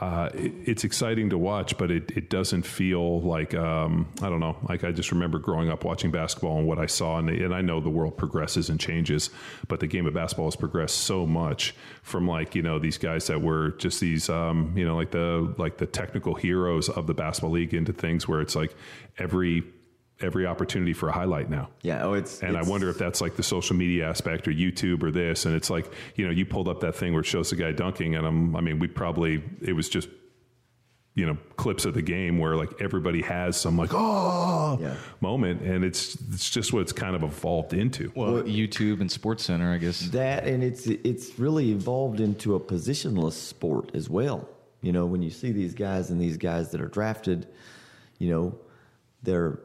uh, 0.00 0.28
it, 0.34 0.52
it's 0.64 0.84
exciting 0.84 1.30
to 1.30 1.38
watch, 1.38 1.78
but 1.78 1.90
it, 1.90 2.10
it 2.16 2.28
doesn't 2.28 2.64
feel 2.64 3.20
like 3.20 3.54
um, 3.54 4.08
I 4.22 4.28
don't 4.28 4.40
know. 4.40 4.56
Like 4.68 4.82
I 4.82 4.90
just 4.90 5.12
remember 5.12 5.38
growing 5.38 5.70
up 5.70 5.84
watching 5.84 6.10
basketball 6.10 6.58
and 6.58 6.66
what 6.66 6.78
I 6.78 6.86
saw, 6.86 7.18
and, 7.18 7.30
and 7.30 7.54
I 7.54 7.60
know 7.60 7.80
the 7.80 7.90
world 7.90 8.16
progresses 8.16 8.68
and 8.68 8.80
changes, 8.80 9.30
but 9.68 9.78
the 9.78 9.86
game 9.86 10.06
of 10.06 10.14
basketball 10.14 10.46
has 10.46 10.56
progressed 10.56 10.96
so 10.96 11.26
much 11.26 11.74
from 12.02 12.26
like 12.26 12.56
you 12.56 12.62
know 12.62 12.80
these 12.80 12.98
guys 12.98 13.28
that 13.28 13.40
were 13.40 13.70
just 13.72 14.00
these 14.00 14.28
um, 14.28 14.72
you 14.76 14.84
know 14.84 14.96
like 14.96 15.12
the 15.12 15.54
like 15.58 15.78
the 15.78 15.86
technical 15.86 16.34
heroes 16.34 16.88
of 16.88 17.06
the 17.06 17.14
basketball 17.14 17.52
league 17.52 17.72
into 17.72 17.92
things 17.92 18.26
where 18.26 18.40
it's 18.40 18.56
like 18.56 18.74
every 19.18 19.62
every 20.24 20.46
opportunity 20.46 20.92
for 20.92 21.08
a 21.08 21.12
highlight 21.12 21.50
now. 21.50 21.68
Yeah. 21.82 22.04
Oh, 22.04 22.14
it's 22.14 22.40
And 22.40 22.50
it's- 22.50 22.66
I 22.66 22.68
wonder 22.70 22.88
if 22.88 22.98
that's 22.98 23.20
like 23.20 23.36
the 23.36 23.42
social 23.42 23.76
media 23.76 24.08
aspect 24.08 24.48
or 24.48 24.52
YouTube 24.52 25.02
or 25.02 25.10
this. 25.12 25.44
And 25.46 25.54
it's 25.54 25.70
like, 25.70 25.92
you 26.16 26.24
know, 26.24 26.32
you 26.32 26.44
pulled 26.46 26.66
up 26.68 26.80
that 26.80 26.96
thing 26.96 27.12
where 27.12 27.20
it 27.20 27.26
shows 27.26 27.50
the 27.50 27.56
guy 27.56 27.72
dunking, 27.72 28.14
and 28.16 28.26
I'm, 28.26 28.56
I 28.56 28.60
mean, 28.60 28.78
we 28.78 28.88
probably, 28.88 29.42
it 29.60 29.74
was 29.74 29.88
just, 29.88 30.08
you 31.16 31.24
know, 31.26 31.36
clips 31.56 31.84
of 31.84 31.94
the 31.94 32.02
game 32.02 32.38
where 32.38 32.56
like 32.56 32.70
everybody 32.80 33.22
has 33.22 33.56
some 33.56 33.76
like, 33.76 33.90
oh, 33.92 34.76
Yeah. 34.80 34.96
moment. 35.20 35.60
And 35.62 35.84
it's, 35.84 36.16
it's 36.32 36.50
just 36.50 36.72
what 36.72 36.80
it's 36.80 36.92
kind 36.92 37.14
of 37.14 37.22
evolved 37.22 37.72
into. 37.72 38.10
Well, 38.16 38.42
YouTube 38.42 39.00
and 39.00 39.08
Sports 39.10 39.44
Center, 39.44 39.72
I 39.72 39.78
guess. 39.78 40.00
that, 40.10 40.44
and 40.44 40.64
it's 40.64 40.86
it's 40.88 41.38
really 41.38 41.70
evolved 41.70 42.18
into 42.18 42.56
a 42.56 42.60
positionless 42.60 43.34
sport 43.34 43.92
as 43.94 44.10
well. 44.10 44.48
You 44.82 44.90
know, 44.92 45.06
when 45.06 45.22
you 45.22 45.30
see 45.30 45.52
these 45.52 45.72
guys 45.72 46.10
and 46.10 46.20
these 46.20 46.36
guys 46.36 46.72
that 46.72 46.80
are 46.80 46.88
drafted, 46.88 47.46
you 48.18 48.28
know, 48.30 48.58
they're 49.22 49.60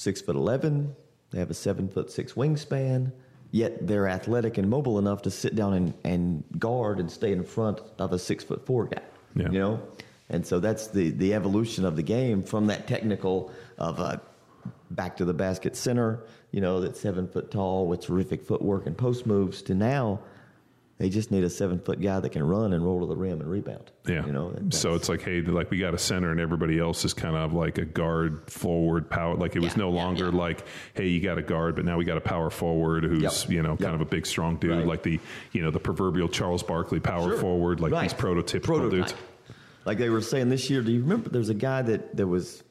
six 0.00 0.20
foot 0.20 0.36
eleven, 0.36 0.94
they 1.30 1.38
have 1.38 1.50
a 1.50 1.54
seven 1.54 1.88
foot 1.88 2.10
six 2.10 2.32
wingspan, 2.32 3.12
yet 3.50 3.86
they're 3.86 4.08
athletic 4.08 4.58
and 4.58 4.68
mobile 4.68 4.98
enough 4.98 5.22
to 5.22 5.30
sit 5.30 5.54
down 5.54 5.74
and, 5.74 5.94
and 6.04 6.44
guard 6.58 6.98
and 7.00 7.10
stay 7.10 7.32
in 7.32 7.44
front 7.44 7.80
of 7.98 8.12
a 8.12 8.18
six 8.18 8.42
foot 8.42 8.64
four 8.66 8.86
guy. 8.86 9.02
Yeah. 9.36 9.50
You 9.50 9.58
know, 9.58 9.82
and 10.28 10.46
so 10.46 10.58
that's 10.58 10.88
the 10.88 11.10
the 11.10 11.34
evolution 11.34 11.84
of 11.84 11.96
the 11.96 12.02
game 12.02 12.42
from 12.42 12.66
that 12.68 12.86
technical 12.86 13.52
of 13.78 14.00
a 14.00 14.20
back 14.90 15.16
to 15.16 15.24
the 15.24 15.34
basket 15.34 15.76
center, 15.76 16.20
you 16.50 16.60
know, 16.60 16.80
that's 16.80 17.00
seven 17.00 17.28
foot 17.28 17.50
tall 17.50 17.86
with 17.86 18.00
terrific 18.00 18.42
footwork 18.44 18.86
and 18.86 18.96
post 18.96 19.26
moves 19.26 19.62
to 19.62 19.74
now 19.74 20.20
they 21.00 21.08
just 21.08 21.30
need 21.30 21.42
a 21.44 21.48
seven 21.48 21.78
foot 21.80 21.98
guy 21.98 22.20
that 22.20 22.28
can 22.30 22.42
run 22.42 22.74
and 22.74 22.84
roll 22.84 23.00
to 23.00 23.06
the 23.06 23.16
rim 23.16 23.40
and 23.40 23.50
rebound. 23.50 23.90
Yeah. 24.06 24.26
You 24.26 24.32
know, 24.32 24.54
so 24.68 24.94
it's 24.94 25.08
like, 25.08 25.22
hey, 25.22 25.40
like 25.40 25.70
we 25.70 25.78
got 25.78 25.94
a 25.94 25.98
center 25.98 26.30
and 26.30 26.38
everybody 26.38 26.78
else 26.78 27.06
is 27.06 27.14
kind 27.14 27.34
of 27.34 27.54
like 27.54 27.78
a 27.78 27.86
guard 27.86 28.50
forward 28.50 29.08
power. 29.08 29.34
Like 29.34 29.56
it 29.56 29.60
was 29.60 29.72
Yeah, 29.72 29.78
no 29.84 29.88
yeah, 29.94 30.02
longer 30.04 30.24
yeah. 30.26 30.36
like, 30.38 30.66
hey, 30.92 31.08
you 31.08 31.22
got 31.22 31.38
a 31.38 31.42
guard, 31.42 31.74
but 31.74 31.86
now 31.86 31.96
we 31.96 32.04
got 32.04 32.18
a 32.18 32.20
power 32.20 32.50
forward 32.50 33.04
who's, 33.04 33.22
Yep, 33.22 33.50
you 33.50 33.62
know, 33.62 33.70
yep. 33.70 33.78
kind 33.80 33.94
of 33.94 34.02
a 34.02 34.04
big, 34.04 34.26
strong 34.26 34.56
dude, 34.56 34.72
Right. 34.72 34.86
like 34.86 35.02
the, 35.02 35.18
you 35.52 35.62
know, 35.62 35.70
the 35.70 35.80
proverbial 35.80 36.28
Charles 36.28 36.62
Barkley 36.62 37.00
power 37.00 37.30
Sure. 37.30 37.38
forward, 37.38 37.80
like 37.80 37.92
Right. 37.92 38.02
these 38.02 38.12
prototypical 38.12 38.62
Prototype. 38.64 38.90
dudes. 39.08 39.14
Like 39.86 39.96
they 39.96 40.10
were 40.10 40.20
saying 40.20 40.50
this 40.50 40.68
year, 40.68 40.82
do 40.82 40.92
you 40.92 41.00
remember 41.00 41.30
there's 41.30 41.48
a 41.48 41.54
guy 41.54 41.80
that, 41.80 42.14
that 42.18 42.26
was 42.26 42.62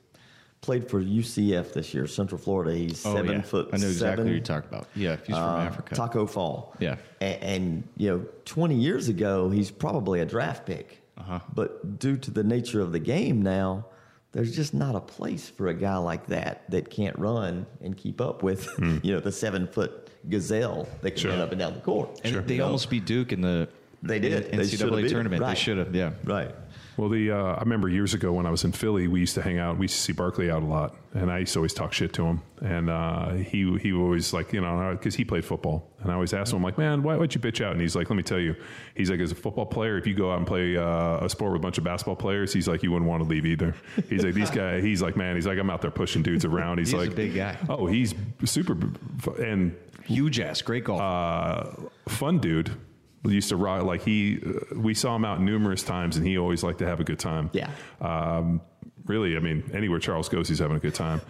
played 0.62 0.90
for 0.90 1.02
UCF 1.02 1.74
this 1.74 1.94
year, 1.94 2.06
Central 2.08 2.40
Florida. 2.40 2.76
He's 2.76 3.06
Oh, 3.06 3.16
seven 3.16 3.38
yeah. 3.38 3.42
foot 3.42 3.70
I 3.74 3.78
know 3.78 3.88
exactly 3.88 4.26
what 4.26 4.32
you're 4.34 4.42
talking 4.42 4.70
about. 4.70 4.88
Yeah, 4.96 5.16
he's 5.26 5.36
from 5.36 5.44
uh, 5.46 5.58
Africa. 5.64 5.96
Tacko 5.96 6.26
Fall. 6.30 6.76
Yeah. 6.80 6.98
And, 7.22 7.44
and, 7.44 7.84
you 7.98 8.10
know, 8.10 8.26
20 8.46 8.76
years 8.76 9.08
ago, 9.08 9.50
he's 9.50 9.72
probably 9.72 10.20
a 10.22 10.26
draft 10.26 10.66
pick. 10.66 11.02
Uh-huh. 11.18 11.40
But 11.54 12.00
due 12.00 12.18
to 12.18 12.32
the 12.32 12.44
nature 12.44 12.82
of 12.82 12.92
the 12.92 13.00
game 13.00 13.42
now, 13.42 13.86
there's 14.32 14.56
just 14.56 14.74
not 14.74 14.96
a 14.96 15.00
place 15.00 15.50
for 15.50 15.68
a 15.68 15.74
guy 15.74 15.98
like 15.98 16.28
that 16.28 16.70
that 16.70 16.90
can't 16.90 17.18
run 17.18 17.66
and 17.82 17.98
keep 17.98 18.22
up 18.22 18.44
with, 18.44 18.70
you 19.04 19.14
know, 19.14 19.20
the 19.20 19.32
seven 19.32 19.66
foot 19.68 20.10
gazelle 20.30 20.88
that 21.02 21.12
can 21.12 21.20
Sure. 21.22 21.32
run 21.32 21.40
up 21.42 21.52
and 21.52 21.60
down 21.60 21.74
the 21.74 21.80
court. 21.80 22.20
And 22.24 22.34
Sure. 22.34 22.42
they 22.42 22.56
You 22.56 22.60
know? 22.60 22.66
almost 22.66 22.90
beat 22.90 23.06
Duke 23.06 23.32
in 23.32 23.42
the 23.42 23.68
They 24.04 24.20
did. 24.20 24.52
They 24.52 24.58
NCAA 24.58 25.04
'em. 25.04 25.10
tournament. 25.10 25.44
They 25.46 25.56
should 25.56 25.78
have. 25.78 25.94
Yeah. 25.96 26.12
Right. 26.24 26.54
Well, 27.00 27.08
the 27.08 27.32
uh, 27.32 27.56
I 27.56 27.62
remember 27.62 27.88
years 27.88 28.14
ago 28.14 28.34
when 28.34 28.46
I 28.46 28.52
was 28.52 28.66
in 28.66 28.74
Philly, 28.74 29.08
we 29.08 29.22
used 29.22 29.36
to 29.36 29.42
hang 29.42 29.58
out. 29.58 29.78
We 29.78 29.86
used 29.86 29.96
to 29.96 30.02
see 30.02 30.12
Barkley 30.12 30.52
out 30.52 30.64
a 30.64 30.66
lot, 30.66 30.98
and 31.14 31.32
I 31.32 31.38
used 31.38 31.54
to 31.54 31.60
always 31.60 31.74
talk 31.74 31.94
shit 31.94 32.12
to 32.16 32.26
him. 32.26 32.42
And 32.62 32.90
uh, 32.90 33.36
he 33.36 33.78
he 33.78 33.94
always 33.94 34.34
like 34.34 34.52
you 34.52 34.60
know 34.60 34.90
because 34.92 35.16
he 35.16 35.24
played 35.24 35.46
football, 35.46 35.90
and 36.02 36.12
I 36.12 36.16
always 36.16 36.34
asked 36.34 36.52
him, 36.52 36.62
like, 36.62 36.78
man, 36.78 37.02
why 37.02 37.16
would 37.16 37.34
you 37.34 37.40
bitch 37.40 37.64
out? 37.64 37.72
And 37.72 37.80
he's 37.80 37.96
like, 37.96 38.10
let 38.10 38.18
me 38.18 38.24
tell 38.24 38.38
you, 38.38 38.54
he's 38.96 39.10
like, 39.10 39.22
as 39.22 39.32
a 39.32 39.36
football 39.36 39.66
player, 39.66 39.98
if 39.98 40.06
you 40.08 40.14
go 40.14 40.30
out 40.30 40.40
and 40.40 40.46
play 40.46 40.76
uh, 40.76 41.24
a 41.24 41.30
sport 41.30 41.54
with 41.54 41.62
a 41.62 41.64
bunch 41.64 41.78
of 41.78 41.86
basketball 41.86 42.18
players, 42.18 42.52
he's 42.52 42.68
like, 42.68 42.84
you 42.84 42.92
wouldn't 42.92 43.10
want 43.10 43.24
to 43.24 43.30
leave 43.30 43.46
either. 43.46 43.76
He's 44.10 44.26
like, 44.26 44.34
these 44.34 44.52
guys, 44.62 44.84
he's 44.84 45.02
like, 45.02 45.16
man, 45.16 45.36
he's 45.36 45.48
like, 45.48 45.58
I'm 45.58 45.70
out 45.70 45.82
there 45.82 45.92
pushing 45.92 46.22
dudes 46.22 46.44
around. 46.44 46.80
He's, 46.80 46.90
He's 46.92 46.96
a 47.00 47.06
like, 47.06 47.16
big 47.16 47.34
guy. 47.34 47.56
Oh, 47.70 47.86
he's 47.86 48.14
super, 48.44 48.78
and 49.42 49.74
Huge 50.04 50.42
ass, 50.42 50.62
great 50.62 50.84
golf. 50.84 51.00
uh, 51.00 51.64
fun 52.10 52.40
dude. 52.40 52.72
Used 53.26 53.50
to 53.50 53.58
rock 53.58 53.84
like 53.84 54.02
he. 54.02 54.40
Uh, 54.46 54.80
we 54.80 54.94
saw 54.94 55.16
him 55.16 55.26
out 55.26 55.42
numerous 55.42 55.84
times, 55.84 56.16
and 56.16 56.26
he 56.26 56.38
always 56.38 56.64
liked 56.64 56.80
to 56.80 56.88
have 56.88 57.00
a 57.00 57.04
good 57.04 57.20
time. 57.20 57.50
Yeah. 57.54 57.70
Um, 58.00 58.62
really, 59.06 59.36
I 59.36 59.40
mean, 59.40 59.70
anywhere 59.74 60.00
Charles 60.00 60.30
goes, 60.30 60.48
he's 60.48 60.60
having 60.60 60.78
a 60.78 60.80
good 60.80 60.96
time. 60.96 61.22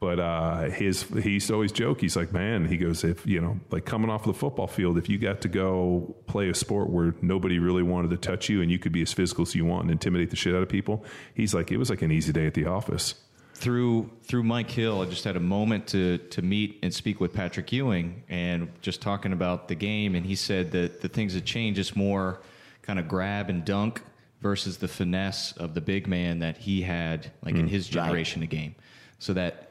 But 0.00 0.20
uh, 0.20 0.70
his 0.70 1.02
he 1.02 1.30
used 1.30 1.48
to 1.48 1.54
always 1.54 1.72
joke. 1.72 2.00
He's 2.00 2.16
like, 2.16 2.32
man, 2.32 2.66
he 2.66 2.76
goes, 2.76 3.02
if 3.02 3.26
you 3.26 3.40
know, 3.40 3.58
like 3.70 3.84
coming 3.84 4.10
off 4.10 4.24
the 4.24 4.34
football 4.34 4.66
field, 4.66 4.98
if 4.98 5.08
you 5.08 5.18
got 5.18 5.40
to 5.40 5.48
go 5.48 6.14
play 6.26 6.50
a 6.50 6.54
sport 6.54 6.90
where 6.90 7.14
nobody 7.22 7.58
really 7.58 7.82
wanted 7.82 8.10
to 8.10 8.16
touch 8.16 8.48
you, 8.48 8.62
and 8.62 8.70
you 8.70 8.78
could 8.78 8.92
be 8.92 9.02
as 9.02 9.12
physical 9.12 9.42
as 9.42 9.54
you 9.54 9.64
want 9.64 9.82
and 9.82 9.90
intimidate 9.90 10.30
the 10.30 10.36
shit 10.36 10.54
out 10.54 10.62
of 10.62 10.68
people, 10.68 11.04
he's 11.34 11.54
like, 11.54 11.72
it 11.72 11.78
was 11.78 11.90
like 11.90 12.02
an 12.02 12.12
easy 12.12 12.32
day 12.32 12.46
at 12.46 12.54
the 12.54 12.66
office. 12.66 13.14
Through 13.58 14.08
through 14.22 14.44
Mike 14.44 14.70
Hill, 14.70 15.02
I 15.02 15.06
just 15.06 15.24
had 15.24 15.36
a 15.36 15.40
moment 15.40 15.88
to 15.88 16.18
to 16.18 16.42
meet 16.42 16.78
and 16.82 16.94
speak 16.94 17.20
with 17.20 17.34
Patrick 17.34 17.72
Ewing, 17.72 18.22
and 18.28 18.70
just 18.80 19.02
talking 19.02 19.32
about 19.32 19.66
the 19.66 19.74
game. 19.74 20.14
And 20.14 20.24
he 20.24 20.36
said 20.36 20.70
that 20.72 21.00
the 21.00 21.08
things 21.08 21.34
that 21.34 21.44
change 21.44 21.78
is 21.78 21.96
more 21.96 22.40
kind 22.82 22.98
of 22.98 23.08
grab 23.08 23.50
and 23.50 23.64
dunk 23.64 24.02
versus 24.40 24.78
the 24.78 24.86
finesse 24.86 25.52
of 25.56 25.74
the 25.74 25.80
big 25.80 26.06
man 26.06 26.38
that 26.38 26.56
he 26.56 26.82
had 26.82 27.32
like 27.42 27.56
in 27.56 27.66
mm, 27.66 27.68
his 27.68 27.88
generation 27.88 28.42
of 28.44 28.48
game. 28.48 28.76
So 29.18 29.32
that 29.32 29.70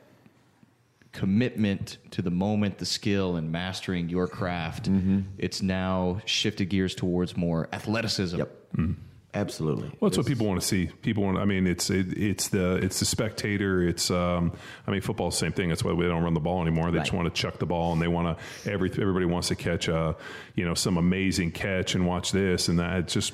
commitment 1.13 1.97
to 2.11 2.21
the 2.21 2.29
moment, 2.29 2.79
the 2.79 2.85
skill, 2.85 3.37
and 3.37 3.49
mastering 3.49 4.09
your 4.09 4.27
craft, 4.27 4.91
mm-hmm. 4.91 5.21
it's 5.37 5.61
now 5.61 6.19
shifted 6.25 6.65
gears 6.65 6.93
towards 6.93 7.37
more 7.37 7.69
athleticism. 7.71 8.37
Yep. 8.37 8.71
Mm-hmm. 8.75 9.01
Absolutely. 9.37 9.89
Well, 9.99 10.09
that's 10.09 10.17
what 10.17 10.25
people 10.25 10.47
want 10.47 10.59
to 10.59 10.65
see. 10.65 10.87
People 10.87 11.23
want. 11.23 11.37
I 11.37 11.45
mean, 11.45 11.67
it's 11.67 11.89
it, 11.91 12.17
it's 12.17 12.47
the 12.49 12.77
it's 12.77 12.99
the 12.99 13.05
spectator. 13.05 13.87
It's 13.87 14.09
um. 14.09 14.51
I 14.87 14.91
mean, 14.91 15.01
football's 15.01 15.35
the 15.35 15.45
same 15.45 15.51
thing. 15.51 15.69
That's 15.69 15.83
why 15.83 15.93
we 15.93 16.05
don't 16.07 16.23
run 16.23 16.33
the 16.33 16.39
ball 16.39 16.61
anymore. 16.63 16.89
They 16.89 16.97
just 16.99 17.13
want 17.13 17.33
to 17.33 17.41
chuck 17.41 17.59
the 17.59 17.67
ball, 17.67 17.93
and 17.93 18.01
they 18.01 18.07
want 18.07 18.37
to. 18.37 18.71
Every 18.71 18.89
everybody 18.89 19.25
wants 19.25 19.49
to 19.49 19.55
catch 19.55 19.87
a, 19.87 20.15
you 20.55 20.65
know, 20.65 20.73
some 20.73 20.97
amazing 20.97 21.51
catch 21.51 21.93
and 21.93 22.07
watch 22.07 22.31
this 22.31 22.67
and 22.67 22.79
that. 22.79 22.97
It's 22.99 23.13
just 23.13 23.33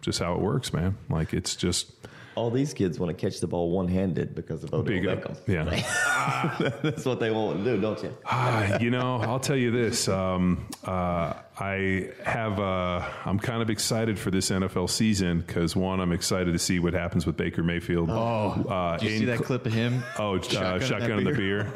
just 0.00 0.18
how 0.18 0.34
it 0.34 0.40
works, 0.40 0.72
man. 0.72 0.96
Like 1.10 1.34
it's 1.34 1.54
just 1.54 1.92
All 2.34 2.50
these 2.50 2.72
kids 2.72 2.98
want 2.98 3.16
to 3.16 3.30
catch 3.30 3.40
the 3.40 3.46
ball 3.46 3.70
one 3.70 3.88
handed 3.88 4.34
because 4.34 4.64
of 4.64 4.72
Odell 4.72 4.82
big. 4.84 5.04
Beckham. 5.04 5.36
Yeah. 5.46 6.70
That's 6.82 7.04
what 7.04 7.20
they 7.20 7.30
want 7.30 7.62
to 7.62 7.64
do, 7.76 7.80
don't 7.80 8.02
you? 8.02 8.16
Ah, 8.24 8.78
you 8.78 8.90
know, 8.90 9.20
I'll 9.20 9.38
tell 9.38 9.56
you 9.56 9.70
this. 9.70 10.08
Um, 10.08 10.66
uh, 10.84 11.34
I 11.58 12.08
have. 12.24 12.58
Uh, 12.58 13.06
I'm 13.26 13.38
kind 13.38 13.60
of 13.60 13.68
excited 13.68 14.18
for 14.18 14.30
this 14.30 14.50
NFL 14.50 14.88
season 14.88 15.40
because 15.40 15.76
one, 15.76 16.00
I'm 16.00 16.10
excited 16.12 16.52
to 16.52 16.58
see 16.58 16.78
what 16.78 16.94
happens 16.94 17.26
with 17.26 17.36
Baker 17.36 17.62
Mayfield. 17.62 18.08
Oh, 18.10 18.64
uh, 18.68 18.96
Did 18.96 19.10
you 19.10 19.18
see 19.18 19.24
that 19.26 19.36
cl- 19.38 19.46
clip 19.46 19.66
of 19.66 19.72
him? 19.72 20.02
Oh, 20.18 20.36
uh, 20.38 20.42
shotgun, 20.42 21.00
that 21.00 21.10
in 21.10 21.24
the 21.24 21.32
beer. 21.32 21.70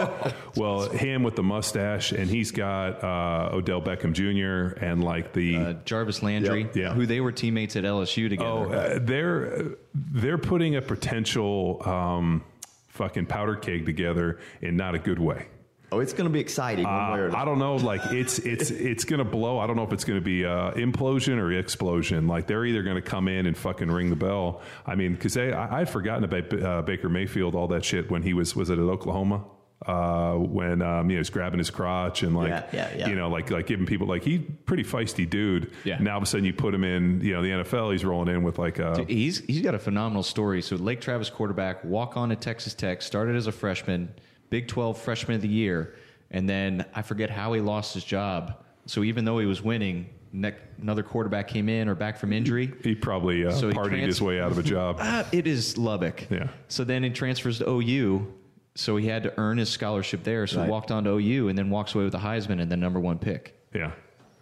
well, 0.56 0.88
him 0.88 1.22
with 1.22 1.36
the 1.36 1.42
mustache, 1.42 2.12
and 2.12 2.28
he's 2.30 2.52
got 2.52 3.04
uh, 3.04 3.50
Odell 3.54 3.82
Beckham 3.82 4.12
Jr. 4.14 4.78
and 4.82 5.04
like 5.04 5.34
the 5.34 5.56
Uh, 5.56 5.72
Jarvis 5.84 6.22
Landry, 6.22 6.62
Yep. 6.62 6.76
Yeah. 6.76 6.94
who 6.94 7.04
they 7.04 7.20
were 7.20 7.32
teammates 7.32 7.76
at 7.76 7.84
LSU 7.84 8.30
together. 8.30 8.48
oh, 8.50 8.72
uh, 8.72 8.98
they're 9.02 9.72
they're 9.94 10.38
putting 10.38 10.76
a 10.76 10.82
potential 10.82 11.82
um, 11.86 12.42
fucking 12.88 13.26
powder 13.26 13.56
keg 13.56 13.84
together 13.84 14.38
in 14.62 14.76
not 14.76 14.94
a 14.94 14.98
good 14.98 15.18
way. 15.18 15.48
Oh, 15.92 16.00
it's 16.00 16.12
going 16.12 16.24
to 16.28 16.32
be 16.32 16.40
exciting 16.40 16.84
one 16.84 17.12
way 17.12 17.18
or 17.20 17.30
Uh. 17.30 17.36
I 17.36 17.44
don't 17.44 17.58
know. 17.58 17.76
Like 17.76 18.00
it's 18.12 18.38
it's 18.40 18.70
it's 18.70 19.04
gonna 19.04 19.24
blow. 19.24 19.58
I 19.58 19.66
don't 19.66 19.76
know 19.76 19.84
if 19.84 19.92
it's 19.92 20.04
gonna 20.04 20.20
be 20.20 20.44
uh, 20.44 20.72
implosion 20.72 21.38
or 21.38 21.52
explosion. 21.52 22.26
Like 22.26 22.46
they're 22.48 22.64
either 22.64 22.82
gonna 22.82 23.00
come 23.02 23.28
in 23.28 23.46
and 23.46 23.56
fucking 23.56 23.90
ring 23.90 24.10
the 24.10 24.16
bell. 24.16 24.62
I 24.84 24.94
mean, 24.96 25.12
because 25.14 25.36
I 25.36 25.80
I'd 25.80 25.88
forgotten 25.88 26.24
about 26.24 26.62
uh, 26.62 26.82
Baker 26.82 27.08
Mayfield, 27.08 27.54
all 27.54 27.68
that 27.68 27.84
shit 27.84 28.10
when 28.10 28.22
he 28.22 28.34
was 28.34 28.56
was 28.56 28.68
it 28.70 28.74
at 28.78 28.84
Oklahoma. 28.84 29.44
Uh, 29.86 30.32
when 30.36 30.80
um, 30.80 31.10
you 31.10 31.16
know 31.16 31.20
he's 31.20 31.28
grabbing 31.30 31.58
his 31.58 31.68
crotch 31.70 32.22
and 32.22 32.34
like 32.34 32.48
Yeah, 32.48 32.66
yeah, 32.72 32.96
yeah. 32.96 33.08
you 33.08 33.14
know 33.14 33.28
like 33.28 33.50
like 33.50 33.66
giving 33.66 33.84
people 33.84 34.06
like 34.06 34.24
he 34.24 34.38
pretty 34.38 34.82
feisty 34.82 35.28
dude. 35.28 35.70
Yeah. 35.84 35.98
Now 36.00 36.12
all 36.12 36.16
of 36.16 36.22
a 36.22 36.26
sudden 36.26 36.46
you 36.46 36.54
put 36.54 36.74
him 36.74 36.82
in 36.82 37.20
you 37.20 37.34
know 37.34 37.42
the 37.42 37.50
NFL 37.62 37.92
he's 37.92 38.04
rolling 38.04 38.34
in 38.34 38.42
with 38.42 38.58
like 38.58 38.80
uh, 38.80 39.04
He's 39.04 39.40
he's 39.40 39.60
got 39.60 39.74
a 39.74 39.78
phenomenal 39.78 40.22
story. 40.22 40.62
So 40.62 40.76
Lake 40.76 41.00
Travis 41.02 41.28
quarterback, 41.30 41.84
walk 41.84 42.16
on 42.16 42.32
at 42.32 42.40
Texas 42.40 42.72
Tech, 42.74 43.02
started 43.02 43.36
as 43.36 43.46
a 43.46 43.52
freshman, 43.52 44.14
Big 44.50 44.68
12 44.68 44.98
freshman 44.98 45.36
of 45.36 45.42
the 45.42 45.48
year, 45.48 45.94
and 46.30 46.48
then 46.48 46.84
I 46.94 47.02
forget 47.02 47.30
how 47.30 47.52
he 47.52 47.60
lost 47.60 47.94
his 47.94 48.04
job. 48.04 48.62
So 48.86 49.02
even 49.02 49.24
though 49.24 49.38
he 49.38 49.46
was 49.46 49.62
winning, 49.62 50.08
ne- 50.32 50.54
another 50.80 51.02
quarterback 51.02 51.48
came 51.48 51.68
in 51.68 51.88
or 51.88 51.94
back 51.94 52.16
from 52.18 52.32
injury. 52.32 52.72
he 52.84 52.94
probably 52.94 53.44
uh, 53.46 53.50
So 53.52 53.68
he 53.68 53.74
partied 53.74 53.88
trans- 53.88 54.06
his 54.06 54.22
way 54.22 54.40
out 54.40 54.52
of 54.52 54.58
a 54.58 54.62
job. 54.62 54.98
Ah, 55.00 55.26
it 55.32 55.46
is 55.46 55.76
Lubbock. 55.76 56.28
Yeah. 56.30 56.48
So 56.68 56.84
then 56.84 57.02
he 57.02 57.10
transfers 57.10 57.58
to 57.58 57.68
OU. 57.68 58.32
So 58.76 58.96
he 58.96 59.06
had 59.06 59.22
to 59.24 59.32
earn 59.38 59.58
his 59.58 59.68
scholarship 59.70 60.22
there. 60.22 60.46
So 60.46 60.58
Right. 60.58 60.66
he 60.66 60.70
walked 60.70 60.90
on 60.92 61.04
to 61.04 61.10
OU 61.18 61.48
and 61.48 61.58
then 61.58 61.70
walks 61.70 61.94
away 61.94 62.04
with 62.04 62.12
the 62.12 62.18
Heisman 62.18 62.60
and 62.60 62.70
the 62.70 62.76
number 62.76 63.00
one 63.00 63.18
pick. 63.18 63.58
yeah. 63.74 63.92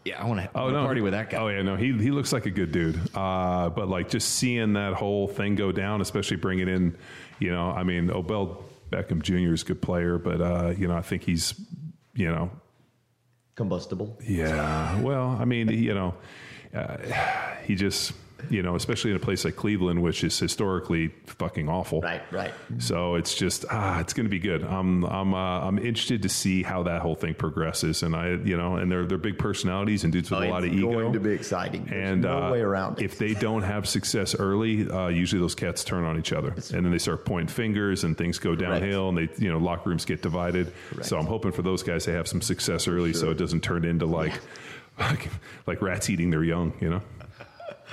Yeah, 0.07 0.23
I 0.23 0.27
want 0.29 0.39
to 0.43 0.51
Oh 0.55 0.69
no! 0.69 0.85
party 0.85 1.01
with 1.01 1.15
that 1.15 1.31
guy. 1.31 1.39
Oh 1.39 1.49
yeah, 1.49 1.63
no, 1.63 1.77
he 1.77 1.87
he 1.97 2.11
looks 2.11 2.31
like 2.31 2.45
a 2.45 2.51
good 2.51 2.73
dude. 2.73 3.01
Uh, 3.17 3.71
but 3.71 3.89
like 3.89 4.11
just 4.11 4.35
seeing 4.35 4.75
that 4.75 4.93
whole 4.93 5.27
thing 5.29 5.55
go 5.55 5.73
down, 5.73 6.03
especially 6.03 6.37
bringing 6.37 6.69
in, 6.69 6.95
you 7.39 7.51
know, 7.51 7.71
I 7.71 7.85
mean, 7.85 8.11
Odell 8.11 8.63
Beckham 8.95 9.23
Jr. 9.23 9.53
is 9.53 9.63
a 9.63 9.67
good 9.67 9.83
player, 9.83 10.19
but 10.19 10.41
uh, 10.41 10.73
you 10.77 10.87
know, 10.87 10.97
I 10.97 11.03
think 11.03 11.25
he's, 11.25 11.61
you 12.15 12.31
know, 12.31 12.51
Combustible. 13.57 14.19
yeah. 14.23 15.01
Well, 15.01 15.37
I 15.41 15.45
mean, 15.45 15.69
you 15.69 15.95
know, 15.95 16.15
uh, 16.73 16.97
he 17.65 17.75
just, 17.75 18.13
you 18.51 18.63
know, 18.63 18.75
especially 18.77 19.11
in 19.11 19.17
a 19.17 19.21
place 19.21 19.45
like 19.45 19.57
Cleveland, 19.57 20.03
which 20.03 20.25
is 20.25 20.39
historically 20.39 21.09
fucking 21.27 21.69
awful. 21.69 22.01
Right, 22.01 22.23
right. 22.33 22.53
So 22.79 23.15
it's 23.17 23.35
just 23.35 23.65
ah, 23.71 24.01
it's 24.01 24.13
going 24.13 24.27
to 24.27 24.31
be 24.31 24.39
good. 24.39 24.63
I'm 24.65 25.05
I'm 25.05 25.35
uh, 25.35 25.61
I'm 25.67 25.79
interested 25.79 26.23
to 26.23 26.29
see 26.29 26.63
how 26.63 26.83
that 26.85 27.03
whole 27.03 27.15
thing 27.15 27.35
progresses, 27.35 28.03
and 28.03 28.15
I 28.17 28.31
you 28.45 28.57
know, 28.57 28.77
and 28.77 28.91
they're 28.91 29.05
they're 29.07 29.19
big 29.19 29.39
personalities 29.39 30.05
and 30.05 30.13
dudes 30.13 30.31
with 30.31 30.41
Oh, 30.41 30.45
a 30.45 30.51
lot 30.51 30.65
of 30.65 30.71
it's 30.71 30.77
ego. 30.79 30.93
going 30.93 31.13
to 31.13 31.21
be 31.21 31.31
exciting. 31.33 31.85
There's 31.85 32.11
and 32.13 32.23
no 32.23 32.45
uh, 32.45 32.51
way 32.53 32.61
around 32.61 32.99
it. 32.99 33.05
if 33.05 33.19
they 33.19 33.35
don't 33.35 33.63
have 33.63 33.89
success 33.89 34.35
early, 34.35 34.89
uh, 34.89 35.09
usually 35.09 35.41
those 35.41 35.55
cats 35.55 35.85
turn 35.85 36.05
on 36.05 36.19
each 36.19 36.33
other, 36.33 36.51
and 36.73 36.85
then 36.85 36.91
they 36.91 36.99
start 36.99 37.25
pointing 37.25 37.49
fingers, 37.49 38.05
and 38.05 38.17
things 38.17 38.39
go 38.39 38.55
downhill, 38.55 39.09
and 39.11 39.19
they 39.19 39.29
you 39.39 39.51
know 39.51 39.59
locker 39.59 39.91
rooms 39.91 40.05
get 40.05 40.23
divided. 40.23 40.73
So 41.03 41.19
I'm 41.19 41.27
hoping 41.27 41.53
for 41.53 41.63
those 41.63 41.83
guys 41.83 42.05
to 42.05 42.13
have 42.13 42.27
some 42.29 42.41
success 42.43 42.89
early, 42.89 43.13
so 43.13 43.31
it 43.31 43.39
doesn't 43.39 43.63
turn 43.63 43.85
into 43.85 44.07
like 44.07 44.33
like, 44.99 45.29
like 45.67 45.83
rats 45.83 46.09
eating 46.11 46.31
their 46.31 46.45
young. 46.45 46.73
You 46.81 46.91
know. 46.91 47.03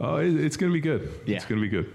oh, 0.00 0.16
it's 0.16 0.56
going 0.56 0.70
to 0.70 0.74
be 0.74 0.80
good. 0.80 1.10
Yeah. 1.26 1.36
It's 1.36 1.44
going 1.44 1.60
to 1.60 1.68
be 1.68 1.68
good. 1.68 1.92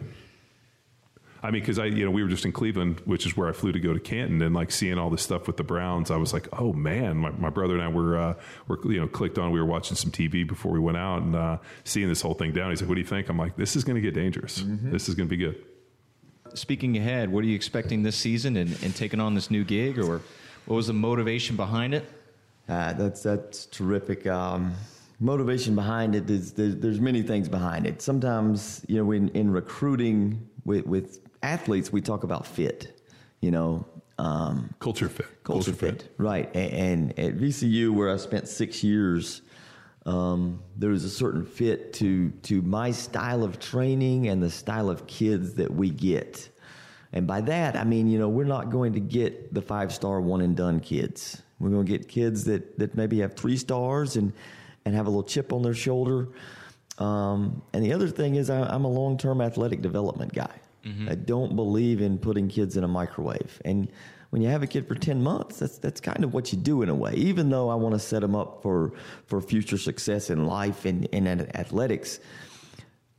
I 1.43 1.51
mean, 1.51 1.61
because 1.61 1.77
I, 1.77 1.85
you 1.85 2.05
know, 2.05 2.11
we 2.11 2.23
were 2.23 2.29
just 2.29 2.45
in 2.45 2.53
Cleveland, 2.53 3.01
which 3.03 3.25
is 3.25 3.35
where 3.35 3.49
I 3.49 3.51
flew 3.51 3.73
to 3.73 3.79
go 3.79 3.93
to 3.93 3.99
Canton, 3.99 4.41
and 4.41 4.55
like 4.55 4.71
seeing 4.71 4.97
all 4.97 5.09
this 5.09 5.21
stuff 5.21 5.45
with 5.45 5.57
the 5.57 5.63
Browns, 5.63 6.09
I 6.09 6.15
was 6.15 6.31
like, 6.31 6.47
oh 6.57 6.71
man, 6.71 7.17
my, 7.17 7.31
my 7.31 7.49
brother 7.49 7.73
and 7.73 7.83
I 7.83 7.89
were, 7.89 8.17
uh, 8.17 8.33
were, 8.69 8.79
you 8.89 9.01
know, 9.01 9.07
clicked 9.09 9.37
on. 9.37 9.51
We 9.51 9.59
were 9.59 9.65
watching 9.65 9.97
some 9.97 10.09
TV 10.09 10.47
before 10.47 10.71
we 10.71 10.79
went 10.79 10.97
out, 10.97 11.21
and 11.21 11.35
uh, 11.35 11.57
seeing 11.83 12.07
this 12.07 12.21
whole 12.21 12.33
thing 12.33 12.53
down. 12.53 12.69
He's 12.69 12.81
like, 12.81 12.87
what 12.87 12.95
do 12.95 13.01
you 13.01 13.07
think? 13.07 13.27
I'm 13.27 13.37
like, 13.37 13.57
this 13.57 13.75
is 13.75 13.83
going 13.83 13.95
to 13.95 14.01
get 14.01 14.13
dangerous. 14.13 14.63
This 14.65 15.09
is 15.09 15.15
going 15.15 15.27
to 15.27 15.35
be 15.35 15.43
good. 15.43 15.61
Speaking 16.53 16.95
ahead, 16.97 17.29
what 17.29 17.43
are 17.43 17.47
you 17.47 17.55
expecting 17.55 18.03
this 18.03 18.15
season 18.15 18.55
and, 18.55 18.81
and 18.81 18.95
taking 18.95 19.19
on 19.19 19.35
this 19.35 19.51
new 19.51 19.65
gig, 19.65 19.99
or 19.99 20.21
what 20.65 20.75
was 20.77 20.87
the 20.87 20.93
motivation 20.93 21.57
behind 21.57 21.93
it? 21.93 22.05
Uh, 22.69 22.93
that's 22.93 23.21
that's 23.21 23.65
terrific. 23.65 24.25
Um, 24.27 24.75
motivation 25.19 25.75
behind 25.75 26.15
it 26.15 26.29
is 26.29 26.53
there's, 26.53 26.75
there's 26.77 26.99
many 26.99 27.21
things 27.21 27.49
behind 27.49 27.85
it. 27.87 28.01
Sometimes 28.01 28.85
you 28.87 28.97
know 28.97 29.11
in, 29.11 29.29
in 29.29 29.51
recruiting 29.51 30.47
with, 30.65 30.85
with 30.85 31.19
athletes 31.41 31.91
we 31.91 32.01
talk 32.01 32.23
about 32.23 32.45
fit. 32.45 32.99
You 33.41 33.51
know, 33.51 33.85
um, 34.17 34.73
Culture 34.79 35.09
fit. 35.09 35.43
culture 35.43 35.73
fit, 35.73 36.13
right? 36.17 36.49
And, 36.55 37.17
and 37.17 37.19
at 37.19 37.37
VCU 37.37 37.91
where 37.93 38.09
I 38.13 38.17
spent 38.17 38.47
six 38.47 38.83
years, 38.83 39.41
um, 40.05 40.61
there 40.77 40.91
was 40.91 41.03
a 41.03 41.09
certain 41.09 41.45
fit 41.45 41.93
to 41.93 42.29
to 42.43 42.61
my 42.61 42.91
style 42.91 43.43
of 43.43 43.59
training 43.59 44.27
and 44.27 44.41
the 44.41 44.49
style 44.49 44.89
of 44.89 45.07
kids 45.07 45.55
that 45.55 45.73
we 45.73 45.89
get. 45.89 46.49
And 47.11 47.27
by 47.27 47.41
that, 47.41 47.75
I 47.75 47.83
mean, 47.83 48.07
you 48.07 48.17
know, 48.17 48.27
we're 48.29 48.43
not 48.43 48.71
going 48.71 48.93
to 48.93 48.99
get 48.99 49.53
the 49.53 49.61
five 49.61 49.93
star 49.93 50.19
one 50.19 50.41
and 50.41 50.55
done 50.55 50.79
kids. 50.79 51.41
We're 51.59 51.69
going 51.69 51.85
to 51.85 51.97
get 51.97 52.07
kids 52.07 52.43
that, 52.45 52.79
that 52.79 52.95
maybe 52.95 53.19
have 53.19 53.35
three 53.35 53.55
stars 53.55 54.15
and, 54.17 54.33
and 54.85 54.95
have 54.95 55.05
a 55.07 55.09
little 55.09 55.23
chip 55.23 55.53
on 55.53 55.61
their 55.61 55.73
shoulder. 55.73 56.29
Um, 56.99 57.61
and 57.73 57.83
the 57.83 57.93
other 57.93 58.07
thing 58.07 58.35
is, 58.35 58.49
I, 58.49 58.61
I'm 58.63 58.85
a 58.85 58.89
long 58.89 59.17
term 59.17 59.41
athletic 59.41 59.81
development 59.81 60.33
guy. 60.33 60.59
I 61.09 61.15
don't 61.15 61.55
believe 61.55 62.01
in 62.01 62.17
putting 62.17 62.49
kids 62.49 62.75
in 62.75 62.83
a 62.83 62.87
microwave. 62.87 63.61
And 63.63 63.89
when 64.31 64.41
you 64.41 64.49
have 64.49 64.63
a 64.63 64.67
kid 64.67 64.87
for 64.87 64.95
10 64.95 65.21
months, 65.21 65.59
that's, 65.59 65.77
that's 65.77 66.01
kind 66.01 66.23
of 66.23 66.33
what 66.33 66.51
you 66.51 66.57
do 66.57 66.81
in 66.81 66.89
a 66.89 66.95
way. 66.95 67.13
Even 67.13 67.49
though 67.49 67.69
I 67.69 67.75
want 67.75 67.95
to 67.95 67.99
set 67.99 68.21
them 68.21 68.35
up 68.35 68.61
for, 68.61 68.93
for 69.25 69.39
future 69.39 69.77
success 69.77 70.29
in 70.29 70.45
life 70.45 70.85
and, 70.85 71.07
and 71.13 71.27
in 71.27 71.55
athletics, 71.55 72.19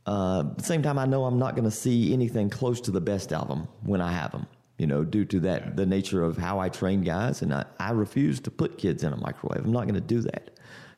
uh, 0.05 0.41
at 0.41 0.57
the 0.59 0.63
same 0.63 0.83
time, 0.83 0.99
I 0.99 1.05
know 1.05 1.25
I'm 1.25 1.39
not 1.39 1.55
going 1.55 1.65
to 1.65 1.75
see 1.75 2.13
anything 2.13 2.49
close 2.49 2.79
to 2.81 2.91
the 2.91 3.01
best 3.01 3.33
of 3.33 3.47
them 3.47 3.67
when 3.83 4.01
I 4.01 4.11
have 4.11 4.31
them. 4.31 4.45
You 4.77 4.87
know, 4.87 5.05
due 5.05 5.23
to 5.25 5.39
that 5.39 5.77
the 5.77 5.85
nature 5.85 6.21
of 6.21 6.37
how 6.37 6.59
I 6.59 6.67
train 6.67 7.01
guys, 7.01 7.41
and 7.41 7.53
I, 7.53 7.65
I 7.79 7.91
refuse 7.91 8.41
to 8.41 8.51
put 8.51 8.77
kids 8.77 9.03
in 9.03 9.13
a 9.13 9.17
microwave. 9.17 9.63
I'm 9.63 9.71
not 9.71 9.83
going 9.83 9.95
to 9.95 10.01
do 10.01 10.19
that 10.21 10.54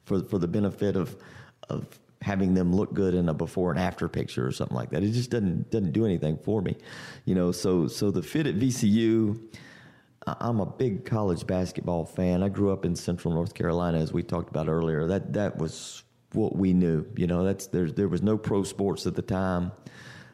for 0.08 0.24
for 0.24 0.40
the 0.40 0.48
benefit 0.48 0.96
of 0.96 1.16
of 1.70 1.86
having 2.22 2.54
them 2.54 2.76
look 2.76 2.94
good 2.94 3.14
in 3.14 3.30
a 3.30 3.34
before 3.34 3.72
and 3.72 3.80
after 3.80 4.08
picture 4.08 4.48
or 4.48 4.52
something 4.52 4.76
like 4.76 4.90
that. 4.90 5.04
It 5.04 5.12
just 5.12 5.30
doesn't 5.30 5.70
doesn't 5.70 5.92
do 5.92 6.06
anything 6.06 6.38
for 6.38 6.62
me. 6.62 6.76
You 7.26 7.36
know, 7.36 7.52
so 7.52 7.88
so 7.88 8.10
the 8.10 8.24
fit 8.24 8.48
at 8.48 8.56
VCU. 8.56 9.40
I'm 10.42 10.60
a 10.60 10.66
big 10.66 11.06
college 11.06 11.48
basketball 11.48 12.04
fan. 12.04 12.44
I 12.44 12.50
grew 12.50 12.74
up 12.74 12.84
in 12.84 12.98
Central 12.98 13.34
North 13.34 13.54
Carolina, 13.54 14.00
as 14.00 14.12
we 14.12 14.24
talked 14.24 14.50
about 14.50 14.68
earlier. 14.68 15.08
That 15.08 15.34
that 15.34 15.58
was 15.58 16.04
what 16.34 16.56
we 16.56 16.74
knew. 16.74 17.06
You 17.16 17.28
know, 17.28 17.46
that's 17.46 17.68
there. 17.68 17.90
There 17.90 18.10
was 18.10 18.22
no 18.22 18.38
pro 18.38 18.64
sports 18.64 19.08
at 19.08 19.16
the 19.16 19.22
time. 19.22 19.72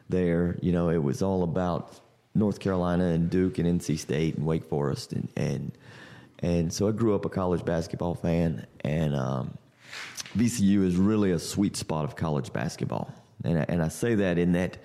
There, 0.08 0.58
you 0.60 0.72
know, 0.72 0.90
it 0.90 1.02
was 1.02 1.22
all 1.22 1.44
about 1.44 2.00
North 2.34 2.58
Carolina 2.58 3.04
and 3.06 3.30
Duke 3.30 3.58
and 3.58 3.80
NC 3.80 3.98
State 3.98 4.36
and 4.36 4.44
Wake 4.44 4.64
Forest, 4.64 5.12
and 5.12 5.28
and 5.36 5.72
and 6.40 6.72
so 6.72 6.88
I 6.88 6.92
grew 6.92 7.14
up 7.14 7.24
a 7.24 7.28
college 7.28 7.64
basketball 7.64 8.14
fan, 8.14 8.66
and 8.80 9.14
um, 9.14 9.56
VCU 10.36 10.84
is 10.84 10.96
really 10.96 11.32
a 11.32 11.38
sweet 11.38 11.76
spot 11.76 12.04
of 12.04 12.16
college 12.16 12.52
basketball. 12.52 13.12
And 13.44 13.58
I, 13.58 13.66
and 13.68 13.82
I 13.82 13.88
say 13.88 14.14
that 14.16 14.38
in 14.38 14.52
that 14.52 14.78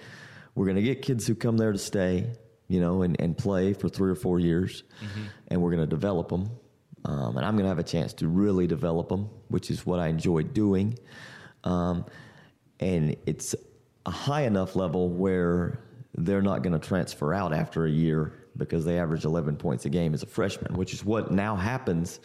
we're 0.56 0.66
going 0.66 0.76
to 0.76 0.84
get 0.84 1.02
kids 1.02 1.26
who 1.26 1.36
come 1.36 1.58
there 1.58 1.72
to 1.72 1.78
stay, 1.78 2.28
you 2.68 2.80
know, 2.80 3.02
and, 3.02 3.20
and 3.20 3.38
play 3.38 3.74
for 3.74 3.90
three 3.90 4.12
or 4.12 4.16
four 4.16 4.40
years, 4.40 4.84
and 5.48 5.62
we're 5.62 5.72
going 5.72 5.82
to 5.82 5.88
develop 5.88 6.30
them. 6.30 6.50
Um, 7.06 7.38
and 7.38 7.46
I'm 7.46 7.54
going 7.54 7.64
to 7.64 7.70
have 7.70 7.80
a 7.80 7.84
chance 7.84 8.14
to 8.16 8.28
really 8.28 8.68
develop 8.68 9.10
them, 9.10 9.30
which 9.48 9.72
is 9.72 9.86
what 9.86 10.00
I 10.00 10.08
enjoy 10.08 10.44
doing. 10.44 11.00
Um, 11.64 12.06
and 12.80 13.16
it's 13.26 13.56
a 14.06 14.12
high 14.12 14.44
enough 14.44 14.76
level 14.76 15.10
where 15.10 15.80
they're 16.16 16.42
not 16.42 16.62
going 16.62 16.78
to 16.78 16.86
transfer 16.86 17.34
out 17.34 17.54
after 17.54 17.86
a 17.86 17.90
year 17.90 18.34
because 18.58 18.84
they 18.84 19.00
average 19.00 19.24
11 19.24 19.56
points 19.56 19.86
a 19.86 19.90
game 19.90 20.14
as 20.14 20.24
a 20.24 20.26
freshman, 20.26 20.76
which 20.76 20.94
is 20.94 21.06
what 21.06 21.32
now 21.32 21.56
happens 21.56 22.20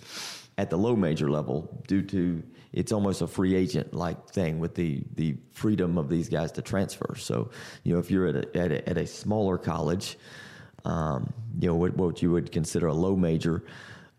at 0.59 0.71
the 0.71 0.77
low 0.77 0.97
major 0.97 1.31
level 1.31 1.83
due 1.87 2.03
to 2.03 2.43
it's 2.75 2.93
almost 2.93 3.23
a 3.23 3.27
free 3.27 3.55
agent 3.55 3.95
like 3.95 4.29
thing 4.29 4.59
with 4.59 4.75
the, 4.75 5.05
the 5.15 5.37
freedom 5.53 5.97
of 5.97 6.09
these 6.09 6.29
guys 6.29 6.53
to 6.53 6.63
transfer. 6.63 7.15
So, 7.17 7.51
you 7.85 7.95
know, 7.95 8.01
if 8.01 8.11
you're 8.11 8.27
at 8.27 8.37
a, 8.37 8.59
at 8.59 8.73
a, 8.73 8.89
at 8.89 8.99
a 8.99 9.07
smaller 9.07 9.59
college, 9.59 10.19
um, 10.85 11.33
you 11.59 11.69
know, 11.69 11.77
what, 11.77 11.97
what 11.97 12.21
you 12.21 12.33
would 12.33 12.51
consider 12.51 12.89
a 12.89 12.93
low 12.93 13.15
major, 13.15 13.65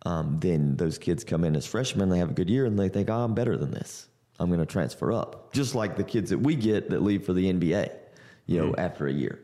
um, 0.06 0.40
then 0.40 0.77
those 0.77 0.98
kids 0.98 1.23
come 1.23 1.44
in 1.44 1.56
as 1.56 1.65
freshmen, 1.65 2.10
they 2.10 2.19
have 2.19 2.32
a 2.32 2.34
good 2.34 2.49
year, 2.49 2.65
and 2.65 2.80
they 2.80 2.90
think, 2.90 3.10
oh, 3.10 3.23
I'm 3.23 3.34
better 3.34 3.57
than 3.57 3.72
this. 3.72 4.07
I'm 4.40 4.48
going 4.48 4.60
to 4.60 4.65
transfer 4.65 5.11
up. 5.11 5.52
Just 5.53 5.76
like 5.76 5.98
the 5.98 6.03
kids 6.03 6.30
that 6.30 6.40
we 6.40 6.56
get 6.56 6.90
that 6.91 7.02
leave 7.02 7.26
for 7.26 7.34
the 7.34 7.52
NBA, 7.52 7.91
you 8.45 8.61
know, 8.61 8.76
after 8.77 9.07
a 9.07 9.14
year. 9.14 9.40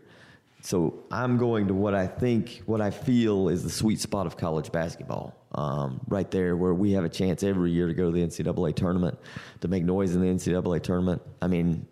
So 0.62 1.04
I'm 1.12 1.38
going 1.38 1.68
to 1.68 1.74
what 1.74 1.96
I 1.96 2.08
think, 2.08 2.62
what 2.66 2.82
I 2.82 2.92
feel 2.92 3.50
is 3.50 3.64
the 3.64 3.70
sweet 3.70 4.00
spot 4.00 4.26
of 4.26 4.38
college 4.38 4.72
basketball, 4.72 5.36
um, 5.54 6.00
right 6.08 6.30
there, 6.32 6.56
where 6.56 6.74
we 6.74 6.94
have 6.94 7.04
a 7.04 7.10
chance 7.10 7.44
every 7.44 7.72
year 7.72 7.88
to 7.88 7.94
go 7.94 8.06
to 8.06 8.12
the 8.12 8.26
NCAA 8.26 8.76
tournament, 8.76 9.18
to 9.62 9.68
make 9.68 9.84
noise 9.84 10.16
in 10.16 10.22
the 10.22 10.28
NCAA 10.28 10.82
tournament. 10.82 11.22
I 11.42 11.48
mean, 11.48 11.88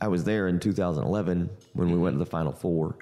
I 0.00 0.08
was 0.08 0.24
there 0.24 0.48
in 0.48 0.60
2011 0.60 1.50
when 1.72 1.90
we 1.90 1.98
went 1.98 2.14
to 2.14 2.18
the 2.18 2.26
Final 2.26 2.52
Four, 2.52 2.96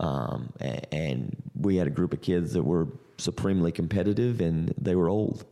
um, 0.00 0.52
and 0.92 1.36
we 1.54 1.76
had 1.76 1.86
a 1.86 1.90
group 1.90 2.12
of 2.12 2.20
kids 2.20 2.52
that 2.52 2.62
were 2.62 2.88
supremely 3.18 3.72
competitive, 3.72 4.40
and 4.40 4.74
they 4.78 4.94
were 4.94 5.08
old. 5.08 5.44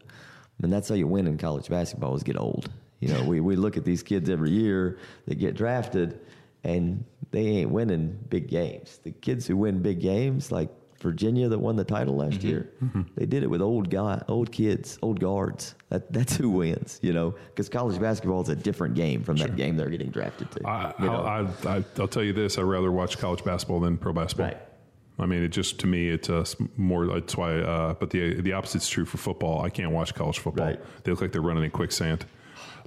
And 0.63 0.73
that's 0.73 0.89
how 0.89 0.95
you 0.95 1.07
win 1.07 1.27
in 1.27 1.37
college 1.37 1.69
basketball 1.69 2.15
is 2.17 2.23
get 2.23 2.39
old. 2.39 2.71
You 3.01 3.09
know, 3.09 3.25
we, 3.25 3.41
we 3.41 3.57
look 3.57 3.77
at 3.77 3.85
these 3.85 4.03
kids 4.03 4.31
every 4.31 4.51
year 4.51 4.99
that 5.27 5.35
get 5.35 5.55
drafted, 5.55 6.21
and 6.65 7.05
they 7.31 7.47
ain't 7.47 7.71
winning 7.71 8.19
big 8.31 8.49
games. 8.49 8.99
The 9.03 9.13
kids 9.13 9.47
who 9.47 9.57
win 9.57 9.83
big 9.83 10.01
games, 10.01 10.51
like 10.51 10.71
Virginia 11.07 11.49
that 11.49 11.59
won 11.59 11.77
the 11.77 11.85
title 11.85 12.17
last 12.17 12.43
year, 12.43 12.69
they 13.15 13.27
did 13.27 13.45
it 13.45 13.47
with 13.47 13.63
old 13.63 13.91
guy, 13.91 14.21
old 14.27 14.51
kids, 14.51 14.99
old 15.03 15.21
guards. 15.21 15.77
That 15.89 16.13
that's 16.13 16.37
who 16.37 16.51
wins. 16.51 16.99
You 17.01 17.13
know, 17.13 17.35
because 17.51 17.69
college 17.69 18.01
basketball 18.01 18.43
is 18.43 18.49
a 18.49 18.57
different 18.57 18.97
game 18.97 19.23
from 19.23 19.37
that 19.37 19.55
game 19.55 19.77
they're 19.77 19.89
getting 19.89 20.11
drafted 20.11 20.51
to. 20.51 20.67
I, 20.67 20.93
you 20.99 21.07
know? 21.07 21.23
I, 21.23 21.47
I, 21.77 21.85
I'll 21.99 22.09
tell 22.09 22.25
you 22.25 22.33
this: 22.33 22.59
I 22.59 22.63
rather 22.63 22.91
watch 22.91 23.19
college 23.19 23.45
basketball 23.45 23.81
than 23.81 23.97
pro 23.97 24.13
basketball. 24.13 24.49
Right. 24.49 24.59
I 25.19 25.27
mean, 25.27 25.43
it 25.45 25.49
just 25.49 25.79
to 25.81 25.87
me, 25.87 26.11
it's 26.11 26.29
uh, 26.29 26.45
more. 26.77 27.07
That's 27.07 27.37
why. 27.37 27.61
Uh, 27.61 27.95
but 27.95 28.11
the 28.11 28.41
the 28.41 28.53
opposite's 28.53 28.89
true 28.89 29.05
for 29.05 29.19
football. 29.19 29.63
I 29.63 29.71
can't 29.71 29.93
watch 29.93 30.13
college 30.15 30.41
football. 30.41 30.67
Right. 30.67 31.05
They 31.05 31.13
look 31.13 31.21
like 31.21 31.33
they're 31.33 31.41
running 31.41 31.65
in 31.65 31.71
quicksand. 31.71 32.27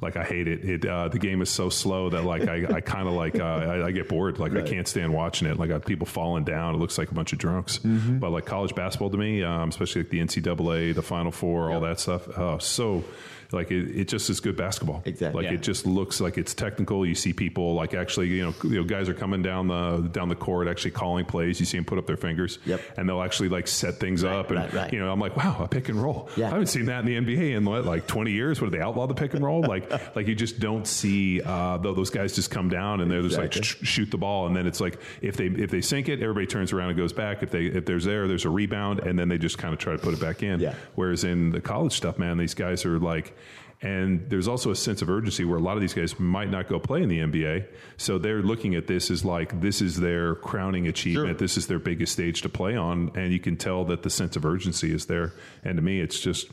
Like 0.01 0.15
I 0.15 0.23
hate 0.23 0.47
it. 0.47 0.63
It 0.63 0.85
uh, 0.85 1.09
the 1.09 1.19
game 1.19 1.41
is 1.41 1.49
so 1.49 1.69
slow 1.69 2.09
that 2.09 2.23
like 2.23 2.47
I, 2.47 2.77
I 2.77 2.81
kind 2.81 3.07
of 3.07 3.13
like 3.13 3.39
uh, 3.39 3.43
I, 3.43 3.88
I 3.88 3.91
get 3.91 4.07
bored. 4.07 4.39
Like 4.39 4.53
I 4.53 4.61
can't 4.61 4.88
stand 4.88 5.13
watching 5.13 5.47
it. 5.47 5.57
Like 5.57 5.71
I 5.71 5.80
people 5.80 6.07
falling 6.07 6.43
down. 6.43 6.76
It 6.76 6.77
looks 6.77 6.97
like 6.97 7.11
a 7.11 7.13
bunch 7.13 7.34
of 7.34 7.39
drunks. 7.39 7.80
Mm-hmm. 7.80 8.19
But 8.19 8.31
like 8.31 8.45
college 8.45 8.76
basketball 8.76 9.09
to 9.09 9.17
me, 9.17 9.43
um, 9.43 9.69
especially 9.69 10.03
like 10.03 10.11
the 10.11 10.19
NCAA, 10.19 10.95
the 10.95 11.01
Final 11.01 11.31
Four, 11.31 11.71
all 11.71 11.81
that 11.81 11.99
stuff. 11.99 12.27
Oh, 12.38 12.57
so 12.59 13.03
like 13.51 13.71
it, 13.71 13.95
it 13.97 14.07
just 14.07 14.30
is 14.30 14.39
good 14.39 14.55
basketball. 14.55 15.01
Exactly. 15.05 15.43
Like 15.43 15.51
Yeah. 15.51 15.57
it 15.57 15.61
just 15.63 15.85
looks 15.88 16.21
like 16.21 16.38
it's 16.38 16.53
technical. 16.53 17.05
You 17.05 17.15
see 17.15 17.34
people 17.34 17.73
like 17.73 17.93
actually, 17.93 18.27
you 18.27 18.43
know, 18.43 18.53
you 18.63 18.76
know, 18.77 18.84
guys 18.84 19.09
are 19.09 19.13
coming 19.13 19.41
down 19.41 19.67
the 19.67 20.07
down 20.11 20.30
the 20.30 20.35
court, 20.35 20.67
actually 20.67 20.91
calling 20.91 21.26
plays. 21.26 21.59
You 21.59 21.65
see 21.65 21.77
them 21.77 21.85
put 21.85 21.97
up 21.97 22.05
their 22.05 22.17
fingers, 22.17 22.59
Yep. 22.65 22.81
and 22.97 23.09
they'll 23.09 23.21
actually 23.23 23.49
like 23.49 23.67
set 23.67 23.95
things 23.99 24.23
up. 24.23 24.49
And 24.51 24.59
right, 24.59 24.73
right. 24.73 24.93
you 24.93 24.99
know, 24.99 25.11
I'm 25.11 25.19
like, 25.19 25.35
wow, 25.35 25.57
a 25.63 25.67
pick 25.67 25.89
and 25.89 26.01
roll. 26.01 26.30
Yeah. 26.38 26.47
I 26.47 26.49
haven't 26.51 26.67
seen 26.67 26.85
that 26.85 27.05
in 27.07 27.26
the 27.26 27.35
NBA 27.35 27.55
in 27.57 27.65
what, 27.65 27.85
like 27.85 28.05
20 28.07 28.31
years. 28.31 28.61
What 28.61 28.69
did 28.71 28.80
they 28.80 28.84
outlaw 28.84 29.07
the 29.07 29.13
pick 29.15 29.34
and 29.34 29.43
roll? 29.43 29.61
Like, 29.61 29.91
like 30.15 30.27
you 30.27 30.35
just 30.35 30.59
don't 30.59 30.85
see 30.85 31.41
uh, 31.41 31.77
those 31.77 32.09
guys 32.11 32.35
just 32.35 32.51
come 32.51 32.69
down 32.69 33.01
and 33.01 33.09
they're 33.09 33.21
just 33.21 33.38
like 33.38 33.55
Exactly. 33.55 33.85
sh- 33.85 33.89
shoot 33.89 34.11
the 34.11 34.17
ball, 34.17 34.45
and 34.47 34.55
then 34.55 34.67
it's 34.67 34.80
like 34.80 34.99
if 35.21 35.38
they 35.38 35.47
if 35.47 35.71
they 35.71 35.81
sink 35.81 36.07
it, 36.07 36.21
everybody 36.21 36.45
turns 36.45 36.71
around 36.71 36.89
and 36.89 36.97
goes 36.97 37.13
back. 37.13 37.41
If 37.41 37.49
they 37.51 37.65
if 37.65 37.85
there's 37.85 38.05
there, 38.05 38.27
there's 38.27 38.45
a 38.45 38.49
rebound, 38.49 38.99
and 38.99 39.17
then 39.17 39.27
they 39.30 39.38
just 39.39 39.57
kind 39.57 39.73
of 39.73 39.80
try 39.80 39.93
to 39.93 39.99
put 39.99 40.13
it 40.13 40.19
back 40.19 40.43
in. 40.43 40.59
Yeah. 40.59 40.76
Whereas 40.95 41.23
in 41.23 41.49
the 41.49 41.61
college 41.61 41.93
stuff, 41.93 42.19
man, 42.19 42.38
these 42.38 42.53
guys 42.53 42.85
are 42.85 42.99
like, 42.99 43.34
and 43.81 44.30
there's 44.30 44.47
also 44.47 44.72
a 44.72 44.76
sense 44.76 45.01
of 45.01 45.10
urgency 45.10 45.45
where 45.45 45.57
a 45.57 45.61
lot 45.61 45.76
of 45.76 45.81
these 45.81 45.93
guys 45.93 46.19
might 46.19 46.49
not 46.49 46.68
go 46.68 46.80
play 46.80 47.01
in 47.01 47.07
the 47.07 47.19
NBA. 47.19 47.65
So 47.97 48.18
they're 48.18 48.41
looking 48.41 48.76
at 48.76 48.88
this 48.88 49.10
as 49.10 49.23
like, 49.23 49.61
this 49.61 49.81
is 49.81 49.97
their 49.97 50.35
crowning 50.35 50.88
achievement. 50.88 51.30
Sure. 51.30 51.47
This 51.47 51.56
is 51.56 51.68
their 51.68 51.80
biggest 51.80 52.11
stage 52.11 52.41
to 52.41 52.49
play 52.49 52.76
on. 52.76 53.11
And 53.15 53.31
you 53.31 53.39
can 53.39 53.56
tell 53.56 53.85
that 53.85 54.03
the 54.03 54.10
sense 54.10 54.35
of 54.35 54.45
urgency 54.45 54.93
is 54.93 55.06
there. 55.06 55.34
And 55.64 55.77
to 55.77 55.81
me, 55.81 56.01
it's 56.01 56.19
just, 56.19 56.51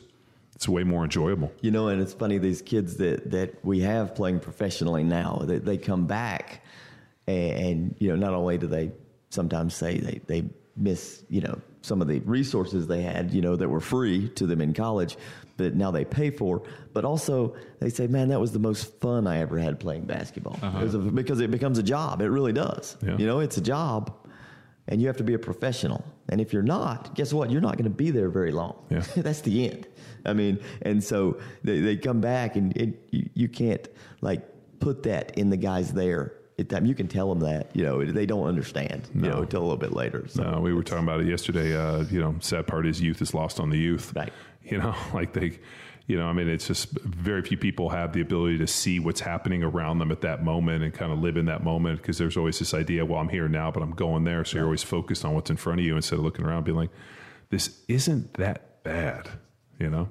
it's 0.55 0.69
way 0.69 0.83
more 0.83 1.03
enjoyable. 1.03 1.51
You 1.59 1.71
know, 1.71 1.89
and 1.89 2.01
it's 2.01 2.13
funny 2.13 2.37
these 2.37 2.63
kids 2.63 2.97
that 2.97 3.29
that 3.29 3.63
we 3.63 3.81
have 3.81 4.15
playing 4.15 4.39
professionally 4.39 5.03
now. 5.03 5.43
They, 5.43 5.59
they 5.59 5.77
come 5.77 6.07
back, 6.07 6.63
and, 7.27 7.51
and 7.51 7.95
you 7.99 8.09
know, 8.09 8.15
not 8.15 8.33
only 8.33 8.57
do 8.57 8.65
they 8.65 8.91
sometimes 9.29 9.75
say 9.75 9.99
they 9.99 10.19
they 10.25 10.49
miss 10.75 11.23
you 11.29 11.41
know 11.41 11.61
some 11.83 12.01
of 12.01 12.07
the 12.07 12.19
resources 12.21 12.87
they 12.87 13.03
had 13.03 13.33
you 13.33 13.41
know 13.41 13.55
that 13.55 13.69
were 13.69 13.79
free 13.79 14.29
to 14.29 14.47
them 14.47 14.59
in 14.59 14.73
college, 14.73 15.15
but 15.57 15.75
now 15.75 15.91
they 15.91 16.05
pay 16.05 16.29
for. 16.29 16.63
But 16.93 17.03
also 17.05 17.55
they 17.79 17.89
say, 17.89 18.07
man, 18.07 18.29
that 18.29 18.39
was 18.39 18.51
the 18.51 18.59
most 18.59 18.99
fun 19.01 19.27
I 19.27 19.39
ever 19.39 19.57
had 19.57 19.79
playing 19.79 20.05
basketball 20.05 20.53
because, 20.61 20.93
of, 20.93 21.13
because 21.15 21.39
it 21.39 21.51
becomes 21.51 21.77
a 21.77 21.83
job. 21.83 22.21
It 22.21 22.29
really 22.29 22.53
does. 22.53 22.95
Yeah. 23.03 23.17
You 23.17 23.25
know, 23.25 23.39
it's 23.39 23.57
a 23.57 23.61
job. 23.61 24.13
And 24.89 25.01
you 25.01 25.07
have 25.07 25.17
to 25.17 25.23
be 25.23 25.33
a 25.33 25.39
professional. 25.39 26.05
And 26.29 26.39
if 26.39 26.53
you're 26.53 26.63
not, 26.63 27.13
guess 27.13 27.33
what? 27.33 27.51
You're 27.51 27.59
not 27.59 27.73
going 27.73 27.83
to 27.91 27.97
be 27.97 28.09
there 28.09 28.29
very 28.29 28.51
long. 28.51 28.85
Yeah. 28.89 29.03
That's 29.17 29.41
the 29.41 29.69
end. 29.69 29.85
I 30.25 30.31
mean, 30.31 30.59
and 30.81 31.03
so 31.03 31.39
they, 31.63 31.81
they 31.81 31.97
come 31.97 32.21
back 32.21 32.55
and 32.55 32.75
it, 32.77 33.07
you, 33.11 33.29
you 33.33 33.47
can't 33.49 33.85
like 34.21 34.47
put 34.79 35.03
that 35.03 35.37
in 35.37 35.49
the 35.49 35.57
guys 35.57 35.91
there. 35.91 36.33
At 36.59 36.69
time. 36.69 36.87
You 36.87 36.95
can 36.95 37.07
tell 37.07 37.29
them 37.29 37.41
that, 37.41 37.69
you 37.75 37.83
know, 37.83 38.03
they 38.03 38.25
don't 38.25 38.47
understand, 38.47 39.07
you 39.13 39.21
No. 39.21 39.29
know, 39.29 39.41
until 39.43 39.59
a 39.59 39.61
little 39.61 39.77
bit 39.77 39.93
later. 39.93 40.25
So 40.27 40.41
Uh, 40.43 40.59
we 40.59 40.73
were 40.73 40.81
talking 40.81 41.03
about 41.03 41.21
it 41.21 41.27
yesterday. 41.27 41.75
Uh, 41.77 42.03
you 42.09 42.19
know, 42.19 42.33
sad 42.39 42.65
part 42.65 42.87
is 42.87 42.99
youth 42.99 43.21
is 43.21 43.35
lost 43.35 43.59
on 43.59 43.69
the 43.69 43.77
youth. 43.77 44.11
Right. 44.15 44.33
You 44.71 44.79
know, 44.79 44.95
like 45.13 45.33
they, 45.33 45.59
you 46.07 46.17
know, 46.17 46.25
I 46.27 46.33
mean, 46.33 46.47
it's 46.49 46.67
just 46.67 46.89
very 47.01 47.41
few 47.41 47.57
people 47.57 47.89
have 47.89 48.11
the 48.13 48.21
ability 48.21 48.57
to 48.59 48.67
see 48.67 48.99
what's 48.99 49.19
happening 49.21 49.63
around 49.63 49.99
them 49.99 50.11
at 50.11 50.21
that 50.21 50.43
moment 50.43 50.83
and 50.83 50.93
kind 50.93 51.11
of 51.11 51.19
live 51.19 51.37
in 51.37 51.45
that 51.45 51.63
moment 51.63 52.01
because 52.01 52.17
there's 52.17 52.37
always 52.37 52.59
this 52.59 52.73
idea, 52.73 53.05
well, 53.05 53.19
I'm 53.19 53.29
here 53.29 53.47
now, 53.47 53.71
but 53.71 53.81
I'm 53.83 53.91
going 53.91 54.23
there. 54.23 54.43
So 54.45 54.57
you're 54.57 54.65
always 54.65 54.83
focused 54.83 55.23
on 55.25 55.33
what's 55.35 55.49
in 55.49 55.57
front 55.57 55.79
of 55.79 55.85
you 55.85 55.95
instead 55.95 56.19
of 56.19 56.25
looking 56.25 56.45
around, 56.45 56.63
being 56.65 56.77
like, 56.77 56.89
this 57.49 57.79
isn't 57.87 58.33
that 58.35 58.83
bad. 58.83 59.29
You 59.79 59.89
know. 59.89 60.09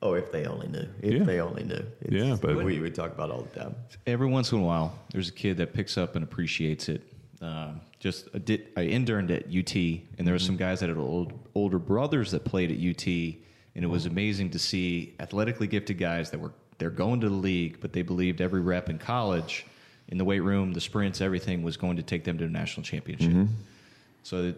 Oh, 0.00 0.14
if 0.14 0.30
they 0.30 0.46
only 0.46 0.68
knew. 0.68 0.86
If 1.02 1.12
Yeah. 1.14 1.24
they 1.24 1.40
only 1.40 1.64
knew. 1.64 1.84
It's 2.02 2.12
Yeah, 2.12 2.36
but- 2.40 2.56
we, 2.64 2.78
we 2.78 2.90
talk 2.90 3.12
about 3.12 3.30
all 3.30 3.42
the 3.42 3.60
time. 3.60 3.74
Every 4.06 4.28
once 4.28 4.52
in 4.52 4.60
a 4.60 4.62
while, 4.62 4.96
there's 5.12 5.28
a 5.28 5.32
kid 5.32 5.56
that 5.56 5.74
picks 5.74 5.98
up 5.98 6.14
and 6.14 6.22
appreciates 6.22 6.88
it. 6.88 7.02
Um, 7.42 7.80
just 7.98 8.28
I, 8.34 8.38
did, 8.38 8.68
I 8.76 8.82
interned 8.82 9.30
at 9.30 9.46
UT, 9.46 9.74
and 9.74 10.26
there 10.26 10.32
were 10.32 10.38
some 10.38 10.56
guys 10.56 10.80
that 10.80 10.88
had 10.88 10.98
old, 10.98 11.32
older 11.54 11.78
brothers 11.78 12.30
that 12.30 12.44
played 12.44 12.70
at 12.70 12.78
UT, 12.78 13.06
and 13.06 13.84
it 13.84 13.88
was 13.88 14.06
amazing 14.06 14.50
to 14.50 14.58
see 14.58 15.14
athletically 15.20 15.66
gifted 15.66 15.98
guys 15.98 16.30
that 16.30 16.40
were 16.40 16.52
they're 16.78 16.90
going 16.90 17.20
to 17.20 17.28
the 17.28 17.34
league, 17.34 17.78
but 17.80 17.92
they 17.92 18.02
believed 18.02 18.40
every 18.40 18.60
rep 18.60 18.88
in 18.88 18.98
college, 18.98 19.66
in 20.08 20.16
the 20.16 20.24
weight 20.24 20.40
room, 20.40 20.72
the 20.72 20.80
sprints, 20.80 21.20
everything 21.20 21.62
was 21.62 21.76
going 21.76 21.96
to 21.96 22.02
take 22.02 22.24
them 22.24 22.38
to 22.38 22.44
a 22.44 22.48
national 22.48 22.84
championship. 22.84 23.30
Mm-hmm. 23.30 23.52
So 24.22 24.54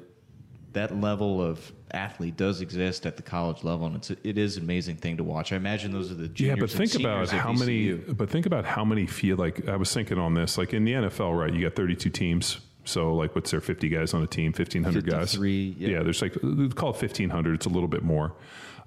that 0.72 1.00
level 1.00 1.42
of 1.42 1.72
athlete 1.92 2.36
does 2.36 2.60
exist 2.60 3.06
at 3.06 3.16
the 3.16 3.22
college 3.22 3.64
level, 3.64 3.86
and 3.86 3.96
it's 3.96 4.10
it 4.10 4.38
is 4.38 4.56
an 4.56 4.62
amazing 4.62 4.96
thing 4.96 5.16
to 5.16 5.24
watch. 5.24 5.52
I 5.52 5.56
imagine 5.56 5.92
those 5.92 6.10
are 6.10 6.14
the 6.14 6.24
Yeah, 6.24 6.54
juniors 6.54 6.58
but 6.60 6.70
think 6.70 6.94
and 6.94 7.04
about 7.04 7.28
how 7.30 7.52
many. 7.52 7.94
But 7.94 8.30
think 8.30 8.46
about 8.46 8.64
how 8.64 8.84
many 8.84 9.06
feel 9.06 9.36
like 9.36 9.68
I 9.68 9.76
was 9.76 9.92
thinking 9.92 10.18
on 10.18 10.34
this. 10.34 10.58
Like 10.58 10.72
in 10.72 10.84
the 10.84 10.92
NFL, 10.92 11.38
right? 11.38 11.52
You 11.52 11.62
got 11.62 11.74
32 11.74 12.10
teams. 12.10 12.60
So 12.90 13.14
like, 13.14 13.34
what's 13.34 13.50
there? 13.50 13.60
50 13.60 13.88
guys 13.88 14.14
on 14.14 14.22
a 14.22 14.26
team, 14.26 14.52
1500 14.52 15.06
guys. 15.06 15.32
53, 15.32 15.76
yeah. 15.78 16.02
there's 16.02 16.20
like 16.20 16.34
call 16.74 16.90
it 16.90 17.00
1500. 17.00 17.54
It's 17.54 17.66
a 17.66 17.68
little 17.68 17.88
bit 17.88 18.02
more. 18.02 18.34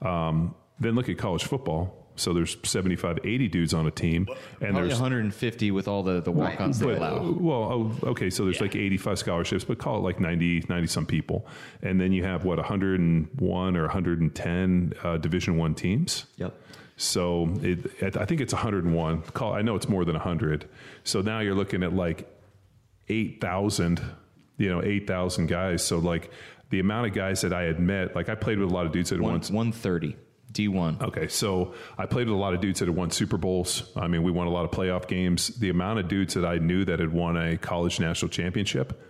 Um, 0.02 0.56
then 0.80 0.96
look 0.96 1.10
at 1.10 1.18
college 1.18 1.44
football. 1.44 2.00
So 2.16 2.32
there's 2.32 2.58
75, 2.64 3.20
80 3.24 3.48
dudes 3.48 3.74
on 3.74 3.88
a 3.88 3.92
team, 3.92 4.28
and 4.30 4.36
Probably 4.60 4.82
there's 4.82 5.02
150 5.02 5.72
with 5.72 5.88
all 5.88 6.04
the, 6.04 6.22
the 6.22 6.32
walk-ons 6.32 6.78
they 6.78 6.94
allow. 6.94 7.24
well, 7.32 7.64
oh, 8.04 8.10
okay, 8.10 8.30
so 8.30 8.44
there's 8.44 8.62
like 8.62 8.76
85 8.76 9.18
scholarships, 9.18 9.64
but 9.64 9.80
call 9.80 9.98
it 9.98 10.02
like 10.02 10.20
90, 10.20 10.66
90 10.70 10.88
some 10.88 11.08
people, 11.08 11.48
and 11.82 12.00
then 12.00 12.12
you 12.12 12.24
have 12.24 12.46
what 12.46 12.60
101 12.60 13.76
or 13.76 13.82
110 13.82 14.94
uh, 15.04 15.18
Division 15.18 15.58
One 15.58 15.74
teams. 15.74 16.26
Yep. 16.38 16.54
So 16.98 17.52
it, 17.64 18.16
I 18.16 18.26
think 18.26 18.42
it's 18.42 18.54
101. 18.54 19.22
Call, 19.34 19.54
I 19.54 19.64
know 19.64 19.76
it's 19.76 19.90
more 19.90 20.06
than 20.06 20.14
100. 20.14 20.70
So 21.04 21.22
now 21.22 21.40
you're 21.40 21.56
looking 21.56 21.82
at 21.82 21.94
like 21.94 22.30
8,000, 23.10 24.02
you 24.58 24.70
know, 24.70 24.82
8,000 24.82 25.48
guys. 25.48 25.84
So 25.86 26.00
like 26.00 26.32
the 26.70 26.80
amount 26.80 27.08
of 27.08 27.14
guys 27.14 27.42
that 27.42 27.54
I 27.54 27.64
had 27.64 27.80
met, 27.80 28.16
like 28.16 28.30
I 28.30 28.36
played 28.36 28.60
with 28.60 28.70
a 28.70 28.74
lot 28.74 28.86
of 28.86 28.92
dudes 28.92 29.10
that 29.12 29.22
One, 29.22 29.34
once. 29.34 29.50
130 29.50 30.16
D1. 30.54 31.02
Okay, 31.02 31.28
so 31.28 31.74
I 31.98 32.06
played 32.06 32.28
with 32.28 32.36
a 32.36 32.40
lot 32.40 32.54
of 32.54 32.62
dudes 32.62 32.80
that 32.80 32.88
had 32.88 32.96
won 32.96 33.10
Super 33.12 33.38
Bowls. 33.38 33.92
I 33.96 34.08
mean, 34.08 34.24
we 34.24 34.32
won 34.32 34.48
a 34.48 34.52
lot 34.52 34.66
of 34.66 34.72
playoff 34.72 35.08
games. 35.08 35.48
The 35.48 35.70
amount 35.70 36.00
of 36.00 36.08
dudes 36.08 36.36
that 36.36 36.46
I 36.46 36.58
knew 36.60 36.86
that 36.86 37.00
had 37.00 37.12
won 37.12 37.38
a 37.38 37.58
college 37.58 38.00
national 38.00 38.30
championship, 38.30 39.02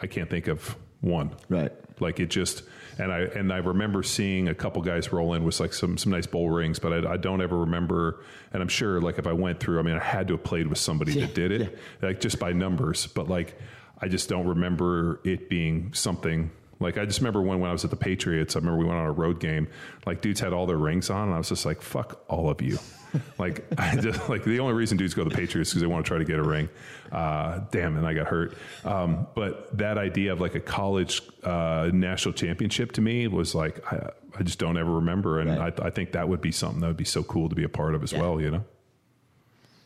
I 0.00 0.06
can't 0.06 0.28
think 0.28 0.48
of 0.48 0.76
one. 1.00 1.34
Right. 1.48 1.72
Like 1.98 2.20
it 2.20 2.26
just, 2.26 2.62
and 2.98 3.12
I 3.12 3.20
and 3.20 3.52
I 3.52 3.58
remember 3.58 4.02
seeing 4.02 4.48
a 4.48 4.54
couple 4.54 4.80
guys 4.82 5.12
roll 5.12 5.34
in 5.34 5.44
with 5.44 5.60
like 5.60 5.74
some 5.74 5.98
some 5.98 6.12
nice 6.12 6.26
bowl 6.26 6.50
rings, 6.50 6.78
but 6.78 6.92
I, 6.92 7.12
I 7.12 7.16
don't 7.16 7.42
ever 7.42 7.58
remember. 7.58 8.24
And 8.52 8.62
I'm 8.62 8.68
sure, 8.68 9.00
like 9.00 9.18
if 9.18 9.26
I 9.26 9.32
went 9.32 9.60
through, 9.60 9.78
I 9.78 9.82
mean, 9.82 9.96
I 9.96 10.02
had 10.02 10.28
to 10.28 10.34
have 10.34 10.44
played 10.44 10.66
with 10.66 10.78
somebody 10.78 11.20
that 11.20 11.34
did 11.34 11.52
it, 11.52 11.78
like 12.00 12.20
just 12.20 12.38
by 12.38 12.52
numbers. 12.52 13.06
But 13.06 13.28
like, 13.28 13.58
I 14.00 14.08
just 14.08 14.28
don't 14.28 14.46
remember 14.46 15.20
it 15.24 15.50
being 15.50 15.92
something. 15.92 16.50
Like 16.80 16.98
I 16.98 17.04
just 17.06 17.20
remember 17.20 17.40
when 17.42 17.60
when 17.60 17.70
I 17.70 17.72
was 17.72 17.84
at 17.84 17.90
the 17.90 17.96
Patriots, 17.96 18.54
I 18.56 18.58
remember 18.58 18.78
we 18.78 18.84
went 18.84 18.98
on 18.98 19.06
a 19.06 19.12
road 19.12 19.40
game. 19.40 19.68
Like 20.06 20.20
dudes 20.20 20.40
had 20.40 20.52
all 20.52 20.66
their 20.66 20.76
rings 20.76 21.08
on, 21.10 21.28
and 21.28 21.34
I 21.34 21.38
was 21.38 21.48
just 21.48 21.64
like, 21.64 21.80
"Fuck 21.82 22.22
all 22.28 22.50
of 22.50 22.60
you." 22.60 22.78
like 23.38 23.64
I 23.78 23.96
just 23.96 24.28
like 24.28 24.44
the 24.44 24.60
only 24.60 24.74
reason 24.74 24.98
dudes 24.98 25.14
go 25.14 25.24
to 25.24 25.30
the 25.30 25.36
Patriots 25.36 25.70
because 25.70 25.80
they 25.80 25.86
want 25.86 26.04
to 26.04 26.08
try 26.08 26.18
to 26.18 26.24
get 26.24 26.38
a 26.38 26.42
ring. 26.42 26.68
Uh, 27.10 27.60
damn, 27.70 27.96
and 27.96 28.06
I 28.06 28.12
got 28.14 28.26
hurt. 28.26 28.56
Um, 28.84 29.26
but 29.34 29.76
that 29.78 29.96
idea 29.96 30.32
of 30.32 30.40
like 30.40 30.54
a 30.54 30.60
college 30.60 31.22
uh, 31.44 31.90
national 31.92 32.34
championship 32.34 32.92
to 32.92 33.00
me 33.00 33.26
was 33.28 33.54
like 33.54 33.80
I, 33.92 34.10
I 34.38 34.42
just 34.42 34.58
don't 34.58 34.76
ever 34.76 34.92
remember, 34.96 35.40
and 35.40 35.58
Right. 35.58 35.80
I, 35.80 35.86
I 35.86 35.90
think 35.90 36.12
that 36.12 36.28
would 36.28 36.42
be 36.42 36.52
something 36.52 36.80
that 36.80 36.88
would 36.88 36.96
be 36.96 37.04
so 37.04 37.22
cool 37.22 37.48
to 37.48 37.54
be 37.54 37.64
a 37.64 37.68
part 37.70 37.94
of 37.94 38.02
as 38.02 38.12
well. 38.12 38.40
You 38.40 38.50
know. 38.50 38.64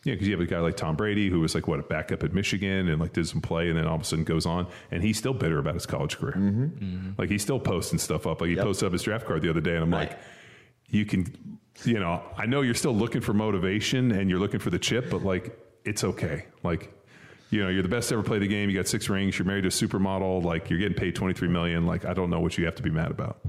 Yeah, 0.05 0.15
because 0.15 0.27
you 0.29 0.33
have 0.33 0.41
a 0.41 0.47
guy 0.47 0.61
like 0.61 0.77
Tom 0.77 0.97
Brady 0.97 1.29
who 1.29 1.41
was 1.41 1.55
like 1.55 1.69
what 1.69 1.79
a 1.79 1.83
backup 1.83 2.23
at 2.25 2.33
Michigan 2.33 2.89
and 2.89 2.99
like 3.01 3.13
did 3.13 3.29
some 3.29 3.43
play 3.43 3.69
and 3.69 3.79
then 3.79 3.87
all 3.87 3.97
of 3.97 4.01
a 4.01 4.05
sudden 4.05 4.25
goes 4.25 4.47
on 4.47 4.67
and 4.91 5.03
he's 5.03 5.19
still 5.19 5.35
bitter 5.35 5.59
about 5.59 5.75
his 5.75 5.85
college 5.85 6.17
career. 6.17 6.33
Mm-hmm. 6.33 6.65
Mm-hmm. 6.65 7.11
Like 7.19 7.29
he's 7.29 7.43
still 7.43 7.61
posting 7.61 7.99
stuff 7.99 8.27
up. 8.27 8.41
Like 8.41 8.49
he 8.51 8.57
Yep. 8.57 8.65
posted 8.65 8.87
up 8.87 8.93
his 8.95 9.03
draft 9.03 9.27
card 9.27 9.43
the 9.43 9.51
other 9.51 9.61
day 9.61 9.75
and 9.75 9.83
I'm 9.85 9.93
Right. 9.93 10.09
like, 10.11 10.19
you 10.89 11.05
can, 11.05 11.59
you 11.85 12.01
know, 12.01 12.23
I 12.37 12.47
know 12.47 12.63
you're 12.63 12.75
still 12.75 12.95
looking 12.97 13.21
for 13.21 13.35
motivation 13.35 14.11
and 14.13 14.31
you're 14.31 14.39
looking 14.41 14.59
for 14.61 14.71
the 14.71 14.79
chip, 14.79 15.11
but 15.11 15.23
like 15.23 15.55
it's 15.85 16.03
okay. 16.03 16.47
Like, 16.63 16.93
you 17.51 17.63
know, 17.63 17.69
you're 17.69 17.83
the 17.83 17.89
best 17.89 18.09
to 18.09 18.15
ever 18.15 18.23
play 18.23 18.39
the 18.39 18.49
game. 18.49 18.71
You 18.71 18.77
got 18.77 18.89
six 18.89 19.09
rings. 19.11 19.39
You're 19.39 19.45
married 19.47 19.63
to 19.63 19.69
a 19.69 19.71
supermodel. 19.71 20.43
Like 20.45 20.71
you're 20.71 20.79
getting 20.79 20.97
paid 20.97 21.15
23 21.15 21.49
million. 21.49 21.85
Like 21.85 22.07
I 22.07 22.15
don't 22.15 22.31
know 22.31 22.41
what 22.41 22.57
you 22.57 22.65
have 22.65 22.77
to 22.77 22.83
be 22.83 22.91
mad 22.91 23.11
about. 23.11 23.41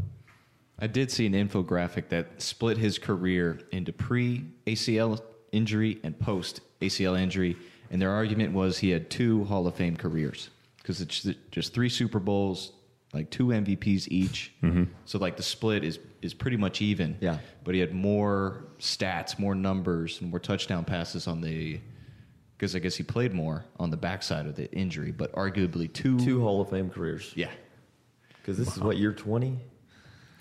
I 0.77 0.87
did 0.87 1.11
see 1.11 1.25
an 1.27 1.33
infographic 1.33 2.09
that 2.09 2.41
split 2.41 2.77
his 2.77 2.97
career 2.99 3.59
into 3.71 3.93
pre 3.93 4.45
ACL 4.65 5.21
injury 5.51 5.99
and 6.03 6.17
post 6.19 6.61
ACL 6.81 7.19
injury, 7.19 7.57
and 7.89 8.01
their 8.01 8.11
argument 8.11 8.53
was 8.53 8.77
he 8.77 8.89
had 8.89 9.09
two 9.09 9.43
Hall 9.45 9.67
of 9.67 9.75
Fame 9.75 9.97
careers 9.97 10.49
because 10.77 11.01
it's 11.01 11.27
just 11.51 11.73
three 11.73 11.89
Super 11.89 12.19
Bowls, 12.19 12.71
like 13.13 13.29
two 13.29 13.47
MVPs 13.47 14.07
each. 14.09 14.51
So 15.05 15.19
like 15.19 15.37
the 15.37 15.43
split 15.43 15.83
is 15.83 15.99
is 16.21 16.33
pretty 16.33 16.57
much 16.57 16.81
even. 16.81 17.17
Yeah. 17.19 17.37
but 17.63 17.73
he 17.73 17.79
had 17.81 17.93
more 17.93 18.63
stats, 18.79 19.37
more 19.39 19.55
numbers, 19.55 20.21
and 20.21 20.29
more 20.29 20.39
touchdown 20.39 20.85
passes 20.85 21.27
on 21.27 21.41
the. 21.41 21.79
Because 22.57 22.75
I 22.75 22.79
guess 22.79 22.95
he 22.95 23.01
played 23.01 23.33
more 23.33 23.65
on 23.79 23.89
the 23.89 23.97
backside 23.97 24.45
of 24.45 24.55
the 24.55 24.71
injury, 24.71 25.11
but 25.11 25.31
arguably 25.33 25.91
two. 25.91 26.19
Two 26.19 26.41
Hall 26.41 26.61
of 26.61 26.69
Fame 26.69 26.91
careers. 26.91 27.33
Yeah. 27.35 27.49
Because 28.37 28.57
this 28.57 28.75
is 28.77 28.79
what 28.83 28.97
year 28.97 29.13
twenty. 29.13 29.59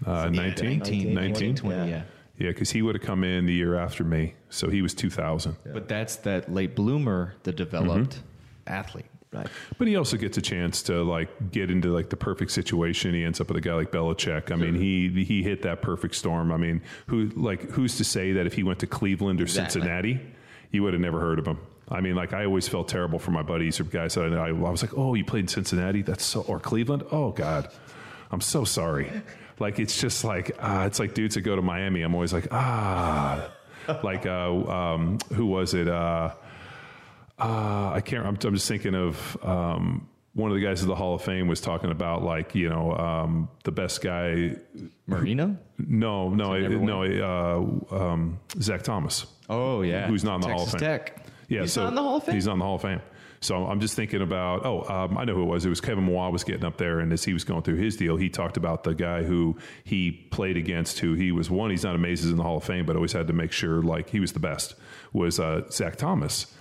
Uh, 0.07 0.31
19? 0.31 0.79
19, 0.79 1.15
19? 1.15 1.55
20, 1.57 1.77
Yeah. 1.77 1.85
yeah. 1.85 2.03
Yeah, 2.41 2.49
because 2.49 2.71
he 2.71 2.81
would 2.81 2.95
have 2.95 3.05
come 3.05 3.23
in 3.23 3.45
the 3.45 3.53
year 3.53 3.77
after 3.77 4.03
me. 4.03 4.35
So 4.49 4.71
he 4.71 4.81
was 4.81 4.95
2000. 4.95 5.57
But 5.75 5.89
that's 5.89 6.17
that 6.17 6.51
late 6.53 6.75
bloomer, 6.75 7.35
the 7.43 7.53
developed 7.53 8.17
mm-hmm. 8.17 8.73
athlete. 8.73 9.05
Right. 9.31 9.47
But 9.79 9.87
he 9.87 9.95
also 9.95 10.17
gets 10.17 10.39
a 10.39 10.43
chance 10.43 10.83
to 10.85 11.05
like 11.05 11.53
get 11.53 11.71
into 11.71 11.93
like 11.93 12.09
the 12.09 12.17
perfect 12.17 12.51
situation. 12.51 13.13
He 13.15 13.23
ends 13.23 13.43
up 13.43 13.49
with 13.49 13.59
a 13.59 13.61
guy 13.61 13.75
like 13.75 13.93
Belichick. 13.93 14.51
I 14.51 14.57
mean, 14.57 14.75
he 14.75 15.25
he 15.25 15.43
hit 15.43 15.63
that 15.63 15.83
perfect 15.83 16.17
storm. 16.17 16.51
I 16.51 16.57
mean, 16.57 16.83
who 17.07 17.27
like 17.37 17.71
who's 17.71 17.99
to 17.99 18.05
say 18.05 18.33
that 18.33 18.47
if 18.47 18.55
he 18.55 18.65
went 18.65 18.81
to 18.81 18.89
Cleveland 18.89 19.39
or 19.41 19.45
Exactly. 19.45 19.83
Cincinnati, 19.83 20.21
you 20.73 20.83
would 20.83 20.95
have 20.95 21.03
never 21.03 21.21
heard 21.21 21.39
of 21.39 21.47
him. 21.47 21.59
I 21.89 22.01
mean, 22.01 22.17
like 22.17 22.33
I 22.33 22.45
always 22.45 22.67
felt 22.67 22.89
terrible 22.89 23.21
for 23.21 23.31
my 23.31 23.43
buddies 23.43 23.79
or 23.79 23.85
guys 23.85 24.15
that 24.15 24.25
I, 24.25 24.29
know. 24.31 24.43
I, 24.43 24.49
I 24.49 24.71
was 24.71 24.83
like, 24.83 24.97
oh, 24.97 25.15
you 25.15 25.25
played 25.25 25.45
in 25.45 25.49
Cincinnati? 25.49 26.03
That's 26.03 26.25
so 26.25 26.41
or 26.43 26.59
Cleveland? 26.59 27.05
Oh 27.13 27.31
God, 27.31 27.69
I'm 28.33 28.41
so 28.41 28.65
sorry. 28.65 29.13
Like 29.61 29.79
it's 29.79 30.01
just 30.01 30.25
like 30.25 30.57
ah, 30.59 30.87
it's 30.87 30.99
like 30.99 31.15
dudes 31.15 31.35
that 31.37 31.43
go 31.43 31.55
to 31.55 31.63
Miami. 31.63 32.03
I'm 32.03 32.15
always 32.15 32.33
like 32.33 32.49
ah, 32.51 33.51
like 34.03 34.27
uh, 34.27 34.51
um, 34.51 35.19
who 35.33 35.47
was 35.47 35.75
it? 35.75 35.87
Uh, 35.87 36.31
uh, 37.39 37.93
I 37.95 38.03
can't. 38.05 38.27
I'm, 38.27 38.39
I'm 38.43 38.55
just 38.55 38.67
thinking 38.67 38.95
of 38.95 39.37
um, 39.43 40.09
one 40.35 40.51
of 40.51 40.57
the 40.57 40.63
guys 40.65 40.81
of 40.83 40.89
the 40.89 40.95
Hall 40.95 41.15
of 41.15 41.23
Fame 41.23 41.47
was 41.47 41.61
talking 41.61 41.91
about 41.91 42.23
like 42.23 42.55
you 42.55 42.71
know 42.71 42.97
um, 42.97 43.49
the 43.65 43.73
best 43.73 44.01
guy. 44.01 44.57
Marino? 45.07 45.57
No, 45.79 46.31
no, 46.31 46.59
Does 46.59 46.71
he 46.71 46.79
never 46.79 46.85
no. 46.85 47.85
Uh, 47.93 47.95
um, 47.97 48.41
Zach 48.61 48.83
Thomas. 48.83 49.27
Oh 49.49 49.83
yeah. 49.83 50.07
Who's 50.07 50.25
not 50.25 50.37
in 50.37 50.41
the 50.43 50.47
Texas 50.49 50.69
Hall 50.69 50.75
of 50.75 50.81
Fame. 50.81 50.89
Tech. 50.89 51.27
Yeah, 51.49 51.63
He's 51.63 51.73
so 51.73 51.83
not 51.83 51.89
in 51.89 51.95
the 51.97 52.03
Hall 52.03 52.17
of 52.17 52.25
Fame. 52.25 52.35
He's 52.35 52.47
not 52.47 52.53
in 52.55 52.59
the 52.61 52.65
Hall 52.65 52.75
of 52.77 52.83
Fame. 52.83 53.01
So 53.43 53.67
I'm 53.67 53.81
just 53.81 53.97
thinking 53.97 54.21
about. 54.21 54.67
Oh, 54.67 54.83
um, 54.83 55.17
I 55.17 55.25
know 55.25 55.35
who 55.35 55.43
it 55.43 55.47
was. 55.47 55.65
It 55.65 55.71
was 55.71 55.81
Kevin 55.81 56.07
Mawae 56.07 56.31
was 56.31 56.45
getting 56.45 56.65
up 56.65 56.77
there, 56.77 57.01
and 57.01 57.11
as 57.11 57.25
he 57.25 57.33
was 57.33 57.43
going 57.43 57.63
through 57.63 57.77
his 57.77 57.97
deal, 57.97 58.17
he 58.17 58.29
talked 58.29 58.59
about 58.59 58.85
the 58.85 58.95
guy 58.95 59.23
who 59.23 59.57
he 59.85 60.13
played 60.13 60.59
against, 60.59 60.99
who 60.99 61.15
he 61.15 61.33
was 61.33 61.49
one. 61.49 61.71
He's 61.71 61.85
not 61.85 61.95
amazing 61.95 62.31
in 62.31 62.37
the 62.37 62.43
Hall 62.43 62.59
of 62.59 62.65
Fame, 62.65 62.85
but 62.85 62.97
always 62.97 63.13
had 63.13 63.29
to 63.29 63.33
make 63.33 63.53
sure 63.53 63.83
like 63.83 64.11
he 64.11 64.21
was 64.21 64.33
the 64.33 64.41
best. 64.41 64.75
Was 65.15 65.41
uh, 65.41 65.63
Zach 65.71 65.97
Thomas, 65.97 66.55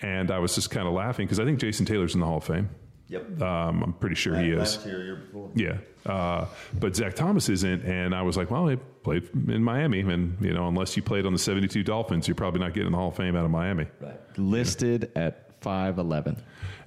and 0.00 0.30
I 0.30 0.38
was 0.38 0.54
just 0.54 0.70
kind 0.70 0.86
of 0.86 0.94
laughing 0.94 1.26
because 1.26 1.40
I 1.40 1.44
think 1.44 1.58
Jason 1.58 1.84
Taylor's 1.84 2.14
in 2.14 2.20
the 2.20 2.26
Hall 2.26 2.36
of 2.38 2.44
Fame. 2.44 2.70
Yep. 3.08 3.42
Um, 3.42 3.82
I'm 3.82 3.92
pretty 3.94 4.14
sure 4.14 4.38
he 4.38 4.50
is. 4.50 4.58
Last 4.58 4.86
year, 4.86 5.02
year 5.02 5.16
before. 5.16 5.50
Yeah, 5.56 5.78
uh, 6.06 6.46
but 6.78 6.94
Zach 6.94 7.14
Thomas 7.14 7.48
isn't, 7.48 7.84
and 7.84 8.14
I 8.14 8.22
was 8.22 8.36
like, 8.36 8.52
well, 8.52 8.68
he 8.68 8.76
played 9.02 9.28
in 9.48 9.64
Miami, 9.64 9.98
and 9.98 10.36
you 10.40 10.52
know, 10.52 10.68
unless 10.68 10.96
you 10.96 11.02
played 11.02 11.26
on 11.26 11.32
the 11.32 11.40
'72 11.40 11.82
Dolphins, 11.82 12.28
you're 12.28 12.36
probably 12.36 12.60
not 12.60 12.72
getting 12.72 12.92
the 12.92 12.96
Hall 12.96 13.08
of 13.08 13.16
Fame 13.16 13.34
out 13.34 13.44
of 13.44 13.50
Miami. 13.50 13.88
Right. 14.00 14.38
Listed 14.38 15.10
at 15.16 15.49
five 15.60 15.98
eleven. 15.98 16.36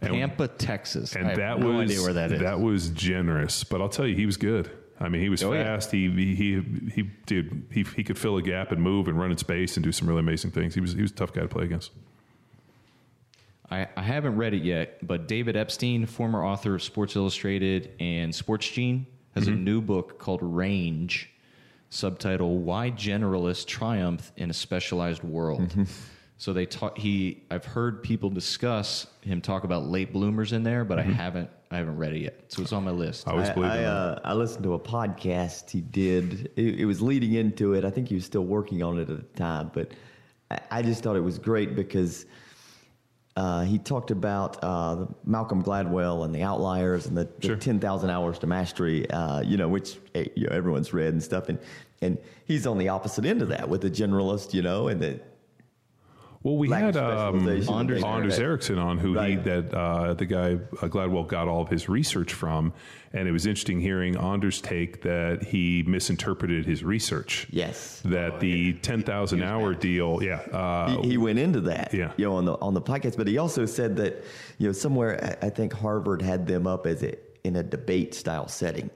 And- 0.02 0.12
Pampa, 0.12 0.48
Texas. 0.50 1.16
And 1.16 1.26
I 1.26 1.30
have 1.30 1.38
that 1.38 1.60
no 1.60 1.68
was 1.78 1.90
idea 1.92 2.04
where 2.04 2.14
that 2.14 2.32
is. 2.34 2.40
that 2.42 2.60
was 2.60 2.90
generous, 2.90 3.64
but 3.64 3.80
I'll 3.82 3.90
tell 3.90 4.06
you, 4.08 4.16
he 4.16 4.26
was 4.26 4.36
good. 4.38 4.70
I 5.00 5.10
mean, 5.10 5.22
he 5.22 5.30
was 5.30 5.44
Oh, 5.44 5.54
yeah. 5.54 5.64
fast. 5.64 5.92
He, 5.92 6.10
he 6.10 6.36
he 6.36 6.62
he 6.94 7.02
dude, 7.26 7.66
he 7.72 7.84
he 7.84 8.04
could 8.04 8.18
fill 8.18 8.38
a 8.38 8.42
gap 8.42 8.72
and 8.72 8.82
move 8.82 9.08
and 9.08 9.18
run 9.20 9.32
in 9.32 9.38
space 9.38 9.76
and 9.78 9.84
do 9.84 9.92
some 9.92 10.08
really 10.08 10.20
amazing 10.22 10.52
things. 10.52 10.76
He 10.76 10.82
was 10.82 10.94
he 10.94 11.02
was 11.02 11.12
a 11.12 11.16
tough 11.16 11.34
guy 11.34 11.42
to 11.42 11.48
play 11.48 11.64
against. 11.66 11.92
I, 13.72 13.88
I 13.98 14.02
haven't 14.04 14.36
read 14.36 14.54
it 14.54 14.64
yet, 14.64 15.06
but 15.06 15.28
David 15.28 15.56
Epstein, 15.56 16.06
former 16.06 16.44
author 16.46 16.76
of 16.76 16.84
Sports 16.84 17.16
Illustrated 17.16 17.92
and 18.00 18.34
Sports 18.34 18.70
Gene, 18.70 19.08
has 19.36 19.46
Mm-hmm. 19.46 19.54
a 19.54 19.58
new 19.58 19.82
book 19.82 20.20
called 20.20 20.42
Range, 20.44 21.30
subtitle 21.90 22.60
"Why 22.60 22.92
Generalists 22.92 23.66
Triumph 23.66 24.32
in 24.38 24.50
a 24.50 24.54
Specialized 24.54 25.24
World." 25.24 25.70
Mm-hmm. 25.70 25.84
So 26.38 26.52
they 26.52 26.66
talk. 26.66 26.98
He, 26.98 27.44
I've 27.50 27.66
heard 27.66 28.04
people 28.04 28.30
discuss 28.30 29.08
him 29.22 29.40
talk 29.40 29.64
about 29.64 29.86
late 29.86 30.12
bloomers 30.12 30.52
in 30.52 30.64
there, 30.64 30.84
but 30.84 31.00
I 31.00 31.04
haven't, 31.04 31.50
I 31.72 31.78
haven't 31.78 31.98
read 31.98 32.14
it 32.14 32.20
yet. 32.22 32.44
So 32.50 32.62
it's 32.62 32.74
on 32.74 32.84
my 32.84 32.92
list. 32.92 33.22
Mm-hmm. 33.22 33.30
I 33.30 33.34
always 33.34 33.50
I, 33.50 33.54
believe 33.54 33.72
I, 33.72 33.78
in 33.78 33.84
that. 33.84 33.90
uh, 33.90 34.20
I 34.26 34.34
listened 34.34 34.64
to 34.64 34.74
a 34.74 34.80
podcast 34.80 35.70
he 35.70 35.82
did. 35.82 36.52
It, 36.56 36.80
it 36.82 36.86
was 36.86 37.02
leading 37.02 37.34
into 37.34 37.74
it. 37.74 37.86
I 37.86 37.90
think 37.90 38.10
he 38.10 38.16
was 38.16 38.26
still 38.26 38.44
working 38.46 38.84
on 38.84 39.00
it 39.00 39.10
at 39.10 39.18
the 39.18 39.40
time, 39.40 39.72
but 39.74 39.92
I, 40.52 40.60
I 40.72 40.82
just 40.82 41.04
thought 41.04 41.16
it 41.16 41.22
was 41.24 41.40
great 41.40 41.76
because 41.76 42.26
uh, 43.36 43.62
he 43.64 43.78
talked 43.80 44.12
about 44.12 44.62
uh, 44.64 45.06
Malcolm 45.26 45.64
Gladwell 45.64 46.26
and 46.26 46.36
the 46.36 46.44
outliers 46.44 47.06
and 47.08 47.18
the, 47.18 47.28
the 47.40 47.48
Sure. 47.48 47.56
10,000 47.56 48.10
hours 48.10 48.38
to 48.40 48.48
mastery, 48.48 49.10
uh, 49.10 49.42
you 49.42 49.58
know, 49.58 49.68
which 49.68 49.98
eh, 50.14 50.26
you 50.36 50.48
know, 50.48 50.56
everyone's 50.56 50.94
read 50.94 51.14
and 51.14 51.24
stuff. 51.24 51.50
And, 51.50 51.58
and 52.02 52.18
he's 52.46 52.68
on 52.68 52.78
the 52.78 52.90
opposite 52.90 53.26
end 53.26 53.42
of 53.42 53.48
that 53.48 53.68
with 53.70 53.82
the 53.82 53.90
generalist, 53.90 54.54
you 54.54 54.62
know, 54.62 54.88
and 54.88 55.02
the, 55.02 55.20
Well, 56.44 56.58
we 56.58 56.68
lack 56.68 56.84
had 56.84 56.98
um. 56.98 57.48
Anders, 57.48 58.04
Anders 58.04 58.38
Ericsson 58.38 58.78
on, 58.78 58.98
who 58.98 59.18
he 59.20 59.36
that 59.38 59.74
uh, 59.74 60.14
the 60.14 60.26
guy 60.26 60.56
uh, 60.82 60.88
Gladwell 60.90 61.26
got 61.26 61.48
all 61.48 61.62
of 61.62 61.70
his 61.70 61.88
research 61.88 62.34
from, 62.34 62.74
and 63.14 63.30
it 63.30 63.32
was 63.32 63.46
interesting 63.46 63.80
hearing 63.80 64.18
Anders' 64.18 64.60
take 64.60 65.02
that 65.04 65.42
he 65.44 65.84
misinterpreted 65.88 66.66
his 66.66 66.84
research. 66.84 67.48
Yes. 67.50 68.02
that 68.04 68.42
the 68.42 68.74
ten 68.74 69.04
thousand 69.04 69.42
hour 69.42 69.74
deal, 69.74 70.22
yeah, 70.22 70.40
uh, 70.52 71.02
he, 71.02 71.12
he 71.12 71.18
went 71.18 71.40
into 71.40 71.62
that, 71.62 71.94
Yeah. 71.94 72.12
you 72.18 72.26
know, 72.26 72.36
on 72.36 72.44
the 72.46 72.54
on 72.56 72.74
the 72.74 72.82
podcast. 72.82 73.16
But 73.16 73.28
he 73.28 73.38
also 73.38 73.66
said 73.66 73.96
that, 73.96 74.24
you 74.58 74.68
know, 74.68 74.74
somewhere 74.74 75.38
I 75.42 75.48
I 75.48 75.50
think 75.50 75.72
Harvard 75.72 76.22
had 76.22 76.46
them 76.46 76.68
up 76.68 76.86
as 76.86 77.04
a 77.04 77.16
in 77.46 77.56
a 77.56 77.64
debate 77.64 78.14
style 78.14 78.50
setting, 78.50 78.90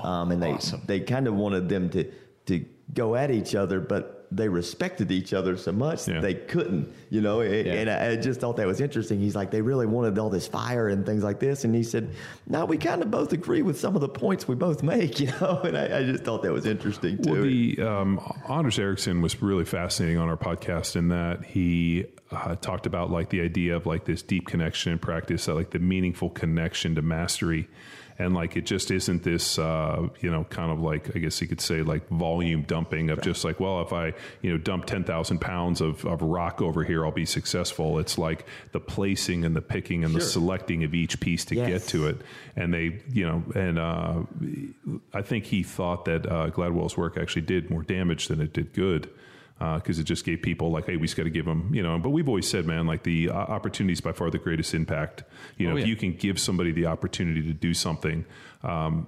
um, 0.00 0.30
and 0.30 0.40
they 0.40 0.52
awesome. 0.52 0.82
they 0.86 1.00
kind 1.00 1.26
of 1.26 1.34
wanted 1.34 1.68
them 1.68 1.90
to 1.90 2.10
to 2.46 2.64
go 2.94 3.16
at 3.16 3.30
each 3.32 3.54
other, 3.56 3.80
but 3.80 4.21
they 4.34 4.48
respected 4.48 5.10
each 5.10 5.32
other 5.34 5.56
so 5.56 5.72
much 5.72 6.08
Yeah. 6.08 6.14
that 6.14 6.22
they 6.22 6.34
couldn't, 6.34 6.92
you 7.10 7.20
know. 7.20 7.40
And, 7.40 7.66
Yeah. 7.66 7.72
and 7.74 7.90
I, 7.90 8.10
I 8.10 8.16
just 8.16 8.40
thought 8.40 8.56
that 8.56 8.66
was 8.66 8.80
interesting. 8.80 9.20
He's 9.20 9.36
like, 9.36 9.50
they 9.50 9.60
really 9.62 9.86
wanted 9.86 10.18
all 10.18 10.30
this 10.30 10.46
fire 10.46 10.88
and 10.88 11.04
things 11.04 11.22
like 11.22 11.38
this, 11.40 11.64
and 11.64 11.74
he 11.74 11.82
said, 11.82 12.10
no, 12.46 12.64
we 12.64 12.78
kind 12.78 13.02
of 13.02 13.10
both 13.10 13.32
agree 13.32 13.62
with 13.62 13.78
some 13.78 13.94
of 13.94 14.00
the 14.00 14.08
points 14.08 14.48
we 14.48 14.54
both 14.54 14.82
make, 14.82 15.20
you 15.24 15.26
know. 15.40 15.60
And 15.64 15.76
I, 15.76 15.98
I 15.98 16.02
just 16.04 16.24
thought 16.24 16.42
that 16.44 16.52
was 16.52 16.66
interesting 16.66 17.22
too. 17.22 17.32
Well, 17.32 17.42
the 17.42 17.80
um, 17.82 18.20
Anders 18.48 18.78
Ericsson 18.78 19.20
was 19.22 19.40
really 19.42 19.64
fascinating 19.64 20.18
on 20.18 20.28
our 20.28 20.36
podcast 20.36 20.96
in 20.96 21.08
that 21.08 21.44
he 21.44 22.06
uh, 22.30 22.54
talked 22.56 22.86
about 22.86 23.10
like 23.10 23.28
the 23.28 23.42
idea 23.42 23.76
of 23.76 23.84
like 23.86 24.04
this 24.06 24.22
deep 24.22 24.46
connection 24.46 24.92
in 24.92 24.98
practice, 24.98 25.48
uh, 25.48 25.54
like 25.54 25.70
the 25.70 25.78
meaningful 25.78 26.30
connection 26.30 26.94
to 26.94 27.02
mastery, 27.02 27.68
and 28.24 28.34
like 28.34 28.56
it 28.56 28.64
just 28.66 28.90
isn't 28.90 29.22
this 29.22 29.58
uh, 29.58 30.08
you 30.20 30.30
know 30.30 30.44
kind 30.44 30.70
of 30.70 30.80
like 30.80 31.14
I 31.16 31.18
guess 31.18 31.40
you 31.40 31.48
could 31.48 31.60
say 31.60 31.82
like 31.82 32.08
volume 32.08 32.62
dumping 32.62 33.10
of 33.10 33.20
just 33.22 33.44
like 33.44 33.58
well 33.60 33.82
if 33.82 33.92
I 33.92 34.14
you 34.40 34.50
know 34.52 34.58
dump 34.58 34.86
ten 34.86 35.04
thousand 35.04 35.40
pounds 35.40 35.80
of, 35.80 36.04
of 36.04 36.22
rock 36.22 36.62
over 36.62 36.84
here 36.84 37.04
I'll 37.04 37.12
be 37.12 37.26
successful. 37.26 37.98
It's 37.98 38.16
like 38.18 38.46
the 38.72 38.80
placing 38.80 39.44
and 39.44 39.54
the 39.56 39.62
picking 39.62 40.04
and 40.04 40.14
the 40.14 40.20
selecting 40.20 40.84
of 40.84 40.94
each 40.94 41.20
piece 41.20 41.44
to 41.46 41.54
Yes. 41.56 41.68
get 41.68 41.82
to 41.90 42.06
it, 42.08 42.16
and 42.56 42.72
they 42.72 43.00
you 43.12 43.26
know 43.26 43.42
and 43.54 43.78
uh, 43.78 44.22
I 45.12 45.22
think 45.22 45.44
he 45.44 45.62
thought 45.62 46.04
that 46.06 46.26
uh, 46.26 46.50
Gladwell's 46.50 46.96
work 46.96 47.16
actually 47.18 47.42
did 47.42 47.70
more 47.70 47.82
damage 47.82 48.28
than 48.28 48.40
it 48.40 48.52
did 48.52 48.72
good 48.72 49.10
because 49.76 49.98
it 49.98 50.04
just 50.04 50.24
gave 50.24 50.42
people 50.42 50.70
like, 50.70 50.86
hey, 50.86 50.96
we 50.96 51.06
just 51.06 51.16
got 51.16 51.24
to 51.24 51.30
give 51.30 51.44
them, 51.44 51.70
you 51.72 51.82
know. 51.82 51.98
But 51.98 52.10
we've 52.10 52.28
always 52.28 52.48
said, 52.48 52.66
man, 52.66 52.86
like 52.86 53.02
the 53.04 53.28
uh, 53.28 53.34
opportunity 53.34 53.92
is 53.92 54.00
by 54.00 54.12
far 54.12 54.30
the 54.30 54.38
greatest 54.38 54.74
impact. 54.74 55.22
You 55.56 55.68
know, 55.68 55.74
Oh, 55.74 55.78
if 55.78 55.86
you 55.86 55.96
can 55.96 56.14
give 56.14 56.38
somebody 56.40 56.72
the 56.72 56.86
opportunity 56.86 57.42
to 57.42 57.52
do 57.52 57.72
something. 57.72 58.24
Um, 58.62 59.06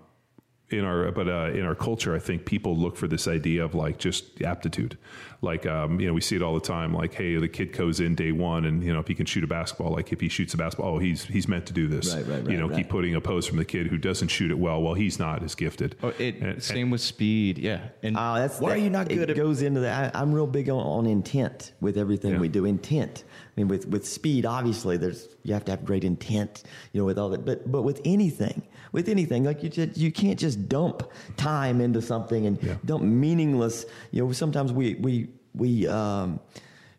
in 0.71 0.85
our 0.85 1.13
but 1.13 1.29
uh, 1.29 1.51
in 1.53 1.63
our 1.65 1.75
culture, 1.75 2.15
I 2.15 2.19
think 2.19 2.47
people 2.47 2.77
look 2.77 2.97
for 2.97 3.07
this 3.07 3.29
idea 3.29 3.65
of 3.65 3.75
like 3.75 3.99
just 3.99 4.41
aptitude. 4.43 4.97
Like 5.43 5.67
um, 5.67 6.01
you 6.01 6.07
know, 6.07 6.15
we 6.15 6.23
see 6.23 6.37
it 6.37 6.43
all 6.43 6.55
the 6.55 6.61
time. 6.67 6.95
Like, 6.95 7.13
hey, 7.13 7.37
the 7.37 7.49
kid 7.49 7.73
goes 7.75 8.01
in 8.01 8.15
day 8.15 8.33
one, 8.33 8.65
and 8.65 8.83
you 8.83 8.93
know, 8.95 8.99
if 9.01 9.07
he 9.07 9.15
can 9.15 9.27
shoot 9.27 9.45
a 9.45 9.47
basketball, 9.47 9.93
like 9.93 10.11
if 10.11 10.21
he 10.21 10.31
shoots 10.31 10.55
a 10.55 10.57
basketball, 10.57 10.95
oh, 10.95 10.99
he's 10.99 11.23
he's 11.25 11.47
meant 11.49 11.67
to 11.67 11.75
do 11.75 11.87
this. 11.87 12.15
Right, 12.15 12.27
right, 12.27 12.51
you 12.51 12.57
know, 12.57 12.67
right. 12.69 12.79
keep 12.79 12.89
putting 12.89 13.15
a 13.15 13.21
pose 13.21 13.47
from 13.47 13.59
the 13.59 13.65
kid 13.67 13.89
who 13.89 13.99
doesn't 13.99 14.29
shoot 14.29 14.51
it 14.51 14.59
well. 14.59 14.81
Well, 14.81 14.95
he's 14.95 15.19
not 15.19 15.43
as 15.43 15.55
gifted. 15.55 15.97
Oh, 16.03 16.15
it, 16.19 16.37
And- 16.37 16.63
same 16.63 16.91
with 16.91 17.03
speed. 17.03 17.59
Yeah. 17.59 17.81
And 18.03 18.17
Oh, 18.19 18.35
that's 18.37 18.59
why 18.59 18.71
that- 18.71 18.77
are 18.77 18.81
you 18.81 18.89
not 18.91 19.09
good 19.11 19.19
It 19.29 19.31
at 19.31 19.37
goes 19.37 19.61
into 19.61 19.81
that. 19.81 20.17
I, 20.17 20.21
I'm 20.21 20.33
real 20.33 20.47
big 20.47 20.71
on, 20.71 20.79
on 20.79 21.07
intent 21.07 21.73
with 21.81 21.99
everything 21.99 22.33
Yeah. 22.33 22.39
we 22.41 22.49
do. 22.49 22.65
Intent. 22.65 23.25
I 23.29 23.61
mean, 23.61 23.69
with 23.69 23.87
with 23.87 24.07
speed, 24.09 24.47
obviously, 24.47 24.97
there's 24.97 25.29
you 25.43 25.53
have 25.53 25.65
to 25.67 25.73
have 25.73 25.85
great 25.85 26.05
intent. 26.05 26.63
You 26.93 27.01
know, 27.03 27.05
with 27.05 27.19
all 27.19 27.29
that. 27.29 27.45
But 27.45 27.71
but 27.71 27.83
with 27.83 28.01
anything, 28.07 28.63
with 28.95 29.09
anything, 29.11 29.45
like 29.45 29.63
you 29.63 29.69
just 29.69 29.99
you 29.99 30.11
can't 30.11 30.39
just 30.39 30.67
dump 30.71 31.03
time 31.37 31.83
into 31.83 32.01
something 32.01 32.47
and 32.47 32.63
Yeah. 32.63 32.77
dump 32.87 33.03
meaningless. 33.03 33.85
You 34.13 34.25
know, 34.25 34.33
sometimes 34.33 34.73
we 34.73 34.95
we 34.95 35.29
we. 35.55 35.87
Um, 35.87 36.41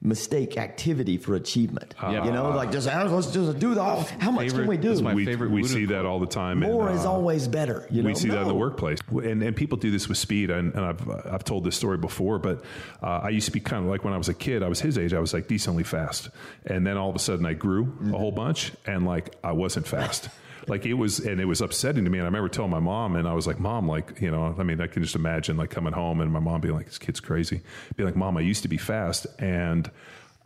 Mistake 0.01 0.55
activity 0.57 1.17
for 1.17 1.33
achievement. 1.33 1.95
Yeah. 2.03 2.25
You 2.25 2.31
know, 2.31 2.51
like 2.51 2.71
just 2.71 2.87
"Ah, 2.87 3.03
let's 3.05 3.31
just 3.31 3.57
do 3.57 3.73
the. 3.73 3.81
How 3.83 4.29
much 4.29 4.49
Favorite- 4.49 4.59
can 4.63 4.67
we 4.67 4.77
do? 4.77 4.89
that's 4.89 5.01
my 5.01 5.15
we, 5.15 5.25
favorite 5.25 5.49
we 5.49 5.63
see 5.63 5.85
that 5.85 6.05
all 6.05 6.19
the 6.19 6.27
time. 6.27 6.61
and, 6.61 6.71
More 6.71 6.91
is 6.91 7.05
uh, 7.05 7.11
always 7.11 7.47
better. 7.47 7.87
You 7.89 8.03
know, 8.03 8.09
we 8.09 8.13
see 8.13 8.29
that 8.29 8.41
in 8.43 8.47
the 8.47 8.53
workplace, 8.53 8.99
and 9.09 9.41
and 9.41 9.55
people 9.55 9.79
do 9.79 9.89
this 9.89 10.07
with 10.07 10.19
speed. 10.19 10.51
And, 10.51 10.75
and 10.75 10.85
I've 10.85 11.09
I've 11.09 11.43
told 11.43 11.63
this 11.63 11.75
story 11.75 11.97
before, 11.97 12.37
but 12.37 12.63
uh, 13.01 13.21
I 13.23 13.29
used 13.29 13.47
to 13.47 13.51
be 13.51 13.59
kind 13.61 13.83
of 13.83 13.89
like 13.89 14.03
when 14.03 14.13
I 14.13 14.17
was 14.17 14.29
a 14.29 14.35
kid. 14.35 14.61
I 14.61 14.67
was 14.67 14.79
his 14.79 14.95
age. 14.99 15.11
I 15.11 15.19
was 15.19 15.33
like 15.33 15.47
decently 15.47 15.83
fast, 15.83 16.29
and 16.67 16.85
then 16.85 16.97
all 16.97 17.09
of 17.09 17.15
a 17.15 17.19
sudden 17.19 17.43
I 17.43 17.53
grew 17.53 17.91
a 18.13 18.17
whole 18.17 18.33
bunch, 18.33 18.73
and 18.85 19.07
like 19.07 19.33
I 19.43 19.53
wasn't 19.53 19.87
fast. 19.87 20.29
Like 20.67 20.85
it 20.85 20.93
was, 20.93 21.19
and 21.19 21.39
it 21.39 21.45
was 21.45 21.61
upsetting 21.61 22.03
to 22.05 22.09
me. 22.09 22.19
And 22.19 22.25
I 22.25 22.27
remember 22.27 22.49
telling 22.49 22.71
my 22.71 22.79
mom, 22.79 23.15
and 23.15 23.27
I 23.27 23.33
was 23.33 23.47
like, 23.47 23.59
"Mom, 23.59 23.87
like 23.87 24.19
you 24.21 24.31
know, 24.31 24.55
I 24.57 24.63
mean, 24.63 24.81
I 24.81 24.87
can 24.87 25.03
just 25.03 25.15
imagine 25.15 25.57
like 25.57 25.69
coming 25.69 25.93
home 25.93 26.21
and 26.21 26.31
my 26.31 26.39
mom 26.39 26.61
being 26.61 26.75
like, 26.75 26.87
"This 26.87 26.97
kid's 26.97 27.19
crazy." 27.19 27.61
Be 27.95 28.03
like, 28.03 28.15
"Mom, 28.15 28.37
I 28.37 28.41
used 28.41 28.63
to 28.63 28.67
be 28.67 28.77
fast," 28.77 29.27
and 29.39 29.89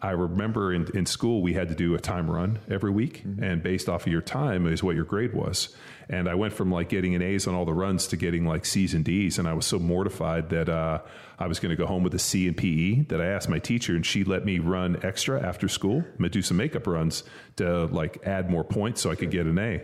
I 0.02 0.12
remember 0.12 0.74
in, 0.74 0.88
in 0.94 1.06
school 1.06 1.42
we 1.42 1.54
had 1.54 1.68
to 1.70 1.76
do 1.76 1.94
a 1.94 2.00
time 2.00 2.32
run 2.32 2.60
every 2.70 2.92
week, 2.92 3.24
and 3.42 3.62
based 3.62 3.90
off 3.90 4.06
of 4.06 4.12
your 4.12 4.22
time 4.22 4.66
is 4.66 4.82
what 4.82 4.96
your 4.96 5.04
grade 5.04 5.34
was. 5.34 5.76
And 6.08 6.30
I 6.30 6.36
went 6.36 6.54
from 6.54 6.72
like 6.72 6.88
getting 6.88 7.16
an 7.16 7.22
A's 7.22 7.48
on 7.48 7.54
all 7.54 7.66
the 7.66 7.74
runs 7.74 8.08
to 8.08 8.18
getting 8.18 8.46
like 8.46 8.66
C's 8.66 8.94
and 8.94 9.04
D's, 9.04 9.38
and 9.38 9.48
I 9.48 9.54
was 9.54 9.66
so 9.66 9.78
mortified 9.78 10.50
that 10.52 10.70
uh, 10.70 11.00
I 11.38 11.48
was 11.48 11.60
going 11.60 11.72
to 11.72 11.76
go 11.76 11.86
home 11.86 12.04
with 12.04 12.14
a 12.14 12.20
C 12.20 12.48
in 12.48 12.54
PE 12.54 13.04
that 13.10 13.20
I 13.20 13.26
asked 13.26 13.50
my 13.50 13.60
teacher, 13.60 13.94
and 13.94 14.06
she 14.06 14.24
let 14.24 14.46
me 14.46 14.60
run 14.60 15.00
extra 15.04 15.42
after 15.46 15.68
school, 15.68 16.04
and 16.18 16.32
do 16.32 16.42
some 16.42 16.58
makeup 16.58 16.88
runs 16.88 17.24
to 17.58 17.86
like 17.88 18.26
add 18.26 18.50
more 18.50 18.64
points 18.64 19.02
so 19.02 19.12
I 19.12 19.16
could 19.16 19.32
get 19.32 19.48
an 19.48 19.60
A. 19.60 19.82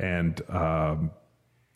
And 0.00 0.40
um, 0.50 1.10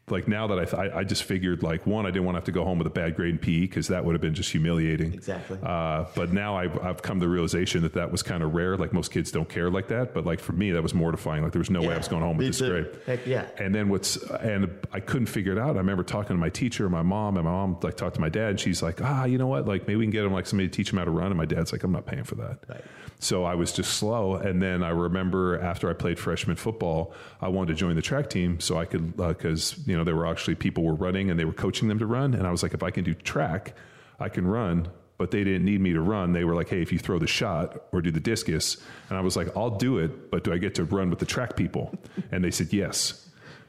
like 0.09 0.29
now 0.29 0.47
that 0.49 0.59
I, 0.59 0.65
th- 0.65 0.75
I, 0.75 0.99
I 0.99 1.05
just 1.05 1.23
figured 1.23 1.63
like 1.63 1.87
one, 1.87 2.05
I 2.05 2.11
didn't 2.11 2.25
want 2.25 2.35
to 2.35 2.39
have 2.39 2.45
to 2.45 2.53
go 2.53 2.65
home 2.65 2.77
with 2.79 2.87
a 2.87 2.91
bad 2.91 3.17
grade 3.17 3.31
in 3.31 3.39
PE 3.39 3.61
because 3.61 3.89
that 3.89 4.05
would 4.05 4.15
have 4.15 4.21
been 4.21 4.35
just 4.35 4.51
humiliating. 4.51 5.15
Exactly. 5.15 5.59
Uh, 5.63 6.05
but 6.15 6.31
now 6.33 6.57
I've, 6.57 6.79
I've 6.83 7.01
come 7.03 7.21
to 7.21 7.27
the 7.27 7.31
realization 7.31 7.83
that 7.83 7.95
that 7.95 8.13
was 8.13 8.23
kind 8.23 8.43
of 8.43 8.55
rare. 8.55 8.77
Like 8.77 8.93
most 8.93 9.11
kids 9.13 9.31
don't 9.31 9.49
care 9.49 9.71
like 9.71 9.89
that. 9.89 10.13
But 10.13 10.27
like 10.27 10.41
for 10.41 10.53
me, 10.53 10.73
that 10.73 10.83
was 10.83 10.93
mortifying. 10.93 11.43
Like 11.43 11.53
there 11.53 11.61
was 11.61 11.71
no 11.71 11.81
way 11.81 11.95
I 11.95 11.99
was 11.99 12.09
going 12.09 12.23
home 12.23 12.37
with 12.37 12.49
this 12.49 12.59
too. 12.59 12.69
grade. 12.69 12.87
Heck 13.07 13.27
yeah. 13.27 13.47
And 13.59 13.75
then 13.75 13.89
what's 13.89 14.17
and 14.31 14.79
I 14.93 15.01
couldn't 15.01 15.27
figure 15.27 15.53
it 15.53 15.59
out. 15.59 15.77
I 15.77 15.79
remember 15.79 16.03
talking 16.03 16.37
to 16.37 16.41
my 16.41 16.51
teacher, 16.51 16.89
my 16.91 17.03
mom, 17.03 17.37
and 17.37 17.45
my 17.45 17.51
mom 17.51 17.79
like 17.83 17.97
talked 17.97 18.17
to 18.17 18.21
my 18.21 18.29
dad. 18.29 18.51
And 18.51 18.61
she's 18.61 18.83
like, 18.83 19.01
ah, 19.03 19.25
you 19.25 19.39
know 19.39 19.47
what? 19.47 19.67
Like 19.67 19.87
maybe 19.87 19.97
we 19.97 20.05
can 20.05 20.13
get 20.13 20.25
him 20.25 20.33
like 20.35 20.47
somebody 20.47 20.69
to 20.69 20.75
teach 20.75 20.93
him 20.93 20.99
how 20.99 21.05
to 21.05 21.11
run. 21.11 21.29
And 21.29 21.37
my 21.37 21.47
dad's 21.47 21.73
like, 21.73 21.83
I'm 21.83 21.93
not 21.93 22.05
paying 22.05 22.25
for 22.25 22.35
that. 22.37 22.59
Right. 22.69 22.85
So 23.21 23.45
I 23.45 23.55
was 23.55 23.73
just 23.73 23.95
slow. 23.95 24.35
And 24.35 24.63
then 24.63 24.83
I 24.83 24.91
remember 24.91 25.59
after 25.61 25.89
I 25.89 25.95
played 25.95 26.19
freshman 26.19 26.57
football, 26.57 27.15
I 27.41 27.49
wanted 27.49 27.69
to 27.69 27.79
join 27.79 27.97
the 27.97 28.03
track 28.03 28.29
team 28.29 28.61
so 28.61 28.79
I 28.79 28.85
could, 28.85 29.15
uh, 29.19 29.29
because, 29.29 29.77
you 29.87 29.97
know, 29.97 30.05
there 30.05 30.17
were 30.17 30.27
actually 30.27 30.57
people 30.57 30.85
were 30.85 30.95
running 30.95 31.31
and 31.31 31.39
they 31.39 31.45
were 31.45 31.53
coaching 31.53 31.89
them 31.89 31.99
to 31.99 32.07
run. 32.07 32.35
And 32.35 32.47
I 32.47 32.51
was 32.51 32.63
like, 32.63 32.75
if 32.75 32.83
I 32.83 32.91
can 32.91 33.05
do 33.05 33.15
track, 33.15 33.75
I 34.21 34.29
can 34.29 34.47
run. 34.47 34.89
But 35.17 35.31
they 35.31 35.45
didn't 35.45 35.65
need 35.65 35.81
me 35.81 35.93
to 35.93 36.01
run. 36.01 36.33
They 36.33 36.45
were 36.45 36.55
like, 36.55 36.69
hey, 36.69 36.83
if 36.83 36.93
you 36.93 36.99
throw 36.99 37.21
the 37.21 37.27
shot 37.27 37.85
or 37.93 38.03
do 38.03 38.11
the 38.11 38.21
discus. 38.21 38.79
And 39.09 39.17
I 39.17 39.21
was 39.21 39.37
like, 39.37 39.49
I'll 39.57 39.71
do 39.71 39.99
it, 39.99 40.31
but 40.31 40.43
do 40.43 40.53
I 40.53 40.59
get 40.59 40.75
to 40.75 40.85
run 40.85 41.09
with 41.09 41.21
the 41.21 41.27
track 41.27 41.57
people? 41.57 41.97
And 42.33 42.43
they 42.43 42.51
said, 42.51 42.73
yes. 42.73 43.24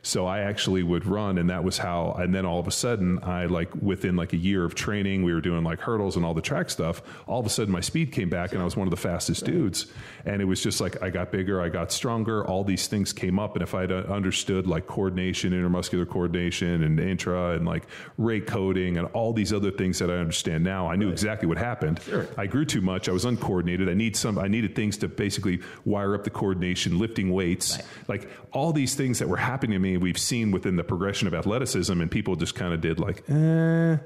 So 0.06 0.27
I 0.27 0.41
actually 0.41 0.84
would 0.84 1.07
run, 1.07 1.40
and 1.40 1.49
that 1.49 1.64
was 1.64 1.80
how. 1.80 2.15
And 2.19 2.34
then 2.34 2.45
all 2.45 2.60
of 2.60 2.68
a 2.68 2.72
sudden, 2.72 3.18
I 3.23 3.48
like 3.48 3.73
within 3.82 4.15
like 4.15 4.34
a 4.34 4.38
year 4.38 4.64
of 4.64 4.76
training, 4.76 5.23
we 5.23 5.34
were 5.34 5.41
doing 5.41 5.64
like 5.64 5.80
hurdles 5.80 6.15
and 6.15 6.23
all 6.23 6.36
the 6.36 6.44
track 6.44 6.69
stuff. 6.69 7.02
All 7.26 7.40
of 7.40 7.45
a 7.48 7.49
sudden, 7.49 7.73
my 7.73 7.82
speed 7.82 8.11
came 8.11 8.30
back, 8.30 8.52
and 8.52 8.61
I 8.61 8.65
was 8.65 8.77
one 8.77 8.86
of 8.86 8.91
the 8.91 8.98
fastest 8.98 9.45
dudes. 9.45 9.88
And 10.23 10.44
it 10.44 10.45
was 10.45 10.61
just 10.61 10.80
like 10.80 11.02
I 11.02 11.10
got 11.10 11.32
bigger, 11.32 11.60
I 11.60 11.69
got 11.69 11.91
stronger. 11.91 12.45
All 12.45 12.64
these 12.64 12.86
things 12.86 13.14
came 13.14 13.40
up, 13.40 13.56
and 13.56 13.64
if 13.64 13.73
I'd 13.73 13.91
uh, 13.91 14.03
understood 14.07 14.68
like 14.68 14.86
coordination, 14.86 15.53
intermuscular 15.53 16.07
coordination, 16.07 16.84
and 16.84 16.99
intra, 16.99 17.56
and 17.56 17.65
like 17.65 17.88
rate 18.19 18.45
coding, 18.45 18.98
and 18.98 19.07
all 19.07 19.34
these 19.34 19.52
other 19.52 19.72
things 19.72 19.98
that 19.98 20.11
I 20.11 20.18
understand 20.18 20.64
now, 20.64 20.88
I 20.88 20.98
knew 20.98 21.10
exactly 21.10 21.48
what 21.48 21.57
happened. 21.57 21.99
I 22.38 22.45
grew 22.45 22.65
too 22.65 22.82
much. 22.82 23.10
I 23.10 23.11
was 23.11 23.26
uncoordinated. 23.26 23.90
I 23.90 23.95
need 23.95 24.15
some. 24.15 24.38
I 24.38 24.49
needed 24.49 24.76
things 24.76 24.98
to 24.98 25.07
basically 25.07 25.61
wire 25.84 26.14
up 26.14 26.26
the 26.26 26.30
coordination, 26.30 26.99
lifting 26.99 27.32
weights, 27.32 27.80
like 28.07 28.30
all 28.52 28.72
these 28.72 28.94
things 28.94 29.18
that 29.18 29.27
were 29.27 29.38
happening 29.38 29.72
to 29.72 29.80
me. 29.80 29.94
We've 29.97 30.17
seen 30.17 30.51
within 30.51 30.76
the 30.76 30.84
progression 30.84 31.27
of 31.27 31.34
athleticism, 31.34 31.99
and 31.99 32.09
people 32.11 32.35
just 32.35 32.55
kind 32.55 32.73
of 32.73 32.81
did 32.81 32.99
like, 32.99 33.23
eh. 33.30 33.97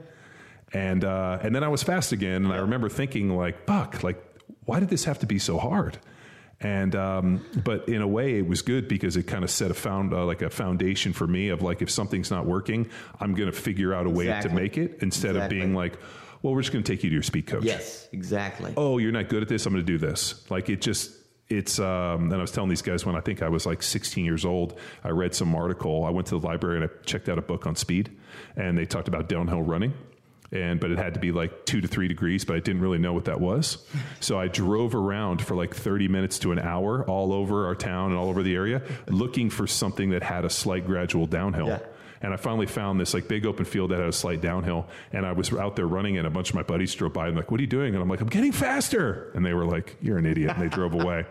And 0.71 1.03
uh, 1.03 1.39
and 1.41 1.55
then 1.55 1.63
I 1.63 1.67
was 1.67 1.81
fast 1.81 2.11
again, 2.11 2.45
and 2.45 2.53
I 2.53 2.57
remember 2.57 2.89
thinking 2.89 3.35
like, 3.35 3.65
"Fuck! 3.65 4.03
Like, 4.03 4.23
why 4.65 4.79
did 4.79 4.89
this 4.89 5.05
have 5.05 5.19
to 5.19 5.25
be 5.25 5.39
so 5.39 5.57
hard?" 5.57 5.97
And 6.61 6.93
um, 6.93 7.45
but 7.63 7.87
in 7.87 8.01
a 8.01 8.07
way, 8.07 8.37
it 8.37 8.47
was 8.47 8.61
good 8.61 8.87
because 8.87 9.15
it 9.15 9.23
kind 9.23 9.43
of 9.43 9.49
set 9.49 9.71
a 9.71 9.73
found 9.73 10.13
uh, 10.13 10.25
like 10.25 10.41
a 10.41 10.49
foundation 10.49 11.13
for 11.13 11.25
me 11.25 11.49
of 11.49 11.61
like, 11.61 11.81
if 11.81 11.89
something's 11.89 12.29
not 12.29 12.45
working, 12.45 12.89
I'm 13.19 13.33
going 13.33 13.49
to 13.49 13.57
figure 13.57 13.93
out 13.93 14.05
a 14.05 14.09
way 14.09 14.25
to 14.25 14.49
make 14.49 14.77
it 14.77 14.99
instead 15.01 15.35
of 15.37 15.49
being 15.49 15.73
like, 15.73 15.97
"Well, 16.43 16.53
we're 16.53 16.61
just 16.61 16.73
going 16.73 16.83
to 16.83 16.91
take 16.91 17.03
you 17.03 17.09
to 17.09 17.13
your 17.15 17.23
speed 17.23 17.47
coach." 17.47 17.63
Yes, 17.63 18.07
exactly. 18.11 18.73
oh, 18.77 18.97
you're 18.99 19.11
not 19.11 19.29
good 19.29 19.41
at 19.41 19.47
this. 19.49 19.65
I'm 19.65 19.73
going 19.73 19.85
to 19.85 19.91
do 19.91 19.97
this. 19.97 20.49
Like 20.51 20.69
it 20.69 20.81
just, 20.81 21.11
it's, 21.49 21.79
um, 21.79 22.25
and 22.25 22.35
I 22.35 22.41
was 22.41 22.51
telling 22.51 22.69
these 22.69 22.83
guys 22.83 23.05
when 23.05 23.15
I 23.15 23.21
think 23.21 23.41
I 23.41 23.49
was 23.49 23.65
like 23.65 23.81
16 23.81 24.23
years 24.23 24.45
old, 24.45 24.77
I 25.03 25.09
read 25.09 25.33
some 25.33 25.55
article. 25.55 26.05
I 26.05 26.11
went 26.11 26.27
to 26.27 26.39
the 26.39 26.45
library 26.45 26.77
and 26.81 26.85
I 26.85 26.89
checked 27.05 27.27
out 27.27 27.39
a 27.39 27.41
book 27.41 27.65
on 27.65 27.75
speed 27.75 28.11
and 28.55 28.77
they 28.77 28.85
talked 28.85 29.07
about 29.07 29.27
downhill 29.27 29.61
running. 29.61 29.93
And, 30.51 30.79
but 30.79 30.89
it 30.89 30.97
had 30.97 31.13
to 31.13 31.19
be 31.19 31.31
like 31.31 31.65
two 31.67 31.79
to 31.79 31.87
three 31.87 32.07
degrees, 32.07 32.43
but 32.43 32.55
I 32.55 32.59
didn't 32.59 32.81
really 32.81 32.97
know 32.97 33.13
what 33.13 33.25
that 33.25 33.39
was. 33.39 33.85
So 34.21 34.37
I 34.37 34.47
drove 34.49 34.95
around 34.95 35.41
for 35.41 35.55
like 35.55 35.73
30 35.73 36.09
minutes 36.09 36.39
to 36.39 36.51
an 36.51 36.59
hour 36.59 37.05
all 37.05 37.31
over 37.31 37.67
our 37.67 37.75
town 37.75 38.11
and 38.11 38.19
all 38.19 38.27
over 38.27 38.43
the 38.43 38.53
area 38.53 38.81
looking 39.07 39.49
for 39.49 39.65
something 39.65 40.09
that 40.09 40.23
had 40.23 40.43
a 40.43 40.49
slight 40.49 40.85
gradual 40.85 41.25
downhill. 41.25 41.67
Yeah. 41.67 41.79
And 42.21 42.33
I 42.33 42.37
finally 42.37 42.65
found 42.65 42.99
this 42.99 43.13
like 43.13 43.27
big 43.27 43.45
open 43.45 43.65
field 43.65 43.91
that 43.91 43.99
had 43.99 44.09
a 44.09 44.13
slight 44.13 44.41
downhill. 44.41 44.87
And 45.13 45.25
I 45.25 45.31
was 45.31 45.53
out 45.53 45.75
there 45.75 45.87
running, 45.87 46.17
and 46.17 46.27
a 46.27 46.29
bunch 46.29 46.49
of 46.49 46.55
my 46.55 46.63
buddies 46.63 46.93
drove 46.93 47.13
by 47.13 47.27
and 47.27 47.35
like, 47.37 47.49
"What 47.51 47.59
are 47.59 47.63
you 47.63 47.67
doing?" 47.67 47.93
And 47.93 48.01
I'm 48.03 48.09
like, 48.09 48.21
"I'm 48.21 48.27
getting 48.27 48.51
faster." 48.51 49.31
And 49.35 49.45
they 49.45 49.53
were 49.53 49.65
like, 49.65 49.95
"You're 50.01 50.17
an 50.17 50.25
idiot." 50.25 50.51
And 50.55 50.61
they 50.61 50.67
drove 50.73 50.93
away. 51.01 51.25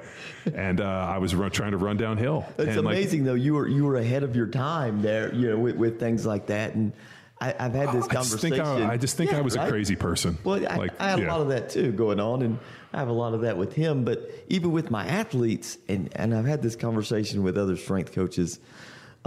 And 0.55 0.81
uh, 0.81 0.85
I 0.85 1.19
was 1.19 1.35
run, 1.35 1.51
trying 1.51 1.73
to 1.73 1.77
run 1.77 1.97
downhill. 1.98 2.47
It's 2.59 2.77
and, 2.77 2.85
like, 2.86 2.97
amazing 2.97 3.24
though. 3.24 3.35
You 3.35 3.55
were 3.55 3.69
you 3.69 3.85
were 3.85 3.97
ahead 3.97 4.23
of 4.23 4.35
your 4.35 4.47
time 4.47 5.02
there, 5.02 5.35
you 5.35 5.51
know, 5.51 5.59
with, 5.59 5.77
with 5.77 6.01
things 6.01 6.24
like 6.24 6.47
that. 6.47 6.74
And 6.74 6.93
I, 7.40 7.55
I've 7.59 7.74
had 7.74 7.93
this 7.93 8.09
I 8.09 8.15
just 8.15 8.39
think 8.39 8.56
conversation. 8.56 8.82
I, 8.90 8.93
I 8.94 8.97
just 8.97 9.16
think 9.16 9.31
Yeah, 9.31 9.39
I 9.39 9.40
was 9.43 9.56
right? 9.56 9.69
a 9.69 9.70
crazy 9.70 9.94
person. 9.94 10.39
Well, 10.43 10.66
I, 10.69 10.77
Like, 10.77 11.01
I 11.01 11.10
had 11.10 11.19
yeah. 11.20 11.27
a 11.27 11.31
lot 11.32 11.40
of 11.43 11.48
that 11.48 11.70
too 11.70 11.93
going 11.93 12.19
on, 12.19 12.43
and 12.43 12.59
I 12.93 12.98
have 12.98 13.09
a 13.09 13.12
lot 13.12 13.35
of 13.35 13.43
that 13.43 13.56
with 13.56 13.74
him. 13.74 14.05
But 14.05 14.28
even 14.48 14.73
with 14.73 14.90
my 14.90 15.06
athletes, 15.06 15.78
and, 15.86 16.09
and 16.16 16.35
I've 16.35 16.47
had 16.47 16.62
this 16.62 16.74
conversation 16.77 17.43
with 17.44 17.56
other 17.59 17.77
strength 17.77 18.12
coaches 18.12 18.59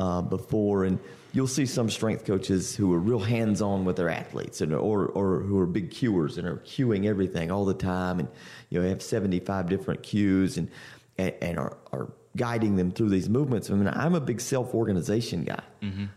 uh, 0.01 0.21
before, 0.21 0.83
and 0.83 0.99
you'll 1.31 1.47
see 1.47 1.65
some 1.65 1.89
strength 1.89 2.25
coaches 2.25 2.75
who 2.75 2.91
are 2.93 2.99
real 2.99 3.19
hands 3.19 3.61
on 3.61 3.85
with 3.85 3.95
their 3.95 4.09
athletes, 4.09 4.61
and 4.61 4.73
or 4.73 5.05
or 5.05 5.41
who 5.41 5.59
are 5.59 5.67
big 5.67 5.91
cuers 5.91 6.37
and 6.37 6.47
are 6.47 6.57
cueing 6.57 7.05
everything 7.05 7.51
all 7.51 7.65
the 7.65 7.75
time, 7.75 8.19
and 8.19 8.27
you 8.69 8.81
know 8.81 8.89
have 8.89 9.03
seventy 9.03 9.39
five 9.39 9.69
different 9.69 10.01
cues, 10.01 10.57
and 10.57 10.69
and, 11.17 11.33
and 11.41 11.59
are, 11.59 11.77
are 11.93 12.11
guiding 12.35 12.77
them 12.77 12.91
through 12.91 13.09
these 13.09 13.29
movements. 13.29 13.69
I 13.69 13.73
mean, 13.75 13.87
I'm 13.87 14.15
a 14.15 14.21
big 14.21 14.41
self 14.41 14.73
organization 14.73 15.43
guy. 15.43 15.63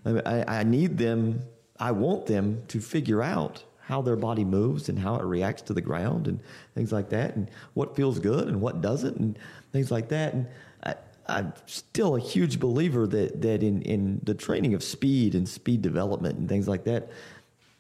I, 0.07 0.13
mean, 0.13 0.23
I, 0.25 0.61
I 0.61 0.63
need 0.63 0.97
them. 0.97 1.43
I 1.79 1.91
want 1.91 2.27
them 2.27 2.63
to 2.69 2.81
figure 2.81 3.23
out 3.23 3.65
how 3.81 4.01
their 4.01 4.17
body 4.17 4.45
moves 4.45 4.89
and 4.89 4.99
how 4.99 5.17
it 5.17 5.25
reacts 5.25 5.61
to 5.61 5.75
the 5.75 5.83
ground 5.83 6.27
and 6.27 6.41
things 6.75 6.91
like 6.91 7.11
that, 7.11 7.37
and 7.37 7.51
what 7.75 7.95
feels 7.97 8.19
good 8.19 8.49
and 8.49 8.63
what 8.63 8.81
doesn't, 8.81 9.19
and 9.19 9.39
things 9.73 9.91
like 9.91 10.09
that. 10.09 10.33
And 10.33 10.47
I, 10.74 10.74
I'm 11.27 11.53
still 11.67 12.17
a 12.17 12.21
huge 12.21 12.61
believer 12.61 13.07
that 13.07 13.43
that 13.43 13.63
in 13.63 13.83
in 13.83 14.21
the 14.23 14.35
training 14.35 14.75
of 14.75 14.83
speed 14.83 15.35
and 15.35 15.49
speed 15.49 15.83
development 15.83 16.39
and 16.39 16.49
things 16.49 16.69
like 16.69 16.85
that. 16.85 17.11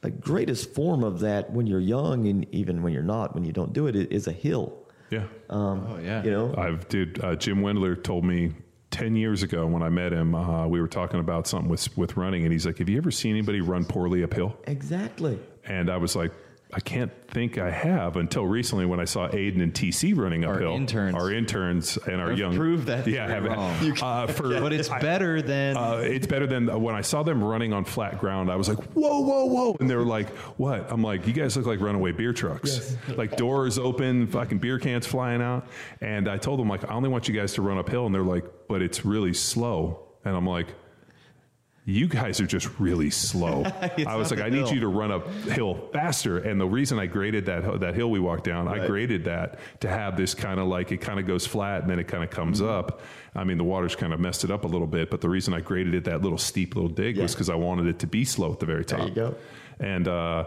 The 0.00 0.10
greatest 0.10 0.74
form 0.74 1.02
of 1.02 1.20
that 1.20 1.50
when 1.50 1.66
you're 1.66 1.80
young 1.80 2.26
and 2.26 2.46
even 2.52 2.82
when 2.82 2.92
you're 2.92 3.02
not, 3.02 3.34
when 3.34 3.44
you 3.44 3.52
don't 3.52 3.72
do 3.72 3.86
it, 3.86 3.96
is 3.96 4.26
a 4.26 4.32
hill. 4.32 4.74
Yeah. 5.10 5.24
Um, 5.48 5.86
Oh, 5.88 5.98
yeah. 5.98 6.22
You 6.22 6.30
know, 6.30 6.54
I've 6.58 6.88
dude. 6.88 7.22
Uh, 7.24 7.36
Jim 7.36 7.62
Wendler 7.62 8.02
told 8.02 8.24
me 8.24 8.52
ten 8.90 9.16
years 9.16 9.42
ago 9.42 9.66
when 9.66 9.82
I 9.82 9.88
met 9.88 10.12
him. 10.12 10.34
Uh, 10.34 10.66
we 10.66 10.80
were 10.80 10.88
talking 10.88 11.20
about 11.20 11.46
something 11.46 11.68
with 11.70 11.96
with 11.96 12.16
running, 12.16 12.44
and 12.44 12.52
he's 12.52 12.66
like, 12.66 12.78
"Have 12.78 12.88
you 12.88 12.98
ever 12.98 13.10
seen 13.10 13.32
anybody 13.32 13.60
run 13.60 13.84
poorly 13.84 14.22
uphill?" 14.22 14.56
exactly. 14.66 15.38
And 15.64 15.88
I 15.90 15.96
was 15.96 16.14
like, 16.14 16.32
"I 16.74 16.80
can't 16.80 17.12
think 17.28 17.58
I 17.58 17.70
have." 17.70 18.16
Until 18.16 18.46
recently, 18.46 18.84
when 18.86 19.00
I 19.00 19.04
saw 19.04 19.28
Aiden 19.28 19.62
and 19.62 19.72
TC 19.72 20.16
running 20.16 20.44
uphill. 20.44 20.72
Our 20.72 20.76
interns. 20.76 21.14
our 21.16 21.32
interns, 21.32 21.96
and 21.98 22.20
our 22.20 22.32
young 22.32 22.56
proved 22.56 22.86
that 22.86 23.06
yeah, 23.06 23.28
have. 23.28 23.46
Uh, 23.46 24.26
for, 24.26 24.48
But 24.60 24.72
it's 24.72 24.88
better 24.88 25.42
than 25.42 25.76
uh, 25.76 26.00
it's 26.02 26.26
better 26.26 26.46
than 26.46 26.80
when 26.82 26.94
I 26.94 27.00
saw 27.00 27.22
them 27.22 27.42
running 27.42 27.72
on 27.72 27.84
flat 27.84 28.18
ground. 28.18 28.50
I 28.50 28.56
was 28.56 28.68
like, 28.68 28.78
whoa, 28.94 29.20
whoa, 29.20 29.44
whoa. 29.46 29.76
And 29.80 29.88
they 29.88 29.96
were 29.96 30.04
like, 30.04 30.28
what? 30.58 30.90
I'm 30.90 31.02
like, 31.02 31.26
you 31.26 31.32
guys 31.32 31.56
look 31.56 31.66
like 31.66 31.80
runaway 31.80 32.12
beer 32.12 32.32
trucks. 32.32 32.96
Like 33.14 33.36
doors 33.36 33.78
open, 33.78 34.26
fucking 34.26 34.58
beer 34.58 34.78
cans 34.78 35.06
flying 35.06 35.40
out. 35.40 35.68
And 36.00 36.28
I 36.28 36.36
told 36.36 36.58
them, 36.58 36.68
like, 36.68 36.84
I 36.88 36.94
only 36.94 37.08
want 37.08 37.28
you 37.28 37.34
guys 37.34 37.54
to 37.54 37.62
run 37.62 37.78
uphill. 37.78 38.06
And 38.06 38.14
they're 38.14 38.22
like, 38.22 38.44
but 38.68 38.82
it's 38.82 39.04
really 39.04 39.34
slow. 39.34 40.00
And 40.24 40.34
I'm 40.34 40.46
like, 40.46 40.68
you 41.86 42.08
guys 42.08 42.40
are 42.40 42.46
just 42.46 42.68
really 42.80 43.10
slow. 43.10 43.62
I 44.06 44.16
was 44.16 44.30
like, 44.30 44.40
I 44.40 44.48
need 44.48 44.70
you 44.70 44.80
to 44.80 44.88
run 44.88 45.12
uphill 45.12 45.90
faster. 45.92 46.38
And 46.38 46.58
the 46.60 46.66
reason 46.66 46.98
I 46.98 47.04
graded 47.06 47.44
that 47.46 47.80
that 47.80 47.94
hill 47.94 48.10
we 48.10 48.18
walked 48.20 48.44
down, 48.44 48.68
I 48.68 48.86
graded 48.86 49.24
that 49.24 49.58
to 49.80 49.88
have 49.88 50.16
this 50.16 50.34
kind 50.34 50.58
of 50.58 50.66
like 50.66 50.92
it 50.92 50.98
kind 50.98 51.20
of 51.20 51.26
goes 51.26 51.46
flat 51.46 51.82
and 51.82 51.90
then 51.90 51.98
it 51.98 52.08
kind 52.08 52.24
of 52.24 52.30
comes 52.30 52.60
Mm-hmm. 52.60 52.70
up. 52.70 53.02
I 53.34 53.44
mean, 53.44 53.58
the 53.58 53.64
water's 53.64 53.96
kind 53.96 54.14
of 54.14 54.20
messed 54.20 54.44
it 54.44 54.50
up 54.50 54.64
a 54.64 54.68
little 54.68 54.86
bit, 54.86 55.10
but 55.10 55.20
the 55.20 55.28
reason 55.28 55.52
I 55.54 55.60
graded 55.60 55.94
it 55.94 56.04
that 56.04 56.22
little 56.22 56.38
steep 56.38 56.74
little 56.76 56.88
dig 56.90 57.18
was 57.18 57.34
because 57.34 57.50
I 57.50 57.54
wanted 57.56 57.86
it 57.88 57.98
to 57.98 58.06
be 58.06 58.24
slow 58.24 58.52
at 58.52 58.60
the 58.60 58.66
very 58.66 58.84
top. 58.84 59.00
There 59.00 59.08
you 59.08 59.14
go. 59.14 59.34
And 59.80 60.06
uh, 60.08 60.44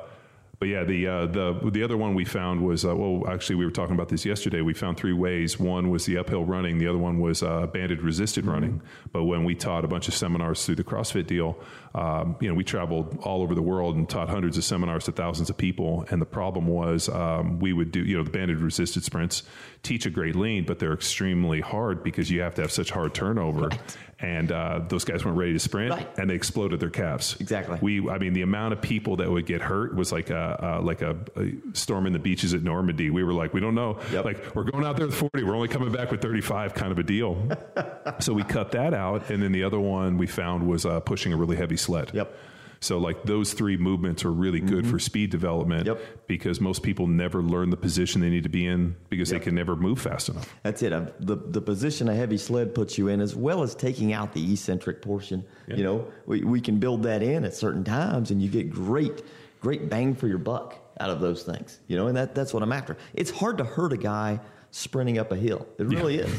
but 0.59 0.69
yeah, 0.69 0.83
the 0.83 1.07
uh, 1.07 1.25
the 1.27 1.69
the 1.71 1.83
other 1.83 1.97
one 1.97 2.15
we 2.15 2.25
found 2.25 2.65
was 2.65 2.83
uh, 2.83 2.95
well, 2.95 3.31
actually 3.31 3.55
we 3.57 3.65
were 3.65 3.71
talking 3.71 3.93
about 3.93 4.09
this 4.09 4.25
yesterday. 4.25 4.61
We 4.61 4.73
found 4.73 4.97
three 4.97 5.13
ways. 5.13 5.59
One 5.59 5.89
was 5.89 6.05
the 6.05 6.17
uphill 6.17 6.45
running. 6.45 6.79
The 6.79 6.87
other 6.87 6.97
one 6.97 7.19
was 7.19 7.43
uh, 7.43 7.67
banded 7.67 8.01
resisted 8.01 8.37
Mm-hmm. 8.45 8.53
running. 8.53 8.81
But 9.11 9.25
when 9.25 9.43
we 9.43 9.55
taught 9.55 9.83
a 9.85 9.87
bunch 9.87 10.07
of 10.07 10.13
seminars 10.13 10.65
through 10.65 10.75
the 10.75 10.83
CrossFit 10.83 11.27
deal, 11.27 11.57
um, 11.95 12.35
you 12.39 12.47
know, 12.47 12.53
we 12.53 12.63
traveled 12.63 13.19
all 13.23 13.41
over 13.41 13.55
the 13.55 13.61
world 13.61 13.95
and 13.95 14.07
taught 14.07 14.29
hundreds 14.29 14.57
of 14.57 14.63
seminars 14.63 15.05
to 15.05 15.11
thousands 15.11 15.49
of 15.49 15.57
people. 15.57 16.05
And 16.09 16.21
the 16.21 16.25
problem 16.25 16.67
was 16.67 17.09
um, 17.09 17.59
we 17.59 17.73
would 17.73 17.91
do 17.91 18.03
you 18.03 18.17
know 18.17 18.23
the 18.23 18.31
banded 18.31 18.59
resisted 18.59 19.03
sprints, 19.03 19.43
teach 19.83 20.05
a 20.05 20.09
great 20.09 20.35
lean, 20.35 20.65
but 20.65 20.79
they're 20.79 20.93
extremely 20.93 21.61
hard 21.61 22.03
because 22.03 22.29
you 22.31 22.41
have 22.41 22.55
to 22.55 22.61
have 22.61 22.71
such 22.71 22.89
hard 22.91 23.13
turnover. 23.13 23.69
And 24.19 24.51
uh, 24.51 24.81
those 24.87 25.03
guys 25.05 25.23
weren't 25.23 25.37
ready 25.37 25.53
to 25.53 25.59
sprint, 25.59 25.91
Right. 25.91 26.09
and 26.17 26.27
they 26.27 26.33
exploded 26.33 26.79
their 26.79 26.89
calves. 26.89 27.37
Exactly. 27.39 27.77
We, 27.81 28.09
I 28.09 28.17
mean, 28.17 28.33
the 28.33 28.41
amount 28.41 28.73
of 28.73 28.81
people 28.81 29.17
that 29.17 29.29
would 29.29 29.45
get 29.45 29.61
hurt 29.61 29.93
was 29.95 30.11
like 30.11 30.31
a, 30.31 30.77
uh, 30.79 30.81
like 30.81 31.03
a, 31.03 31.15
a 31.35 31.51
storm 31.73 32.07
in 32.07 32.13
the 32.13 32.19
beaches 32.19 32.55
at 32.55 32.63
Normandy. 32.63 33.11
We 33.11 33.23
were 33.23 33.33
like, 33.33 33.53
we 33.53 33.59
don't 33.59 33.75
know. 33.75 33.99
Yep. 34.11 34.25
Like, 34.25 34.55
we're 34.55 34.63
going 34.63 34.83
out 34.85 34.97
there 34.97 35.05
with 35.05 35.13
40. 35.15 35.43
We're 35.43 35.53
only 35.55 35.67
coming 35.67 35.91
back 35.91 36.09
with 36.09 36.19
35 36.23 36.73
kind 36.73 36.91
of 36.91 36.97
a 36.97 37.03
deal. 37.03 37.47
so 38.19 38.33
we 38.33 38.43
cut 38.43 38.71
that 38.71 38.95
out. 38.95 39.29
And 39.29 39.43
then 39.43 39.51
the 39.51 39.63
other 39.63 39.79
one 39.79 40.17
we 40.17 40.25
found 40.25 40.67
was 40.67 40.83
uh, 40.83 40.99
pushing 41.01 41.31
a 41.31 41.37
really 41.37 41.55
heavy 41.55 41.77
sled. 41.77 42.09
Yep. 42.13 42.35
So 42.79 42.97
like 42.99 43.23
those 43.23 43.53
three 43.53 43.75
movements 43.77 44.23
are 44.25 44.31
really 44.31 44.59
good 44.59 44.85
for 44.85 44.99
speed 44.99 45.29
development 45.31 45.87
Mm-hmm. 45.87 45.97
Yep. 45.99 46.27
because 46.27 46.61
most 46.61 46.83
people 46.83 47.07
never 47.07 47.41
learn 47.41 47.69
the 47.71 47.77
position 47.77 48.21
they 48.21 48.29
need 48.29 48.43
to 48.43 48.49
be 48.49 48.65
in 48.67 48.95
because 49.09 49.31
Yep. 49.31 49.39
they 49.41 49.43
can 49.45 49.55
never 49.55 49.75
move 49.75 49.99
fast 49.99 50.29
enough. 50.29 50.53
That's 50.63 50.81
it. 50.83 50.93
Uh, 50.93 51.07
The 51.19 51.35
the 51.37 51.61
position 51.61 52.07
a 52.09 52.15
heavy 52.15 52.37
sled 52.37 52.75
puts 52.75 52.97
you 52.97 53.07
in, 53.07 53.19
as 53.21 53.35
well 53.35 53.63
as 53.63 53.73
taking 53.75 54.13
out 54.13 54.33
the 54.33 54.53
eccentric 54.53 55.01
portion. 55.01 55.43
You 55.67 55.83
know, 55.83 56.07
we, 56.25 56.43
we 56.43 56.61
can 56.61 56.77
build 56.79 57.03
that 57.03 57.21
in 57.23 57.43
at 57.45 57.53
certain 57.55 57.83
times, 57.83 58.31
and 58.31 58.41
you 58.41 58.49
get 58.49 58.69
great 58.69 59.23
great 59.59 59.89
bang 59.89 60.13
for 60.13 60.27
your 60.27 60.37
buck 60.37 60.75
out 60.99 61.09
of 61.09 61.19
those 61.19 61.43
things. 61.43 61.79
You 61.87 61.97
know, 61.97 62.07
and 62.07 62.15
that 62.17 62.35
that's 62.35 62.53
what 62.53 62.61
I'm 62.63 62.71
after. 62.71 62.95
It's 63.13 63.31
hard 63.31 63.57
to 63.57 63.63
hurt 63.63 63.91
a 63.93 63.97
guy 63.97 64.39
sprinting 64.71 65.17
up 65.17 65.31
a 65.31 65.35
hill. 65.35 65.65
It 65.79 65.87
really 65.87 66.17
is. 66.19 66.31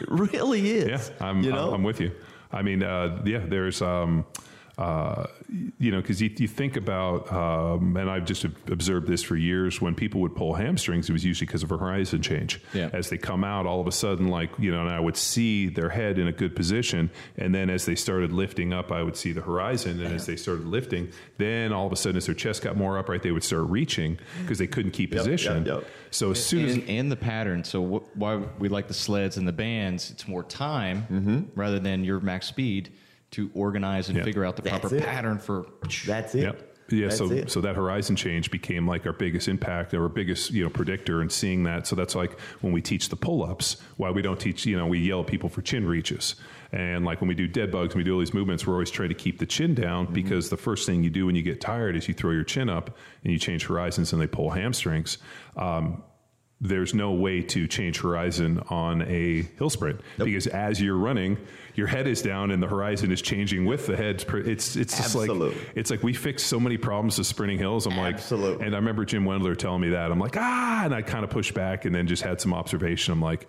It 0.00 0.08
really 0.10 0.70
is. 0.70 1.10
Yeah, 1.20 1.26
I'm, 1.26 1.42
you 1.42 1.52
I'm, 1.56 1.74
I'm 1.74 1.82
with 1.82 2.00
you. 2.00 2.12
I 2.52 2.62
mean, 2.62 2.82
uh, 2.82 3.20
yeah, 3.26 3.40
there's, 3.46 3.82
um, 3.82 4.24
uh, 4.78 5.26
you 5.80 5.90
know, 5.90 6.00
because 6.00 6.22
you, 6.22 6.30
you 6.38 6.46
think 6.46 6.76
about, 6.76 7.32
um, 7.32 7.96
and 7.96 8.08
I've 8.08 8.24
just 8.24 8.44
observed 8.44 9.08
this 9.08 9.24
for 9.24 9.34
years. 9.34 9.80
When 9.80 9.94
people 9.96 10.20
would 10.20 10.36
pull 10.36 10.54
hamstrings, 10.54 11.10
it 11.10 11.12
was 11.12 11.24
usually 11.24 11.46
because 11.46 11.64
of 11.64 11.72
a 11.72 11.76
horizon 11.76 12.22
change. 12.22 12.60
Yeah. 12.72 12.88
As 12.92 13.10
they 13.10 13.18
come 13.18 13.42
out, 13.42 13.66
all 13.66 13.80
of 13.80 13.88
a 13.88 13.92
sudden, 13.92 14.28
like 14.28 14.50
you 14.58 14.70
know, 14.70 14.80
and 14.82 14.88
I 14.90 15.00
would 15.00 15.16
see 15.16 15.68
their 15.68 15.88
head 15.88 16.16
in 16.18 16.28
a 16.28 16.32
good 16.32 16.54
position, 16.54 17.10
and 17.36 17.52
then 17.52 17.70
as 17.70 17.86
they 17.86 17.96
started 17.96 18.32
lifting 18.32 18.72
up, 18.72 18.92
I 18.92 19.02
would 19.02 19.16
see 19.16 19.32
the 19.32 19.40
horizon, 19.40 20.00
and 20.00 20.14
as 20.14 20.26
they 20.26 20.36
started 20.36 20.66
lifting, 20.66 21.10
then 21.38 21.72
all 21.72 21.86
of 21.86 21.92
a 21.92 21.96
sudden, 21.96 22.16
as 22.16 22.26
their 22.26 22.34
chest 22.36 22.62
got 22.62 22.76
more 22.76 22.96
upright, 22.98 23.22
they 23.24 23.32
would 23.32 23.42
start 23.44 23.64
reaching 23.68 24.16
because 24.42 24.58
they 24.58 24.68
couldn't 24.68 24.92
keep 24.92 25.12
Yep, 25.12 25.18
position. 25.18 25.66
yep, 25.66 25.80
yep. 25.82 25.84
So 26.12 26.30
as 26.30 26.44
soon 26.44 26.64
as 26.66 26.74
and, 26.74 26.88
and 26.88 27.10
the 27.12 27.16
pattern. 27.16 27.64
So 27.64 27.84
wh- 27.84 28.16
why 28.16 28.36
we 28.60 28.68
like 28.68 28.86
the 28.86 28.94
sleds 28.94 29.36
and 29.38 29.48
the 29.48 29.52
bands? 29.52 30.10
It's 30.12 30.28
more 30.28 30.44
time 30.44 31.50
rather 31.56 31.80
than 31.80 32.04
your 32.04 32.20
max 32.20 32.46
speed 32.46 32.90
to 33.32 33.50
organize 33.54 34.08
and 34.08 34.18
Yeah. 34.18 34.24
figure 34.24 34.44
out 34.44 34.56
the 34.56 34.62
That's 34.62 34.80
proper 34.80 34.96
it. 34.96 35.04
pattern 35.04 35.38
for. 35.38 35.66
that's 36.06 36.34
it. 36.34 36.42
Yep. 36.42 36.64
Yeah, 36.90 37.08
That's 37.08 37.18
so 37.18 37.30
it. 37.30 37.50
so 37.50 37.60
that 37.60 37.76
horizon 37.76 38.16
change 38.16 38.50
became 38.50 38.86
like 38.86 39.04
our 39.04 39.12
biggest 39.12 39.46
impact, 39.46 39.92
our 39.92 40.08
biggest 40.08 40.50
you 40.52 40.64
know 40.64 40.70
predictor, 40.70 41.20
and 41.20 41.30
seeing 41.30 41.64
that. 41.64 41.86
So 41.86 41.94
that's 41.94 42.14
like 42.14 42.40
when 42.62 42.72
we 42.72 42.80
teach 42.80 43.10
the 43.10 43.16
pull 43.16 43.44
ups. 43.44 43.76
Why 43.98 44.10
we 44.10 44.22
don't 44.22 44.40
teach, 44.40 44.64
you 44.64 44.74
know, 44.78 44.86
we 44.86 44.98
yell 45.00 45.20
at 45.20 45.26
people 45.26 45.50
for 45.50 45.60
chin 45.60 45.86
reaches, 45.86 46.34
and 46.72 47.04
like 47.04 47.20
when 47.20 47.28
we 47.28 47.34
do 47.34 47.46
dead 47.46 47.70
bugs, 47.70 47.92
and 47.92 47.98
we 47.98 48.04
do 48.04 48.14
all 48.14 48.20
these 48.20 48.32
movements, 48.32 48.66
we're 48.66 48.72
always 48.72 48.90
trying 48.90 49.10
to 49.10 49.14
keep 49.14 49.38
the 49.38 49.44
chin 49.44 49.74
down 49.74 50.06
Mm-hmm. 50.06 50.14
because 50.14 50.48
the 50.48 50.56
first 50.56 50.86
thing 50.86 51.04
you 51.04 51.10
do 51.10 51.26
when 51.26 51.34
you 51.34 51.42
get 51.42 51.60
tired 51.60 51.94
is 51.94 52.08
you 52.08 52.14
throw 52.14 52.30
your 52.30 52.42
chin 52.44 52.70
up 52.70 52.96
and 53.22 53.34
you 53.34 53.38
change 53.38 53.66
horizons, 53.66 54.14
and 54.14 54.22
they 54.22 54.26
pull 54.26 54.48
hamstrings. 54.48 55.18
Um, 55.58 56.02
there's 56.60 56.92
no 56.92 57.12
way 57.12 57.40
to 57.40 57.68
change 57.68 58.00
horizon 58.00 58.60
on 58.68 59.02
a 59.02 59.42
hill 59.58 59.70
sprint 59.70 60.00
because 60.16 60.48
as 60.48 60.82
you're 60.82 60.96
running, 60.96 61.38
your 61.74 61.86
head 61.86 62.08
is 62.08 62.20
down 62.20 62.50
and 62.50 62.60
the 62.60 62.66
horizon 62.66 63.12
is 63.12 63.22
changing 63.22 63.64
with 63.64 63.86
the 63.86 63.96
head. 63.96 64.24
It's 64.28 64.74
it's 64.74 64.96
just 64.96 65.14
Absolutely. 65.14 65.50
like 65.50 65.72
it's 65.76 65.90
like 65.90 66.02
we 66.02 66.12
fix 66.12 66.42
so 66.42 66.58
many 66.58 66.76
problems 66.76 67.16
with 67.16 67.28
sprinting 67.28 67.58
hills. 67.58 67.86
I'm 67.86 67.96
like, 67.96 68.16
Absolutely. 68.16 68.66
and 68.66 68.74
I 68.74 68.78
remember 68.78 69.04
Jim 69.04 69.24
Wendler 69.24 69.56
telling 69.56 69.80
me 69.82 69.90
that. 69.90 70.10
I'm 70.10 70.18
like, 70.18 70.36
ah, 70.36 70.84
and 70.84 70.92
I 70.92 71.02
kind 71.02 71.22
of 71.22 71.30
pushed 71.30 71.54
back 71.54 71.84
and 71.84 71.94
then 71.94 72.08
just 72.08 72.22
had 72.24 72.40
some 72.40 72.52
observation. 72.52 73.12
I'm 73.12 73.22
like, 73.22 73.46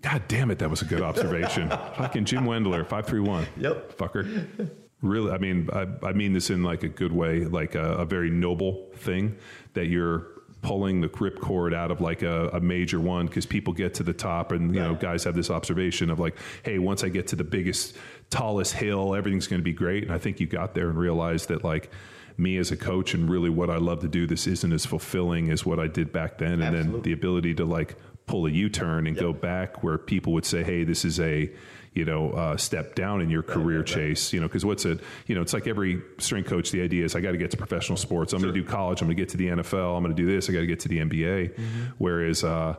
God 0.00 0.22
damn 0.28 0.52
it, 0.52 0.60
that 0.60 0.70
was 0.70 0.82
a 0.82 0.84
good 0.84 1.02
observation. 1.02 1.68
Fucking 1.96 2.24
Jim 2.24 2.44
Wendler, 2.44 2.86
five 2.86 3.06
three 3.06 3.20
one. 3.20 3.46
Yep. 3.56 3.96
fucker. 3.98 4.70
Really, 5.00 5.32
I 5.32 5.38
mean, 5.38 5.68
I, 5.72 5.88
I 6.04 6.12
mean 6.12 6.32
this 6.32 6.50
in 6.50 6.62
like 6.62 6.84
a 6.84 6.88
good 6.88 7.12
way, 7.12 7.44
like 7.44 7.74
a, 7.74 7.94
a 7.94 8.04
very 8.04 8.30
noble 8.30 8.88
thing 8.94 9.36
that 9.74 9.86
you're 9.86 10.31
pulling 10.62 11.00
the 11.00 11.08
grip 11.08 11.40
cord 11.40 11.74
out 11.74 11.90
of 11.90 12.00
like 12.00 12.22
a, 12.22 12.48
a 12.50 12.60
major 12.60 13.00
one 13.00 13.26
because 13.26 13.44
people 13.44 13.72
get 13.72 13.94
to 13.94 14.02
the 14.02 14.12
top 14.12 14.52
and 14.52 14.74
you 14.74 14.80
know 14.80 14.94
guys 14.94 15.24
have 15.24 15.34
this 15.34 15.50
observation 15.50 16.08
of 16.08 16.20
like 16.20 16.36
hey 16.62 16.78
once 16.78 17.02
i 17.02 17.08
get 17.08 17.26
to 17.26 17.36
the 17.36 17.44
biggest 17.44 17.96
tallest 18.30 18.72
hill 18.72 19.14
everything's 19.14 19.48
going 19.48 19.60
to 19.60 19.64
be 19.64 19.72
great. 19.72 20.04
And 20.04 20.12
i 20.12 20.18
think 20.18 20.40
you 20.40 20.46
got 20.46 20.74
there 20.74 20.88
and 20.88 20.96
realized 20.96 21.48
that 21.48 21.64
like 21.64 21.90
me 22.38 22.56
as 22.56 22.70
a 22.70 22.76
coach 22.76 23.12
and 23.12 23.28
really 23.28 23.50
what 23.50 23.70
i 23.70 23.76
love 23.76 24.00
to 24.00 24.08
do 24.08 24.26
this 24.26 24.46
isn't 24.46 24.72
as 24.72 24.86
fulfilling 24.86 25.50
as 25.50 25.66
what 25.66 25.78
i 25.78 25.86
did 25.86 26.12
back 26.12 26.38
then. 26.38 26.62
And 26.62 26.74
then 26.74 27.02
the 27.02 27.12
ability 27.12 27.54
to 27.56 27.64
like 27.64 27.96
pull 28.26 28.46
a 28.46 28.50
U-turn 28.50 29.06
and 29.06 29.16
go 29.16 29.32
back 29.32 29.82
where 29.82 29.98
people 29.98 30.32
would 30.32 30.46
say, 30.46 30.62
"Hey, 30.62 30.84
this 30.84 31.04
is 31.04 31.18
a 31.18 31.50
you 31.94 32.04
know 32.04 32.30
uh, 32.30 32.56
step 32.56 32.94
down 32.94 33.20
in 33.20 33.30
your 33.30 33.42
career 33.42 33.78
right, 33.80 33.88
right. 33.88 33.96
chase." 33.96 34.32
You 34.32 34.40
know, 34.40 34.48
because 34.48 34.64
what's 34.64 34.84
it? 34.84 35.00
You 35.26 35.34
know, 35.34 35.42
it's 35.42 35.52
like 35.52 35.66
every 35.66 36.02
strength 36.18 36.48
coach. 36.48 36.70
The 36.70 36.82
idea 36.82 37.04
is, 37.04 37.14
I 37.14 37.20
got 37.20 37.32
to 37.32 37.38
get 37.38 37.50
to 37.52 37.56
professional 37.56 37.96
sports. 37.96 38.32
I'm 38.32 38.40
going 38.40 38.52
to 38.52 38.60
do 38.60 38.66
college. 38.66 39.00
I'm 39.00 39.08
going 39.08 39.16
to 39.16 39.22
get 39.22 39.30
to 39.30 39.36
the 39.36 39.48
NFL. 39.48 39.96
I'm 39.96 40.02
going 40.02 40.14
to 40.14 40.22
do 40.22 40.26
this. 40.26 40.48
I 40.48 40.52
got 40.52 40.60
to 40.60 40.66
get 40.66 40.80
to 40.80 40.88
the 40.88 40.98
NBA. 40.98 41.54
Mm-hmm. 41.54 41.82
Whereas. 41.98 42.44
Uh, 42.44 42.76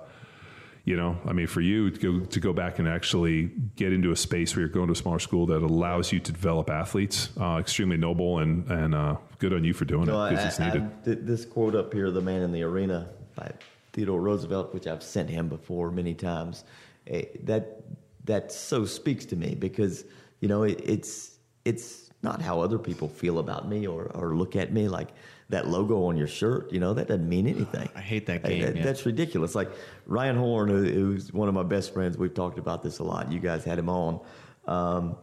you 0.86 0.98
know, 0.98 1.18
I 1.26 1.32
mean, 1.32 1.48
for 1.48 1.62
you 1.62 1.92
to 1.92 2.20
go, 2.20 2.26
to 2.26 2.40
go 2.42 2.52
back 2.52 2.78
and 2.78 2.90
actually 2.90 3.52
get 3.78 3.94
into 3.94 4.12
a 4.12 4.18
space 4.18 4.54
where 4.54 4.66
you're 4.66 4.74
going 4.74 4.88
to 4.88 4.92
a 4.92 4.96
smaller 4.96 5.20
school 5.20 5.46
that 5.46 5.62
allows 5.64 6.12
you 6.12 6.20
to 6.20 6.32
develop 6.32 6.70
athletes, 6.70 7.30
uh, 7.40 7.58
extremely 7.58 7.96
noble 7.96 8.40
and 8.40 8.70
and 8.70 8.94
uh, 8.94 9.16
good 9.40 9.54
on 9.54 9.64
you 9.64 9.74
for 9.74 9.86
doing 9.86 10.08
No, 10.08 10.26
it 10.26 10.32
because 10.32 10.46
it's 10.46 10.60
needed. 10.60 10.84
I- 10.84 11.26
this 11.26 11.46
quote 11.46 11.76
up 11.76 11.94
here, 11.94 12.12
"The 12.12 12.20
Man 12.20 12.42
in 12.42 12.52
the 12.52 12.64
Arena" 12.64 13.08
by 13.36 13.52
Theodore 13.94 14.20
Roosevelt, 14.20 14.74
which 14.74 14.86
I've 14.86 15.04
sent 15.04 15.30
him 15.30 15.48
before 15.48 15.90
many 15.90 16.16
times, 16.16 16.66
eh, 17.08 17.26
that 17.44 17.82
that 18.26 18.52
so 18.52 18.86
speaks 18.86 19.26
to 19.26 19.36
me 19.36 19.56
because 19.56 20.06
you 20.40 20.48
know 20.48 20.64
it, 20.64 20.80
it's 20.84 21.38
it's 21.66 22.10
not 22.22 22.42
how 22.42 22.62
other 22.62 22.80
people 22.80 23.10
feel 23.10 23.38
about 23.40 23.68
me 23.68 23.86
or, 23.86 24.06
or 24.16 24.36
look 24.36 24.56
at 24.56 24.72
me 24.72 24.88
like 24.88 25.10
that 25.50 25.68
logo 25.68 26.06
on 26.06 26.16
your 26.16 26.28
shirt. 26.28 26.72
You 26.72 26.80
know 26.80 26.94
that 26.94 27.08
doesn't 27.08 27.28
mean 27.28 27.48
anything. 27.48 27.90
I 27.96 28.00
hate 28.02 28.26
that 28.28 28.44
game, 28.44 28.62
that- 28.62 28.76
yeah. 28.78 28.84
That's 28.84 29.06
ridiculous. 29.06 29.56
Like 29.56 29.70
Ryan 30.06 30.38
Horn, 30.38 30.70
who- 30.70 30.84
who's 30.86 31.34
one 31.34 31.48
of 31.50 31.54
my 31.54 31.64
best 31.64 31.94
friends. 31.94 32.18
We've 32.18 32.34
talked 32.34 32.58
about 32.58 32.82
this 32.82 33.00
a 33.00 33.04
lot. 33.04 33.32
You 33.32 33.40
guys 33.40 33.64
had 33.66 33.78
him 33.78 33.90
on. 33.90 34.20
Um, 34.66 35.18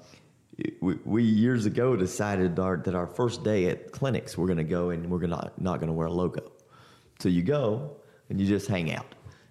we, 0.83 0.99
we 1.07 1.23
years 1.25 1.65
ago 1.65 1.97
decided 1.97 2.59
our, 2.59 2.77
that 2.77 2.95
our 2.95 3.07
first 3.07 3.43
day 3.45 3.69
at 3.71 3.93
clinics 3.93 4.37
we're 4.37 4.47
going 4.47 4.59
to 4.59 4.65
go 4.65 4.91
and 4.91 5.11
we're 5.11 5.19
gonna, 5.19 5.51
not 5.59 5.79
going 5.81 5.87
to 5.89 5.95
wear 5.95 6.09
a 6.09 6.13
logo. 6.13 6.53
So 7.19 7.31
you 7.31 7.43
go 7.43 7.97
and 8.29 8.39
you 8.39 8.47
just 8.47 8.67
hang 8.67 8.93
out, 8.93 9.07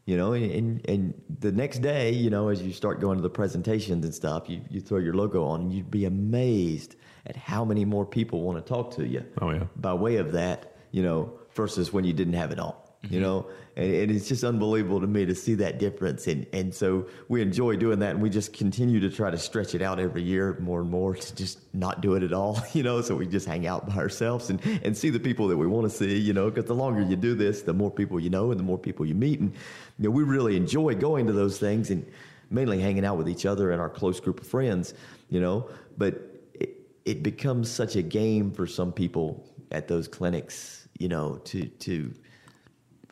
you 0.09 0.17
know, 0.17 0.33
and, 0.33 0.51
and, 0.51 0.89
and 0.89 1.21
the 1.39 1.51
next 1.51 1.79
day, 1.83 2.11
you 2.11 2.31
know, 2.31 2.47
as 2.49 2.63
you 2.63 2.73
start 2.73 2.99
going 2.99 3.17
to 3.17 3.21
the 3.21 3.29
presentations 3.29 4.03
and 4.03 4.13
stuff, 4.13 4.49
you, 4.49 4.59
you 4.67 4.81
throw 4.81 4.97
your 4.97 5.13
logo 5.13 5.43
on 5.43 5.61
and 5.61 5.71
you'd 5.71 5.91
be 5.91 6.05
amazed 6.05 6.95
at 7.27 7.35
how 7.35 7.63
many 7.63 7.85
more 7.85 8.07
people 8.07 8.41
want 8.41 8.57
to 8.57 8.67
talk 8.67 8.95
to 8.95 9.05
you 9.05 9.23
Oh, 9.39 9.51
yeah. 9.51 9.65
by 9.75 9.93
way 9.93 10.15
of 10.15 10.31
that, 10.31 10.75
you 10.89 11.03
know, 11.03 11.31
versus 11.53 11.93
when 11.93 12.05
you 12.05 12.13
didn't 12.13 12.33
have 12.33 12.51
it 12.51 12.57
on. 12.59 12.73
You 13.01 13.11
mm-hmm. 13.11 13.21
know, 13.21 13.49
and, 13.77 13.93
and 13.93 14.11
it's 14.11 14.27
just 14.27 14.43
unbelievable 14.43 14.99
to 14.99 15.07
me 15.07 15.25
to 15.25 15.33
see 15.33 15.53
that 15.55 15.79
difference, 15.79 16.27
and 16.27 16.45
and 16.51 16.75
so 16.75 17.07
we 17.29 17.41
enjoy 17.41 17.77
doing 17.77 17.99
that, 17.99 18.11
and 18.11 18.21
we 18.21 18.29
just 18.29 18.51
continue 18.51 18.99
to 18.99 19.09
try 19.09 19.31
to 19.31 19.37
stretch 19.37 19.73
it 19.73 19.81
out 19.81 20.01
every 20.01 20.21
year 20.21 20.57
more 20.59 20.81
and 20.81 20.89
more 20.89 21.15
to 21.15 21.35
just 21.35 21.59
not 21.73 22.01
do 22.01 22.15
it 22.15 22.23
at 22.23 22.33
all, 22.33 22.61
you 22.73 22.83
know. 22.83 23.01
So 23.01 23.15
we 23.15 23.25
just 23.25 23.47
hang 23.47 23.65
out 23.67 23.87
by 23.87 23.95
ourselves 23.95 24.49
and 24.49 24.59
and 24.83 24.97
see 24.97 25.09
the 25.09 25.19
people 25.19 25.47
that 25.47 25.55
we 25.55 25.65
want 25.65 25.89
to 25.89 25.97
see, 25.97 26.17
you 26.17 26.33
know, 26.33 26.49
because 26.49 26.65
the 26.65 26.75
longer 26.75 27.01
you 27.01 27.15
do 27.15 27.35
this, 27.35 27.61
the 27.61 27.73
more 27.73 27.89
people 27.89 28.19
you 28.19 28.29
know, 28.29 28.51
and 28.51 28.59
the 28.59 28.65
more 28.65 28.77
people 28.77 29.05
you 29.05 29.15
meet, 29.15 29.39
and 29.39 29.53
you 29.97 30.03
know, 30.03 30.09
we 30.09 30.23
really 30.23 30.57
enjoy 30.57 30.93
going 30.93 31.25
to 31.27 31.33
those 31.33 31.57
things 31.57 31.91
and 31.91 32.05
mainly 32.49 32.81
hanging 32.81 33.05
out 33.05 33.17
with 33.17 33.29
each 33.29 33.45
other 33.45 33.71
and 33.71 33.79
our 33.79 33.89
close 33.89 34.19
group 34.19 34.41
of 34.41 34.47
friends, 34.47 34.93
you 35.29 35.39
know, 35.39 35.69
but 35.97 36.15
it, 36.53 36.71
it 37.05 37.23
becomes 37.23 37.71
such 37.71 37.95
a 37.95 38.01
game 38.01 38.51
for 38.51 38.67
some 38.67 38.91
people 38.91 39.47
at 39.71 39.87
those 39.87 40.07
clinics, 40.07 40.87
you 40.97 41.07
know, 41.07 41.37
to 41.45 41.65
to 41.65 42.13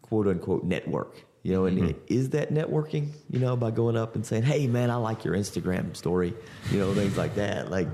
quote 0.10 0.28
unquote 0.28 0.64
network. 0.64 1.16
You 1.44 1.54
know, 1.54 1.66
and 1.66 1.78
mm-hmm. 1.78 2.00
is 2.08 2.32
that 2.32 2.54
networking? 2.54 3.12
You 3.30 3.40
know, 3.40 3.56
by 3.56 3.72
going 3.72 3.96
up 3.96 4.16
and 4.16 4.26
saying, 4.26 4.44
"Hey, 4.44 4.68
man, 4.68 4.90
I 4.92 4.96
like 4.96 5.24
your 5.24 5.34
Instagram 5.34 5.96
story," 5.96 6.34
you 6.72 6.80
know, 6.80 6.94
things 6.94 7.18
like 7.18 7.36
that. 7.36 7.72
Like 7.72 7.88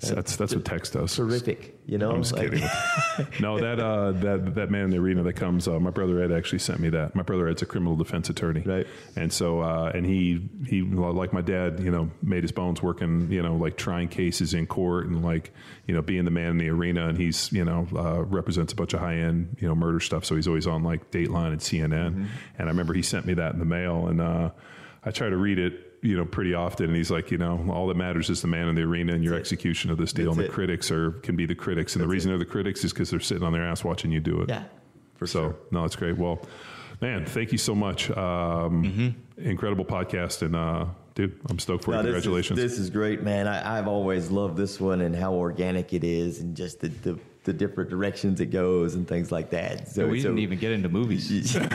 So 0.00 0.14
that's 0.14 0.36
that's 0.36 0.52
uh, 0.52 0.56
what 0.56 0.64
Tex 0.64 0.90
does. 0.90 1.14
terrific. 1.14 1.79
You 1.90 1.98
know, 1.98 2.12
I'm 2.12 2.22
just 2.22 2.32
Like- 2.34 2.52
kidding. 2.52 2.68
no, 3.40 3.58
that 3.58 3.80
uh, 3.80 4.12
that 4.12 4.54
that 4.54 4.70
man 4.70 4.84
in 4.84 4.90
the 4.90 4.98
arena 4.98 5.24
that 5.24 5.32
comes. 5.32 5.66
Uh, 5.66 5.80
my 5.80 5.90
brother 5.90 6.22
Ed 6.22 6.30
actually 6.30 6.60
sent 6.60 6.78
me 6.78 6.88
that. 6.90 7.16
My 7.16 7.22
brother 7.22 7.48
Ed's 7.48 7.62
a 7.62 7.66
criminal 7.66 7.96
defense 7.96 8.30
attorney, 8.30 8.62
Right. 8.64 8.86
And 9.16 9.32
so, 9.32 9.58
uh, 9.58 9.90
and 9.92 10.06
he 10.06 10.48
he 10.68 10.82
like 10.82 11.32
my 11.32 11.40
dad, 11.40 11.80
you 11.80 11.90
know, 11.90 12.08
made 12.22 12.44
his 12.44 12.52
bones 12.52 12.80
working, 12.80 13.32
you 13.32 13.42
know, 13.42 13.56
like 13.56 13.76
trying 13.76 14.06
cases 14.06 14.54
in 14.54 14.68
court 14.68 15.06
and 15.08 15.24
like 15.24 15.52
you 15.88 15.92
know 15.92 16.00
being 16.00 16.24
the 16.24 16.30
man 16.30 16.52
in 16.52 16.58
the 16.58 16.68
arena. 16.68 17.08
And 17.08 17.18
he's 17.18 17.50
you 17.50 17.64
know 17.64 17.88
uh, 17.96 18.22
represents 18.22 18.72
a 18.72 18.76
bunch 18.76 18.94
of 18.94 19.00
high 19.00 19.16
end 19.16 19.56
you 19.58 19.66
know 19.66 19.74
murder 19.74 19.98
stuff. 19.98 20.24
So 20.24 20.36
he's 20.36 20.46
always 20.46 20.68
on 20.68 20.84
like 20.84 21.10
Dateline 21.10 21.50
and 21.50 21.60
CNN. 21.60 21.90
Mm-hmm. 21.90 22.24
And 22.56 22.68
I 22.68 22.70
remember 22.70 22.94
he 22.94 23.02
sent 23.02 23.26
me 23.26 23.34
that 23.34 23.52
in 23.54 23.58
the 23.58 23.64
mail, 23.64 24.06
and 24.06 24.20
uh, 24.20 24.50
I 25.04 25.10
try 25.10 25.28
to 25.28 25.36
read 25.36 25.58
it. 25.58 25.89
You 26.02 26.16
know, 26.16 26.24
pretty 26.24 26.54
often, 26.54 26.86
and 26.86 26.96
he's 26.96 27.10
like, 27.10 27.30
you 27.30 27.36
know, 27.36 27.66
all 27.70 27.86
that 27.88 27.96
matters 27.96 28.30
is 28.30 28.40
the 28.40 28.48
man 28.48 28.68
in 28.68 28.74
the 28.74 28.82
arena 28.82 29.12
and 29.12 29.22
your 29.22 29.34
execution 29.34 29.90
of 29.90 29.98
this 29.98 30.14
deal. 30.14 30.26
That's 30.26 30.38
and 30.38 30.44
the 30.46 30.50
it. 30.50 30.54
critics 30.54 30.90
are 30.90 31.10
can 31.12 31.36
be 31.36 31.44
the 31.44 31.54
critics, 31.54 31.94
and 31.94 32.02
the 32.02 32.08
reason 32.08 32.30
they're 32.30 32.38
the 32.38 32.44
critics 32.46 32.84
is 32.84 32.92
because 32.92 33.10
they're 33.10 33.20
sitting 33.20 33.42
on 33.44 33.52
their 33.52 33.64
ass 33.64 33.84
watching 33.84 34.10
you 34.10 34.20
do 34.20 34.40
it. 34.40 34.48
yeah, 34.48 34.64
for 35.16 35.26
so 35.26 35.40
sure. 35.50 35.56
no, 35.70 35.84
it's 35.84 35.96
great. 35.96 36.16
Well, 36.16 36.40
man, 37.02 37.26
thank 37.26 37.52
you 37.52 37.58
so 37.58 37.74
much. 37.74 38.10
Um, 38.12 39.14
Incredible 39.36 39.84
podcast, 39.84 40.40
and 40.42 40.56
uh, 40.56 40.86
dude, 41.14 41.38
I'm 41.50 41.58
stoked 41.58 41.84
for 41.84 41.92
it. 41.92 41.96
No, 41.96 42.02
this 42.02 42.08
is- 42.08 42.14
Congratulations. 42.22 42.58
This 42.58 42.78
is, 42.78 42.88
great, 42.90 43.22
man. 43.22 43.46
I, 43.46 43.78
I've 43.78 43.86
always 43.88 44.30
loved 44.30 44.56
this 44.56 44.80
one 44.80 45.00
and 45.02 45.14
how 45.14 45.34
organic 45.34 45.92
it 45.92 46.04
is, 46.04 46.40
and 46.40 46.56
just 46.56 46.80
the 46.80 46.88
the, 46.88 47.18
the 47.44 47.52
different 47.52 47.90
directions 47.90 48.40
it 48.40 48.46
goes 48.46 48.94
and 48.94 49.08
things 49.08 49.32
like 49.32 49.50
that. 49.50 49.88
So 49.88 50.06
we 50.06 50.20
didn't 50.20 50.38
even 50.38 50.58
get 50.58 50.72
into 50.72 50.88
movies. 50.88 51.54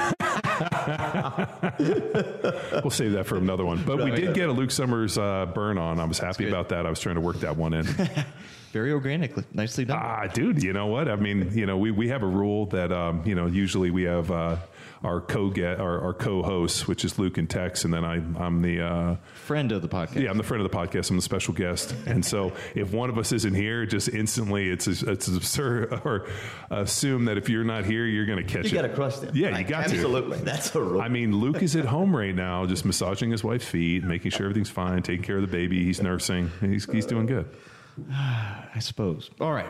we'll 1.79 2.89
save 2.89 3.13
that 3.13 3.25
for 3.25 3.37
another 3.37 3.65
one. 3.65 3.83
But 3.83 4.03
we 4.03 4.11
did 4.11 4.33
get 4.33 4.49
a 4.49 4.51
Luke 4.51 4.71
Summers 4.71 5.17
uh, 5.17 5.47
burn 5.47 5.77
on. 5.77 5.99
I 5.99 6.05
was 6.05 6.19
happy 6.19 6.47
about 6.47 6.69
that. 6.69 6.85
I 6.85 6.89
was 6.89 6.99
trying 6.99 7.15
to 7.15 7.21
work 7.21 7.39
that 7.39 7.57
one 7.57 7.73
in. 7.73 7.85
Very 8.71 8.91
organically, 8.91 9.45
nicely 9.53 9.85
done. 9.85 9.99
Ah, 10.01 10.27
dude, 10.27 10.61
you 10.61 10.73
know 10.73 10.87
what? 10.87 11.07
I 11.07 11.15
mean, 11.15 11.49
you 11.57 11.65
know, 11.65 11.77
we, 11.77 11.91
we 11.91 12.09
have 12.09 12.23
a 12.23 12.27
rule 12.27 12.65
that, 12.67 12.91
um, 12.91 13.23
you 13.25 13.33
know, 13.33 13.45
usually 13.45 13.89
we 13.89 14.03
have 14.03 14.29
uh, 14.29 14.57
our 15.05 15.21
co 15.21 15.49
get 15.49 15.79
our, 15.79 16.01
our 16.01 16.13
co 16.13 16.41
hosts, 16.43 16.87
which 16.87 17.05
is 17.05 17.17
Luke 17.19 17.37
and 17.37 17.49
Tex, 17.49 17.85
and 17.85 17.93
then 17.93 18.03
I, 18.03 18.15
I'm 18.43 18.61
the 18.61 18.81
uh, 18.81 19.15
Friend 19.45 19.71
of 19.71 19.81
the 19.81 19.87
podcast. 19.87 20.21
yeah, 20.21 20.29
I'm 20.31 20.37
the 20.37 20.43
friend 20.43 20.65
of 20.65 20.69
the 20.71 20.75
podcast. 20.77 21.09
I'm 21.11 21.15
the 21.15 21.21
special 21.21 21.53
guest, 21.53 21.95
and 22.07 22.25
so 22.25 22.51
if 22.73 22.91
one 22.91 23.09
of 23.09 23.17
us 23.17 23.31
isn't 23.31 23.53
here, 23.53 23.85
just 23.85 24.09
instantly 24.09 24.69
it's 24.69 24.87
it's 24.87 25.27
absurd 25.27 26.01
or 26.05 26.27
assume 26.71 27.25
that 27.25 27.37
if 27.37 27.47
you're 27.47 27.63
not 27.63 27.85
here, 27.85 28.05
you're 28.05 28.25
going 28.25 28.43
to 28.45 28.53
catch 28.53 28.65
You 28.71 28.77
it. 28.79 28.81
got 28.81 28.87
to 28.87 28.93
crush 28.95 29.17
them. 29.17 29.31
Yeah, 29.35 29.49
you 29.49 29.53
Like, 29.53 29.67
got 29.67 29.85
to. 29.87 29.93
absolutely. 29.93 30.39
That's 30.39 30.73
a 30.75 30.81
rule. 30.81 30.99
I 31.01 31.07
mean, 31.09 31.35
Luke 31.35 31.61
is 31.61 31.75
at 31.75 31.85
home 31.85 32.15
right 32.15 32.33
now, 32.35 32.65
just 32.65 32.83
massaging 32.85 33.29
his 33.31 33.43
wife's 33.43 33.65
feet, 33.65 34.03
making 34.03 34.31
sure 34.31 34.45
everything's 34.47 34.69
fine, 34.71 35.03
taking 35.03 35.23
care 35.23 35.35
of 35.37 35.41
the 35.43 35.47
baby. 35.47 35.83
He's 35.83 36.01
nursing. 36.01 36.49
He's 36.61 36.85
he's 36.91 37.05
doing 37.05 37.27
good. 37.27 37.47
I 38.11 38.79
suppose. 38.79 39.29
All 39.39 39.53
right. 39.53 39.69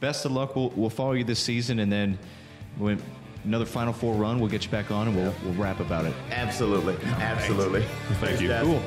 Best 0.00 0.24
of 0.24 0.32
luck. 0.32 0.54
We'll, 0.54 0.70
we'll 0.76 0.90
follow 0.90 1.12
you 1.12 1.24
this 1.24 1.40
season, 1.40 1.80
and 1.80 1.90
then 1.90 2.18
when 2.76 3.02
another 3.48 3.64
Final 3.64 3.92
Four 3.92 4.14
run, 4.14 4.38
we'll 4.38 4.50
get 4.50 4.64
you 4.64 4.70
back 4.70 4.90
on, 4.90 5.08
and 5.08 5.16
we'll, 5.16 5.34
we'll 5.42 5.54
wrap 5.54 5.80
about 5.80 6.04
it. 6.04 6.14
absolutely, 6.30 6.96
absolutely. 7.18 7.82
Thank 8.20 8.40
you. 8.40 8.48
guys. 8.48 8.64
Cool. 8.64 8.80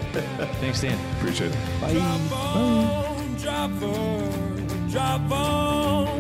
Thanks, 0.62 0.82
Dan. 0.82 0.98
Appreciate 1.18 1.52
it. 1.52 1.58
Drop 1.80 2.32
on, 2.32 3.36
drop 3.38 3.72
on, 3.82 4.90
drop 4.90 5.32
on. 5.32 6.20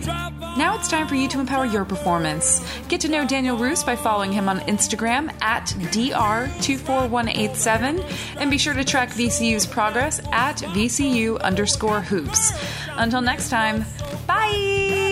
Drop 0.00 0.32
on. 0.40 0.58
Now 0.58 0.74
it's 0.76 0.88
time 0.88 1.06
for 1.08 1.14
you 1.14 1.28
to 1.28 1.40
empower 1.40 1.64
your 1.64 1.84
performance. 1.84 2.60
Get 2.88 3.00
to 3.02 3.08
know 3.08 3.26
Daniel 3.26 3.56
Roos 3.56 3.82
by 3.82 3.96
following 3.96 4.32
him 4.32 4.48
on 4.48 4.60
Instagram 4.60 5.32
at 5.42 5.66
dr24187 5.66 8.04
and 8.36 8.50
be 8.50 8.58
sure 8.58 8.74
to 8.74 8.84
track 8.84 9.10
VCU's 9.10 9.66
progress 9.66 10.20
at 10.32 10.58
VCU 10.58 11.40
underscore 11.40 12.00
hoops. 12.00 12.52
Until 12.90 13.22
next 13.22 13.48
time, 13.48 13.84
bye! 14.26 15.09